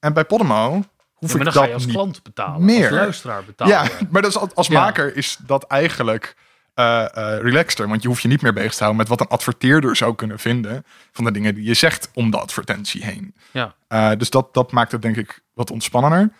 En 0.00 0.12
bij 0.12 0.24
Podimo 0.24 0.70
hoef 1.14 1.30
Ja, 1.32 1.36
maar 1.38 1.46
ik 1.46 1.52
dan 1.52 1.52
ga 1.52 1.60
dat 1.60 1.68
je 1.68 1.74
als 1.74 1.86
klant 1.86 2.22
betalen. 2.22 2.64
meer. 2.64 2.86
Als 2.88 2.90
luisteraar 2.96 3.44
betalen. 3.44 3.74
Ja, 3.74 3.88
maar 4.10 4.22
dus 4.22 4.36
als, 4.36 4.54
als 4.54 4.66
Ja. 4.66 4.80
maker 4.80 5.16
is 5.16 5.38
dat 5.46 5.64
eigenlijk 5.64 6.36
eh 6.74 7.04
eh 7.16 7.40
relaxter. 7.42 7.88
Want 7.88 8.02
je 8.02 8.08
hoeft 8.08 8.22
je 8.22 8.28
niet 8.28 8.42
meer 8.42 8.52
bezig 8.52 8.72
te 8.72 8.78
houden 8.84 8.98
met 8.98 9.08
wat 9.08 9.20
een 9.20 9.36
adverteerder 9.36 9.96
zou 9.96 10.14
kunnen 10.14 10.38
vinden 10.38 10.84
van 11.12 11.24
de 11.24 11.30
dingen 11.30 11.54
die 11.54 11.64
je 11.64 11.74
zegt 11.74 12.10
om 12.14 12.30
de 12.30 12.38
advertentie 12.40 13.04
heen. 13.04 13.34
Ja. 13.50 13.74
Eh, 13.88 14.10
dus 14.18 14.30
dat, 14.30 14.54
dat 14.54 14.72
maakt 14.72 14.92
het 14.92 15.02
denk 15.02 15.16
ik 15.16 15.40
wat 15.54 15.70
ontspannender. 15.70 16.32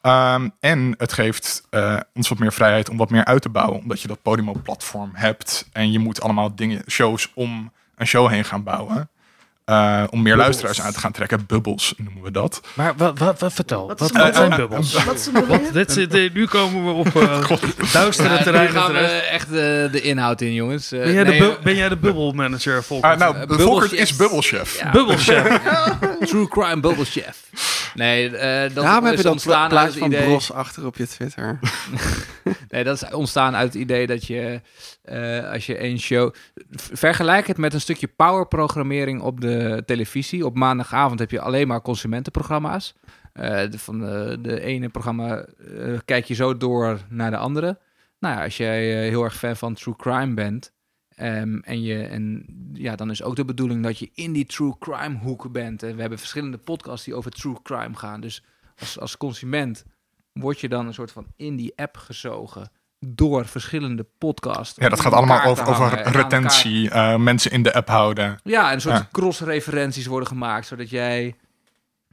Ehm, 0.00 0.48
en 0.60 0.94
het 0.98 1.12
geeft 1.12 1.62
ons 2.14 2.28
wat 2.28 2.38
meer 2.38 2.52
vrijheid 2.52 2.88
om 2.88 2.96
wat 2.96 3.10
meer 3.10 3.24
uit 3.24 3.42
te 3.42 3.48
bouwen. 3.48 3.78
Omdat 3.80 4.00
je 4.00 4.08
dat 4.08 4.22
Podimo-platform 4.22 5.10
hebt. 5.14 5.68
En 5.72 5.92
je 5.92 5.98
moet 5.98 6.20
allemaal 6.20 6.54
dingen, 6.56 6.82
shows 6.88 7.30
om 7.34 7.72
een 7.98 8.06
show 8.06 8.28
heen 8.28 8.44
gaan 8.44 8.62
bouwen. 8.62 9.08
Eh, 9.64 10.04
om 10.10 10.22
meer 10.22 10.36
luisteraars 10.36 10.80
aan 10.80 10.92
te 10.92 10.98
gaan 10.98 11.12
trekken. 11.12 11.44
Bubbels 11.46 11.94
noemen 11.96 12.22
we 12.22 12.30
dat. 12.30 12.60
Maar 12.74 12.96
wat, 12.96 13.18
wat, 13.18 13.40
wat- 13.40 13.52
vertel, 13.52 13.86
Wat 13.86 13.98
wat, 14.00 14.10
wat, 14.10 14.34
zijn 14.34 14.48
bubbel? 14.48 14.66
bubbels? 14.68 15.04
Wat 15.04 15.14
is 15.14 15.26
een 15.26 15.32
bubbel? 15.32 15.60
Wat, 15.62 15.72
dit, 15.72 15.92
zit- 15.92 16.14
eh, 16.14 16.32
nu 16.32 16.46
komen 16.46 16.84
we 16.86 16.90
op 16.92 17.14
uh, 17.14 17.50
duistere 17.92 18.28
Ja, 18.28 18.36
nu 18.36 18.42
terreinen 18.42 18.74
gaan 18.82 18.92
we 18.92 18.98
echt 19.06 19.48
de 19.92 20.00
inhoud 20.02 20.40
in, 20.40 20.52
jongens. 20.54 20.88
Ben 20.88 21.12
jij, 21.12 21.22
nee, 21.22 21.40
de, 21.40 21.46
bu- 21.46 21.62
ben 21.62 21.76
jij 21.76 21.88
de 21.88 21.96
bubbelmanager, 21.96 22.84
Volkert? 22.84 23.12
Ah, 23.12 23.18
nou, 23.18 23.34
Volkert 23.36 23.58
Bubbelchef. 23.58 23.92
is 23.98 24.16
Bubbelchef. 24.16 24.78
Ja. 24.78 24.90
Bubbelchef. 24.90 25.60
True 26.30 26.48
Crime 26.48 26.80
Bubble 26.80 27.04
Chef. 27.04 27.36
Nee, 27.94 28.36
eh, 28.36 28.74
dat 28.74 28.84
Daarom 28.84 29.04
heb 29.04 29.12
is 29.12 29.18
je 29.18 29.24
dat 29.24 29.32
ontstaan 29.32 29.78
uit 29.78 29.88
het 29.88 29.98
van 29.98 30.06
idee... 30.12 30.24
Bros 30.24 30.52
achter 30.52 30.86
op 30.86 30.96
je 30.96 31.08
Twitter. 31.08 31.58
Nee, 32.68 32.84
dat 32.84 33.02
is 33.02 33.10
ontstaan 33.10 33.56
uit 33.56 33.72
het 33.72 33.82
idee 33.82 34.06
dat 34.06 34.26
je, 34.26 34.60
eh, 35.08 35.50
als 35.50 35.66
je 35.66 35.76
één 35.76 35.98
show... 35.98 36.34
Vergelijk 36.70 37.46
het 37.46 37.56
met 37.56 37.74
een 37.74 37.80
stukje 37.80 38.08
powerprogrammering 38.08 39.20
op 39.20 39.40
de 39.40 39.82
televisie. 39.86 40.46
Op 40.46 40.56
maandagavond 40.56 41.18
heb 41.18 41.30
je 41.30 41.40
alleen 41.40 41.66
maar 41.68 41.82
consumentenprogramma's. 41.82 42.94
Eh, 43.32 43.64
van 43.70 43.98
de, 43.98 44.38
de 44.40 44.60
ene 44.60 44.88
programma 44.88 45.36
eh, 45.36 45.98
kijk 46.04 46.24
je 46.24 46.34
zo 46.34 46.56
door 46.56 47.00
naar 47.08 47.30
de 47.30 47.36
andere. 47.36 47.78
Nou 48.18 48.36
ja, 48.36 48.44
als 48.44 48.56
jij 48.56 49.08
heel 49.08 49.24
erg 49.24 49.36
fan 49.36 49.56
van 49.56 49.74
true 49.74 49.96
crime 49.96 50.34
bent... 50.34 50.72
ehm, 51.08 51.58
en, 51.58 51.82
je, 51.82 52.02
en 52.02 52.46
ja, 52.72 52.96
dan 52.96 53.10
is 53.10 53.22
ook 53.22 53.36
de 53.36 53.44
bedoeling 53.44 53.82
dat 53.82 53.98
je 53.98 54.10
in 54.14 54.32
die 54.32 54.46
true 54.46 54.74
crime 54.78 55.18
hoek 55.18 55.52
bent. 55.52 55.82
En 55.82 55.94
we 55.94 56.00
hebben 56.00 56.18
verschillende 56.18 56.58
podcasts 56.58 57.04
die 57.04 57.14
over 57.14 57.30
true 57.30 57.56
crime 57.62 57.96
gaan. 57.96 58.20
Dus 58.20 58.44
als, 58.76 58.98
als 58.98 59.16
consument 59.16 59.84
word 60.32 60.60
je 60.60 60.68
dan 60.68 60.86
een 60.86 60.94
soort 60.94 61.12
van 61.12 61.26
in 61.36 61.56
die 61.56 61.72
app 61.76 61.96
gezogen 61.96 62.70
door 63.00 63.46
verschillende 63.46 64.06
podcasts. 64.18 64.76
Ja, 64.80 64.88
dat 64.88 65.00
gaat 65.00 65.12
allemaal 65.12 65.44
over, 65.44 65.66
over 65.68 66.02
retentie, 66.10 66.90
eh, 66.90 67.16
mensen 67.16 67.50
in 67.50 67.62
de 67.62 67.72
app 67.74 67.88
houden. 67.88 68.38
Ja, 68.44 68.68
en 68.68 68.74
een 68.74 68.80
soort 68.80 68.96
Ja. 68.96 69.08
cross-referenties 69.12 70.06
worden 70.06 70.28
gemaakt, 70.28 70.66
zodat 70.66 70.90
jij 70.90 71.34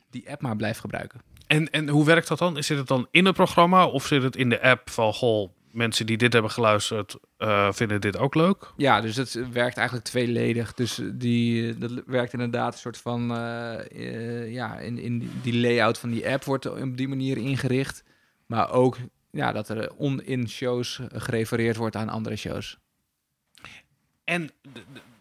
die 0.09 0.29
app 0.31 0.41
maar 0.41 0.55
blijft 0.55 0.79
gebruiken. 0.79 1.21
En, 1.47 1.69
en 1.69 1.89
hoe 1.89 2.05
werkt 2.05 2.27
dat 2.27 2.37
dan? 2.39 2.63
Zit 2.63 2.77
het 2.77 2.87
dan 2.87 3.07
in 3.11 3.25
het 3.25 3.35
programma 3.35 3.85
of 3.87 4.05
zit 4.05 4.23
het 4.23 4.35
in 4.35 4.49
de 4.49 4.61
app 4.61 4.89
van... 4.89 5.13
Goh, 5.13 5.49
mensen 5.71 6.05
die 6.05 6.17
dit 6.17 6.33
hebben 6.33 6.51
geluisterd 6.51 7.15
eh, 7.37 7.67
vinden 7.71 8.01
dit 8.01 8.17
ook 8.17 8.35
leuk? 8.35 8.71
Ja, 8.77 9.01
dus 9.01 9.15
het 9.15 9.39
werkt 9.51 9.77
eigenlijk 9.77 10.07
tweeledig. 10.07 10.73
Dus 10.73 10.99
die, 11.13 11.69
eh, 11.69 11.79
dat 11.79 11.91
werkt 12.05 12.33
inderdaad 12.33 12.73
een 12.73 12.79
soort 12.79 12.97
van... 12.97 13.27
ja, 14.47 14.77
in, 14.79 14.97
in 14.99 15.19
die- 15.19 15.31
die 15.41 15.59
layout 15.59 15.97
van 15.97 16.09
die 16.09 16.29
app 16.29 16.43
wordt 16.43 16.65
op 16.81 16.97
die 16.97 17.07
manier 17.07 17.37
ingericht. 17.37 18.03
Maar 18.45 18.71
ook 18.71 18.97
ja, 19.35 19.51
dat 19.51 19.69
er 19.69 19.91
on-in 19.95 20.49
shows 20.49 20.99
gerefereerd 21.13 21.75
wordt 21.75 21.95
aan 21.95 22.09
andere 22.09 22.35
shows. 22.35 22.77
En 24.23 24.49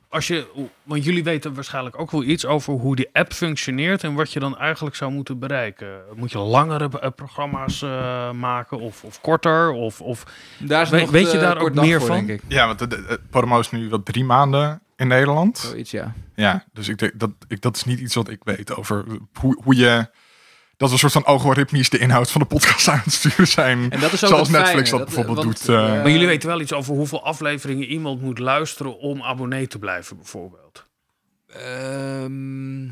als 0.08 0.26
je, 0.26 0.66
want 0.82 1.04
jullie 1.04 1.24
weten 1.24 1.54
waarschijnlijk 1.54 2.00
ook 2.00 2.10
wel 2.10 2.22
iets 2.22 2.46
over 2.46 2.72
hoe 2.72 2.96
die 2.96 3.08
app 3.12 3.32
functioneert 3.32 4.04
en 4.04 4.14
wat 4.14 4.32
je 4.32 4.40
dan 4.40 4.58
eigenlijk 4.58 4.96
zou 4.96 5.12
moeten 5.12 5.38
bereiken. 5.38 6.02
Moet 6.14 6.32
je 6.32 6.38
langere 6.38 7.00
eh, 7.00 7.10
programma's 7.16 7.82
eh, 7.82 8.30
maken 8.32 8.78
of, 8.80 9.04
of 9.04 9.20
korter? 9.20 9.70
Of, 9.70 10.00
of 10.00 10.24
Daar 10.58 10.82
is 10.82 10.88
We- 10.90 11.00
nog 11.00 11.10
weet 11.10 11.32
je 11.32 11.38
daar 11.38 11.58
ook 11.58 11.74
meer 11.74 11.98
voor, 11.98 12.08
van? 12.08 12.26
Denk 12.26 12.42
ik. 12.42 12.52
Ja, 12.52 12.66
want 12.66 12.78
de, 12.78 12.86
de, 12.86 13.20
de- 13.30 13.58
is 13.58 13.70
nu 13.70 13.88
wat 13.88 14.04
drie 14.04 14.24
maanden 14.24 14.82
in 14.96 15.08
Nederland. 15.08 15.58
Zoiets, 15.58 15.90
ja. 15.90 16.12
Ja, 16.34 16.64
dus 16.72 16.88
ik 16.88 16.98
denk 16.98 17.12
dat 17.18 17.30
ik, 17.48 17.60
dat 17.60 17.76
is 17.76 17.84
niet 17.84 18.00
iets 18.00 18.14
wat 18.14 18.28
ik 18.28 18.44
weet 18.44 18.74
over 18.76 19.04
hoe, 19.32 19.60
hoe 19.64 19.76
je. 19.76 20.06
Dat 20.76 20.88
we 20.88 20.94
een 20.94 21.00
soort 21.00 21.12
van 21.12 21.24
algoritmisch 21.24 21.90
de 21.90 21.98
inhoud 21.98 22.30
van 22.30 22.40
de 22.40 22.46
podcast 22.46 22.88
aan 22.88 23.00
het 23.04 23.12
sturen 23.12 23.46
zijn. 23.46 23.90
En 23.90 24.00
dat 24.00 24.12
is 24.12 24.22
ook 24.22 24.30
Zoals 24.30 24.48
Netflix 24.48 24.90
fijne, 24.90 25.04
dat 25.04 25.04
bijvoorbeeld 25.04 25.44
want, 25.44 25.66
doet, 25.66 25.68
eh. 25.68 25.96
eh, 25.96 26.02
maar 26.02 26.10
jullie 26.10 26.26
weten 26.26 26.48
wel 26.48 26.60
iets 26.60 26.72
over 26.72 26.94
hoeveel 26.94 27.24
afleveringen 27.24 27.86
iemand 27.86 28.20
moet 28.20 28.38
luisteren 28.38 28.98
om 28.98 29.22
abonnee 29.22 29.66
te 29.66 29.78
blijven, 29.78 30.16
bijvoorbeeld. 30.16 30.84
Ehm, 31.46 32.84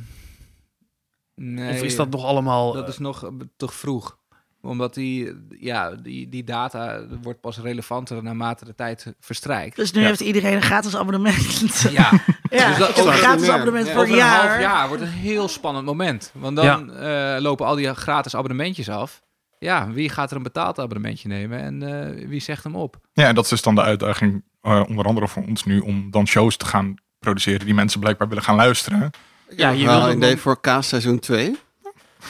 nee, 1.35 1.74
of 1.74 1.83
is 1.83 1.97
dat 1.97 2.11
nog 2.11 2.24
allemaal. 2.24 2.72
dat 2.72 2.89
is 2.89 2.99
nog 2.99 3.24
eh, 3.24 3.30
toch 3.57 3.74
vroeg. 3.74 4.20
Omdat 4.64 4.94
die, 4.94 5.32
ja, 5.58 5.90
die, 5.90 6.28
die 6.28 6.44
data 6.44 7.00
wordt 7.22 7.40
pas 7.40 7.58
relevanter 7.58 8.22
naarmate 8.22 8.64
de 8.64 8.74
tijd 8.74 9.14
verstrijkt. 9.20 9.76
Dus 9.76 9.92
nu 9.92 10.00
Ja. 10.00 10.06
heeft 10.06 10.20
iedereen 10.20 10.54
een 10.54 10.62
gratis 10.62 10.96
abonnement. 10.96 11.80
Ja, 11.90 12.10
Ja, 12.50 12.68
Dus 12.68 12.78
dat- 12.78 12.88
ik 12.88 12.94
heb 12.96 13.04
een 13.06 13.12
gratis 13.12 13.48
abonnement 13.48 13.86
Ja. 13.86 13.92
voor 13.92 14.02
een 14.02 14.10
een 14.10 14.16
jaar. 14.16 14.46
half 14.48 14.60
jaar 14.60 14.88
wordt 14.88 15.02
een 15.02 15.08
heel 15.08 15.48
spannend 15.48 15.84
moment. 15.86 16.30
Want 16.34 16.56
dan 16.56 16.92
eh, 16.94 17.36
lopen 17.38 17.66
al 17.66 17.74
die 17.74 17.94
gratis 17.94 18.34
abonnementjes 18.34 18.88
af. 18.88 19.20
Ja, 19.58 19.90
wie 19.90 20.08
gaat 20.08 20.30
er 20.30 20.36
een 20.36 20.42
betaald 20.42 20.78
abonnementje 20.78 21.28
nemen 21.28 21.58
en 21.60 21.82
eh, 22.18 22.28
wie 22.28 22.40
zegt 22.40 22.64
hem 22.64 22.76
op? 22.76 22.96
Ja, 23.12 23.26
en 23.28 23.34
dat 23.34 23.44
is 23.44 23.50
dus 23.50 23.62
dan 23.62 23.74
de 23.74 23.82
uitdaging, 23.82 24.44
eh, 24.60 24.82
onder 24.88 25.04
andere 25.06 25.28
voor 25.28 25.42
ons 25.48 25.64
nu, 25.64 25.78
om 25.80 26.10
dan 26.10 26.26
shows 26.26 26.56
te 26.56 26.66
gaan 26.66 26.94
produceren 27.18 27.64
die 27.66 27.74
mensen 27.74 28.00
blijkbaar 28.00 28.28
willen 28.28 28.42
gaan 28.42 28.56
luisteren. 28.56 29.10
ja, 29.56 29.68
je 29.70 29.84
Wel 29.84 30.00
wil 30.00 30.10
een 30.10 30.16
idee 30.16 30.36
voor 30.36 30.60
kaas 30.60 30.88
seizoen 30.88 31.18
2. 31.18 31.56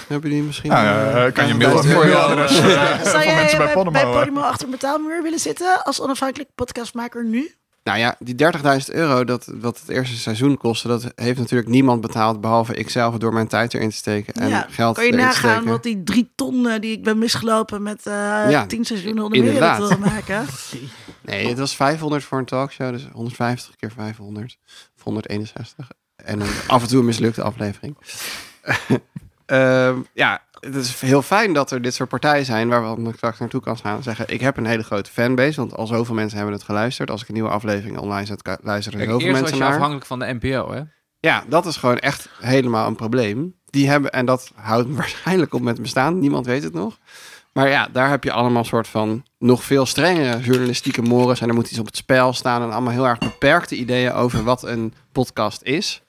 Hebben 0.08 0.30
jullie 0.30 0.44
misschien... 0.44 0.70
Nou, 0.70 0.84
ja, 0.84 1.26
eh, 1.26 1.32
kan 1.32 1.46
je 1.46 1.54
5000 1.54 1.58
mailen 1.58 1.84
voor 1.84 2.06
je 2.06 2.16
adres. 2.16 2.56
Zou 3.12 3.24
jij 3.24 3.34
bij 3.34 3.56
bij, 3.56 3.72
Podimo, 3.72 3.90
bij 3.90 4.04
hè? 4.04 4.18
Podimo 4.18 4.40
achter 4.40 4.64
een 4.64 4.70
betaalmuur 4.70 5.22
willen 5.22 5.38
zitten 5.38 5.84
als 5.84 6.00
onafhankelijk 6.00 6.50
podcastmaker 6.54 7.24
nu? 7.24 7.54
Nou 7.84 7.98
ja, 7.98 8.16
die 8.18 8.34
30.000 8.34 8.94
euro 8.94 9.24
dat 9.24 9.52
wat 9.60 9.80
het 9.80 9.88
eerste 9.88 10.16
seizoen 10.16 10.56
kostte, 10.56 10.88
dat 10.88 11.12
heeft 11.14 11.38
natuurlijk 11.38 11.68
niemand 11.68 12.00
betaald 12.00 12.40
behalve 12.40 12.74
ikzelf 12.74 13.16
door 13.16 13.32
mijn 13.32 13.46
tijd 13.48 13.74
erin 13.74 13.90
te 13.90 13.96
steken 13.96 14.34
en 14.34 14.48
ja, 14.48 14.66
geld 14.70 14.96
kan 14.96 15.06
je 15.06 15.12
nagaan 15.12 15.64
wat 15.64 15.82
die 15.82 16.02
drie 16.02 16.32
ton 16.34 16.68
eh, 16.68 16.80
die 16.80 16.92
ik 16.92 17.04
ben 17.04 17.18
misgelopen 17.18 17.82
met 17.82 18.06
eh 18.06 18.12
Ja, 18.50 18.66
tien 18.66 18.84
seizoenen 18.84 19.24
onder 19.24 19.38
meer 19.38 19.52
inderdaad. 19.52 19.88
wil 19.88 19.98
maken? 19.98 20.46
Nee, 21.20 21.48
het 21.48 21.58
was 21.58 21.76
500 21.76 22.24
voor 22.24 22.38
een 22.38 22.44
talkshow, 22.44 22.92
dus 22.92 23.06
150 23.12 23.76
keer 23.76 23.92
500 23.96 24.58
of 24.96 25.02
161 25.02 25.90
en 26.16 26.40
een 26.40 26.48
af 26.66 26.82
en 26.82 26.88
toe 26.88 26.98
een 26.98 27.04
mislukte 27.04 27.42
aflevering. 27.42 27.96
Ehm, 29.52 30.00
ja, 30.14 30.42
het 30.60 30.74
is 30.74 31.00
heel 31.00 31.22
fijn 31.22 31.52
dat 31.52 31.70
er 31.70 31.82
dit 31.82 31.94
soort 31.94 32.08
partijen 32.08 32.44
zijn 32.44 32.68
waar 32.68 32.96
we 32.96 33.12
straks 33.16 33.38
naartoe 33.38 33.60
kan 33.60 33.76
gaan 33.76 33.96
en 33.96 34.02
zeggen: 34.02 34.28
ik 34.28 34.40
heb 34.40 34.56
een 34.56 34.66
hele 34.66 34.82
grote 34.82 35.10
fanbase, 35.10 35.60
want 35.60 35.76
al 35.76 35.86
zoveel 35.86 36.14
mensen 36.14 36.36
hebben 36.36 36.54
het 36.54 36.64
geluisterd. 36.64 37.10
Als 37.10 37.22
ik 37.22 37.28
een 37.28 37.34
nieuwe 37.34 37.48
aflevering 37.48 37.98
online 37.98 38.26
zet, 38.26 38.58
luisteren 38.62 39.00
er 39.00 39.06
heel 39.06 39.18
veel 39.18 39.28
eerst 39.28 39.40
was 39.40 39.50
mensen 39.50 39.58
je 39.58 39.64
naar. 39.64 39.72
afhankelijk 39.72 40.06
van 40.06 40.18
de 40.18 40.38
NPO, 40.40 40.72
hè? 40.72 40.80
Ja, 41.20 41.44
dat 41.48 41.66
is 41.66 41.76
gewoon 41.76 41.98
echt 41.98 42.28
helemaal 42.40 42.86
een 42.86 42.96
probleem. 42.96 43.54
Die 43.64 43.88
hebben, 43.88 44.12
en 44.12 44.26
dat 44.26 44.52
houdt 44.54 44.94
waarschijnlijk 44.96 45.54
op 45.54 45.60
met 45.60 45.82
bestaan, 45.82 46.18
niemand 46.18 46.46
weet 46.46 46.62
het 46.62 46.74
nog. 46.74 46.98
Maar 47.52 47.68
ja, 47.68 47.88
daar 47.92 48.10
heb 48.10 48.24
je 48.24 48.32
allemaal 48.32 48.64
soort 48.64 48.88
van 48.88 49.24
nog 49.38 49.64
veel 49.64 49.86
strengere 49.86 50.40
journalistieke 50.40 51.02
mores. 51.02 51.40
En 51.40 51.48
er 51.48 51.54
moet 51.54 51.70
iets 51.70 51.78
op 51.78 51.86
het 51.86 51.96
spel 51.96 52.32
staan. 52.32 52.62
En 52.62 52.72
allemaal 52.72 52.92
heel 52.92 53.08
erg 53.08 53.18
beperkte 53.18 53.74
ideeën 53.74 54.12
over 54.12 54.44
wat 54.44 54.62
een 54.62 54.94
podcast 55.12 55.62
is. 55.62 56.02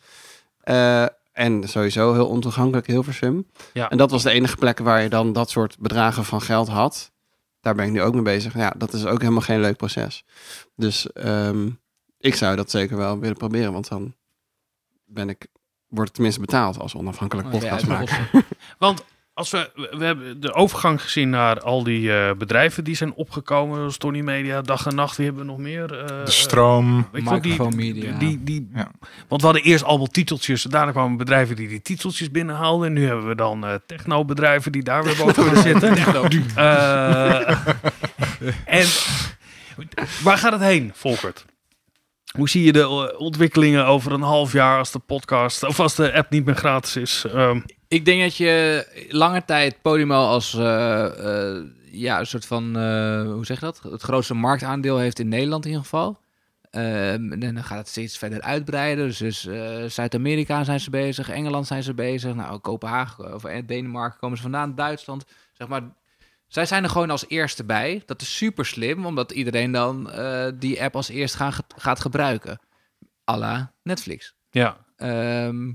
Eh, 0.62 1.06
en 1.34 1.67
sowieso 1.67 2.13
heel 2.13 2.27
ontoegankelijk, 2.27 2.88
heel 2.88 3.03
versum. 3.03 3.47
Ja. 3.73 3.89
En 3.89 3.97
dat 3.97 4.11
was 4.11 4.23
de 4.23 4.31
enige 4.31 4.55
plek 4.55 4.79
waar 4.79 5.01
je 5.01 5.09
dan 5.09 5.34
dat 5.34 5.49
soort 5.49 5.79
bedragen 5.79 6.25
van 6.25 6.41
geld 6.41 6.67
had. 6.67 7.11
Daar 7.61 7.75
ben 7.75 7.86
ik 7.86 7.91
nu 7.91 8.01
ook 8.01 8.13
mee 8.13 8.21
bezig. 8.21 8.53
Ja, 8.53 8.73
dat 8.77 8.93
is 8.93 9.05
ook 9.05 9.21
helemaal 9.21 9.41
geen 9.41 9.59
leuk 9.59 9.77
proces. 9.77 10.23
Dus 10.75 11.11
ehm, 11.11 11.69
ik 12.17 12.36
zou 12.36 12.55
dat 12.55 12.71
zeker 12.71 12.97
wel 12.97 13.19
willen 13.19 13.38
proberen. 13.38 13.73
Want 13.73 13.88
dan 13.88 14.15
ben 15.05 15.29
ik, 15.29 15.47
word 15.88 16.07
ik 16.07 16.13
tenminste 16.13 16.41
betaald 16.41 16.79
als 16.79 16.95
onafhankelijk 16.95 17.47
Oh, 17.47 17.53
ja, 17.53 17.59
podcastmaker. 17.59 18.29
Want 18.77 19.03
als 19.34 19.49
we, 19.51 19.69
we 19.91 20.05
hebben 20.05 20.39
de 20.41 20.53
overgang 20.53 21.01
gezien 21.01 21.29
naar 21.29 21.59
al 21.59 21.84
die 21.84 22.13
eh, 22.13 22.36
bedrijven 22.38 22.84
die 22.84 22.95
zijn 22.95 23.13
opgekomen, 23.13 23.77
zoals 23.77 23.97
Tony 23.97 24.19
Media, 24.21 24.61
Dag 24.61 24.86
en 24.86 24.95
Nacht, 24.95 25.17
wie 25.17 25.25
hebben 25.25 25.45
we 25.45 25.51
nog 25.51 25.59
meer? 25.59 25.99
Eh, 25.99 26.25
De 26.25 26.31
stroom. 26.31 27.07
die, 27.11 27.21
Microphone 27.23 27.75
Media. 27.75 28.17
Die, 28.17 28.43
die, 28.43 28.69
Ja. 28.73 28.91
Want 29.27 29.41
we 29.41 29.47
hadden 29.47 29.65
eerst 29.65 29.84
allemaal 29.84 30.07
titeltjes, 30.07 30.63
daarna 30.63 30.91
kwamen 30.91 31.17
bedrijven 31.17 31.55
die 31.55 31.67
die 31.67 31.81
titeltjes 31.81 32.31
binnenhaalden. 32.31 32.88
En 32.88 32.93
nu 32.93 33.05
hebben 33.05 33.27
we 33.27 33.36
dan 33.36 33.65
eh 33.65 33.73
technobedrijven 33.86 34.71
die 34.71 34.84
daar 34.84 35.03
weer 35.03 35.15
boven 35.15 35.43
gaan 35.43 35.63
zitten. 35.71 35.97
Eh, 36.55 37.49
en 38.65 38.88
waar 40.23 40.38
gaat 40.38 40.51
het 40.51 40.61
heen, 40.61 40.91
Volkert? 40.95 41.45
Hoe 42.38 42.49
zie 42.49 42.63
je 42.63 42.71
de 42.71 42.81
eh, 42.81 43.19
ontwikkelingen 43.19 43.86
over 43.86 44.11
een 44.11 44.21
half 44.21 44.51
jaar 44.51 44.77
als 44.77 44.91
de 44.91 44.99
podcast, 44.99 45.63
of 45.63 45.79
als 45.79 45.95
de 45.95 46.13
app 46.13 46.29
niet 46.29 46.45
meer 46.45 46.55
gratis 46.55 46.95
is? 46.95 47.25
Ehm, 47.34 47.59
Ik 47.94 48.06
denk 48.06 48.22
dat 48.22 48.36
je 48.36 49.08
lange 49.10 49.46
tijd 49.46 49.82
Podimo 49.82 50.26
als 50.26 50.54
eh, 50.54 51.56
eh, 51.56 51.64
ja, 51.91 52.20
een 52.20 52.28
soort 52.28 52.46
van, 52.46 52.78
eh, 52.78 53.24
hoe 53.24 53.46
zeg 53.46 53.60
je 53.60 53.66
dat? 53.66 53.82
Het 53.84 54.02
grootste 54.02 54.34
marktaandeel 54.34 54.98
heeft 54.98 55.20
in 55.20 55.28
Nederland 55.28 55.64
in 55.66 55.70
ieder 55.70 55.86
geval. 55.86 56.20
Ehm, 56.70 57.32
en 57.32 57.39
dan 57.39 57.64
gaat 57.64 57.78
het 57.78 57.88
steeds 57.88 58.18
verder 58.18 58.41
uitbreiden. 58.41 59.08
Dus, 59.08 59.18
dus 59.18 59.48
Zuid-Amerika 59.96 60.64
zijn 60.64 60.80
ze 60.80 60.89
bezig, 60.89 61.30
Engeland 61.30 61.68
zijn 61.68 61.84
ze 61.84 61.94
bezig. 61.94 62.34
Nou, 62.36 62.60
Kopenhagen 62.60 63.34
of 63.34 63.41
Denemarken 63.41 64.20
komen 64.20 64.38
ze 64.38 64.44
vandaan, 64.44 64.76
Duitsland. 64.76 65.26
Zeg 65.52 65.68
maar, 65.68 65.82
zij 66.48 66.66
zijn 66.66 66.84
er 66.84 66.89
gewoon 66.89 67.10
als 67.10 67.26
eerste 67.28 67.64
bij. 67.64 68.04
Dat 68.06 68.22
is 68.22 68.38
super 68.38 68.66
slim, 68.66 69.06
omdat 69.06 69.32
iedereen 69.32 69.72
dan 69.72 70.12
die 70.60 70.84
app 70.84 70.96
als 70.96 71.10
eerst 71.10 71.36
gaan, 71.36 71.54
gaat 71.78 72.00
gebruiken. 72.00 72.60
à 73.32 73.38
la 73.38 73.72
Netflix. 73.84 74.36
ja. 74.52 74.78
Ehm, 74.96 75.72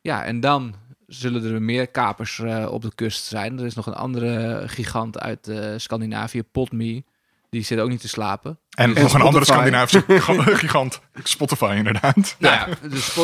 ja, 0.00 0.24
en 0.24 0.40
dan 0.40 0.74
zullen 1.08 1.54
er 1.54 1.62
meer 1.62 1.86
kapers 1.86 2.38
eh, 2.38 2.72
op 2.72 2.82
de 2.82 2.94
kust 2.94 3.24
zijn. 3.24 3.58
Er 3.58 3.66
is 3.66 3.74
nog 3.74 3.86
een 3.86 3.94
andere 3.94 4.62
gigant 4.66 5.18
uit 5.18 5.48
eh, 5.48 5.72
Scandinavië, 5.76 6.42
Podme. 6.42 7.04
Die 7.50 7.62
zit 7.62 7.78
ook 7.78 7.88
niet 7.88 8.00
te 8.00 8.08
slapen. 8.08 8.58
En, 8.70 8.96
En 8.96 9.02
nog 9.02 9.14
een 9.14 9.20
andere. 9.20 9.44
Scandinavische 9.44 10.04
gigant. 10.56 11.00
Spotify 11.22 11.74
inderdaad. 11.76 12.36
Nou 12.38 12.54
ja, 12.54 12.88
dus 12.88 13.14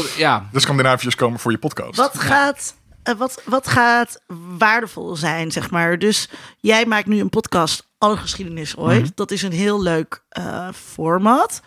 De 0.52 0.60
Scandinaviërs 0.60 1.14
komen 1.14 1.38
voor 1.40 1.50
je 1.50 1.58
podcast. 1.58 1.96
Wat 1.96 2.18
gaat, 2.18 2.74
eh, 3.02 3.14
wat, 3.14 3.42
wat 3.44 3.68
gaat 3.68 4.20
waardevol 4.58 5.16
zijn, 5.16 5.52
zeg 5.52 5.70
maar? 5.70 5.98
Dus 5.98 6.28
jij 6.60 6.86
maakt 6.86 7.06
nu 7.06 7.20
een 7.20 7.28
podcast, 7.28 7.88
Alle 7.98 8.16
Geschiedenis 8.16 8.76
Ooit. 8.76 9.00
Mhm. 9.02 9.10
Dat 9.14 9.30
is 9.30 9.42
een 9.42 9.52
heel 9.52 9.82
leuk 9.82 10.22
eh, 10.28 10.68
format. 10.72 11.62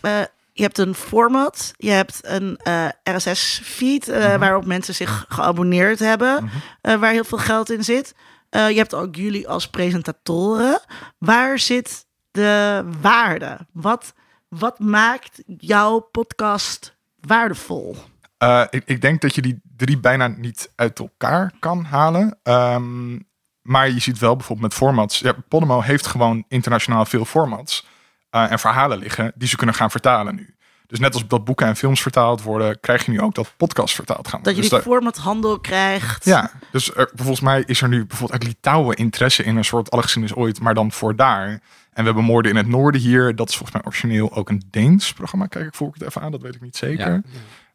Eh, 0.00 0.20
je 0.60 0.66
hebt 0.66 0.78
een 0.78 0.94
format, 0.94 1.72
je 1.76 1.90
hebt 1.90 2.20
een 2.22 2.58
RSS-feed 3.02 4.06
Mhm. 4.06 4.38
waarop 4.38 4.64
mensen 4.66 4.94
zich 4.94 5.24
geabonneerd 5.28 5.98
hebben, 5.98 6.50
eh, 6.80 6.94
waar 6.94 7.12
heel 7.12 7.24
veel 7.24 7.38
geld 7.38 7.70
in 7.70 7.84
zit. 7.84 8.14
Eh, 8.50 8.70
je 8.70 8.76
hebt 8.76 8.94
ook 8.94 9.16
jullie 9.16 9.48
als 9.48 9.68
presentatoren. 9.68 10.80
Waar 11.18 11.58
zit 11.58 12.06
de 12.30 12.84
waarde? 13.00 13.58
Wat, 13.72 14.12
wat 14.48 14.78
maakt 14.78 15.42
jouw 15.46 15.98
podcast 15.98 16.96
waardevol? 17.20 17.96
Eh, 18.38 18.64
ik, 18.70 18.82
ik 18.86 19.00
denk 19.00 19.20
dat 19.20 19.34
je 19.34 19.42
die 19.42 19.60
drie 19.76 19.98
bijna 19.98 20.26
niet 20.26 20.72
uit 20.76 20.98
elkaar 20.98 21.52
kan 21.58 21.84
halen. 21.84 22.38
Ehm, 22.42 23.18
maar 23.62 23.90
je 23.90 24.00
ziet 24.00 24.18
wel 24.18 24.36
bijvoorbeeld 24.36 24.68
met 24.68 24.78
formats. 24.78 25.18
Ja, 25.18 25.34
Podimo 25.48 25.80
heeft 25.80 26.06
gewoon 26.06 26.44
internationaal 26.48 27.04
veel 27.04 27.24
formats 27.24 27.86
eh, 27.86 27.88
en 28.30 28.58
verhalen 28.58 28.98
liggen 28.98 29.32
die 29.34 29.48
ze 29.48 29.56
kunnen 29.56 29.74
gaan 29.74 29.90
vertalen 29.90 30.34
nu. 30.34 30.54
Dus 30.90 30.98
net 30.98 31.14
als 31.14 31.26
dat 31.26 31.44
boeken 31.44 31.66
en 31.66 31.76
films 31.76 32.02
vertaald 32.02 32.42
worden, 32.42 32.80
krijg 32.80 33.04
je 33.04 33.10
nu 33.10 33.20
ook 33.20 33.34
dat 33.34 33.52
podcasts 33.56 33.94
vertaald 33.94 34.28
gaan 34.28 34.42
Dat 34.42 34.52
worden. 34.52 34.62
je 34.64 34.70
Dus 34.70 34.78
die 34.84 34.92
formathandel 34.92 35.60
krijgt. 35.60 36.24
Ja, 36.24 36.50
dus 36.72 36.94
er, 36.94 37.10
volgens 37.14 37.40
mij 37.40 37.62
is 37.66 37.82
er 37.82 37.88
nu 37.88 38.06
bijvoorbeeld 38.06 38.42
uit 38.42 38.48
Litouwen 38.48 38.96
interesse 38.96 39.42
in 39.44 39.56
een 39.56 39.64
soort 39.64 39.90
alle 39.90 40.02
geschiedenis 40.02 40.36
ooit, 40.36 40.60
maar 40.60 40.74
dan 40.74 40.92
voor 40.92 41.16
daar. 41.16 41.48
En 41.48 41.60
we 41.92 42.02
hebben 42.02 42.24
Moorden 42.24 42.50
in 42.50 42.56
het 42.56 42.66
Noorden 42.66 43.00
hier. 43.00 43.36
Dat 43.36 43.48
is 43.48 43.56
volgens 43.56 43.76
mij 43.76 43.86
origineel 43.86 44.34
ook 44.34 44.48
een 44.48 44.62
Deens 44.70 45.12
programma. 45.12 45.46
Kijk 45.46 45.66
ik 45.66 45.74
volg 45.74 45.94
het 45.94 46.02
even 46.02 46.20
aan, 46.20 46.30
dat 46.30 46.42
weet 46.42 46.54
ik 46.54 46.60
niet 46.60 46.76
zeker. 46.76 47.12
Ja. 47.12 47.22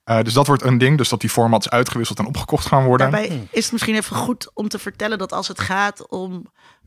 Eh, 0.03 0.23
dus 0.23 0.33
dat 0.33 0.47
wordt 0.47 0.63
een 0.63 0.77
ding, 0.77 0.97
dus 0.97 1.09
dat 1.09 1.21
die 1.21 1.29
formats 1.29 1.69
uitgewisseld 1.69 2.19
en 2.19 2.25
opgekocht 2.25 2.65
gaan 2.65 2.85
worden. 2.85 3.11
Daarbij 3.11 3.47
is 3.51 3.63
het 3.63 3.71
misschien 3.71 3.95
even 3.95 4.15
goed 4.15 4.49
om 4.53 4.67
te 4.67 4.79
vertellen 4.79 5.17
dat 5.17 5.33
als 5.33 5.47
het 5.47 5.59
gaat 5.59 6.07
om 6.09 6.45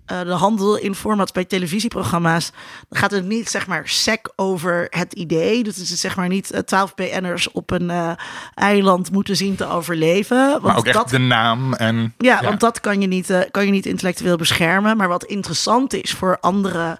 eh, 0.08 0.22
de 0.22 0.32
handel 0.32 0.76
in 0.76 0.94
formats 0.94 1.32
bij 1.32 1.44
televisieprogramma's, 1.44 2.52
dan 2.88 2.98
gaat 2.98 3.10
het 3.10 3.24
niet 3.24 3.50
zeg 3.50 3.66
maar 3.66 3.88
sec 3.88 4.32
over 4.36 4.86
het 4.90 5.12
idee. 5.12 5.62
Dus 5.62 5.76
het 5.76 5.90
is 5.90 6.00
zeg 6.00 6.16
maar 6.16 6.28
niet 6.28 6.50
eh, 6.50 6.60
12 6.60 6.94
BN'ers 6.94 7.50
op 7.50 7.70
een 7.70 7.90
eh, 7.90 8.10
eiland 8.54 9.10
moeten 9.10 9.36
zien 9.36 9.56
te 9.56 9.66
overleven. 9.66 10.50
Want 10.50 10.62
maar 10.62 10.76
ook 10.76 10.86
echt 10.86 11.10
de 11.10 11.18
naam 11.18 11.74
en... 11.74 12.14
ja, 12.18 12.42
want 12.42 12.60
dat 12.60 12.80
kan 12.80 13.00
je, 13.00 13.06
niet, 13.06 13.48
kan 13.50 13.64
je 13.64 13.70
niet 13.70 13.86
intellectueel 13.86 14.36
beschermen. 14.36 14.96
Maar 14.96 15.08
wat 15.08 15.24
interessant 15.24 15.92
is 15.92 16.12
voor 16.12 16.38
andere 16.40 16.98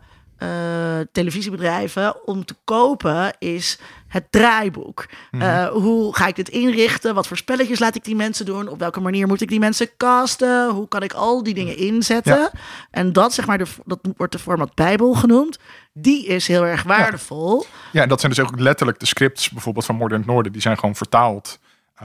televisiebedrijven 1.13 2.27
om 2.27 2.45
te 2.45 2.55
kopen, 2.65 3.37
is 3.39 3.79
het 4.09 4.27
draaiboek. 4.31 5.07
Mhm. 5.31 5.43
Eh, 5.43 5.67
hoe 5.67 6.17
ga 6.17 6.27
ik 6.27 6.37
dit 6.37 6.49
inrichten? 6.49 7.15
Wat 7.15 7.27
voor 7.27 7.37
spelletjes 7.37 7.79
laat 7.79 7.95
ik 7.95 8.05
die 8.05 8.17
mensen 8.17 8.47
doen? 8.47 8.69
Op 8.69 8.79
welke 8.79 9.01
manier 9.01 9.27
moet 9.27 9.41
ik 9.41 9.49
die 9.49 9.59
mensen 9.59 9.89
casten? 9.97 10.71
Hoe 10.71 10.89
kan 10.89 11.03
ik 11.03 11.13
al 11.13 11.43
die 11.43 11.55
dingen 11.55 11.77
inzetten? 11.77 12.39
Ja. 12.39 12.51
En 12.91 13.13
dat, 13.13 13.35
zeg 13.35 13.47
maar, 13.47 13.59
de, 13.59 13.67
dat 13.85 13.99
wordt 14.17 14.33
de 14.33 14.39
format 14.39 14.75
Bijbel 14.75 15.15
genoemd. 15.15 15.59
Die 15.93 16.27
is 16.27 16.47
heel 16.47 16.65
erg 16.65 16.83
waardevol. 16.83 17.67
Ja, 17.93 18.07
dat 18.07 18.21
zijn 18.21 18.33
dus 18.33 18.45
ook 18.45 18.59
letterlijk 18.59 18.99
de 18.99 19.07
scripts 19.07 19.51
bijvoorbeeld 19.51 19.85
van 19.85 19.95
Moorden 19.95 20.19
het 20.19 20.27
Noorden. 20.27 20.53
Die 20.53 20.61
zijn 20.61 20.79
gewoon 20.79 20.97
vertaald 20.97 21.59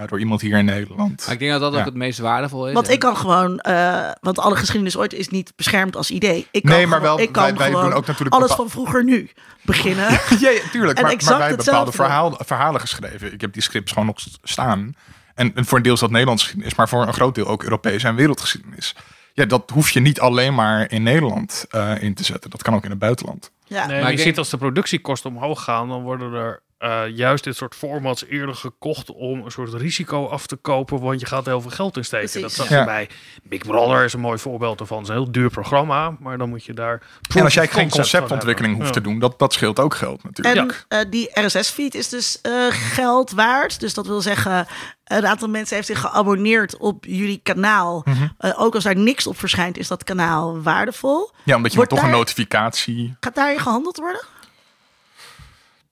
door 0.07 0.19
iemand 0.19 0.41
hier 0.41 0.57
in 0.57 0.65
Nederland. 0.65 1.23
maar 1.25 1.33
ik 1.33 1.39
denk 1.39 1.51
dat 1.51 1.61
dat 1.61 1.73
Ja. 1.73 1.79
ook 1.79 1.85
het 1.85 1.93
meest 1.93 2.19
waardevol 2.19 2.67
is. 2.67 2.73
Want 2.73 2.89
ik 2.89 2.99
kan 2.99 3.17
gewoon, 3.17 3.59
eh, 3.59 4.09
want 4.21 4.39
alle 4.39 4.55
geschiedenis 4.55 4.97
ooit 4.97 5.13
is 5.13 5.29
niet 5.29 5.53
beschermd 5.55 5.95
als 5.95 6.11
idee. 6.11 6.47
Ik 6.51 6.63
kan 6.63 6.71
Nee, 6.75 6.87
maar 6.87 6.99
gewoon- 6.99 7.15
wel, 7.15 7.25
ik 7.25 7.31
kan 7.31 7.43
wij, 7.43 7.53
wij 7.55 7.67
gewoon 7.67 7.83
doen 7.83 7.93
ook 7.93 8.05
natuurlijk... 8.05 8.35
alles 8.35 8.51
van 8.53 8.69
vroeger 8.69 9.03
nu 9.03 9.29
beginnen. 9.61 10.09
Ja, 10.39 10.49
ja, 10.49 10.59
tuurlijk. 10.71 10.97
En 10.97 11.03
Maar, 11.03 11.11
exact 11.11 11.29
maar 11.29 11.37
wij 11.39 11.47
hebben 11.47 11.65
bepaalde 11.65 11.89
hetzelfde. 11.89 11.91
verhaal, 11.91 12.37
verhalen 12.45 12.81
geschreven. 12.81 13.33
Ik 13.33 13.41
heb 13.41 13.53
die 13.53 13.61
scripts 13.61 13.91
gewoon 13.91 14.07
nog 14.07 14.19
st- 14.19 14.39
staan. 14.43 14.95
En, 15.35 15.55
en 15.55 15.65
voor 15.65 15.77
een 15.77 15.83
deel 15.83 15.93
is 15.93 15.99
dat 15.99 16.09
Nederlands 16.11 16.43
geschiedenis, 16.43 16.75
maar 16.75 16.89
voor 16.89 17.07
een 17.07 17.13
groot 17.13 17.35
deel 17.35 17.47
ook 17.47 17.63
Europese 17.63 18.07
en 18.07 18.15
wereldgeschiedenis. 18.15 18.95
Ja, 19.33 19.45
dat 19.45 19.69
hoef 19.73 19.89
je 19.89 19.99
niet 19.99 20.19
alleen 20.19 20.55
maar 20.55 20.91
in 20.91 21.03
Nederland 21.03 21.65
eh, 21.69 22.01
in 22.01 22.13
te 22.13 22.23
zetten. 22.23 22.49
Dat 22.49 22.61
kan 22.63 22.73
ook 22.73 22.83
in 22.83 22.89
het 22.89 22.99
buitenland. 22.99 23.51
ja. 23.65 23.85
Nee, 23.85 24.01
Maar 24.01 24.09
je 24.09 24.15
denk- 24.15 24.27
ziet 24.27 24.37
als 24.37 24.49
de 24.49 24.57
productiekosten 24.57 25.29
omhoog 25.29 25.63
gaan, 25.63 25.87
dan 25.87 26.01
worden 26.01 26.33
er 26.33 26.61
eh, 26.83 27.01
juist 27.15 27.43
dit 27.43 27.55
soort 27.55 27.75
formats 27.75 28.25
eerder 28.25 28.55
gekocht 28.55 29.11
om 29.11 29.45
een 29.45 29.51
soort 29.51 29.73
risico 29.73 30.27
af 30.27 30.47
te 30.47 30.55
kopen, 30.55 30.99
want 30.99 31.19
je 31.19 31.25
gaat 31.25 31.45
heel 31.45 31.61
veel 31.61 31.71
geld 31.71 31.97
in 31.97 32.05
steken. 32.05 32.29
Precies. 32.29 32.41
Dat 32.41 32.51
zag 32.51 32.69
je 32.69 32.75
Ja. 32.75 32.85
bij 32.85 33.09
Big 33.43 33.61
Brother 33.61 34.03
is 34.03 34.13
een 34.13 34.19
mooi 34.19 34.37
voorbeeld 34.37 34.79
ervan. 34.79 34.97
Het 34.97 35.07
is 35.07 35.13
een 35.15 35.21
heel 35.21 35.31
duur 35.31 35.49
programma, 35.49 36.15
maar 36.19 36.37
dan 36.37 36.49
moet 36.49 36.65
je 36.65 36.73
daar. 36.73 37.01
En 37.35 37.43
als 37.43 37.53
jij 37.53 37.67
geen 37.67 37.89
conceptontwikkeling 37.89 38.77
hoeft 38.77 38.93
te 38.93 39.01
doen, 39.01 39.19
dat, 39.19 39.39
dat 39.39 39.53
scheelt 39.53 39.79
ook 39.79 39.95
geld 39.95 40.23
natuurlijk. 40.23 40.85
En 40.87 40.99
eh, 41.05 41.11
die 41.11 41.45
RSS-feed 41.45 41.95
is 41.95 42.09
dus 42.09 42.41
eh, 42.41 42.51
geld 42.69 43.31
waard. 43.31 43.79
Dus 43.79 43.93
dat 43.93 44.07
wil 44.07 44.21
zeggen, 44.21 44.67
een 45.03 45.27
aantal 45.27 45.47
mensen 45.49 45.75
heeft 45.75 45.87
zich 45.87 45.99
geabonneerd 45.99 46.77
op 46.77 47.05
jullie 47.05 47.39
kanaal. 47.43 48.05
Mhm. 48.05 48.51
Ook 48.57 48.75
als 48.75 48.83
daar 48.83 48.95
niks 48.95 49.27
op 49.27 49.39
verschijnt, 49.39 49.77
is 49.77 49.87
dat 49.87 50.03
kanaal 50.03 50.61
waardevol. 50.61 51.31
Ja, 51.43 51.55
omdat 51.55 51.71
je 51.71 51.77
Wordt 51.77 51.91
toch 51.91 52.03
een 52.03 52.09
notificatie... 52.09 53.15
Gaat 53.19 53.35
daar 53.35 53.59
gehandeld 53.59 53.97
worden? 53.97 54.21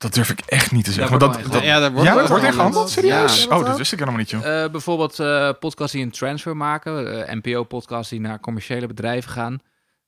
Dat 0.01 0.13
durf 0.13 0.29
ik 0.29 0.39
echt 0.39 0.71
niet 0.71 0.85
te 0.85 0.91
zeggen. 0.91 1.19
Daar 1.19 1.27
wordt 1.29 1.43
dat, 1.43 1.53
dat, 1.53 1.63
ja, 1.63 1.79
daar 1.79 1.91
wordt 1.91 2.07
ja, 2.07 2.15
wel 2.15 2.27
wordt 2.27 2.43
er 2.43 2.53
gehandeld. 2.53 2.89
Serieus? 2.89 3.43
Ja. 3.43 3.57
Oh, 3.57 3.65
dat 3.65 3.77
wist 3.77 3.91
ik 3.91 3.99
helemaal 3.99 4.19
niet, 4.19 4.29
joh. 4.29 4.63
Eh, 4.63 4.71
bijvoorbeeld 4.71 5.19
eh 5.19 5.49
podcasts 5.59 5.93
die 5.93 6.03
een 6.03 6.11
transfer 6.11 6.57
maken. 6.57 7.25
eh, 7.27 7.35
NPO-podcasts 7.35 8.09
die 8.09 8.19
naar 8.19 8.39
commerciële 8.39 8.87
bedrijven 8.87 9.31
gaan. 9.31 9.59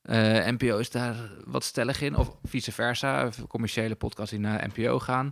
Eh, 0.01 0.17
NPO 0.45 0.77
is 0.77 0.89
daar 0.89 1.15
wat 1.45 1.63
stellig 1.63 2.01
in. 2.01 2.15
Of 2.15 2.35
vice 2.43 2.71
versa. 2.71 3.29
Commerciële 3.47 3.95
podcasts 3.95 4.31
die 4.31 4.39
naar 4.39 4.67
NPO 4.75 4.99
gaan. 4.99 5.31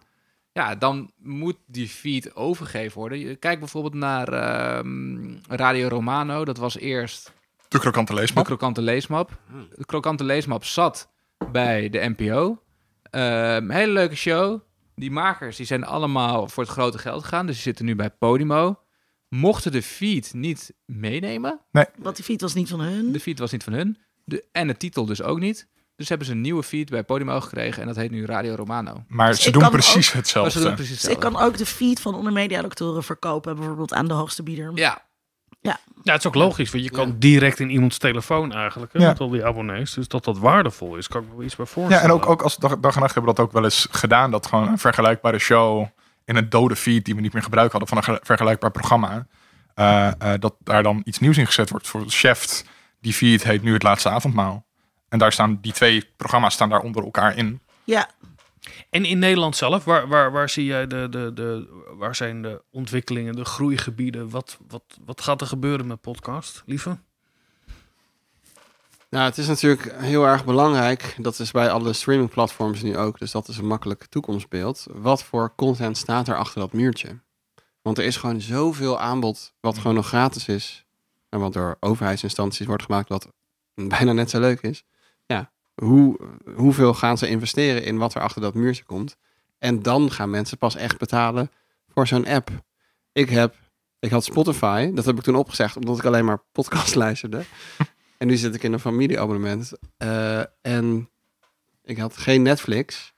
Ja, 0.52 0.76
dan 0.76 1.12
moet 1.18 1.58
die 1.68 1.88
feed 1.88 2.36
overgegeven 2.36 3.00
worden. 3.00 3.20
Je- 3.20 3.36
Kijk 3.36 3.60
bijvoorbeeld 3.60 3.94
naar 3.94 4.28
ehm, 4.34 5.36
Radio 5.50 5.88
Romano. 5.88 6.46
Dat 6.46 6.58
was 6.58 6.78
eerst 6.78 7.32
De 7.68 7.80
krokante 7.80 8.14
de 8.14 8.20
leesmap. 8.20 8.46
krokante 8.46 8.82
leesmap. 8.82 9.30
De 9.76 9.86
krokante 9.86 10.24
leesmap 10.24 10.64
zat 10.66 11.10
bij 11.52 11.90
de 11.90 12.14
NPO. 12.18 12.58
Ehm, 13.12 13.70
hele 13.70 13.92
leuke 13.92 14.16
show. 14.16 14.60
Die 14.96 15.12
makers 15.12 15.56
die 15.56 15.66
zijn 15.66 15.84
allemaal 15.86 16.48
voor 16.48 16.64
het 16.64 16.72
grote 16.72 16.98
geld 16.98 17.24
gegaan. 17.24 17.46
Dus 17.46 17.56
die 17.56 17.64
zitten 17.64 17.86
nu 17.86 17.96
bij 17.96 18.10
Podimo. 18.10 18.80
Mochten 19.30 19.72
de 19.72 19.82
feed 19.82 20.34
niet 20.34 20.74
meenemen. 20.86 21.60
Want 21.98 22.16
die 22.16 22.26
feed 22.26 22.42
was 22.42 22.54
niet 22.54 22.70
van 22.70 22.80
hun. 22.80 23.12
De 23.12 23.20
feed 23.20 23.40
was 23.40 23.52
niet 23.52 23.64
van 23.64 23.74
hun. 23.74 23.98
De, 24.26 24.46
en 24.52 24.68
de 24.68 24.78
titel 24.78 25.06
dus 25.06 25.22
ook 25.22 25.40
niet. 25.40 25.68
Dus 25.96 26.10
hebben 26.10 26.28
ze 26.28 26.34
een 26.34 26.42
nieuwe 26.42 26.64
feed 26.64 26.90
bij 26.90 27.04
Podimo 27.04 27.40
gekregen. 27.42 27.82
En 27.82 27.88
dat 27.88 27.96
heet 27.96 28.12
nu 28.12 28.26
Radio 28.26 28.56
Romano. 28.56 29.04
Maar 29.08 29.30
Dus 29.30 29.42
ze 29.44 29.52
doen 29.52 29.70
precies 29.70 29.94
Maar 29.96 30.04
ze 30.04 30.18
hetzelfde. 30.18 30.60
doen 30.60 30.74
precies 30.76 30.94
Dus 31.02 31.04
ik 31.04 31.10
hetzelfde. 31.10 31.38
kan 31.38 31.48
ook 31.48 31.58
de 31.58 31.66
feed 31.66 32.00
van 32.00 32.16
onder 32.16 32.34
mediadoctoren 32.34 33.04
verkopen, 33.04 33.56
bijvoorbeeld 33.56 33.94
aan 33.94 34.08
de 34.08 34.14
hoogste 34.14 34.44
bieder. 34.44 34.72
Ja, 34.76 35.06
Ja, 36.04 36.12
het 36.14 36.22
is 36.22 36.28
ook 36.28 36.36
logisch, 36.36 36.72
want 36.72 36.84
je 36.84 36.90
kan 36.90 37.16
direct 37.20 37.60
in 37.60 37.70
iemands 37.70 37.98
telefoon 37.98 38.52
eigenlijk, 38.54 38.94
hè, 38.94 39.00
Ja. 39.00 39.08
met 39.08 39.20
al 39.20 39.30
die 39.30 39.46
abonnees. 39.46 39.94
Dus 39.94 40.08
dat 40.08 40.24
dat 40.24 40.38
waardevol 40.38 40.96
is, 40.96 41.08
kan 41.08 41.22
ik 41.22 41.28
me 41.30 41.36
wel 41.36 41.46
iets 41.46 41.56
bij 41.56 41.66
voorstellen. 41.66 42.04
Ja, 42.04 42.10
en 42.10 42.16
ook, 42.16 42.26
ook 42.30 42.42
als 42.42 42.58
dag, 42.58 42.80
dag 42.80 42.96
en 42.96 43.02
nacht 43.02 43.14
hebben 43.14 43.32
we 43.32 43.38
dat 43.38 43.46
ook 43.46 43.52
wel 43.54 43.64
eens 43.64 43.88
gedaan. 43.92 44.32
Dat 44.32 44.46
gewoon 44.48 44.68
een 44.68 44.78
vergelijkbare 44.78 45.40
show 45.40 45.86
in 46.26 46.36
een 46.36 46.50
dode 46.50 46.76
feed 46.76 47.06
die 47.06 47.16
we 47.16 47.22
niet 47.22 47.34
meer 47.34 47.44
gebruik 47.44 47.72
hadden 47.72 47.90
van 47.90 47.98
een 47.98 48.04
ge- 48.04 48.20
vergelijkbaar 48.24 48.72
programma. 48.72 49.28
eh, 49.76 50.08
eh, 50.08 50.40
dat 50.40 50.56
daar 50.60 50.84
dan 50.84 51.02
iets 51.06 51.20
nieuws 51.20 51.38
in 51.38 51.46
gezet 51.46 51.70
wordt. 51.70 51.88
Voor 51.88 52.04
Chef, 52.08 52.64
die 53.02 53.14
feed 53.14 53.44
heet 53.44 53.64
nu 53.64 53.74
het 53.74 53.84
laatste 53.84 54.10
avondmaal. 54.10 54.66
En 55.10 55.20
daar 55.20 55.32
staan 55.32 55.58
die 55.62 55.72
twee 55.74 56.10
programma's 56.18 56.54
staan 56.54 56.70
daar 56.70 56.80
onder 56.82 57.04
elkaar 57.04 57.38
in. 57.38 57.62
Ja, 57.84 58.10
En 58.90 59.06
in 59.06 59.20
Nederland 59.20 59.56
zelf, 59.56 59.84
waar, 59.84 60.08
waar, 60.08 60.32
waar 60.32 60.50
zie 60.50 60.66
jij 60.66 60.88
de, 60.88 61.08
de, 61.10 61.32
de, 61.34 61.68
waar 61.98 62.16
zijn 62.16 62.42
de 62.42 62.64
ontwikkelingen, 62.72 63.36
de 63.36 63.46
groeigebieden? 63.46 64.30
Wat, 64.30 64.58
wat, 64.68 64.84
wat 65.06 65.22
gaat 65.22 65.42
er 65.42 65.48
gebeuren 65.48 65.88
met 65.88 66.02
podcast, 66.02 66.64
lieve? 66.66 66.98
Nou, 69.10 69.26
het 69.26 69.38
is 69.38 69.48
natuurlijk 69.48 69.96
heel 69.96 70.26
erg 70.26 70.46
belangrijk. 70.46 71.16
Dat 71.18 71.40
is 71.40 71.52
bij 71.52 71.72
alle 71.72 71.94
streamingplatforms 71.94 72.82
nu 72.82 72.98
ook. 72.98 73.20
Dus 73.20 73.32
dat 73.32 73.48
is 73.48 73.58
een 73.58 73.68
makkelijk 73.68 74.06
toekomstbeeld. 74.06 74.86
Wat 74.92 75.24
voor 75.24 75.56
content 75.56 75.98
staat 75.98 76.28
er 76.28 76.38
achter 76.38 76.60
dat 76.60 76.74
muurtje? 76.74 77.20
Want 77.82 77.98
er 77.98 78.04
is 78.04 78.18
gewoon 78.18 78.42
zoveel 78.42 79.00
aanbod 79.00 79.54
wat 79.60 79.78
gewoon 79.78 79.96
nog 79.96 80.08
gratis 80.08 80.48
is. 80.48 80.86
En 81.30 81.40
wat 81.40 81.54
door 81.54 81.78
overheidsinstanties 81.80 82.68
wordt 82.68 82.84
gemaakt 82.84 83.10
wat 83.10 83.28
bijna 83.98 84.12
net 84.12 84.30
zo 84.30 84.40
leuk 84.40 84.62
is. 84.62 84.84
Ja, 85.26 85.52
hoe, 85.84 86.20
hoeveel 86.56 86.94
gaan 86.94 87.18
ze 87.18 87.28
investeren 87.28 87.84
in 87.84 87.98
wat 87.98 88.14
er 88.16 88.22
achter 88.22 88.42
dat 88.42 88.54
muurtje 88.54 88.84
komt? 88.84 89.18
En 89.58 89.82
dan 89.82 90.12
gaan 90.12 90.30
mensen 90.30 90.58
pas 90.58 90.76
echt 90.76 90.98
betalen 90.98 91.52
voor 91.88 92.08
zo'n 92.08 92.28
app. 92.28 92.50
Ik 93.12 93.30
heb, 93.30 93.56
ik 94.00 94.12
had 94.12 94.24
Spotify, 94.24 94.92
dat 94.94 95.06
heb 95.06 95.18
ik 95.18 95.24
toen 95.24 95.36
opgezegd 95.36 95.76
omdat 95.76 95.98
ik 95.98 96.06
alleen 96.06 96.26
maar 96.26 96.44
podcast 96.52 96.96
luisterde. 97.06 97.44
En 98.18 98.28
nu 98.28 98.36
zit 98.36 98.56
ik 98.56 98.64
in 98.64 98.74
een 98.74 98.80
familieabonnement. 98.80 99.72
Eh, 99.98 100.40
en 100.62 101.10
ik 101.84 101.98
had 101.98 102.18
geen 102.18 102.42
Netflix. 102.42 103.14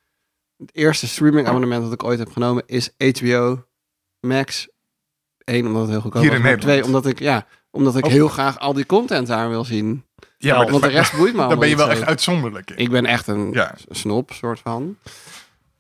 Het 0.57 0.75
eerste 0.75 1.07
streamingabonnement 1.07 1.83
dat 1.83 1.93
ik 1.93 2.03
ooit 2.03 2.19
heb 2.19 2.31
genomen 2.31 2.63
is 2.65 2.93
HBO 2.97 3.65
Max. 4.19 4.69
Eén, 5.37 5.65
omdat 5.67 5.81
het 5.81 5.91
heel 5.91 6.01
goedkoop 6.01 6.21
Hier 6.21 6.41
was. 6.41 6.59
Twee, 6.59 6.83
omdat 6.83 7.05
ik, 7.05 7.19
ja, 7.19 7.47
omdat 7.71 7.95
ik 7.97 8.05
Oh. 8.05 8.11
heel 8.11 8.27
graag 8.27 8.59
al 8.59 8.73
die 8.73 8.85
content 8.85 9.27
daar 9.27 9.49
wil 9.49 9.63
zien. 9.65 10.05
Ja, 10.43 10.65
Want 10.65 10.81
de 10.83 10.89
rest 10.89 11.17
boeit 11.17 11.33
me 11.35 11.47
dan 11.47 11.59
ben 11.59 11.69
je 11.69 11.75
wel 11.75 11.85
zo. 11.85 11.91
echt 11.91 12.03
uitzonderlijk. 12.03 12.69
in. 12.71 12.77
Ik 12.77 12.89
ben 12.89 13.05
echt 13.05 13.27
een 13.27 13.51
Ja. 13.51 13.75
snop, 13.89 14.31
soort 14.33 14.59
van. 14.59 14.97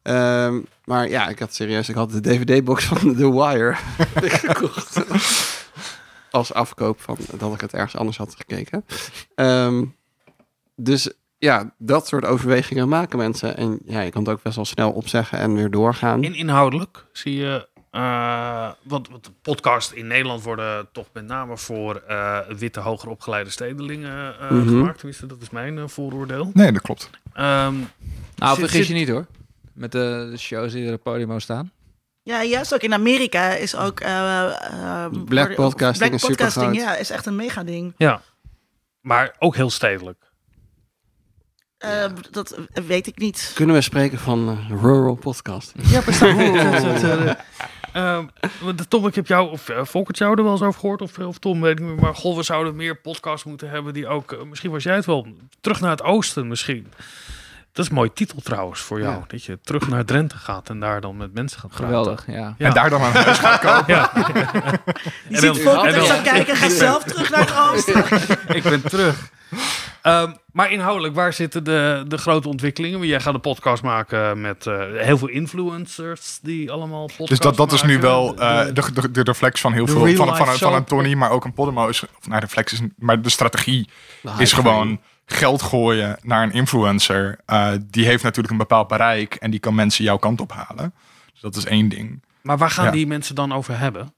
Ehm, 0.01 0.59
maar 0.85 1.09
ja, 1.09 1.27
ik 1.27 1.39
had 1.39 1.53
serieus, 1.53 1.89
ik 1.89 1.95
had 1.95 2.11
de 2.11 2.21
DVD-box 2.21 2.85
van 2.93 3.15
The 3.15 3.31
Wire 3.33 3.75
gekocht. 4.43 5.03
Als 6.31 6.53
afkoop 6.53 7.01
van 7.01 7.17
dat 7.37 7.53
ik 7.53 7.61
het 7.61 7.73
ergens 7.73 7.95
anders 7.95 8.17
had 8.17 8.35
gekeken. 8.37 8.85
Ehm, 9.35 9.83
dus 10.75 11.11
ja, 11.37 11.73
dat 11.77 12.07
soort 12.07 12.25
overwegingen 12.25 12.89
maken 12.89 13.17
mensen. 13.17 13.57
En 13.57 13.79
ja, 13.85 14.01
je 14.01 14.09
kan 14.11 14.21
het 14.23 14.31
ook 14.31 14.41
best 14.43 14.55
wel 14.55 14.65
snel 14.65 14.91
opzeggen 14.91 15.39
en 15.39 15.53
weer 15.55 15.69
doorgaan. 15.71 16.23
In 16.23 16.35
inhoudelijk 16.35 17.05
zie 17.11 17.35
je, 17.35 17.67
eh 17.93 18.71
want, 18.83 19.09
want 19.09 19.23
de 19.25 19.31
podcast 19.41 19.91
in 19.91 20.07
Nederland 20.07 20.43
worden 20.43 20.87
toch 20.91 21.07
met 21.13 21.25
name 21.25 21.57
voor 21.57 21.95
eh, 21.95 22.39
witte 22.57 22.79
hoger 22.79 23.09
opgeleide 23.09 23.49
stedelingen 23.49 24.39
eh, 24.39 24.49
Mhm. 24.51 24.67
gemaakt. 24.67 24.97
Tenminste, 24.97 25.25
dat 25.25 25.41
is 25.41 25.49
mijn 25.49 25.89
vooroordeel. 25.89 26.51
Nee, 26.53 26.71
dat 26.71 26.81
klopt. 26.81 27.09
Ehm, 27.33 27.75
nou 28.35 28.57
vergis 28.59 28.71
zit- 28.71 28.87
je 28.87 28.93
niet 28.93 29.09
hoor. 29.09 29.25
Met 29.73 29.91
de, 29.91 30.27
de 30.31 30.37
shows 30.37 30.71
die 30.71 30.87
er 30.87 30.93
op 30.93 31.03
Podimo 31.03 31.39
staan. 31.39 31.71
ja, 32.23 32.43
juist 32.43 32.73
ook 32.73 32.81
in 32.81 32.93
Amerika 32.93 33.49
is 33.53 33.75
ook... 33.75 33.99
eh, 33.99 34.43
eh, 34.45 35.05
Black 35.25 35.55
podcasting 35.55 36.09
Black 36.09 36.21
is 36.21 36.27
podcasting, 36.27 36.75
ja, 36.75 36.95
is 36.95 37.09
echt 37.09 37.25
een 37.25 37.35
mega 37.35 37.63
ding. 37.63 37.93
ja, 37.97 38.21
maar 39.01 39.35
ook 39.39 39.55
heel 39.55 39.69
stedelijk. 39.69 40.31
Eh, 41.77 42.05
Dat 42.31 42.57
weet 42.87 43.07
ik 43.07 43.17
niet. 43.17 43.51
Kunnen 43.55 43.75
we 43.75 43.81
spreken 43.81 44.19
van 44.19 44.67
rural 44.81 45.15
podcast? 45.15 45.73
Ja, 45.83 46.01
precies. 46.01 46.21
Ehm, 47.93 48.25
Tom, 48.87 49.07
ik 49.07 49.15
heb 49.15 49.27
jou, 49.27 49.51
of 49.51 49.69
uh, 49.69 49.77
Volkert 49.83 50.17
jou 50.17 50.37
er 50.37 50.43
wel 50.43 50.51
eens 50.51 50.61
over 50.61 50.79
gehoord, 50.79 51.01
of, 51.01 51.17
of 51.19 51.37
Tom, 51.37 51.61
weet 51.61 51.71
ik 51.71 51.79
niet 51.79 51.89
meer. 51.93 52.01
Maar 52.03 52.15
goh, 52.15 52.35
we 52.35 52.43
zouden 52.43 52.75
meer 52.75 52.95
podcasts 52.95 53.43
moeten 53.45 53.69
hebben 53.69 53.93
die 53.93 54.07
ook, 54.07 54.31
eh, 54.31 54.43
misschien 54.43 54.71
was 54.71 54.83
jij 54.83 54.95
het 54.95 55.05
wel, 55.05 55.27
terug 55.61 55.79
naar 55.79 55.91
het 55.91 56.03
oosten 56.03 56.47
misschien. 56.47 56.87
Dat 57.71 57.83
is 57.85 57.91
een 57.91 57.97
mooie 57.97 58.13
titel 58.13 58.39
trouwens 58.43 58.79
voor 58.79 58.99
jou, 58.99 59.13
Ja. 59.13 59.23
dat 59.27 59.43
je 59.43 59.59
terug 59.63 59.87
naar 59.87 60.05
Drenthe 60.05 60.37
gaat 60.37 60.69
en 60.69 60.79
daar 60.79 61.01
dan 61.01 61.17
met 61.17 61.33
mensen 61.33 61.59
gaat 61.59 61.69
praten. 61.69 61.87
Geweldig, 61.87 62.23
ja. 62.27 62.55
Ja. 62.57 62.67
En 62.67 62.73
daar 62.73 62.89
dan 62.89 63.01
aan 63.01 63.11
huis 63.11 63.37
gaat 63.39 63.59
kopen. 63.59 63.93
Ja, 63.93 64.11
Je 64.15 64.31
En 65.29 65.35
ziet 65.35 65.41
dan- 65.41 65.55
Volk 65.55 65.85
en 65.85 65.93
en 65.93 65.99
dan- 65.99 66.07
zo 66.07 66.21
kijken, 66.23 66.55
ga 66.55 66.69
zelf 66.69 67.03
terug 67.03 67.29
naar 67.29 67.39
het 67.39 67.53
oosten. 67.73 68.03
ik 68.55 68.63
ben 68.63 68.81
terug. 68.81 69.29
Ehm, 70.03 70.31
maar 70.51 70.71
inhoudelijk, 70.71 71.15
waar 71.15 71.33
zitten 71.33 71.63
de, 71.63 72.05
de 72.07 72.17
grote 72.17 72.47
ontwikkelingen? 72.47 72.97
Want 72.97 73.09
Jij 73.09 73.19
gaat 73.19 73.33
een 73.33 73.39
podcast 73.39 73.83
maken 73.83 74.41
met 74.41 74.67
eh, 74.67 74.79
heel 74.95 75.17
veel 75.17 75.27
influencers 75.27 76.39
die 76.41 76.71
allemaal 76.71 77.05
podcasts 77.05 77.29
Dus 77.29 77.39
dat, 77.39 77.55
dat 77.57 77.71
is 77.71 77.83
nu 77.83 77.99
wel 77.99 78.37
eh, 78.37 78.65
de, 78.65 78.91
de, 78.93 79.11
de 79.11 79.21
reflex 79.21 79.61
van 79.61 79.73
heel 79.73 79.85
de 79.85 79.91
veel. 79.91 80.15
Van, 80.15 80.37
van, 80.37 80.47
van, 80.47 80.73
een 80.73 80.83
Tony, 80.83 81.13
maar 81.13 81.31
ook 81.31 81.45
een 81.45 81.53
Podimo. 81.53 81.87
Is, 81.87 82.03
of, 82.17 82.27
nou, 82.27 82.39
reflex 82.39 82.73
is, 82.73 82.79
maar 82.97 83.21
de 83.21 83.29
strategie 83.29 83.89
is 84.37 84.53
gewoon 84.53 84.99
geld 85.25 85.61
gooien 85.61 86.17
naar 86.21 86.43
een 86.43 86.53
influencer. 86.53 87.39
Eh, 87.45 87.71
die 87.85 88.05
heeft 88.05 88.23
natuurlijk 88.23 88.51
een 88.51 88.59
bepaald 88.59 88.87
bereik 88.87 89.35
en 89.35 89.51
die 89.51 89.59
kan 89.59 89.75
mensen 89.75 90.03
jouw 90.03 90.17
kant 90.17 90.41
op 90.41 90.51
halen. 90.51 90.93
Dus 91.31 91.41
dat 91.41 91.55
is 91.55 91.65
één 91.65 91.89
ding. 91.89 92.23
Maar 92.41 92.57
waar 92.57 92.71
gaan 92.71 92.85
Ja. 92.85 92.91
die 92.91 93.07
mensen 93.07 93.35
dan 93.35 93.53
over 93.53 93.79
hebben? 93.79 94.13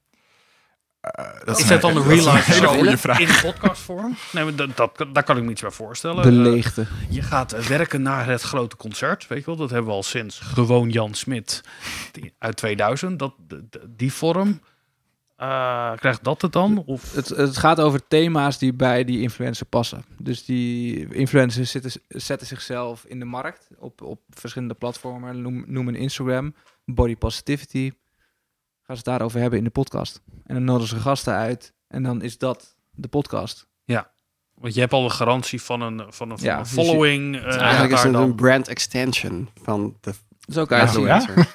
Dat 1.45 1.59
Is 1.59 1.67
dat 1.67 1.81
dan 1.81 1.97
een 1.97 2.03
real 2.03 2.33
life 2.33 2.53
show 2.53 2.67
goede 2.69 2.97
vraag. 2.97 3.19
in 3.19 3.27
podcastvorm? 3.51 4.15
Nee, 4.31 4.55
dat, 4.55 4.77
dat, 4.77 5.05
daar 5.13 5.23
kan 5.23 5.37
ik 5.37 5.43
me 5.43 5.51
iets 5.51 5.61
bij 5.61 5.71
voorstellen. 5.71 6.23
De 6.23 6.29
Eh, 6.29 6.35
leegte. 6.53 6.85
je 7.09 7.21
gaat 7.21 7.51
eh, 7.53 7.61
werken 7.61 8.01
naar 8.01 8.25
het 8.27 8.41
grote 8.41 8.75
concert, 8.75 9.27
weet 9.27 9.39
je 9.39 9.45
wel. 9.45 9.55
Dat 9.55 9.69
hebben 9.69 9.87
we 9.89 9.95
al 9.95 10.03
sinds 10.03 10.39
gewoon 10.39 10.89
Jan 10.89 11.13
Smit 11.13 11.63
die, 12.11 12.33
uit 12.39 12.55
2000. 12.57 13.19
Dat, 13.19 13.33
de- 13.47 13.65
de- 13.69 13.93
die 13.95 14.13
vorm, 14.13 14.61
eh, 15.35 15.91
krijgt 15.95 16.23
dat 16.23 16.41
het 16.41 16.51
dan? 16.51 16.83
Of, 16.85 17.13
Het, 17.13 17.29
het 17.29 17.57
gaat 17.57 17.79
over 17.79 18.07
thema's 18.07 18.57
die 18.57 18.73
bij 18.73 19.03
die 19.03 19.21
influencer 19.21 19.65
passen. 19.65 20.05
Dus 20.17 20.45
die 20.45 21.07
influencers 21.13 21.71
zitten, 21.71 21.91
zetten 22.07 22.47
zichzelf 22.47 23.05
in 23.07 23.19
de 23.19 23.25
markt 23.25 23.67
op, 23.77 24.01
op 24.01 24.19
verschillende 24.29 24.73
platformen. 24.73 25.41
Noem, 25.41 25.63
noem 25.67 25.87
een 25.87 25.95
Instagram, 25.95 26.55
body 26.85 27.15
positivity. 27.15 27.91
Gaan 28.85 28.95
ze 28.95 29.01
het 29.01 29.05
daarover 29.05 29.39
hebben 29.39 29.59
in 29.59 29.65
de 29.65 29.71
podcast. 29.71 30.21
En 30.45 30.53
dan 30.55 30.63
nodigen 30.63 30.97
ze 30.97 31.03
gasten 31.03 31.33
uit. 31.33 31.73
En 31.87 32.03
dan 32.03 32.21
is 32.21 32.37
dat 32.37 32.75
de 32.91 33.07
podcast. 33.07 33.67
want 34.53 34.73
je 34.73 34.79
hebt 34.79 34.93
al 34.93 35.03
een 35.03 35.11
garantie 35.11 35.61
van 35.61 35.81
een, 35.81 35.97
van 36.13 36.29
een, 36.31 36.37
van 36.37 36.47
Ja, 36.47 36.57
een 36.57 36.63
dus 36.63 36.71
je- 36.73 36.81
following. 36.83 37.35
eh, 37.35 37.43
Eigenlijk 37.61 37.93
is 37.93 38.03
het 38.03 38.13
dan- 38.13 38.21
een 38.23 38.35
brand 38.35 38.67
extension 38.67 39.49
van 39.61 39.97
de 40.01 40.13
Zo 40.51 40.65
kan. 40.65 41.01
Ja? 41.05 41.25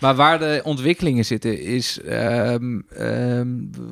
Maar 0.00 0.14
waar 0.14 0.38
de 0.38 0.60
ontwikkelingen 0.64 1.24
zitten 1.24 1.60
is 1.60 2.00
ehm, 2.00 2.80
ehm, 2.88 3.48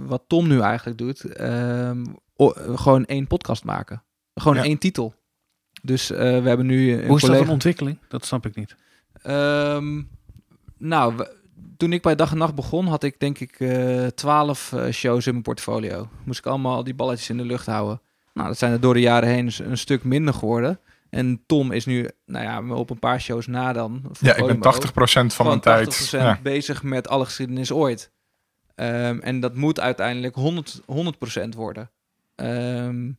wat 0.07 0.25
Tom 0.27 0.49
nu 0.49 0.61
eigenlijk 0.61 0.99
doet. 0.99 1.25
ehm, 1.25 2.05
o- 2.37 2.55
gewoon 2.77 3.05
één 3.05 3.27
podcast 3.27 3.65
maken. 3.65 4.03
Gewoon 4.35 4.57
Ja. 4.57 4.63
één 4.65 4.79
titel. 4.79 5.15
Dus 5.83 6.11
eh, 6.11 6.19
we 6.19 6.49
hebben 6.49 6.67
nu 6.67 6.93
een 6.93 7.07
Hoe 7.07 7.17
is 7.17 7.23
dat 7.23 7.41
een 7.41 7.49
ontwikkeling? 7.49 7.99
Dat 8.09 8.25
snap 8.27 8.47
ik 8.47 8.55
niet. 8.57 8.77
Ehm, 9.23 10.03
nou, 10.79 11.17
we- 11.17 11.43
toen 11.85 11.93
ik 11.93 12.03
bij 12.03 12.15
Dag 12.15 12.31
en 12.31 12.39
Nacht 12.39 12.55
begon, 12.55 12.87
had 12.87 13.03
ik 13.03 13.21
denk 13.21 13.39
ik 13.39 13.61
eh, 13.61 14.07
twaalf 14.07 14.73
eh, 14.73 14.91
shows 14.91 15.27
in 15.27 15.33
mijn 15.33 15.45
portfolio. 15.45 16.09
Moest 16.25 16.39
ik 16.39 16.47
allemaal 16.47 16.85
die 16.85 16.95
balletjes 16.95 17.31
in 17.31 17.37
de 17.37 17.45
lucht 17.45 17.67
houden. 17.67 18.01
Nou, 18.35 18.49
dat 18.49 18.59
zijn 18.59 18.73
er 18.73 18.81
door 18.81 18.95
de 18.95 19.01
jaren 19.01 19.29
heen 19.29 19.53
een, 19.59 19.79
stuk 19.79 20.05
minder 20.05 20.35
geworden. 20.35 20.81
En 21.11 21.43
Tom 21.47 21.73
is 21.73 21.87
nu, 21.87 22.09
nou 22.27 22.45
ja, 22.45 22.75
op 22.75 22.91
een 22.91 22.99
paar 22.99 23.21
shows 23.21 23.47
na 23.47 23.73
dan. 23.73 24.03
Ja, 24.21 24.37
ik 24.37 24.47
ben 24.47 24.59
Podimo, 24.59 24.91
80% 25.31 25.35
van 25.35 25.47
mijn 25.47 25.61
tijd. 25.61 26.11
80% 26.15 26.21
Ja. 26.21 26.39
bezig 26.43 26.83
met 26.83 27.09
alle 27.09 27.25
geschiedenis 27.25 27.73
ooit. 27.73 28.11
Ehm, 28.75 29.19
en 29.19 29.41
dat 29.41 29.55
moet 29.55 29.81
uiteindelijk 29.81 30.35
100, 30.35 30.81
100% 30.87 31.55
worden. 31.55 31.91
Ehm, 32.35 33.11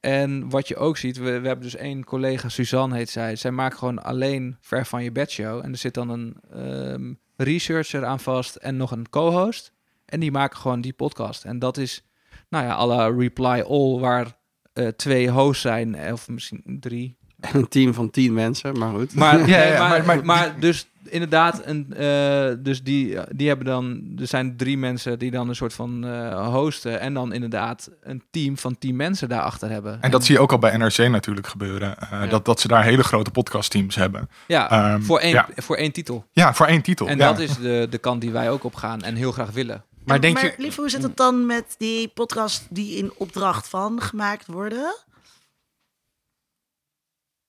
en 0.00 0.48
wat 0.48 0.68
je 0.68 0.76
ook 0.76 0.96
ziet, 0.96 1.16
we, 1.16 1.40
we 1.40 1.46
hebben 1.46 1.64
dus 1.64 1.76
één 1.76 2.04
collega, 2.04 2.48
Suzanne 2.48 2.96
heet 2.96 3.10
zij. 3.10 3.36
Zij 3.36 3.50
maakt 3.50 3.78
gewoon 3.78 4.02
alleen 4.02 4.56
Ver 4.60 4.86
van 4.86 5.02
je 5.02 5.12
bed 5.12 5.30
show. 5.30 5.64
En 5.64 5.70
er 5.70 5.78
zit 5.78 5.94
dan 5.94 6.08
een 6.08 6.36
ehm, 6.52 7.12
researcher 7.36 8.04
aan 8.04 8.20
vast 8.20 8.56
en 8.56 8.76
nog 8.76 8.90
een 8.90 9.08
co-host. 9.08 9.72
En 10.04 10.20
die 10.20 10.30
maken 10.30 10.58
gewoon 10.58 10.80
die 10.80 10.92
podcast. 10.92 11.44
En 11.44 11.58
dat 11.58 11.76
is, 11.76 12.04
nou 12.48 12.64
ja, 12.64 12.86
la 12.86 13.08
Reply 13.08 13.60
All, 13.60 13.98
waar 13.98 14.36
eh, 14.72 14.88
twee 14.88 15.30
hosts 15.30 15.62
zijn, 15.62 15.94
eh, 15.94 16.12
of 16.12 16.28
misschien 16.28 16.76
drie. 16.80 17.16
Een 17.52 17.68
team 17.68 17.94
van 17.94 18.10
tien 18.10 18.32
mensen, 18.32 18.78
maar 18.78 18.90
goed. 18.94 19.14
Maar, 19.14 19.48
Ja, 19.48 19.78
maar, 19.78 19.88
maar- 19.88 20.04
maar, 20.04 20.24
maar- 20.24 20.54
dus 20.60 20.86
inderdaad, 21.08 21.60
een, 21.64 21.94
eh, 21.96 22.52
dus 22.58 22.82
die, 22.82 23.16
die 23.30 23.48
hebben 23.48 23.66
dan, 23.66 24.02
er 24.20 24.26
zijn 24.26 24.56
drie 24.56 24.78
mensen 24.78 25.18
die 25.18 25.30
dan 25.30 25.48
een 25.48 25.54
soort 25.56 25.74
van 25.74 26.04
eh, 26.06 26.46
hosten 26.54 27.00
en 27.00 27.14
dan 27.14 27.32
inderdaad 27.32 27.90
een 28.02 28.22
team 28.30 28.58
van 28.58 28.78
tien 28.78 28.96
mensen 28.96 29.28
daarachter 29.28 29.70
hebben. 29.70 29.98
En 30.02 30.10
dat 30.10 30.24
zie 30.24 30.34
je 30.34 30.40
ook 30.40 30.52
al 30.52 30.58
bij 30.58 30.76
NRC 30.76 30.98
natuurlijk 31.08 31.46
gebeuren. 31.46 31.98
eh, 31.98 32.10
Ja. 32.10 32.26
dat, 32.26 32.44
dat 32.44 32.60
ze 32.60 32.68
daar 32.68 32.84
hele 32.84 33.04
grote 33.04 33.30
podcastteams 33.30 33.94
hebben. 33.94 34.28
Ja, 34.46 34.70
Ehm, 34.70 35.02
voor, 35.02 35.18
één, 35.18 35.32
ja. 35.32 35.48
voor 35.56 35.76
één 35.76 35.92
titel. 35.92 36.24
Ja, 36.32 36.54
voor 36.54 36.66
één 36.66 36.82
titel. 36.82 37.06
En 37.08 37.18
ja. 37.18 37.28
dat 37.30 37.38
is 37.38 37.56
de, 37.58 37.86
de 37.90 37.98
kant 37.98 38.20
die 38.20 38.30
wij 38.30 38.50
ook 38.50 38.64
op 38.64 38.74
gaan 38.74 39.02
en 39.02 39.14
heel 39.14 39.32
graag 39.32 39.50
willen. 39.50 39.84
Maar 40.04 40.14
En- 40.16 40.20
denk 40.22 40.34
maar 40.34 40.44
je... 40.44 40.54
lieve, 40.58 40.80
hoe 40.80 40.90
zit 40.90 41.02
het 41.02 41.16
dan 41.16 41.46
met 41.46 41.74
die 41.78 42.08
podcast 42.08 42.66
die 42.70 42.96
in 42.96 43.12
opdracht 43.16 43.68
van 43.68 44.00
gemaakt 44.00 44.46
worden? 44.46 44.94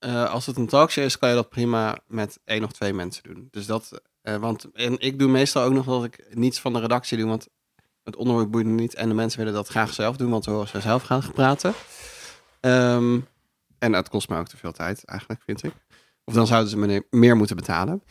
Eh, 0.05 0.29
als 0.29 0.45
het 0.45 0.57
een 0.57 0.67
talkshow 0.67 1.03
is, 1.03 1.17
kan 1.17 1.29
je 1.29 1.35
dat 1.35 1.49
prima 1.49 1.97
met 2.07 2.39
één 2.43 2.63
of 2.63 2.71
twee 2.71 2.93
mensen 2.93 3.23
doen. 3.23 3.47
Dus 3.51 3.65
dat, 3.65 4.01
eh, 4.21 4.35
want 4.35 4.71
en 4.73 4.99
ik 4.99 5.19
doe 5.19 5.29
meestal 5.29 5.63
ook 5.63 5.73
nog 5.73 5.85
dat 5.85 6.03
ik 6.03 6.25
niets 6.29 6.59
van 6.59 6.73
de 6.73 6.79
redactie 6.79 7.17
doe, 7.17 7.27
want 7.27 7.47
het 8.03 8.15
onderwerp 8.15 8.51
boeit 8.51 8.65
me 8.65 8.71
niet 8.71 8.95
en 8.95 9.07
de 9.07 9.15
mensen 9.15 9.39
willen 9.39 9.53
dat 9.53 9.67
graag 9.67 9.93
zelf 9.93 10.17
doen, 10.17 10.29
want 10.29 10.45
we 10.45 10.51
horen 10.51 10.67
ze 10.67 10.81
zelf 10.81 11.03
graag 11.03 11.33
praten. 11.33 11.73
Ehm, 12.59 13.19
en 13.79 13.93
het 13.93 14.09
kost 14.09 14.29
me 14.29 14.37
ook 14.37 14.47
te 14.47 14.57
veel 14.57 14.71
tijd, 14.71 15.05
eigenlijk, 15.05 15.41
vind 15.45 15.63
ik. 15.63 15.73
Of 16.23 16.33
dan 16.33 16.47
zouden 16.47 16.69
ze 16.69 16.77
me 16.77 17.05
meer 17.09 17.35
moeten 17.35 17.55
betalen. 17.55 18.03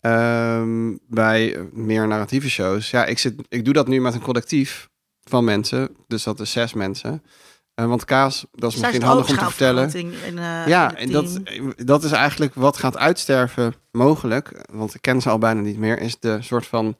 Ehm, 0.00 0.96
bij 1.08 1.56
eh, 1.56 1.62
meer 1.72 2.06
narratieve 2.06 2.50
shows, 2.50 2.90
ja, 2.90 3.04
ik, 3.04 3.18
zit, 3.18 3.34
ik 3.48 3.64
doe 3.64 3.74
dat 3.74 3.88
nu 3.88 4.00
met 4.00 4.14
een 4.14 4.20
collectief 4.20 4.88
van 5.20 5.44
mensen, 5.44 5.96
dus 6.06 6.22
dat 6.22 6.40
is 6.40 6.50
zes 6.50 6.72
mensen. 6.72 7.22
Eh, 7.80 7.86
want 7.86 8.04
kaas, 8.04 8.46
dat 8.52 8.72
is 8.72 8.78
Zij 8.78 8.86
misschien 8.88 9.08
handig 9.08 9.28
om 9.30 9.36
te 9.36 9.44
vertellen. 9.44 9.92
In, 9.92 10.38
eh, 10.38 10.66
Ja, 10.66 10.90
in 10.90 10.96
en 10.96 11.10
dat, 11.12 11.44
team. 11.44 11.72
dat 11.76 12.04
is 12.04 12.12
eigenlijk 12.12 12.54
wat 12.54 12.76
gaat 12.76 12.96
uitsterven 12.96 13.74
mogelijk. 13.92 14.52
Want 14.72 14.94
ik 14.94 15.02
ken 15.02 15.20
ze 15.20 15.28
al 15.30 15.38
bijna 15.38 15.60
niet 15.60 15.78
meer. 15.78 16.00
Is 16.00 16.18
de 16.18 16.38
soort 16.40 16.66
van 16.66 16.96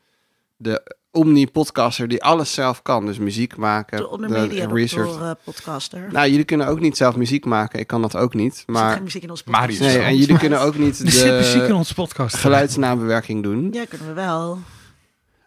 de 0.57 0.95
omni-podcaster 1.11 2.09
die 2.09 2.23
alles 2.25 2.55
zelf 2.55 2.83
kan. 2.83 3.07
Dus 3.07 3.19
muziek 3.19 3.57
maken, 3.57 3.97
de 3.99 4.09
ondermedia 4.09 4.67
research. 4.67 5.19
door 5.19 5.37
podcaster. 5.45 6.09
Nou, 6.13 6.29
jullie 6.31 6.45
kunnen 6.45 6.67
ook 6.67 6.81
niet 6.81 6.97
zelf 6.97 7.17
muziek 7.17 7.45
maken. 7.45 7.79
Ik 7.79 7.87
kan 7.87 8.03
dat 8.03 8.17
ook 8.17 8.35
niet. 8.35 8.57
Zit 8.57 8.67
Maar 8.67 8.93
geen 8.95 9.03
muziek 9.03 9.23
in 9.23 9.31
onze 9.31 9.45
podcast. 9.45 9.63
Marius. 9.81 9.95
nee, 9.95 9.99
en 10.05 10.17
jullie 10.17 10.39
kunnen 10.39 10.61
ook 10.61 10.77
niet 10.79 10.97
zit 11.05 11.33
muziek 11.33 11.63
in 11.63 11.67
de 11.69 11.75
onze 11.75 11.95
podcast. 11.95 12.37
geluidsnabewerking 12.37 13.43
doen. 13.43 13.69
Ja, 13.73 13.85
kunnen 13.85 14.07
we 14.07 14.13
wel. 14.13 14.59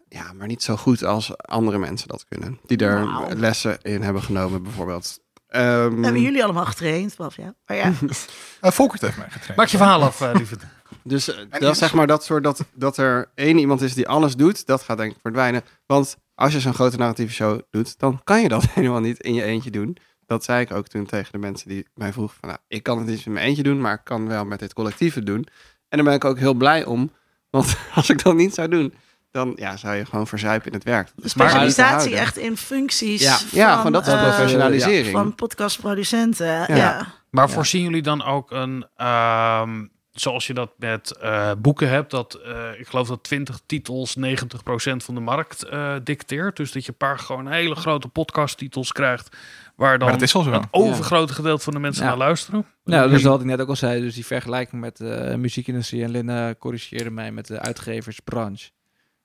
Ja, 0.09 0.33
maar 0.33 0.47
niet 0.47 0.63
zo 0.63 0.75
goed 0.75 1.03
als 1.03 1.37
andere 1.37 1.77
mensen 1.77 2.07
dat 2.07 2.25
kunnen. 2.29 2.59
Die 2.65 2.77
er 2.77 3.05
Wauw. 3.05 3.35
lessen 3.35 3.81
in 3.81 4.01
hebben 4.01 4.21
genomen, 4.21 4.63
bijvoorbeeld. 4.63 5.19
Ehm, 5.53 6.03
Hebben 6.03 6.21
jullie 6.21 6.43
allemaal 6.43 6.65
getraind? 6.65 7.15
Behalve 7.15 7.41
ja. 7.41 7.55
Maar 7.65 7.77
ja, 7.77 7.93
Eh, 8.61 8.71
Volkert 8.71 9.01
heeft 9.01 9.17
mij 9.17 9.29
getraind. 9.29 9.55
Maak 9.55 9.67
je 9.67 9.77
verhaal 9.77 10.01
af, 10.01 10.19
lieve. 10.33 10.55
Dus 11.03 11.27
eh, 11.33 11.37
dat 11.49 11.71
is 11.71 11.77
zeg 11.77 11.93
maar 11.93 12.07
dat 12.07 12.23
soort 12.23 12.43
dat, 12.43 12.65
dat 12.73 12.97
er 12.97 13.31
één 13.35 13.57
iemand 13.57 13.81
is 13.81 13.93
die 13.93 14.07
alles 14.07 14.35
doet, 14.35 14.65
dat 14.65 14.81
gaat 14.81 14.97
denk 14.97 15.11
ik 15.11 15.17
verdwijnen. 15.21 15.61
Want 15.85 16.17
als 16.35 16.53
je 16.53 16.59
zo'n 16.59 16.73
grote 16.73 16.97
narratieve 16.97 17.33
show 17.33 17.59
doet, 17.69 17.99
dan 17.99 18.21
kan 18.23 18.41
je 18.41 18.47
dat 18.47 18.63
helemaal 18.73 18.99
niet 18.99 19.19
in 19.19 19.33
je 19.33 19.43
eentje 19.43 19.71
doen. 19.71 19.97
Dat 20.25 20.43
zei 20.43 20.61
ik 20.61 20.71
ook 20.71 20.87
toen 20.87 21.05
tegen 21.05 21.31
de 21.31 21.37
mensen 21.37 21.69
die 21.69 21.87
mij 21.93 22.13
vroegen 22.13 22.37
van, 22.39 22.49
nou, 22.49 22.61
ik 22.67 22.83
kan 22.83 22.97
het 22.97 23.07
niet 23.07 23.25
in 23.25 23.31
mijn 23.33 23.45
eentje 23.45 23.63
doen, 23.63 23.81
maar 23.81 23.93
ik 23.93 24.03
kan 24.03 24.27
wel 24.27 24.45
met 24.45 24.59
dit 24.59 24.73
collectief 24.73 25.13
het 25.13 25.25
doen. 25.25 25.47
En 25.89 25.97
daar 25.97 26.03
ben 26.03 26.13
ik 26.13 26.25
ook 26.25 26.39
heel 26.39 26.53
blij 26.53 26.85
om, 26.85 27.11
want 27.49 27.75
als 27.95 28.09
ik 28.09 28.23
dat 28.23 28.35
niet 28.35 28.53
zou 28.53 28.67
doen, 28.67 28.93
dan 29.33 29.53
ja, 29.55 29.77
zou 29.77 29.95
je 29.95 30.05
gewoon 30.05 30.27
verzuipen 30.27 30.67
in 30.67 30.73
het 30.73 30.83
werk. 30.83 31.07
Te 31.21 31.29
specialisatie 31.29 32.15
echt 32.15 32.37
in 32.37 32.57
functies 32.57 33.21
Ja. 33.21 33.37
van, 33.37 33.47
Ja, 33.59 33.75
gewoon 33.77 33.91
dat 33.91 34.07
is 34.07 34.13
eh, 34.13 34.21
professionalisering. 34.21 35.11
van 35.11 35.35
podcastproducenten. 35.35 36.45
Ja. 36.47 36.65
Ja. 36.75 37.07
Maar 37.29 37.49
voorzien 37.49 37.83
jullie 37.83 38.01
dan 38.01 38.23
ook 38.23 38.51
een, 38.51 38.85
ehm, 38.95 39.85
zoals 40.11 40.47
je 40.47 40.53
dat 40.53 40.71
met 40.77 41.11
eh, 41.17 41.51
boeken 41.57 41.89
hebt, 41.89 42.11
dat 42.11 42.33
eh, 42.33 42.79
ik 42.79 42.87
geloof 42.87 43.07
dat 43.07 43.23
20 43.23 43.59
titels 43.65 44.15
90% 44.15 45.03
van 45.03 45.15
de 45.15 45.21
markt 45.21 45.63
eh, 45.63 45.93
dicteert. 46.03 46.55
Dus 46.57 46.71
dat 46.71 46.85
je 46.85 46.91
een 46.91 46.97
paar 46.97 47.19
gewoon 47.19 47.47
hele 47.47 47.75
grote 47.75 48.07
podcasttitels 48.07 48.91
krijgt, 48.91 49.35
waar 49.75 49.97
dan 49.99 50.07
Maar 50.07 50.17
dat 50.17 50.27
is 50.27 50.35
al 50.35 50.43
zo. 50.43 50.51
het 50.51 50.67
overgrote 50.71 51.33
gedeelte 51.33 51.63
van 51.63 51.73
de 51.73 51.79
mensen 51.79 52.03
Ja. 52.03 52.09
naar 52.09 52.17
luisteren. 52.17 52.65
Nou, 52.83 53.09
dus 53.09 53.23
wat 53.23 53.39
ik 53.39 53.45
net 53.45 53.61
ook 53.61 53.67
al 53.69 53.75
zei, 53.75 54.01
dus 54.01 54.15
die 54.15 54.25
vergelijking 54.25 54.81
met 54.81 54.97
de 54.97 55.35
muziekindustrie 55.37 56.03
en 56.03 56.11
Linda 56.11 56.55
corrigeerde 56.59 57.09
mij 57.09 57.31
met 57.31 57.47
de 57.47 57.59
uitgeversbranche. 57.59 58.69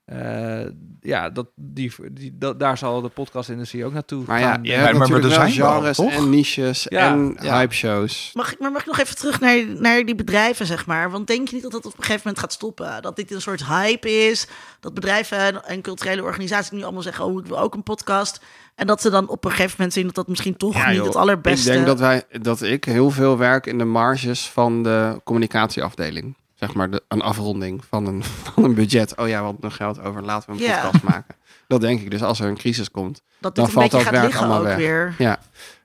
Eh, 0.08 0.66
ja, 1.00 1.30
dat, 1.30 1.46
die, 1.54 1.92
die, 2.12 2.34
dat, 2.38 2.60
daar 2.60 2.78
zal 2.78 3.00
de 3.00 3.08
podcastindustrie 3.08 3.84
ook 3.84 3.92
naartoe 3.92 4.24
Maar 4.26 4.40
ja, 4.40 4.50
gaan. 4.50 4.62
je 4.62 4.68
denk 4.68 4.82
hebt 4.82 4.98
maar 4.98 5.08
er 5.08 5.14
natuurlijk 5.14 5.40
wel 5.40 5.48
zijn 5.50 5.72
genres 5.72 5.98
en 5.98 6.30
niches 6.30 6.86
Ja, 6.88 7.10
en 7.10 7.36
ja. 7.40 7.56
hype 7.58 7.74
shows. 7.74 8.30
Mag 8.34 8.52
ik, 8.52 8.58
maar 8.58 8.72
mag 8.72 8.80
ik 8.80 8.86
nog 8.86 8.98
even 8.98 9.16
terug 9.16 9.40
naar, 9.40 9.64
naar 9.66 10.04
die 10.04 10.14
bedrijven, 10.14 10.66
zeg 10.66 10.86
maar? 10.86 11.10
Want 11.10 11.26
denk 11.26 11.48
je 11.48 11.54
niet 11.54 11.62
dat 11.62 11.72
dat 11.72 11.86
op 11.86 11.92
een 11.92 11.98
gegeven 12.02 12.20
moment 12.24 12.38
gaat 12.38 12.52
stoppen? 12.52 13.02
Dat 13.02 13.16
dit 13.16 13.30
een 13.30 13.40
soort 13.40 13.66
hype 13.66 14.10
is? 14.10 14.46
Dat 14.80 14.94
bedrijven 14.94 15.38
en, 15.38 15.64
en 15.64 15.80
culturele 15.82 16.22
organisaties 16.22 16.70
nu 16.70 16.82
allemaal 16.82 17.02
zeggen... 17.02 17.24
oh, 17.24 17.38
ik 17.40 17.46
wil 17.46 17.60
ook 17.60 17.74
een 17.74 17.82
podcast. 17.82 18.40
En 18.74 18.86
dat 18.86 19.00
ze 19.00 19.10
dan 19.10 19.28
op 19.28 19.44
een 19.44 19.50
gegeven 19.50 19.74
moment 19.76 19.92
zien 19.92 20.06
dat 20.06 20.14
dat 20.14 20.28
misschien 20.28 20.56
toch 20.56 20.74
Ja, 20.74 20.86
niet 20.88 20.96
joh. 20.96 21.06
het 21.06 21.16
allerbeste... 21.16 21.68
Ik 21.68 21.74
denk 21.74 21.86
dat, 21.86 21.98
wij, 21.98 22.22
dat 22.40 22.62
ik 22.62 22.84
heel 22.84 23.10
veel 23.10 23.38
werk 23.38 23.66
in 23.66 23.78
de 23.78 23.84
marges 23.84 24.48
van 24.48 24.82
de 24.82 25.20
communicatieafdeling. 25.24 26.34
Zeg 26.58 26.74
maar 26.74 26.90
de, 26.90 27.02
een 27.08 27.20
afronding 27.20 27.84
van 27.84 28.06
een, 28.06 28.24
van 28.54 28.64
een 28.64 28.74
budget. 28.74 29.16
Oh 29.16 29.28
ja, 29.28 29.38
we 29.38 29.44
hadden 29.44 29.60
nog 29.62 29.76
geld 29.76 30.00
over, 30.00 30.22
laten 30.22 30.50
we 30.50 30.56
een 30.56 30.62
Ja. 30.68 30.80
podcast 30.80 31.04
maken. 31.04 31.34
Dat 31.66 31.80
denk 31.80 32.00
ik. 32.00 32.10
Dus 32.10 32.22
als 32.22 32.40
er 32.40 32.48
een 32.48 32.56
crisis 32.56 32.90
komt, 32.90 33.22
dat 33.40 33.54
dan 33.54 33.68
valt 33.70 33.94
gaat 33.94 34.10
werk 34.10 34.22
liggen 34.24 34.40
allemaal 34.40 34.58
ook 34.60 34.64
weg. 34.66 34.76
weer. 34.76 35.38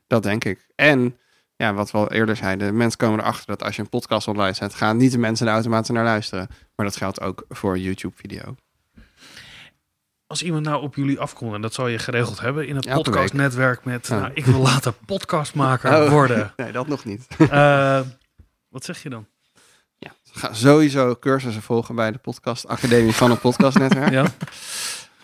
dat 0.07 0.23
denk 0.23 0.43
ik. 0.45 0.67
En 0.75 1.17
ja, 1.55 1.73
wat 1.73 1.91
we 1.91 1.97
al 1.97 2.11
eerder 2.11 2.35
zeiden, 2.35 2.77
mensen 2.77 2.97
komen 2.97 3.19
erachter 3.19 3.45
dat 3.45 3.63
als 3.63 3.75
je 3.75 3.81
een 3.81 3.89
podcast 3.89 4.27
online 4.27 4.53
zet, 4.53 4.73
gaan 4.73 4.97
niet 4.97 5.11
de 5.11 5.17
mensen 5.17 5.47
er 5.47 5.53
automatisch 5.53 5.89
naar 5.89 6.03
luisteren. 6.03 6.47
Maar 6.75 6.85
dat 6.85 6.95
geldt 6.95 7.21
ook 7.21 7.45
voor 7.49 7.73
een 7.73 7.81
YouTube-video. 7.81 8.55
Als 10.27 10.43
iemand 10.43 10.65
nou 10.65 10.81
op 10.81 10.95
jullie 10.95 11.19
afkomt, 11.19 11.53
en 11.53 11.61
dat 11.61 11.73
zou 11.73 11.89
je 11.89 11.99
geregeld 11.99 12.39
hebben 12.39 12.67
in 12.67 12.75
het 12.75 12.85
Elke 12.85 12.95
week. 12.95 13.03
podcastnetwerk 13.19 13.83
met, 13.85 14.07
Ja. 14.07 14.19
nou, 14.19 14.31
ik 14.33 14.45
wil 14.45 14.59
later 14.59 14.93
podcastmaker 15.05 16.03
Oh. 16.03 16.09
worden. 16.09 16.53
Nee, 16.57 16.71
dat 16.71 16.87
nog 16.87 17.05
niet. 17.05 17.27
Eh, 17.37 17.99
wat 18.69 18.83
zeg 18.85 19.03
je 19.03 19.09
dan? 19.09 19.25
Ga 20.35 20.53
sowieso 20.53 21.15
cursussen 21.19 21.61
volgen 21.61 21.95
bij 21.95 22.11
de 22.11 22.18
podcast 22.18 22.68
Academie 22.68 23.14
van 23.14 23.30
het 23.30 23.39
Podcastnetwerk. 23.41 24.11
Ja? 24.11 24.26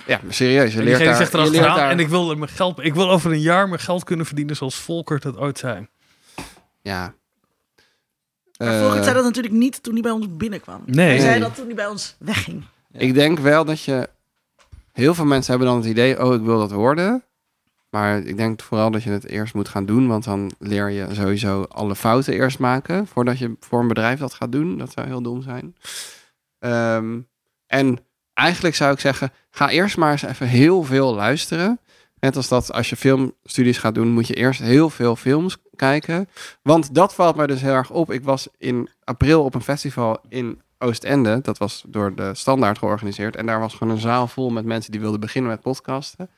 Ja, 0.08 0.20
maar 0.24 0.34
serieus. 0.34 0.74
Je 0.74 0.80
En 0.80 0.84
leert 0.86 1.04
daar, 1.04 1.16
zegt 1.16 1.34
er 1.34 1.40
je 1.40 1.46
leert 1.50 1.56
achteraan, 1.58 1.78
daar- 1.80 1.92
en 1.92 2.00
ik 2.00 2.08
wil, 2.08 2.30
er 2.32 2.38
mijn 2.38 2.52
geld, 2.52 2.80
ik 2.84 2.94
wil 2.94 3.10
over 3.10 3.32
een 3.32 3.42
jaar 3.42 3.68
mijn 3.70 3.80
geld 3.82 4.04
kunnen 4.04 4.26
verdienen 4.26 4.56
zoals 4.56 4.76
Volkert 4.76 5.24
het 5.24 5.38
ooit 5.38 5.58
zei. 5.58 5.88
Ja. 6.82 7.14
Maar 8.58 8.68
Eh, 8.74 8.80
Volkert 8.82 9.04
zei 9.04 9.16
dat 9.16 9.24
natuurlijk 9.24 9.54
niet 9.54 9.84
toen 9.84 9.94
hij 9.94 10.02
bij 10.02 10.12
ons 10.12 10.26
binnenkwam. 10.30 10.82
Nee. 10.86 11.08
Hij 11.10 11.20
zei 11.20 11.40
dat 11.40 11.56
toen 11.56 11.66
hij 11.66 11.76
bij 11.76 11.88
ons 11.88 12.16
wegging. 12.20 12.64
Ik 12.92 13.14
denk 13.14 13.40
wel 13.40 13.66
dat 13.66 13.84
je... 13.84 14.10
Heel 14.94 15.14
veel 15.14 15.26
mensen 15.26 15.52
hebben 15.52 15.70
dan 15.70 15.78
het 15.78 15.88
idee, 15.88 16.24
oh, 16.24 16.34
ik 16.34 16.42
wil 16.42 16.60
dat 16.60 16.72
worden. 16.72 17.24
Maar 17.90 18.18
ik 18.18 18.38
denk 18.38 18.62
vooral 18.62 18.92
dat 18.92 19.04
je 19.04 19.10
het 19.10 19.28
eerst 19.28 19.54
moet 19.54 19.70
gaan 19.70 19.86
doen. 19.86 20.08
Want 20.08 20.24
dan 20.24 20.52
leer 20.60 20.90
je 20.90 21.08
sowieso 21.12 21.64
alle 21.64 21.96
fouten 21.96 22.34
eerst 22.34 22.60
maken. 22.60 23.08
Voordat 23.08 23.38
je 23.38 23.56
voor 23.60 23.80
een 23.80 23.88
bedrijf 23.88 24.20
dat 24.20 24.34
gaat 24.34 24.52
doen. 24.52 24.78
Dat 24.78 24.92
zou 24.92 25.08
heel 25.08 25.22
dom 25.22 25.42
zijn. 25.42 25.76
Ehm, 26.60 27.20
en 27.68 28.00
eigenlijk 28.34 28.76
zou 28.76 28.94
ik 28.94 29.00
zeggen, 29.00 29.32
ga 29.50 29.70
eerst 29.70 29.98
maar 29.98 30.12
eens 30.12 30.22
even 30.22 30.48
heel 30.48 30.84
veel 30.84 31.16
luisteren. 31.16 31.80
Net 32.20 32.36
als 32.36 32.48
dat 32.48 32.74
als 32.74 32.90
je 32.90 32.96
filmstudies 32.96 33.78
gaat 33.78 33.96
doen, 33.96 34.08
moet 34.08 34.28
je 34.28 34.34
eerst 34.34 34.60
heel 34.60 34.90
veel 34.90 35.16
films 35.16 35.58
kijken. 35.76 36.30
Want 36.62 36.96
dat 36.96 37.14
valt 37.14 37.36
mij 37.36 37.48
dus 37.48 37.62
heel 37.62 37.74
erg 37.74 37.90
op. 37.90 38.12
Ik 38.12 38.24
was 38.24 38.48
in 38.58 38.90
april 39.04 39.44
op 39.44 39.56
een 39.56 39.62
festival 39.62 40.20
in 40.30 40.62
Oostende. 40.82 41.42
Dat 41.42 41.58
was 41.58 41.84
door 41.88 42.16
de 42.16 42.36
standaard 42.36 42.78
georganiseerd. 42.78 43.36
En 43.36 43.46
daar 43.46 43.60
was 43.60 43.74
gewoon 43.74 43.94
een 43.94 44.02
zaal 44.02 44.28
vol 44.28 44.50
met 44.50 44.66
mensen 44.66 44.92
die 44.92 45.02
wilden 45.02 45.20
beginnen 45.20 45.52
met 45.52 45.62
podcasten. 45.62 46.30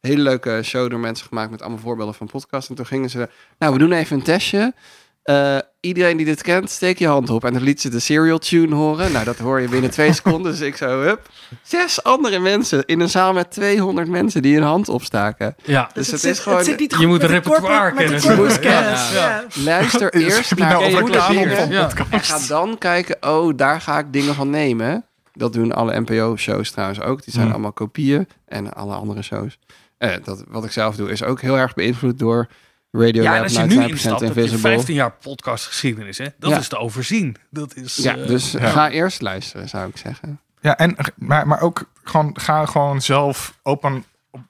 Hele 0.00 0.22
leuke 0.22 0.60
show 0.62 0.90
door 0.90 1.00
mensen 1.00 1.26
gemaakt 1.26 1.50
met 1.50 1.60
allemaal 1.62 1.78
voorbeelden 1.78 2.14
van 2.14 2.26
podcasts. 2.26 2.68
En 2.70 2.74
toen 2.76 2.86
gingen 2.86 3.10
ze, 3.10 3.28
nou, 3.58 3.72
we 3.72 3.78
doen 3.78 3.92
even 3.92 4.16
een 4.16 4.22
testje. 4.22 4.74
Eh, 5.22 5.58
iedereen 5.80 6.16
die 6.16 6.26
dit 6.26 6.42
kent, 6.42 6.70
steek 6.70 6.98
je 6.98 7.06
hand 7.06 7.30
op. 7.30 7.44
En 7.44 7.52
dan 7.52 7.62
liet 7.62 7.80
ze 7.80 7.88
de 7.88 7.98
serial 7.98 8.38
tune 8.38 8.74
horen. 8.74 9.12
Nou, 9.12 9.24
dat 9.24 9.38
hoor 9.38 9.60
je 9.60 9.68
binnen 9.68 9.90
twee 9.90 10.12
seconden. 10.22 10.52
Dus 10.52 10.60
ik 10.60 10.76
zo, 10.76 11.00
hup. 11.00 11.28
Zes 11.62 12.02
andere 12.02 12.38
mensen 12.38 12.84
in 12.86 13.00
een 13.00 13.08
zaal 13.10 13.32
met 13.32 13.50
200 13.50 14.08
mensen 14.08 14.42
die 14.42 14.54
hun 14.54 14.62
hand 14.62 14.88
opstaken. 14.88 15.54
Ja. 15.64 15.90
Dus 15.94 16.10
het 16.10 16.20
zit- 16.20 16.30
is 16.30 16.38
gewoon- 16.38 16.64
zit 16.64 16.78
niet 16.78 16.96
Je 16.98 17.06
moet 17.06 17.22
een 17.22 17.28
repertoire 17.28 17.92
kennen. 17.94 18.20
corporate 18.20 18.52
Ja, 18.68 18.80
kennis, 18.82 19.12
ja. 19.12 19.18
ja. 19.26 19.44
Luister 19.64 20.10
Dus 20.20 20.22
eerst 20.22 20.56
naar 20.56 20.68
nou 20.70 20.84
dingen. 21.32 21.56
van 21.56 21.68
Ja. 21.70 21.90
En 22.10 22.20
ga 22.20 22.38
dan 22.48 22.78
kijken, 22.78 23.16
oh, 23.20 23.52
daar 23.56 23.80
ga 23.80 23.98
ik 23.98 24.12
dingen 24.12 24.34
van 24.34 24.50
nemen. 24.50 25.04
Dat 25.32 25.52
doen 25.52 25.72
alle 25.72 26.00
NPO-shows 26.00 26.70
trouwens 26.70 27.00
ook. 27.00 27.22
Die 27.24 27.32
zijn 27.32 27.44
Hmm. 27.44 27.52
allemaal 27.52 27.72
kopieën. 27.72 28.28
En 28.46 28.72
alle 28.72 28.94
andere 28.94 29.22
shows. 29.22 29.58
Eh, 30.00 30.14
dat, 30.24 30.44
wat 30.48 30.64
ik 30.64 30.70
zelf 30.72 30.96
doe, 30.96 31.10
is 31.10 31.22
ook 31.22 31.40
heel 31.40 31.58
erg 31.58 31.74
beïnvloed 31.74 32.18
door 32.18 32.48
Radio 32.90 33.22
Ja, 33.22 33.36
en 33.36 33.42
als 33.42 33.52
je 33.52 33.58
99% 33.64 33.66
nu 33.68 33.86
instapt, 33.88 34.20
heb 34.20 34.34
je 34.34 34.40
Invisible. 34.40 34.70
15 34.70 34.94
jaar 34.94 35.12
podcastgeschiedenis. 35.12 36.18
Hè? 36.18 36.26
Dat 36.38 36.50
Ja. 36.50 36.58
is 36.58 36.68
te 36.68 36.76
overzien. 36.76 37.36
Dat 37.50 37.74
is, 37.76 37.96
Ja, 37.96 38.16
eh, 38.16 38.26
dus 38.26 38.50
ja. 38.50 38.70
ga 38.70 38.90
eerst 38.90 39.20
luisteren, 39.20 39.68
zou 39.68 39.88
ik 39.88 39.96
zeggen. 39.96 40.40
Ja, 40.60 40.76
en, 40.78 40.96
maar, 41.16 41.46
maar 41.46 41.60
ook 41.60 41.90
gewoon, 42.04 42.36
ga 42.40 42.66
gewoon 42.66 43.02
zelf 43.02 43.58
open 43.62 44.04
op 44.30 44.40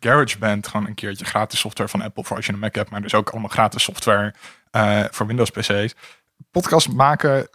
GarageBand 0.00 0.66
gewoon 0.68 0.86
een 0.86 0.94
keertje 0.94 1.24
gratis 1.24 1.58
software 1.60 1.88
van 1.90 2.02
Apple 2.02 2.24
voor 2.24 2.36
als 2.36 2.46
je 2.46 2.52
een 2.52 2.58
Mac 2.58 2.74
hebt, 2.74 2.90
maar 2.90 3.02
dus 3.02 3.14
ook 3.14 3.30
allemaal 3.30 3.48
gratis 3.50 3.82
software 3.82 4.34
eh, 4.70 5.04
voor 5.10 5.26
Windows 5.26 5.50
PC's. 5.50 5.94
Podcast 6.50 6.92
maken 6.92 7.48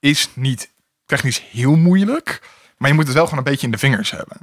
is 0.00 0.28
niet 0.34 0.70
technisch 1.06 1.42
heel 1.50 1.76
moeilijk, 1.76 2.42
maar 2.76 2.88
je 2.88 2.94
moet 2.94 3.04
het 3.06 3.14
wel 3.14 3.24
gewoon 3.24 3.38
een 3.38 3.50
beetje 3.50 3.66
in 3.66 3.72
de 3.72 3.78
vingers 3.78 4.10
hebben. 4.10 4.36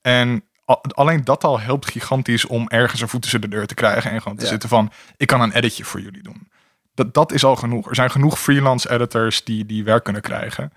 En 0.00 0.44
alleen 0.64 1.24
dat 1.24 1.44
al 1.44 1.60
helpt 1.60 1.90
gigantisch 1.90 2.46
om 2.46 2.68
ergens 2.68 3.00
een 3.00 3.08
voet 3.08 3.22
tussen 3.22 3.40
de 3.40 3.48
deur 3.48 3.66
te 3.66 3.74
krijgen 3.74 4.10
en 4.10 4.22
gewoon 4.22 4.36
te 4.36 4.44
Ja. 4.44 4.50
zitten 4.50 4.68
van, 4.68 4.90
ik 5.16 5.26
kan 5.26 5.40
een 5.40 5.52
editje 5.52 5.84
voor 5.84 6.00
jullie 6.00 6.22
doen. 6.22 6.48
Dat, 6.94 7.14
dat 7.14 7.32
is 7.32 7.44
al 7.44 7.56
genoeg. 7.56 7.88
Er 7.88 7.94
zijn 7.94 8.10
genoeg 8.10 8.38
freelance 8.40 8.90
editors 8.90 9.44
die, 9.44 9.66
die 9.66 9.84
werk 9.84 10.04
kunnen 10.04 10.22
krijgen. 10.22 10.72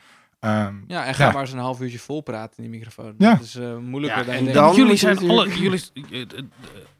Ehm, 0.45 0.73
Ja, 0.87 1.05
en 1.05 1.13
ga 1.15 1.25
Ja. 1.25 1.31
maar 1.31 1.41
eens 1.41 1.51
een 1.51 1.57
half 1.59 1.81
uurtje 1.81 1.99
vol 1.99 2.21
praten 2.21 2.63
in 2.63 2.63
die 2.63 2.71
microfoon. 2.79 3.15
Ja. 3.17 3.33
Dat 3.35 3.43
is 3.43 3.55
eh, 3.55 3.75
moeilijker 3.77 4.19
Ja, 4.19 4.25
dan 4.25 4.35
en 4.47 4.53
dan- 4.53 4.75
jullie 4.75 4.95
zijn, 4.95 5.17
alle, 5.29 5.49
jullie, 5.63 5.81
eh, 6.11 6.21
eh, 6.21 6.27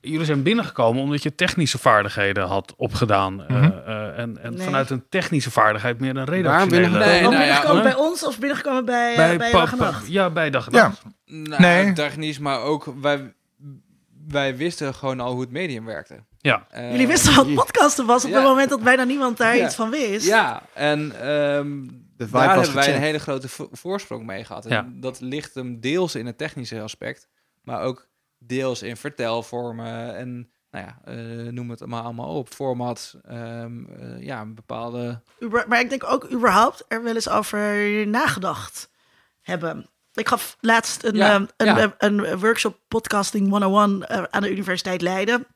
jullie 0.02 0.26
zijn 0.26 0.44
binnengekomen 0.44 1.02
omdat 1.04 1.24
je 1.24 1.36
technische 1.36 1.78
vaardigheden 1.78 2.48
had 2.48 2.74
opgedaan. 2.78 3.44
eh, 3.44 3.56
Mhm. 3.62 3.64
eh, 3.86 4.20
en 4.20 4.38
en 4.44 4.54
Nee. 4.54 4.66
vanuit 4.66 4.90
een 4.90 5.04
technische 5.10 5.52
vaardigheid 5.52 6.00
meer 6.00 6.10
een 6.10 6.16
Waar 6.16 6.26
redactionele... 6.36 6.82
binnengekomen? 6.82 7.14
Nee, 7.14 7.22
nou 7.22 7.38
binnengekomen 7.38 7.84
bij 7.84 7.96
ons 7.96 8.26
of 8.26 8.40
binnengekomen 8.40 8.86
bij, 8.86 9.16
bij, 9.16 9.52
Dag 9.52 9.72
en 9.72 9.78
pa- 9.78 9.84
Nacht? 9.84 10.08
Ja, 10.08 10.30
bij 10.30 10.50
dag 10.50 10.68
en 10.68 10.74
Ja. 10.74 10.82
nacht. 10.88 11.02
Nou, 11.26 11.62
Nee. 11.62 11.94
technisch, 11.94 12.40
maar 12.40 12.62
ook 12.62 12.94
wij, 13.02 13.34
wij 14.28 14.58
wisten 14.58 14.94
gewoon 14.94 15.20
al 15.20 15.32
hoe 15.32 15.42
het 15.42 15.52
medium 15.52 15.86
werkte. 15.86 16.16
Ja. 16.38 16.68
Jullie 16.92 17.08
wisten 17.08 17.36
wat 17.36 17.54
podcasten 17.54 18.06
was 18.06 18.24
op 18.26 18.30
ja. 18.30 18.36
het 18.36 18.46
moment 18.46 18.70
dat 18.70 18.84
bijna 18.84 19.04
niemand 19.04 19.38
daar 19.38 19.56
Ja. 19.58 19.66
iets 19.66 19.76
van 19.76 19.90
wist. 19.90 20.28
Ja, 20.28 20.62
en 20.74 21.12
ehm, 21.22 21.68
De 22.18 22.26
vibe 22.26 22.38
daar 22.38 22.56
was 22.56 22.66
hebben 22.66 22.84
wij 22.86 22.96
een 22.96 23.02
hele 23.02 23.20
grote 23.20 23.50
vo- 23.50 23.70
voorsprong 23.72 24.26
mee 24.26 24.44
gehad. 24.46 24.66
En 24.66 24.72
Ja. 24.72 24.88
dat 24.94 25.20
ligt 25.22 25.54
hem 25.54 25.80
deels 25.80 26.16
in 26.16 26.26
het 26.26 26.38
technische 26.38 26.82
aspect, 26.82 27.28
maar 27.62 27.82
ook 27.82 28.08
deels 28.38 28.82
in 28.82 28.98
vertelvormen 28.98 30.16
en 30.16 30.50
nou 30.72 30.86
ja, 30.86 31.00
eh, 31.04 31.52
noem 31.52 31.70
het 31.70 31.86
maar 31.86 32.02
allemaal 32.04 32.36
op. 32.38 32.50
Format, 32.50 33.16
ehm, 33.24 33.86
eh, 33.86 34.22
ja, 34.22 34.42
een 34.42 34.56
bepaalde... 34.56 35.22
Uber- 35.40 35.66
maar 35.68 35.80
ik 35.80 35.90
denk 35.90 36.04
ook 36.04 36.32
überhaupt 36.32 36.86
er 36.88 37.04
wel 37.04 37.14
eens 37.16 37.30
over 37.30 38.08
nagedacht 38.08 38.90
hebben. 39.42 39.90
Ik 40.14 40.28
gaf 40.28 40.58
laatst 40.60 41.04
een, 41.04 41.16
Ja, 41.16 41.34
ehm, 41.34 41.46
een, 41.58 41.66
ja. 41.66 41.96
een, 41.98 42.32
een 42.32 42.40
workshop 42.40 42.80
podcasting 42.88 43.50
101 43.50 44.08
eh, 44.08 44.24
aan 44.30 44.42
de 44.42 44.52
Universiteit 44.52 45.02
Leiden. 45.02 45.48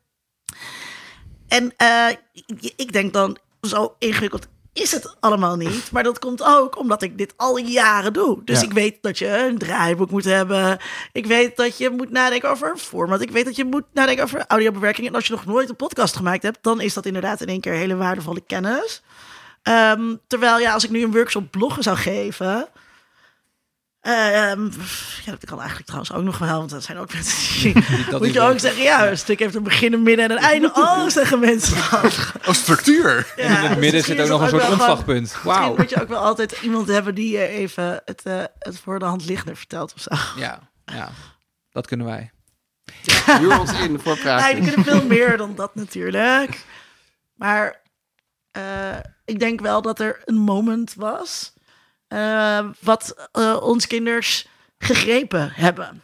En 1.47 1.73
eh, 1.77 2.07
ik- 2.33 2.73
ik 2.75 2.91
denk 2.91 3.13
dan, 3.13 3.37
zo 3.61 3.95
ingewikkeld 3.97 4.47
is 4.73 4.91
het 4.91 5.15
allemaal 5.19 5.55
niet. 5.55 5.91
Maar 5.91 6.03
dat 6.03 6.19
komt 6.19 6.43
ook 6.43 6.77
omdat 6.77 7.01
ik 7.01 7.17
dit 7.17 7.33
al 7.37 7.57
jaren 7.57 8.13
doe. 8.13 8.41
Dus 8.43 8.59
Ja. 8.59 8.65
ik 8.65 8.73
weet 8.73 8.97
dat 9.01 9.17
je 9.17 9.37
een 9.37 9.57
draaiboek 9.57 10.11
moet 10.11 10.23
hebben. 10.25 10.77
Ik 11.11 11.25
weet 11.25 11.57
dat 11.57 11.77
je 11.77 11.89
moet 11.89 12.09
nadenken 12.11 12.49
over 12.49 12.71
een 12.71 12.77
format. 12.77 13.21
Ik 13.21 13.31
weet 13.31 13.45
dat 13.45 13.55
je 13.55 13.65
moet 13.65 13.83
nadenken 13.93 14.23
over 14.23 14.43
audiobewerking. 14.47 15.07
En 15.07 15.15
als 15.15 15.27
je 15.27 15.33
nog 15.33 15.45
nooit 15.45 15.69
een 15.69 15.75
podcast 15.75 16.15
gemaakt 16.15 16.43
hebt, 16.43 16.57
dan 16.61 16.81
is 16.81 16.93
dat 16.93 17.05
inderdaad 17.05 17.41
in 17.41 17.47
één 17.47 17.61
keer 17.61 17.73
hele 17.73 17.95
waardevolle 17.95 18.41
kennis. 18.47 19.01
Ehm, 19.63 20.15
terwijl 20.27 20.59
ja, 20.59 20.73
als 20.73 20.83
ik 20.83 20.89
nu 20.89 21.03
een 21.03 21.11
workshop 21.11 21.51
bloggen 21.51 21.83
zou 21.83 21.97
geven. 21.97 22.67
Ehm, 24.01 24.63
ja, 25.25 25.31
dat 25.31 25.45
kan 25.45 25.57
eigenlijk 25.57 25.85
trouwens 25.87 26.13
ook 26.13 26.23
nog 26.23 26.37
wel, 26.37 26.57
want 26.57 26.69
dat 26.69 26.83
zijn 26.83 26.97
ook 26.97 27.13
mensen 27.13 27.61
die. 27.73 27.83
dat 28.09 28.21
moet 28.21 28.33
je 28.33 28.41
ook 28.41 28.59
zeggen, 28.59 28.83
ja, 28.83 29.07
een 29.09 29.17
stuk 29.17 29.39
heeft 29.39 29.55
een 29.55 29.63
begin, 29.63 29.93
een 29.93 30.03
midden 30.03 30.25
en 30.25 30.31
een 30.31 30.37
einde. 30.43 30.71
Oh, 30.79 31.07
zeggen 31.07 31.39
mensen 31.39 31.75
dan. 31.91 32.11
Oh, 32.47 32.53
structuur. 32.53 33.33
Ja, 33.35 33.43
in 33.43 33.69
het 33.69 33.79
midden 33.79 34.03
zit 34.03 34.19
ook 34.21 34.27
nog 34.27 34.41
een 34.41 34.49
soort 34.49 34.69
omslagpunt. 34.69 35.21
Misschien 35.21 35.51
Wauw. 35.51 35.75
moet 35.75 35.89
je 35.89 36.01
ook 36.01 36.07
wel 36.07 36.23
altijd 36.23 36.57
iemand 36.61 36.87
hebben 36.87 37.15
die 37.15 37.31
je 37.37 37.47
even 37.47 38.01
het, 38.05 38.21
eh, 38.23 38.43
het 38.59 38.79
voor 38.79 38.99
de 38.99 39.05
hand 39.05 39.25
liggender 39.25 39.55
vertelt 39.57 39.93
of 39.93 40.01
zo. 40.01 40.39
Ja, 40.41 40.59
ja, 40.85 41.09
dat 41.71 41.87
kunnen 41.87 42.05
wij. 42.05 42.31
Huur 43.39 43.59
ons 43.59 43.71
in 43.71 43.99
voor 43.99 44.13
Nee, 44.13 44.21
praatjes. 44.23 44.53
die 44.59 44.73
kunnen 44.73 44.83
veel 44.93 45.05
meer 45.07 45.37
dan 45.37 45.55
dat 45.55 45.75
natuurlijk. 45.75 46.65
Maar 47.33 47.81
eh, 48.51 48.61
ik 49.25 49.39
denk 49.39 49.59
wel 49.61 49.81
dat 49.81 49.99
er 49.99 50.21
een 50.25 50.37
moment 50.37 50.93
was 50.95 51.53
eh, 51.53 51.58
wat 52.79 53.29
eh, 53.31 53.57
ons 53.61 53.87
kinders 53.87 54.47
gegrepen 54.77 55.51
hebben. 55.53 56.01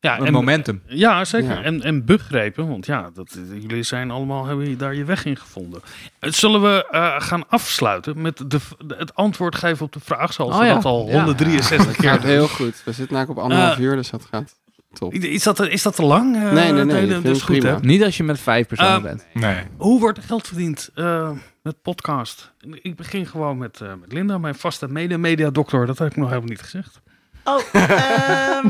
Ja, 0.00 0.18
Een 0.20 0.32
momentum. 0.32 0.82
Ja, 0.86 1.24
zeker. 1.24 1.50
Ja. 1.50 1.62
En, 1.62 1.82
en 1.82 2.04
begrepen, 2.04 2.68
want 2.68 2.86
ja, 2.86 3.10
dat, 3.14 3.38
jullie 3.60 3.82
zijn 3.82 4.10
allemaal, 4.10 4.46
hebben 4.46 4.78
daar 4.78 4.94
je 4.94 5.04
weg 5.04 5.24
in 5.24 5.36
gevonden. 5.36 5.80
Eh, 6.18 6.30
Zullen 6.32 6.62
we 6.62 6.86
eh, 6.90 7.20
gaan 7.20 7.48
afsluiten 7.48 8.20
met 8.22 8.36
de, 8.36 8.46
de- 8.86 8.94
het 8.98 9.14
antwoord 9.14 9.54
geven 9.54 9.86
op 9.86 9.92
de 9.92 10.00
vraag, 10.00 10.32
zoals 10.32 10.54
Oh 10.54 10.60
we 10.60 10.66
ja. 10.66 10.74
dat 10.74 10.84
al 10.84 11.06
Ja. 11.08 11.12
163 11.14 11.86
Het 11.86 11.96
keer 11.96 12.10
gaat 12.10 12.22
heel 12.22 12.48
goed. 12.48 12.82
We 12.84 12.92
zitten 12.92 13.14
namelijk 13.16 13.38
op 13.38 13.44
anderhalf 13.44 13.76
Eh, 13.76 13.82
uur, 13.82 13.96
dus 13.96 14.10
dat 14.10 14.24
gaat 14.30 14.56
top. 14.92 15.12
Is 15.14 15.42
dat, 15.42 15.60
is 15.60 15.82
dat 15.82 15.94
te 15.96 16.02
lang? 16.02 16.36
Eh, 16.36 16.52
Nee, 16.52 16.72
nee, 16.72 17.06
vind 17.08 17.22
dus 17.22 17.32
het 17.32 17.42
goed, 17.42 17.62
hè? 17.62 17.78
Niet 17.80 18.02
als 18.04 18.16
je 18.16 18.24
met 18.24 18.40
vijf 18.40 18.66
personen 18.66 18.94
Eh, 18.96 19.02
bent. 19.02 19.26
Nee. 19.34 19.56
Hoe 19.76 20.00
wordt 20.00 20.18
er 20.18 20.24
geld 20.24 20.46
verdiend 20.46 20.90
eh, 20.94 21.30
met 21.62 21.82
podcast? 21.82 22.52
Ik 22.82 22.96
begin 22.96 23.26
gewoon 23.26 23.58
met, 23.58 23.80
eh, 23.80 23.94
met 23.94 24.12
Linda, 24.12 24.38
mijn 24.38 24.54
vaste 24.54 24.88
mede-media-doctor. 24.88 25.86
Dat 25.86 25.98
heb 25.98 26.10
ik 26.10 26.16
nog 26.16 26.28
helemaal 26.28 26.48
niet 26.48 26.60
gezegd. 26.60 27.00
Oh, 27.44 27.60
ehm, 27.72 28.68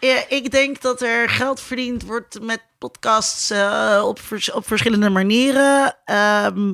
ja, 0.00 0.24
ik 0.28 0.50
denk 0.50 0.80
dat 0.80 1.02
er 1.02 1.28
geld 1.28 1.60
verdiend 1.60 2.02
wordt 2.02 2.42
met 2.42 2.62
podcasts 2.78 3.50
eh, 3.50 4.02
op, 4.04 4.18
vers- 4.20 4.52
op 4.52 4.66
verschillende 4.66 5.10
manieren. 5.10 5.96
Ehm, 6.04 6.72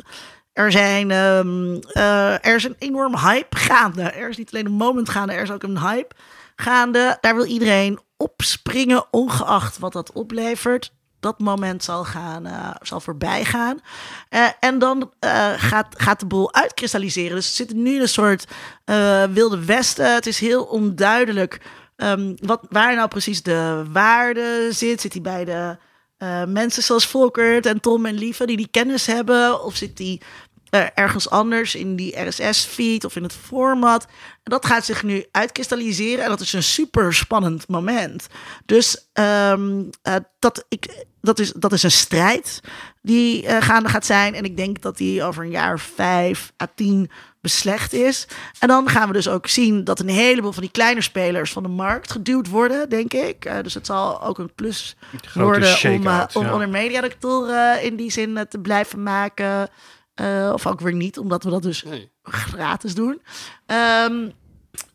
er, 0.53 0.73
zijn, 0.73 1.11
ehm, 1.11 1.75
eh, 1.93 2.47
er 2.47 2.55
is 2.55 2.65
een 2.65 2.77
enorm 2.79 3.17
hype 3.17 3.57
gaande. 3.57 4.03
Er 4.03 4.29
is 4.29 4.37
niet 4.37 4.53
alleen 4.53 4.67
een 4.67 4.73
moment 4.73 5.09
gaande, 5.09 5.33
er 5.33 5.43
is 5.43 5.51
ook 5.51 5.63
een 5.63 5.79
hype 5.81 6.15
gaande. 6.57 7.19
Daar 7.21 7.35
wil 7.35 7.45
iedereen 7.45 7.99
op 8.17 8.35
springen, 8.37 9.05
ongeacht 9.11 9.79
wat 9.79 9.93
dat 9.93 10.13
oplevert. 10.13 10.93
Dat 11.21 11.39
moment 11.39 11.85
zal, 11.85 12.05
gaan, 12.05 12.47
eh, 12.47 12.71
zal 12.83 13.01
voorbij 13.01 13.45
gaan. 13.45 13.81
Eh, 14.29 14.47
en 14.61 14.79
dan 14.79 15.13
eh, 15.19 15.53
gaat, 15.57 15.95
gaat 15.99 16.21
de 16.21 16.27
boel 16.27 16.55
uitkristalliseren. 16.55 17.37
Dus 17.37 17.57
zitten 17.57 17.83
nu 17.83 18.01
een 18.01 18.09
soort 18.09 18.45
wilde 19.33 19.65
westen. 19.65 20.15
Het 20.15 20.27
is 20.27 20.41
heel 20.41 20.65
onduidelijk 20.65 21.61
ehm, 21.97 22.35
wat, 22.37 22.61
waar 22.69 22.95
nou 22.95 23.09
precies 23.09 23.43
de 23.43 23.85
waarde 23.93 24.69
zit. 24.71 25.01
Zit 25.01 25.13
die 25.13 25.21
bij 25.21 25.45
de 25.45 25.77
mensen 26.47 26.83
zoals 26.83 27.07
Volkert 27.07 27.67
en 27.67 27.81
Tom 27.81 28.07
en 28.07 28.15
Lieve 28.15 28.47
die 28.47 28.57
die 28.57 28.69
kennis 28.71 29.07
hebben? 29.07 29.65
Of 29.65 29.77
zit 29.77 29.97
die 29.97 30.21
ergens 30.95 31.31
anders 31.31 31.75
in 31.75 31.97
die 31.97 32.21
RSS-feed 32.21 33.05
of 33.05 33.17
in 33.17 33.23
het 33.23 33.33
format? 33.33 34.07
Dat 34.43 34.67
gaat 34.67 34.85
zich 34.85 35.03
nu 35.03 35.25
uitkristalliseren 35.31 36.25
en 36.25 36.31
dat 36.31 36.41
is 36.41 36.53
een 36.53 36.63
super 36.63 37.15
spannend 37.15 37.69
moment. 37.69 38.27
Dus 38.67 39.09
ehm, 39.13 39.83
eh, 40.03 40.15
dat, 40.39 40.65
ik, 40.69 41.05
dat, 41.21 41.39
is, 41.39 41.53
dat 41.53 41.73
is 41.73 41.83
een 41.83 41.91
strijd 41.91 42.61
die 43.03 43.47
eh, 43.47 43.63
gaande 43.63 43.89
gaat 43.89 44.07
zijn. 44.07 44.35
En 44.35 44.45
ik 44.45 44.57
denk 44.57 44.81
dat 44.83 44.97
die 44.97 45.25
over 45.25 45.45
een 45.45 45.51
jaar 45.51 45.79
vijf 45.79 46.53
à 46.63 46.67
tien 46.75 47.11
beslecht 47.41 47.93
is. 47.93 48.27
En 48.59 48.69
dan 48.69 48.89
gaan 48.89 49.07
we 49.07 49.13
dus 49.13 49.29
ook 49.29 49.47
zien 49.47 49.85
dat 49.85 50.01
een 50.01 50.09
heleboel 50.09 50.53
van 50.53 50.63
die 50.63 50.71
kleine 50.71 51.01
spelers 51.01 51.53
van 51.53 51.63
de 51.63 51.69
markt 51.69 52.11
geduwd 52.11 52.49
worden, 52.49 52.89
denk 52.89 53.13
ik. 53.15 53.45
Eh, 53.45 53.63
dus 53.63 53.75
het 53.75 53.87
zal 53.87 54.23
ook 54.23 54.39
een 54.39 54.55
plus 54.55 54.97
Grote 55.11 55.39
worden 55.39 55.63
om, 55.63 55.69
eh, 55.69 55.75
shake-out, 55.75 56.37
om 56.37 56.45
ja. 56.45 56.53
onder 56.53 56.69
mediadoctoren 56.69 57.83
in 57.83 57.97
die 57.97 58.11
zin 58.11 58.37
eh, 58.37 58.45
te 58.45 58.59
blijven 58.59 59.03
maken. 59.03 59.69
Eh, 60.15 60.51
of 60.53 60.67
ook 60.67 60.81
weer 60.81 60.95
niet, 60.95 61.19
omdat 61.19 61.45
we 61.45 61.51
dat 61.51 61.63
dus 61.63 61.83
Nee. 61.83 62.11
gratis 62.23 62.95
doen. 62.95 63.23
Ehm, 63.67 64.29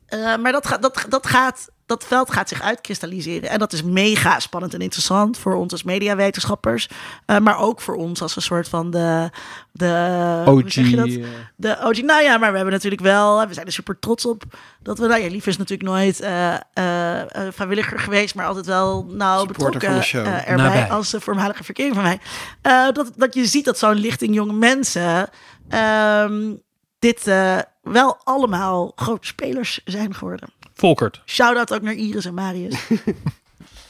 eh, 0.05 0.37
maar 0.37 0.51
dat, 0.51 0.67
gaat 0.67 0.81
dat, 0.81 1.05
dat 1.09 1.27
gaat 1.27 1.69
dat 1.85 2.03
veld 2.05 2.31
gaat 2.31 2.49
zich 2.49 2.61
uitkristalliseren. 2.61 3.49
En 3.49 3.59
dat 3.59 3.73
is 3.73 3.83
mega 3.83 4.39
spannend 4.39 4.73
en 4.73 4.79
interessant 4.81 5.37
voor 5.37 5.55
ons 5.55 5.71
als 5.71 5.83
mediawetenschappers. 5.83 6.89
eh, 7.25 7.37
maar 7.37 7.59
ook 7.59 7.81
voor 7.81 7.95
ons 7.95 8.21
als 8.21 8.35
een 8.35 8.41
soort 8.41 8.69
van 8.69 8.91
de... 8.91 9.29
de 9.71 10.41
hoe 10.45 10.63
OG. 10.63 10.71
zeg 10.71 10.89
je 10.89 10.95
dat? 10.95 11.07
eh, 11.07 11.23
De 11.55 11.77
OG, 11.83 12.01
nou 12.01 12.23
ja, 12.23 12.37
maar 12.37 12.49
we 12.49 12.55
hebben 12.55 12.73
natuurlijk 12.73 13.01
wel, 13.01 13.47
we 13.47 13.53
zijn 13.53 13.65
er 13.65 13.71
super 13.71 13.99
trots 13.99 14.25
op 14.25 14.43
dat 14.81 14.99
we, 14.99 15.07
nou 15.07 15.21
ja, 15.21 15.29
Lief 15.29 15.47
is 15.47 15.57
natuurlijk 15.57 15.89
nooit 15.89 16.19
eh, 16.19 16.53
eh, 16.73 17.21
eh, 17.21 17.53
vrijwilliger 17.53 17.99
geweest, 17.99 18.35
maar 18.35 18.45
altijd 18.45 18.65
wel 18.65 19.05
nou 19.09 19.39
Supporter 19.39 19.79
betrokken 19.79 19.89
van 19.89 19.97
de 19.97 20.03
show. 20.03 20.25
eh, 20.25 20.49
erbij 20.49 20.55
Nabij. 20.65 20.89
als 20.89 21.13
uh, 21.13 21.21
voormalige 21.21 21.63
verkering 21.63 21.93
van 21.95 22.03
mij. 22.03 22.19
Eh, 22.61 22.87
dat, 22.93 23.11
dat 23.15 23.33
je 23.33 23.45
ziet 23.45 23.65
dat 23.65 23.77
zo'n 23.77 23.93
lichting 23.95 24.35
jonge 24.35 24.53
mensen 24.53 25.29
ehm, 25.69 26.53
dit 26.99 27.27
eh, 27.27 27.57
wel 27.81 28.17
allemaal 28.23 28.91
grote 28.95 29.27
spelers 29.27 29.81
zijn 29.85 30.13
geworden. 30.13 30.49
Volkert. 30.75 31.21
Shout-out 31.25 31.73
ook 31.73 31.81
naar 31.81 31.93
Iris 31.93 32.25
en 32.25 32.33
Marius. 32.33 32.75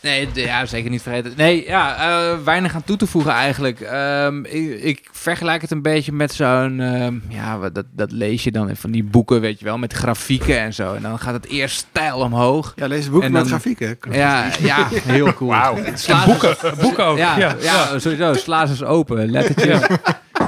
Nee, 0.06 0.30
ja, 0.34 0.66
zeker 0.66 0.90
niet 0.90 1.02
vergeten. 1.02 1.34
Nee, 1.36 1.66
ja, 1.68 1.96
eh, 1.98 2.38
weinig 2.44 2.76
aan 2.76 2.84
toe 2.84 2.98
te 2.98 3.08
voegen 3.08 3.32
eigenlijk. 3.32 3.80
Ehm, 3.80 4.44
ik, 4.44 4.82
ik 4.82 5.10
vergelijk 5.12 5.62
het 5.62 5.72
een 5.72 5.82
beetje 5.82 6.12
met 6.12 6.34
zo'n... 6.34 6.80
ehm, 6.80 7.16
ja, 7.30 7.70
dat, 7.70 7.86
dat 7.92 8.12
lees 8.12 8.44
je 8.44 8.52
dan 8.52 8.70
in 8.70 8.76
van 8.76 8.92
die 8.92 9.04
boeken, 9.04 9.42
weet 9.42 9.60
je 9.60 9.66
wel, 9.66 9.78
met 9.78 9.94
grafieken 9.94 10.60
en 10.60 10.74
zo. 10.74 10.94
En 10.94 11.02
dan 11.02 11.20
gaat 11.20 11.34
het 11.34 11.48
eerst 11.48 11.78
stijl 11.78 12.18
omhoog. 12.18 12.74
Ja, 12.76 12.88
lees 12.88 13.10
boek 13.10 13.24
En 13.24 13.32
met 13.32 13.48
grafieken. 13.48 13.98
Ja, 14.12 14.50
ja 14.60 14.88
heel 15.16 15.34
cool. 15.34 15.50
Wauw. 15.50 15.78
Boeken, 16.26 16.56
boeken 16.82 17.06
ook. 17.06 17.18
Ja, 17.18 17.38
Ja, 17.38 17.56
ja, 17.62 18.00
sowieso. 18.00 18.34
Sla 18.34 18.66
ze 18.66 18.72
eens 18.72 18.84
open. 18.84 19.32
Lettertjes. 19.32 19.80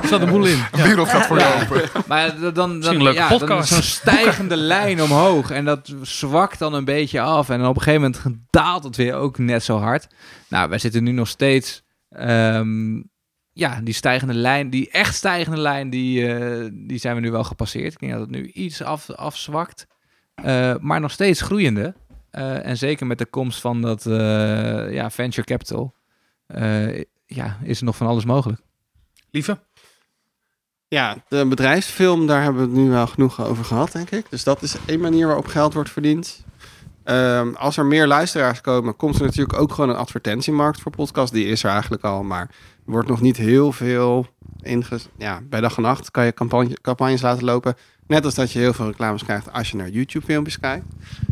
Er 0.01 0.07
zat 0.07 0.21
een 0.21 0.29
boel 0.29 0.45
in. 0.45 0.59
Een 0.71 0.83
wereld 0.83 1.09
gaat 1.09 1.25
voor 1.25 1.37
je 1.37 1.43
Ja. 1.43 1.61
open. 1.63 1.89
Maar 2.07 2.39
dan, 2.53 2.79
dan, 2.79 2.99
ja, 3.13 3.29
dan 3.29 3.39
podcast. 3.39 3.73
zo'n 3.73 3.81
stijgende 3.81 4.55
lijn 4.57 5.01
omhoog. 5.01 5.51
En 5.51 5.65
dat 5.65 5.93
zwakt 6.01 6.59
dan 6.59 6.73
een 6.73 6.85
beetje 6.85 7.21
af. 7.21 7.49
En 7.49 7.59
dan 7.59 7.67
op 7.67 7.75
een 7.75 7.81
gegeven 7.81 8.11
moment 8.23 8.39
daalt 8.49 8.83
het 8.83 8.95
weer 8.95 9.13
ook 9.15 9.37
net 9.37 9.63
zo 9.63 9.77
hard. 9.77 10.07
Nou, 10.49 10.69
wij 10.69 10.77
zitten 10.79 11.03
nu 11.03 11.11
nog 11.11 11.27
steeds... 11.27 11.83
ehm, 12.09 13.01
ja, 13.53 13.79
die 13.83 13.93
stijgende 13.93 14.33
lijn, 14.33 14.69
die 14.69 14.89
echt 14.91 15.15
stijgende 15.15 15.57
lijn, 15.59 15.89
die, 15.89 16.33
eh, 16.33 16.69
die 16.73 16.97
zijn 16.97 17.15
we 17.15 17.21
nu 17.21 17.31
wel 17.31 17.43
gepasseerd. 17.43 17.93
Ik 17.93 17.99
denk 17.99 18.11
dat 18.11 18.21
het 18.21 18.29
nu 18.31 18.45
iets 18.51 18.81
af, 18.83 19.09
afzwakt. 19.09 19.87
Eh, 20.35 20.75
maar 20.79 20.99
nog 20.99 21.11
steeds 21.11 21.41
groeiende. 21.41 21.93
Eh, 22.31 22.65
en 22.65 22.77
zeker 22.77 23.05
met 23.07 23.17
de 23.17 23.25
komst 23.25 23.61
van 23.61 23.81
dat 23.81 24.05
eh, 24.05 24.93
ja, 24.93 25.09
venture 25.09 25.47
capital... 25.47 25.93
eh, 26.47 26.97
ja, 27.25 27.57
is 27.63 27.79
er 27.79 27.85
nog 27.85 27.95
van 27.95 28.07
alles 28.07 28.25
mogelijk. 28.25 28.61
Lieve? 29.31 29.59
Ja, 30.89 31.23
de 31.27 31.45
bedrijfsfilm, 31.45 32.27
daar 32.27 32.43
hebben 32.43 32.61
we 32.61 32.67
het 32.67 32.77
nu 32.77 32.89
wel 32.89 33.07
genoeg 33.07 33.45
over 33.45 33.65
gehad, 33.65 33.91
denk 33.91 34.09
ik. 34.09 34.29
Dus 34.29 34.43
dat 34.43 34.61
is 34.61 34.75
één 34.85 34.99
manier 34.99 35.25
waarop 35.25 35.47
geld 35.47 35.73
wordt 35.73 35.89
verdiend. 35.89 36.45
Ehm, 37.03 37.53
als 37.53 37.77
er 37.77 37.85
meer 37.85 38.07
luisteraars 38.07 38.61
komen, 38.61 38.95
komt 38.95 39.15
er 39.15 39.25
natuurlijk 39.25 39.59
ook 39.59 39.71
gewoon 39.71 39.89
een 39.89 39.95
advertentiemarkt 39.95 40.81
voor 40.81 40.91
podcast. 40.91 41.33
Die 41.33 41.45
is 41.45 41.63
er 41.63 41.69
eigenlijk 41.69 42.03
al, 42.03 42.23
maar 42.23 42.41
er 42.85 42.91
wordt 42.91 43.07
nog 43.07 43.21
niet 43.21 43.37
heel 43.37 43.71
veel 43.71 44.27
inge... 44.61 44.99
Ja, 45.17 45.41
bij 45.43 45.61
dag 45.61 45.77
en 45.77 45.81
nacht 45.81 46.11
kan 46.11 46.25
je 46.25 46.33
campagne, 46.33 46.77
campagnes 46.81 47.21
laten 47.21 47.43
lopen. 47.43 47.75
Net 48.07 48.25
als 48.25 48.35
dat 48.35 48.51
je 48.51 48.59
heel 48.59 48.73
veel 48.73 48.85
reclames 48.85 49.23
krijgt 49.23 49.53
als 49.53 49.71
je 49.71 49.77
naar 49.77 49.89
YouTube-filmpjes 49.89 50.59
kijkt. 50.59 50.85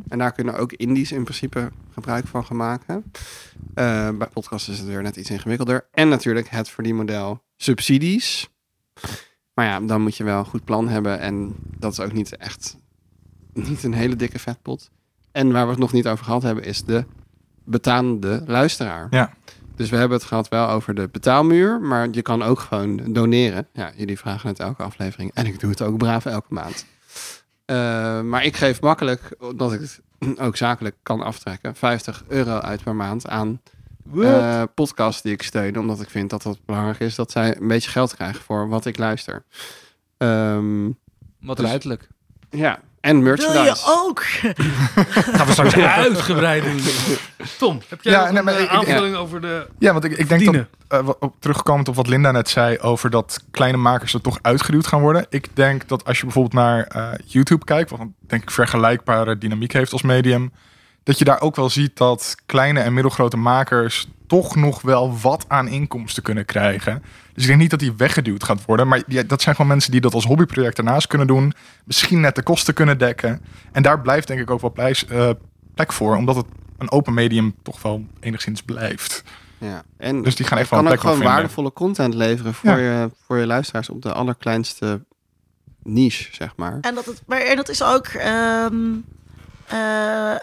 En 0.07 0.17
daar 0.17 0.31
kunnen 0.31 0.57
ook 0.57 0.71
indies 0.71 1.11
in 1.11 1.23
principe 1.23 1.71
gebruik 1.93 2.27
van 2.27 2.45
gaan 2.45 2.57
maken. 2.57 3.11
Eh, 3.73 4.09
bij 4.09 4.27
podcasts 4.33 4.69
is 4.69 4.77
het 4.77 4.87
weer 4.87 5.01
net 5.01 5.15
iets 5.15 5.29
ingewikkelder. 5.29 5.87
En 5.91 6.09
natuurlijk 6.09 6.49
het 6.49 6.69
verdienmodel 6.69 7.43
subsidies. 7.57 8.49
Maar 9.55 9.65
ja, 9.65 9.79
dan 9.79 10.01
moet 10.01 10.17
je 10.17 10.23
wel 10.23 10.39
een 10.39 10.45
goed 10.45 10.63
plan 10.63 10.87
hebben. 10.87 11.19
En 11.19 11.55
dat 11.77 11.91
is 11.91 11.99
ook 11.99 12.13
niet 12.13 12.37
echt 12.37 12.77
niet 13.53 13.83
een 13.83 13.93
hele 13.93 14.15
dikke 14.15 14.39
vetpot. 14.39 14.89
En 15.31 15.51
waar 15.51 15.63
we 15.63 15.69
het 15.69 15.79
nog 15.79 15.91
niet 15.91 16.07
over 16.07 16.25
gehad 16.25 16.43
hebben, 16.43 16.63
is 16.63 16.83
de 16.83 17.05
betalende 17.63 18.43
luisteraar. 18.47 19.07
Ja. 19.09 19.33
Dus 19.75 19.89
we 19.89 19.95
hebben 19.95 20.17
het 20.17 20.27
gehad 20.27 20.47
wel 20.47 20.69
over 20.69 20.93
de 20.95 21.09
betaalmuur, 21.11 21.81
maar 21.81 22.07
je 22.11 22.21
kan 22.21 22.43
ook 22.43 22.59
gewoon 22.59 23.13
doneren. 23.13 23.67
Ja, 23.73 23.91
jullie 23.95 24.17
vragen 24.17 24.49
het 24.49 24.59
elke 24.59 24.83
aflevering 24.83 25.31
en 25.33 25.45
ik 25.45 25.59
doe 25.59 25.69
het 25.69 25.81
ook 25.81 25.97
braaf 25.97 26.25
elke 26.25 26.53
maand. 26.53 26.85
Eh, 27.65 28.21
maar 28.21 28.43
ik 28.45 28.55
geef 28.55 28.81
makkelijk, 28.81 29.35
omdat 29.39 29.73
ik 29.73 29.79
het 29.79 30.01
ook 30.45 30.57
zakelijk 30.57 30.95
kan 31.03 31.21
aftrekken, 31.21 31.75
50 31.75 32.23
euro 32.27 32.57
uit 32.59 32.83
per 32.83 32.95
maand 32.95 33.27
aan 33.27 33.61
eh 34.21 34.63
podcasts 34.75 35.21
die 35.21 35.33
ik 35.33 35.41
steun. 35.43 35.79
Omdat 35.79 36.01
ik 36.01 36.09
vind 36.09 36.29
dat 36.29 36.43
het 36.43 36.59
belangrijk 36.65 36.99
is 36.99 37.15
dat 37.15 37.31
zij 37.31 37.57
een 37.61 37.67
beetje 37.67 37.89
geld 37.89 38.15
krijgen 38.15 38.41
voor 38.41 38.69
wat 38.69 38.85
ik 38.85 38.97
luister. 38.97 39.43
Ehm, 40.17 40.85
Wat 41.41 41.57
Dus- 41.57 41.97
ja, 42.49 42.79
en 43.01 43.13
Wil 43.15 43.23
merchandise. 43.23 43.63
je 43.85 44.03
ook? 44.07 44.19
Gaan 45.35 45.45
we 45.45 45.51
straks 45.51 45.75
uitgebreid 45.77 46.63
doen. 46.63 46.79
Tom, 47.57 47.79
heb 47.89 48.01
jij 48.01 48.13
Ja, 48.13 48.19
nog 48.19 48.29
nee, 48.29 48.37
een 48.39 48.43
maar 48.45 48.53
eh, 48.55 48.61
ik- 48.63 48.69
aanvulling 48.69 49.15
over 49.15 49.41
de 49.41 49.67
Ja, 49.79 49.91
want 49.91 50.03
ik, 50.03 50.11
ik 50.17 50.29
denk 50.29 50.53
dat, 50.87 51.03
wat- 51.03 51.17
op, 51.19 51.35
terugkomend 51.39 51.87
op 51.87 51.95
wat 51.95 52.07
Linda 52.07 52.31
net 52.31 52.49
zei 52.49 52.79
over 52.79 53.09
dat 53.09 53.43
kleine 53.51 53.77
makers 53.77 54.13
er 54.13 54.21
toch 54.21 54.39
uitgeduwd 54.41 54.87
gaan 54.87 55.01
worden. 55.01 55.25
Ik 55.29 55.47
denk 55.53 55.87
dat 55.87 56.05
als 56.05 56.17
je 56.17 56.23
bijvoorbeeld 56.23 56.53
naar 56.53 56.83
eh, 56.83 57.11
YouTube 57.25 57.65
kijkt, 57.65 57.89
wat 57.89 57.99
een, 57.99 58.15
denk 58.27 58.41
ik 58.41 58.51
vergelijkbare 58.51 59.37
dynamiek 59.37 59.71
heeft 59.73 59.91
als 59.91 60.01
medium, 60.01 60.51
dat 61.05 61.17
je 61.17 61.25
daar 61.25 61.41
ook 61.41 61.55
wel 61.55 61.69
ziet 61.69 61.97
dat 61.97 62.35
kleine 62.45 62.79
en 62.79 62.93
middelgrote 62.93 63.37
makers 63.37 64.07
toch 64.27 64.55
nog 64.55 64.81
wel 64.81 65.17
wat 65.19 65.45
aan 65.47 65.67
inkomsten 65.67 66.23
kunnen 66.23 66.45
krijgen. 66.45 67.03
Dus 67.33 67.43
ik 67.43 67.49
denk 67.49 67.59
niet 67.61 67.69
dat 67.69 67.79
die 67.79 67.93
weggeduwd 67.93 68.43
gaat 68.43 68.65
worden, 68.65 68.87
maar 68.87 69.03
ja, 69.07 69.23
dat 69.23 69.41
zijn 69.41 69.55
gewoon 69.55 69.71
mensen 69.71 69.91
die 69.91 70.01
dat 70.01 70.13
als 70.13 70.25
hobbyproject 70.25 70.77
ernaast 70.77 71.07
kunnen 71.07 71.27
doen, 71.27 71.53
misschien 71.83 72.19
net 72.19 72.35
de 72.35 72.43
kosten 72.43 72.73
kunnen 72.73 72.97
dekken. 72.97 73.41
En 73.71 73.83
daar 73.83 74.01
blijft 74.01 74.27
denk 74.27 74.39
ik 74.39 74.49
ook 74.49 74.61
wel 74.61 74.73
eh, 74.75 75.29
plek 75.75 75.93
voor, 75.93 76.15
omdat 76.15 76.35
het 76.35 76.45
een 76.77 76.91
open 76.91 77.13
medium 77.13 77.55
toch 77.63 77.81
wel 77.81 78.05
enigszins 78.19 78.61
blijft. 78.61 79.23
Ja. 79.57 79.83
En 79.97 80.21
Dus 80.21 80.35
die 80.35 80.45
gaan 80.45 80.57
wel 80.57 80.67
kan 80.67 80.77
een 80.77 80.83
ook 80.85 80.89
plek 80.89 80.99
gewoon 81.01 81.23
waardevolle 81.23 81.73
content 81.73 82.13
leveren 82.13 82.53
voor, 82.53 82.69
Ja. 82.69 83.01
je, 83.01 83.11
voor 83.25 83.37
je 83.37 83.45
luisteraars 83.45 83.89
op 83.89 84.01
de 84.01 84.13
allerkleinste 84.13 85.03
niche, 85.83 86.35
zeg 86.35 86.55
maar. 86.55 86.77
En 86.81 86.95
dat, 86.95 87.05
het, 87.05 87.23
maar, 87.27 87.41
en 87.41 87.55
dat 87.55 87.69
is 87.69 87.83
ook 87.83 88.05
ehm, 88.07 88.93
eh, 89.67 90.35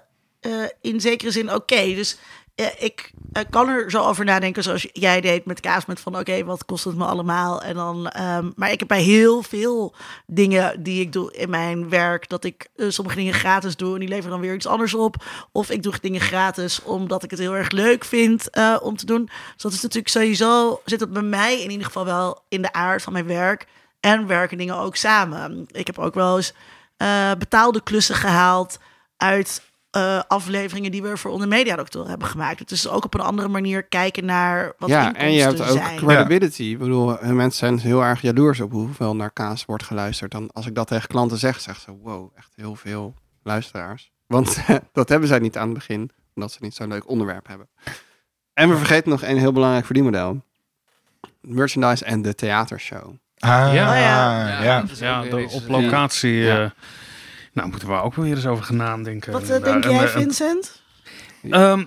eh, 0.43 0.65
in 0.81 1.01
zekere 1.01 1.31
zin 1.31 1.55
oké. 1.55 1.95
Dus 1.95 2.19
eh, 2.55 2.67
ik 2.79 3.13
eh, 3.33 3.43
kan 3.51 3.69
er 3.69 3.91
zo 3.91 4.03
over 4.03 4.25
nadenken 4.25 4.63
zoals 4.63 4.89
jij 4.93 5.21
deed 5.21 5.45
met 5.45 5.61
kaas. 5.61 5.87
Met 5.87 6.01
van 6.01 6.19
oké, 6.19 6.45
wat 6.45 6.65
kost 6.65 6.85
het 6.85 6.97
me 6.97 7.05
allemaal? 7.05 7.63
En 7.63 7.75
dan, 7.75 8.09
ehm, 8.09 8.51
maar 8.57 8.73
ik 8.73 8.79
heb 8.79 8.89
bij 8.89 9.03
heel 9.03 9.43
veel 9.43 9.95
dingen 10.27 10.83
die 10.83 11.01
ik 11.01 11.13
doe 11.13 11.33
in 11.33 11.51
mijn 11.51 11.89
werk... 11.89 12.29
dat 12.29 12.45
ik 12.45 12.69
sommige 12.77 13.17
dingen 13.17 13.35
gratis 13.35 13.77
doe 13.77 13.95
en 13.95 14.01
die 14.01 14.09
leveren 14.09 14.31
dan 14.31 14.41
weer 14.41 14.55
iets 14.55 14.67
anders 14.67 14.95
op. 14.95 15.25
Of 15.53 15.71
ik 15.71 15.83
doe 15.83 15.95
dingen 16.01 16.21
gratis 16.21 16.83
omdat 16.83 17.23
ik 17.23 17.31
het 17.31 17.39
heel 17.39 17.57
erg 17.57 17.71
leuk 17.71 18.05
vind 18.05 18.51
om 18.81 18.97
te 18.97 19.07
doen. 19.07 19.25
Dus 19.25 19.63
dat 19.63 19.73
is 19.73 19.83
natuurlijk 19.83 20.13
sowieso... 20.13 20.81
zit 20.85 21.01
het 21.01 21.13
bij 21.13 21.23
mij 21.23 21.61
in 21.61 21.71
ieder 21.71 21.87
geval 21.87 22.05
wel 22.05 22.45
in 22.49 22.63
de 22.63 22.73
aard 22.73 23.03
van 23.03 23.13
mijn 23.13 23.27
werk... 23.27 23.67
En 24.01 24.27
werken 24.27 24.59
dingen 24.59 24.77
ook 24.77 24.97
samen. 24.97 25.67
Ik 25.71 25.87
heb 25.87 25.99
ook 25.99 26.15
wel 26.15 26.37
eens 26.37 26.53
betaalde 27.39 27.83
klussen 27.83 28.15
gehaald 28.15 28.79
uit 29.17 29.72
eh, 29.93 30.21
afleveringen 30.29 30.91
die 30.91 31.03
we 31.03 31.17
voor 31.17 31.31
onder 31.31 31.49
Mediadokter 31.49 32.09
hebben 32.09 32.29
gemaakt. 32.29 32.59
Het 32.59 32.71
is 32.71 32.89
ook 32.89 33.05
op 33.05 33.15
een 33.15 33.21
andere 33.21 33.49
manier 33.49 33.83
kijken 33.83 34.25
naar 34.25 34.73
wat 34.79 34.89
ja, 34.89 35.15
en 35.15 35.33
je 35.33 35.41
hebt 35.41 35.61
ook 35.61 35.67
zijn. 35.67 35.97
credibility. 35.97 36.63
Ik 36.63 36.79
bedoel, 36.79 37.19
eh, 37.19 37.31
mensen 37.31 37.59
zijn 37.59 37.79
heel 37.79 38.05
erg 38.05 38.21
jaloers 38.21 38.61
op 38.61 38.71
hoeveel 38.71 39.17
naar 39.17 39.31
kaas 39.31 39.65
wordt 39.65 39.85
geluisterd. 39.85 40.31
Dan, 40.31 40.51
als 40.53 40.67
ik 40.67 40.75
dat 40.75 40.87
tegen 40.87 41.09
klanten 41.09 41.39
zeg, 41.39 41.61
zeggen 41.61 41.85
ze, 41.85 42.01
wow, 42.03 42.31
echt 42.37 42.53
heel 42.57 42.75
veel 42.75 43.15
luisteraars. 43.43 44.11
Want 44.27 44.57
dat 44.93 45.09
hebben 45.09 45.29
zij 45.29 45.39
niet 45.39 45.57
aan 45.57 45.69
het 45.69 45.75
begin, 45.75 46.11
omdat 46.35 46.53
ze 46.53 46.59
niet 46.61 46.75
zo'n 46.75 46.89
leuk 46.89 47.09
onderwerp 47.09 47.47
hebben. 47.47 47.69
En 48.55 48.69
we 48.69 48.77
vergeten 48.77 49.11
nog 49.11 49.23
een 49.23 49.39
heel 49.39 49.53
belangrijk 49.53 49.85
verdienmodel. 49.85 50.43
Merchandise 51.41 52.05
en 52.05 52.23
de 52.23 52.35
theatershow. 52.35 53.15
Ah, 53.39 53.51
Ja. 53.51 53.95
ja. 53.95 54.83
Oh 54.83 54.97
ja. 54.99 55.25
ja. 55.31 55.47
op 55.47 55.69
locatie. 55.69 56.35
Ja. 56.35 56.73
Nou, 57.53 57.69
moeten 57.69 57.89
we 57.89 57.95
ook 57.95 58.15
weer 58.15 58.35
eens 58.37 58.47
over 58.47 58.65
gaan 58.65 58.77
nadenken. 58.77 59.33
Wat 59.33 59.43
eh, 59.49 59.63
denk 59.63 59.85
en, 59.85 59.91
jij, 59.93 60.05
eh, 60.05 60.09
Vincent? 60.11 60.83
Ehm, 61.51 61.85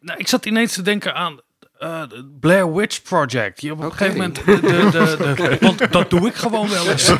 nou, 0.00 0.18
ik 0.18 0.28
zat 0.28 0.46
ineens 0.46 0.72
te 0.74 0.82
denken 0.82 1.14
aan 1.14 1.40
eh, 1.78 2.00
het 2.00 2.40
Blair 2.40 2.74
Witch 2.74 3.02
Project. 3.02 3.60
Je 3.60 3.72
op 3.72 3.80
een 3.80 3.92
gegeven 3.92 4.12
moment, 4.16 4.34
de, 4.44 4.60
de, 4.60 4.88
de, 4.90 5.34
de- 5.34 5.56
want 5.66 5.92
dat 5.92 6.10
doe 6.10 6.26
ik 6.28 6.34
gewoon 6.34 6.68
wel 6.68 6.88
eens. 6.90 7.12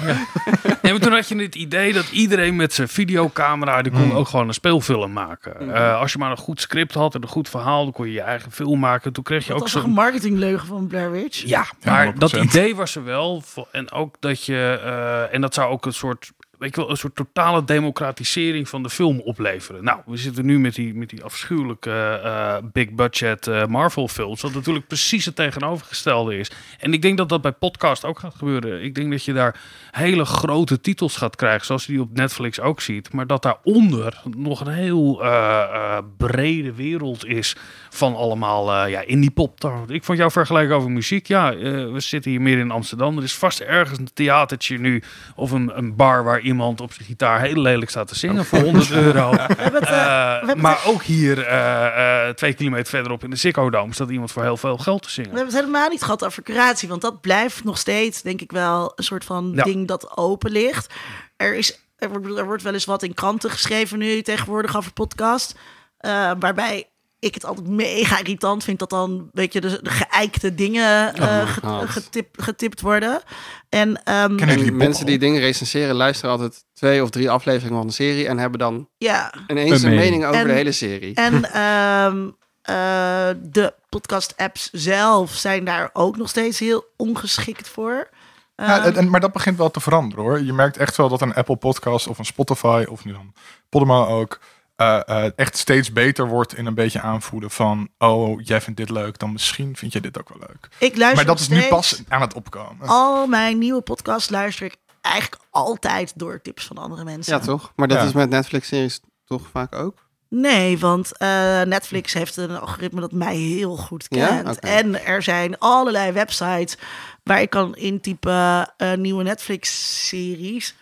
En 0.83 1.01
toen 1.01 1.13
had 1.13 1.29
je 1.29 1.37
het 1.37 1.55
idee 1.55 1.93
dat 1.93 2.11
iedereen 2.11 2.57
met 2.57 2.73
zijn 2.73 2.89
videocamera, 2.89 3.83
die 3.83 3.93
kon 3.93 4.01
Hmm. 4.03 4.11
ook 4.17 4.29
gewoon 4.29 4.49
een 4.49 4.55
speelfilm 4.55 5.13
maken. 5.13 5.75
Eh, 5.75 6.01
als 6.01 6.13
je 6.13 6.19
maar 6.19 6.31
een 6.31 6.37
goed 6.37 6.61
script 6.61 6.95
had 6.95 7.15
en 7.15 7.23
een 7.23 7.29
goed 7.29 7.49
verhaal, 7.49 7.83
dan 7.85 7.93
kon 7.93 8.07
je 8.07 8.13
je 8.13 8.21
eigen 8.21 8.53
film 8.53 8.79
maken. 8.79 9.13
Toen 9.13 9.25
kreeg 9.25 9.47
je 9.47 9.53
Dat 9.53 9.61
ook 9.61 9.69
zo'n 9.69 9.85
een 9.85 9.91
marketingleugen 9.91 10.67
van 10.67 10.87
Blair 10.87 11.11
Witch? 11.11 11.43
ja, 11.47 11.65
maar 11.85 12.07
100%. 12.15 12.19
dat 12.19 12.33
idee 12.33 12.77
was 12.77 12.97
er 12.97 13.05
wel. 13.05 13.43
En 13.73 13.93
ook 13.93 14.15
dat 14.21 14.45
je, 14.45 14.81
eh, 14.85 15.35
en 15.35 15.41
dat 15.41 15.55
zou 15.55 15.71
ook 15.73 15.87
een 15.87 15.93
soort 15.95 16.31
weet 16.61 16.75
je 16.75 16.81
wel, 16.81 16.91
een 16.91 16.97
soort 16.97 17.15
totale 17.15 17.65
democratisering 17.65 18.69
van 18.69 18.83
de 18.83 18.91
film 18.91 19.21
opleveren. 19.21 19.85
Nou, 19.85 20.01
we 20.07 20.17
zitten 20.17 20.47
nu 20.47 20.59
met 20.59 20.75
die, 20.75 20.95
met 20.95 21.11
die 21.11 21.25
afschuwelijke 21.25 22.21
eh, 22.25 22.57
big 22.73 22.91
budget 22.91 23.47
eh, 23.47 23.67
Marvel 23.67 24.09
films, 24.09 24.41
wat 24.41 24.55
natuurlijk 24.55 24.87
precies 24.87 25.25
het 25.25 25.37
tegenovergestelde 25.37 26.39
is. 26.39 26.51
En 26.79 26.93
ik 26.93 27.03
denk 27.03 27.17
dat 27.17 27.29
dat 27.29 27.43
bij 27.43 27.53
podcast 27.53 28.05
ook 28.05 28.19
gaat 28.19 28.35
gebeuren. 28.35 28.83
Ik 28.83 28.95
denk 28.95 29.11
dat 29.11 29.25
je 29.25 29.33
daar 29.33 29.61
hele 29.91 30.25
grote 30.25 30.81
titels 30.81 31.17
gaat 31.17 31.37
krijgen, 31.37 31.67
zoals 31.67 31.87
je 31.87 31.93
die 31.93 32.01
op 32.01 32.13
Netflix 32.13 32.61
ook 32.61 32.81
ziet. 32.81 33.13
Maar 33.13 33.27
dat 33.27 33.43
daaronder 33.43 34.23
nog 34.37 34.61
een 34.61 34.73
heel 34.73 35.23
eh, 35.23 35.63
eh, 35.63 35.99
brede 36.17 36.75
wereld 36.75 37.27
is 37.27 37.57
van 37.91 38.17
allemaal 38.17 38.73
eh, 38.73 38.91
ja, 38.91 39.01
indie 39.01 39.31
pop. 39.31 39.49
Ik 39.87 40.05
vond 40.05 40.19
jouw 40.19 40.31
vergelijking 40.31 40.75
over 40.75 40.91
muziek. 40.91 41.27
Ja, 41.27 41.53
eh, 41.53 41.61
we 41.93 42.01
zitten 42.01 42.31
hier 42.31 42.41
meer 42.41 42.59
in 42.59 42.71
Amsterdam. 42.71 43.17
Er 43.17 43.23
is 43.23 43.35
vast 43.35 43.61
ergens 43.61 43.99
een 43.99 44.13
theatertje 44.15 44.79
nu 44.79 45.03
of 45.35 45.51
een, 45.51 45.79
een 45.79 45.97
bar 45.97 46.25
waar 46.25 46.41
iemand 46.51 46.81
op 46.81 46.93
zijn 46.93 47.07
gitaar 47.07 47.41
heel 47.41 47.57
lelijk 47.61 47.91
staat 47.91 48.09
te 48.09 48.15
zingen 48.17 48.45
voor 48.45 48.59
100 48.59 48.91
euro. 48.91 49.33
Eh, 49.81 50.49
Eh, 50.51 50.55
maar 50.55 50.79
ook 50.87 51.03
hier 51.03 51.47
eh, 51.47 52.29
twee 52.29 52.53
kilometer 52.55 52.87
verderop 52.87 53.25
in 53.25 53.31
de 53.31 53.37
Ziggo 53.37 53.71
Dome 53.71 53.95
staat 53.95 54.11
iemand 54.11 54.33
voor 54.33 54.43
heel 54.43 54.57
veel 54.57 54.79
geld 54.79 55.03
te 55.03 55.11
zingen. 55.11 55.31
We 55.31 55.37
hebben 55.37 55.55
het 55.55 55.65
helemaal 55.65 55.89
niet 55.89 56.03
gehad 56.03 56.25
over 56.25 56.43
curatie, 56.43 56.89
want 56.89 57.01
dat 57.03 57.21
blijft 57.21 57.65
nog 57.65 57.79
steeds, 57.79 58.23
denk 58.23 58.41
ik 58.41 58.53
wel, 58.53 58.93
een 58.97 59.05
soort 59.05 59.25
van 59.25 59.53
Ja. 59.55 59.63
ding 59.63 59.89
dat 59.89 60.17
open 60.17 60.51
ligt. 60.51 60.95
Er, 61.37 61.55
is, 61.55 61.81
er, 61.97 62.09
wordt, 62.09 62.39
er 62.39 62.45
wordt 62.45 62.63
wel 62.63 62.73
eens 62.73 62.85
wat 62.85 63.03
in 63.03 63.15
kranten 63.15 63.51
geschreven 63.51 63.99
nu 63.99 64.23
tegenwoordig 64.23 64.77
over 64.77 64.93
podcast, 64.93 65.55
eh, 65.99 66.31
waarbij 66.39 66.89
ik 67.21 67.35
het 67.35 67.45
altijd 67.45 67.69
mega 67.69 68.19
irritant 68.19 68.65
vind 68.65 68.79
dat 68.79 68.91
dan, 68.91 69.29
weet 69.33 69.53
je, 69.53 69.61
de, 69.61 69.79
de 69.83 69.91
geëikte 69.91 70.55
dingen 70.55 71.15
eh, 71.15 71.23
Oh 71.27 71.53
get- 71.53 71.65
God. 71.65 71.89
getip, 71.89 72.37
getipt 72.41 72.81
worden. 72.81 73.21
En 73.69 74.03
ehm, 74.05 74.37
die 74.37 74.73
mensen 74.73 75.07
die 75.07 75.19
dingen 75.19 75.41
recenseren 75.41 75.95
luisteren 75.95 76.31
altijd 76.31 76.65
twee 76.75 77.03
of 77.03 77.11
drie 77.11 77.31
afleveringen 77.31 77.77
van 77.79 77.87
de 77.87 77.93
serie 77.93 78.29
en 78.29 78.39
hebben 78.39 78.59
dan 78.59 78.89
ja, 78.99 79.35
ineens 79.47 79.83
Een 79.83 79.91
een 79.91 79.97
mening. 79.97 80.25
over 80.25 80.41
En- 80.41 80.47
de 80.47 80.53
hele 80.53 80.73
serie. 80.73 81.15
En 81.15 81.53
ehm, 81.53 82.29
eh, 82.63 83.29
de 83.43 83.75
podcast-apps 83.89 84.71
zelf 84.73 85.31
zijn 85.31 85.65
daar 85.65 85.91
ook 85.93 86.17
nog 86.17 86.29
steeds 86.29 86.59
heel 86.59 86.85
ongeschikt 86.97 87.69
voor. 87.69 88.09
Ja, 88.57 88.85
Ehm, 88.85 88.97
en- 88.97 89.11
maar 89.11 89.21
dat 89.21 89.33
begint 89.33 89.57
wel 89.57 89.71
te 89.71 89.81
veranderen 89.81 90.25
hoor. 90.25 90.41
Je 90.43 90.53
merkt 90.53 90.77
echt 90.77 90.97
wel 90.97 91.09
dat 91.09 91.21
een 91.21 91.35
Apple 91.35 91.57
podcast 91.57 92.07
of 92.09 92.19
een 92.19 92.25
Spotify 92.25 92.85
of 92.89 93.05
nu 93.05 93.13
dan 93.13 93.35
Podimo 93.69 94.07
ook 94.07 94.41
eh, 94.81 95.01
eh, 95.25 95.33
echt 95.37 95.57
steeds 95.57 95.93
beter 95.93 96.29
wordt 96.29 96.57
in 96.57 96.67
een 96.67 96.75
beetje 96.75 97.01
aanvoelen 97.01 97.51
van 97.51 97.89
oh 97.99 98.41
jij 98.43 98.61
vindt 98.61 98.79
dit 98.79 98.91
leuk, 98.91 99.19
dan 99.19 99.33
misschien 99.33 99.77
vind 99.77 99.93
je 99.93 100.01
dit 100.01 100.19
ook 100.19 100.29
wel 100.29 100.39
leuk. 100.39 100.69
ik 100.79 100.97
luister 100.97 101.15
Maar 101.17 101.25
dat 101.25 101.41
is 101.41 101.49
nu 101.49 101.69
pas 101.69 102.03
aan 102.09 102.21
het 102.21 102.35
opkomen. 102.35 102.89
Al 102.89 103.27
mijn 103.27 103.59
nieuwe 103.59 103.81
podcasts 103.81 104.31
luister 104.31 104.67
ik 104.67 104.77
eigenlijk 105.01 105.43
altijd 105.51 106.13
door 106.17 106.41
tips 106.43 106.67
van 106.67 106.79
andere 106.79 107.05
mensen. 107.05 107.33
Ja, 107.39 107.41
toch? 107.41 107.73
Maar 107.77 107.89
dat 107.89 107.99
Ja. 107.99 108.05
is 108.05 108.13
met 108.13 108.31
Netflix-series 108.31 109.01
toch 109.25 109.43
vaak 109.51 109.75
ook? 109.75 110.09
Nee, 110.29 110.79
want 110.79 111.17
eh, 111.17 111.63
Netflix 111.63 112.13
heeft 112.13 112.37
een 112.37 112.59
algoritme 112.59 113.01
dat 113.01 113.13
mij 113.13 113.37
heel 113.37 113.77
goed 113.77 114.07
Ja? 114.09 114.27
kent. 114.43 114.59
En 114.61 115.05
er 115.05 115.23
zijn 115.23 115.59
allerlei 115.59 116.13
websites 116.13 116.77
waar 117.23 117.41
ik 117.41 117.51
kan 117.51 117.77
intypen 117.77 118.75
eh, 118.77 118.93
nieuwe 118.93 119.23
Netflix-series. 119.23 120.75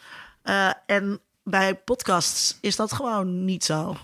Eh, 0.43 0.71
en 0.87 1.21
bij 1.51 1.75
podcasts 1.75 2.59
is 2.61 2.77
dat 2.77 2.93
gewoon 2.93 3.45
niet 3.45 3.65
zo. 3.65 3.97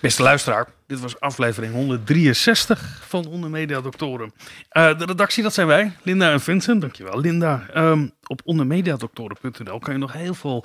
Beste 0.00 0.22
luisteraar, 0.22 0.66
dit 0.86 1.00
was 1.00 1.20
aflevering 1.20 1.72
163 1.72 3.00
van 3.06 3.26
Onder 3.26 3.50
Media 3.50 3.80
Doctoren. 3.80 4.32
Eh, 4.68 4.98
de 4.98 5.04
redactie, 5.04 5.42
dat 5.42 5.54
zijn 5.54 5.66
wij, 5.66 5.92
Linda 6.02 6.32
en 6.32 6.40
Vincent. 6.40 6.80
Dankjewel, 6.80 7.20
Linda. 7.20 7.66
Ehm, 7.72 8.08
op 8.26 8.40
ondermediadoktoren.nl 8.44 9.78
kan 9.78 9.92
je 9.92 10.00
nog 10.00 10.12
heel 10.12 10.34
veel, 10.34 10.64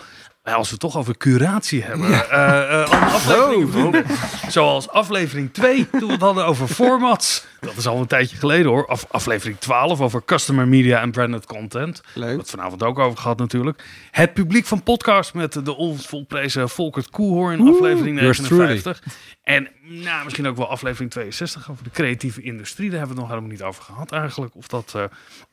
als 0.54 0.68
we 0.68 0.72
het 0.72 0.82
toch 0.82 0.98
over 0.98 1.18
curatie 1.18 1.84
hebben, 1.84 2.30
eh, 2.30 2.82
eh, 2.82 3.14
afleveringen 3.14 3.72
vinden. 3.72 4.06
Zoals 4.48 4.90
aflevering 4.90 5.54
2, 5.54 5.90
toen 5.90 6.08
we 6.08 6.12
het 6.12 6.22
hadden 6.22 6.46
over 6.46 6.68
formats. 6.68 7.46
Dat 7.60 7.78
is 7.78 7.88
al 7.88 8.00
een 8.00 8.08
tijdje 8.08 8.38
geleden 8.38 8.72
hoor. 8.72 8.88
Af, 8.88 9.06
aflevering 9.10 9.60
12 9.60 10.02
over 10.02 10.26
customer 10.26 10.68
media 10.68 11.02
en 11.02 11.12
branded 11.12 11.46
content. 11.46 12.02
Leuk. 12.14 12.38
Wat 12.38 12.50
vanavond 12.50 12.84
ook 12.84 13.00
over 13.00 13.18
gehad 13.18 13.38
natuurlijk. 13.38 13.84
Het 14.12 14.34
publiek 14.34 14.66
van 14.66 14.84
podcast 14.84 15.34
met 15.34 15.66
de 15.66 15.76
onvolprezen 15.76 16.70
Volkert 16.70 17.10
Koehoorn, 17.10 17.68
aflevering 17.70 18.20
yours 18.20 18.38
truly. 18.38 18.66
59. 18.66 19.04
En 19.44 19.70
nou, 19.82 20.24
misschien 20.24 20.48
ook 20.48 20.58
wel 20.58 20.70
aflevering 20.70 21.12
62 21.12 21.72
over 21.72 21.84
de 21.84 21.90
creatieve 21.90 22.42
industrie. 22.42 22.90
Daar 22.90 22.98
hebben 22.98 23.16
we 23.16 23.22
het 23.22 23.30
nog 23.30 23.40
helemaal 23.40 23.58
niet 23.58 23.68
over 23.68 23.84
gehad 23.84 24.12
eigenlijk. 24.12 24.56
Of 24.56 24.68
dat 24.68 24.94
eh, 24.96 25.04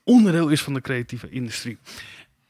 onderdeel 0.04 0.48
is 0.48 0.62
van 0.62 0.74
de 0.74 0.80
creatieve 0.80 1.30
industrie. 1.30 1.78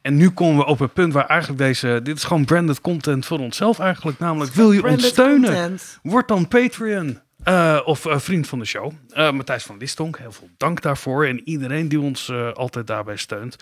En 0.09 0.17
nu 0.17 0.31
komen 0.31 0.65
we 0.65 0.71
op 0.71 0.79
het 0.79 0.93
punt 0.93 1.13
waar 1.13 1.27
eigenlijk 1.27 1.61
deze... 1.61 2.01
Dit 2.03 2.17
is 2.17 2.25
gewoon 2.25 2.45
branded 2.45 2.81
content 2.81 3.27
voor 3.27 3.39
onszelf 3.39 3.79
eigenlijk. 3.79 4.19
Namelijk, 4.19 4.53
wil 4.53 4.73
je 4.73 4.85
ons 4.85 5.07
steunen? 5.07 5.53
content. 5.53 5.99
Word 6.03 6.29
dan 6.29 6.49
Patreon 6.49 7.21
eh, 7.43 7.81
of 7.85 8.07
eh, 8.07 8.19
vriend 8.19 8.49
van 8.49 8.59
de 8.59 8.65
show. 8.65 8.93
Eh, 9.11 9.31
Matthijs 9.31 9.65
van 9.65 9.77
Listonk, 9.79 10.19
heel 10.19 10.33
veel 10.33 10.49
dank 10.57 10.83
daarvoor. 10.83 11.27
En 11.27 11.49
iedereen 11.49 11.89
die 11.89 12.01
ons 12.01 12.33
altijd 12.55 12.87
daarbij 12.87 13.17
steunt. 13.17 13.57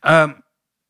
Ehm, 0.00 0.32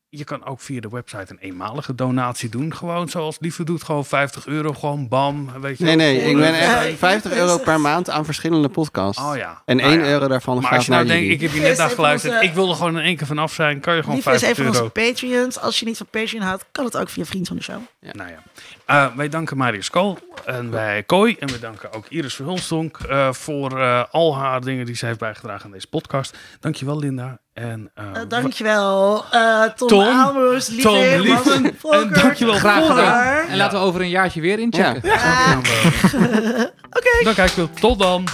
je 0.09 0.23
kan 0.23 0.45
ook 0.45 0.59
via 0.61 0.79
de 0.81 0.89
website 0.89 1.25
een 1.31 1.37
eenmalige 1.39 1.95
donatie 1.95 2.49
doen. 2.49 2.75
Gewoon 2.75 3.09
zoals 3.09 3.37
Lieve 3.39 3.63
doet, 3.63 3.83
gewoon 3.83 4.05
50 4.05 4.45
euro, 4.47 4.73
gewoon 4.73 5.07
bam. 5.07 5.49
Weet 5.61 5.77
je 5.77 5.83
Nee, 5.83 5.95
nee, 5.95 6.21
ik 6.21 6.35
ben 6.35 6.53
echt 6.59 6.85
ik 6.87 6.97
50 6.97 7.31
ben 7.31 7.39
euro 7.39 7.57
per 7.57 7.79
maand 7.81 8.09
aan 8.09 8.25
verschillende 8.25 8.69
podcasts. 8.69 9.21
Oh 9.23 9.35
ja. 9.35 9.61
En 9.65 9.77
Nou 9.77 9.89
1 9.91 9.99
ja. 9.99 10.05
euro 10.05 10.27
daarvan 10.27 10.53
Maar 10.55 10.63
gaat 10.63 10.75
als 10.75 10.85
je 10.85 10.91
naar 10.91 11.05
nou 11.05 11.17
denkt, 11.19 11.33
ik 11.33 11.41
heb 11.41 11.51
je 11.51 11.59
net 11.59 11.71
is 11.71 11.77
naar 11.77 11.85
even 11.85 11.97
geluisterd. 11.97 12.33
onze- 12.33 12.45
Ik 12.45 12.53
wil 12.53 12.69
er 12.69 12.75
gewoon 12.75 12.97
in 12.97 13.03
één 13.03 13.15
keer 13.17 13.27
van 13.27 13.37
af 13.37 13.53
zijn. 13.53 13.79
Kan 13.79 13.95
je 13.95 13.99
gewoon 14.01 14.15
Lieve 14.15 14.31
is 14.31 14.39
50 14.39 14.57
even 14.65 14.73
euro. 14.73 14.85
onze 14.93 15.11
Patreons. 15.11 15.59
Als 15.59 15.79
je 15.79 15.85
niet 15.85 15.97
van 15.97 16.07
Patreon 16.09 16.41
houdt, 16.43 16.65
kan 16.71 16.85
het 16.85 16.97
ook 16.97 17.09
via 17.09 17.25
Vriend 17.25 17.47
van 17.47 17.57
de 17.57 17.63
Show. 17.63 17.79
Nou 18.11 18.29
ja. 18.29 18.43
Eh, 18.85 19.15
wij 19.15 19.29
danken 19.29 19.57
Marius 19.57 19.89
Kool 19.89 20.17
en 20.45 20.71
wij 20.71 21.03
Kooi. 21.03 21.35
En 21.39 21.47
we 21.47 21.59
danken 21.59 21.93
ook 21.93 22.05
Iris 22.09 22.33
Verhulstonk 22.33 22.97
eh 22.97 23.33
voor 23.33 23.79
eh, 23.79 24.03
al 24.11 24.37
haar 24.37 24.61
dingen 24.61 24.85
die 24.85 24.95
ze 24.95 25.05
heeft 25.05 25.19
bijgedragen 25.19 25.65
aan 25.65 25.71
deze 25.71 25.87
podcast. 25.87 26.37
Dankjewel 26.59 26.99
Linda. 26.99 27.39
En, 27.57 27.91
eh, 27.95 28.05
Eh, 28.13 28.21
dankjewel, 28.27 29.23
eh 29.31 29.63
Tom, 29.75 29.87
Tom, 29.87 30.37
Lieve 30.49 30.81
Tom 30.81 31.21
Lieven, 31.21 31.75
en 31.89 32.13
dankjewel 32.13 32.53
Graag 32.53 32.87
gedaan. 32.87 33.47
En 33.47 33.57
laten 33.57 33.79
we 33.79 33.85
over 33.85 34.01
een 34.01 34.09
jaartje 34.09 34.41
weer 34.41 34.59
inchecken. 34.59 35.01
Ja. 35.03 35.61
Dan 37.23 37.33
kijken 37.33 37.63
we. 37.63 37.69
Tot 37.79 37.99
dan. 37.99 38.27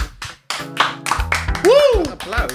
Applaus. 2.10 2.52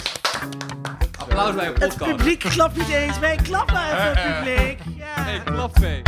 Applaus 1.20 1.56
bij 1.56 1.68
een 1.68 1.74
Het 1.80 1.98
publiek 1.98 2.40
klapt 2.40 2.78
niet 2.78 2.90
eens. 2.90 3.20
Wij 3.20 3.40
klappen 3.44 3.76
even 3.76 4.12
het 4.12 4.36
publiek. 4.38 4.80
Ja. 4.98 5.40
klapvee. 5.54 6.02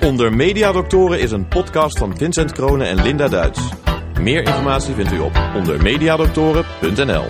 Onder 0.00 0.32
Mediadoktoren 0.32 1.20
is 1.20 1.30
een 1.30 1.48
podcast 1.48 1.98
van 1.98 2.16
Vincent 2.16 2.52
Kronen 2.52 2.86
en 2.86 3.02
Linda 3.02 3.28
Duits. 3.28 3.60
Meer 4.20 4.42
informatie 4.42 4.94
vindt 4.94 5.12
u 5.12 5.18
op 5.18 5.40
ondermediadoktoren.nl. 5.54 7.24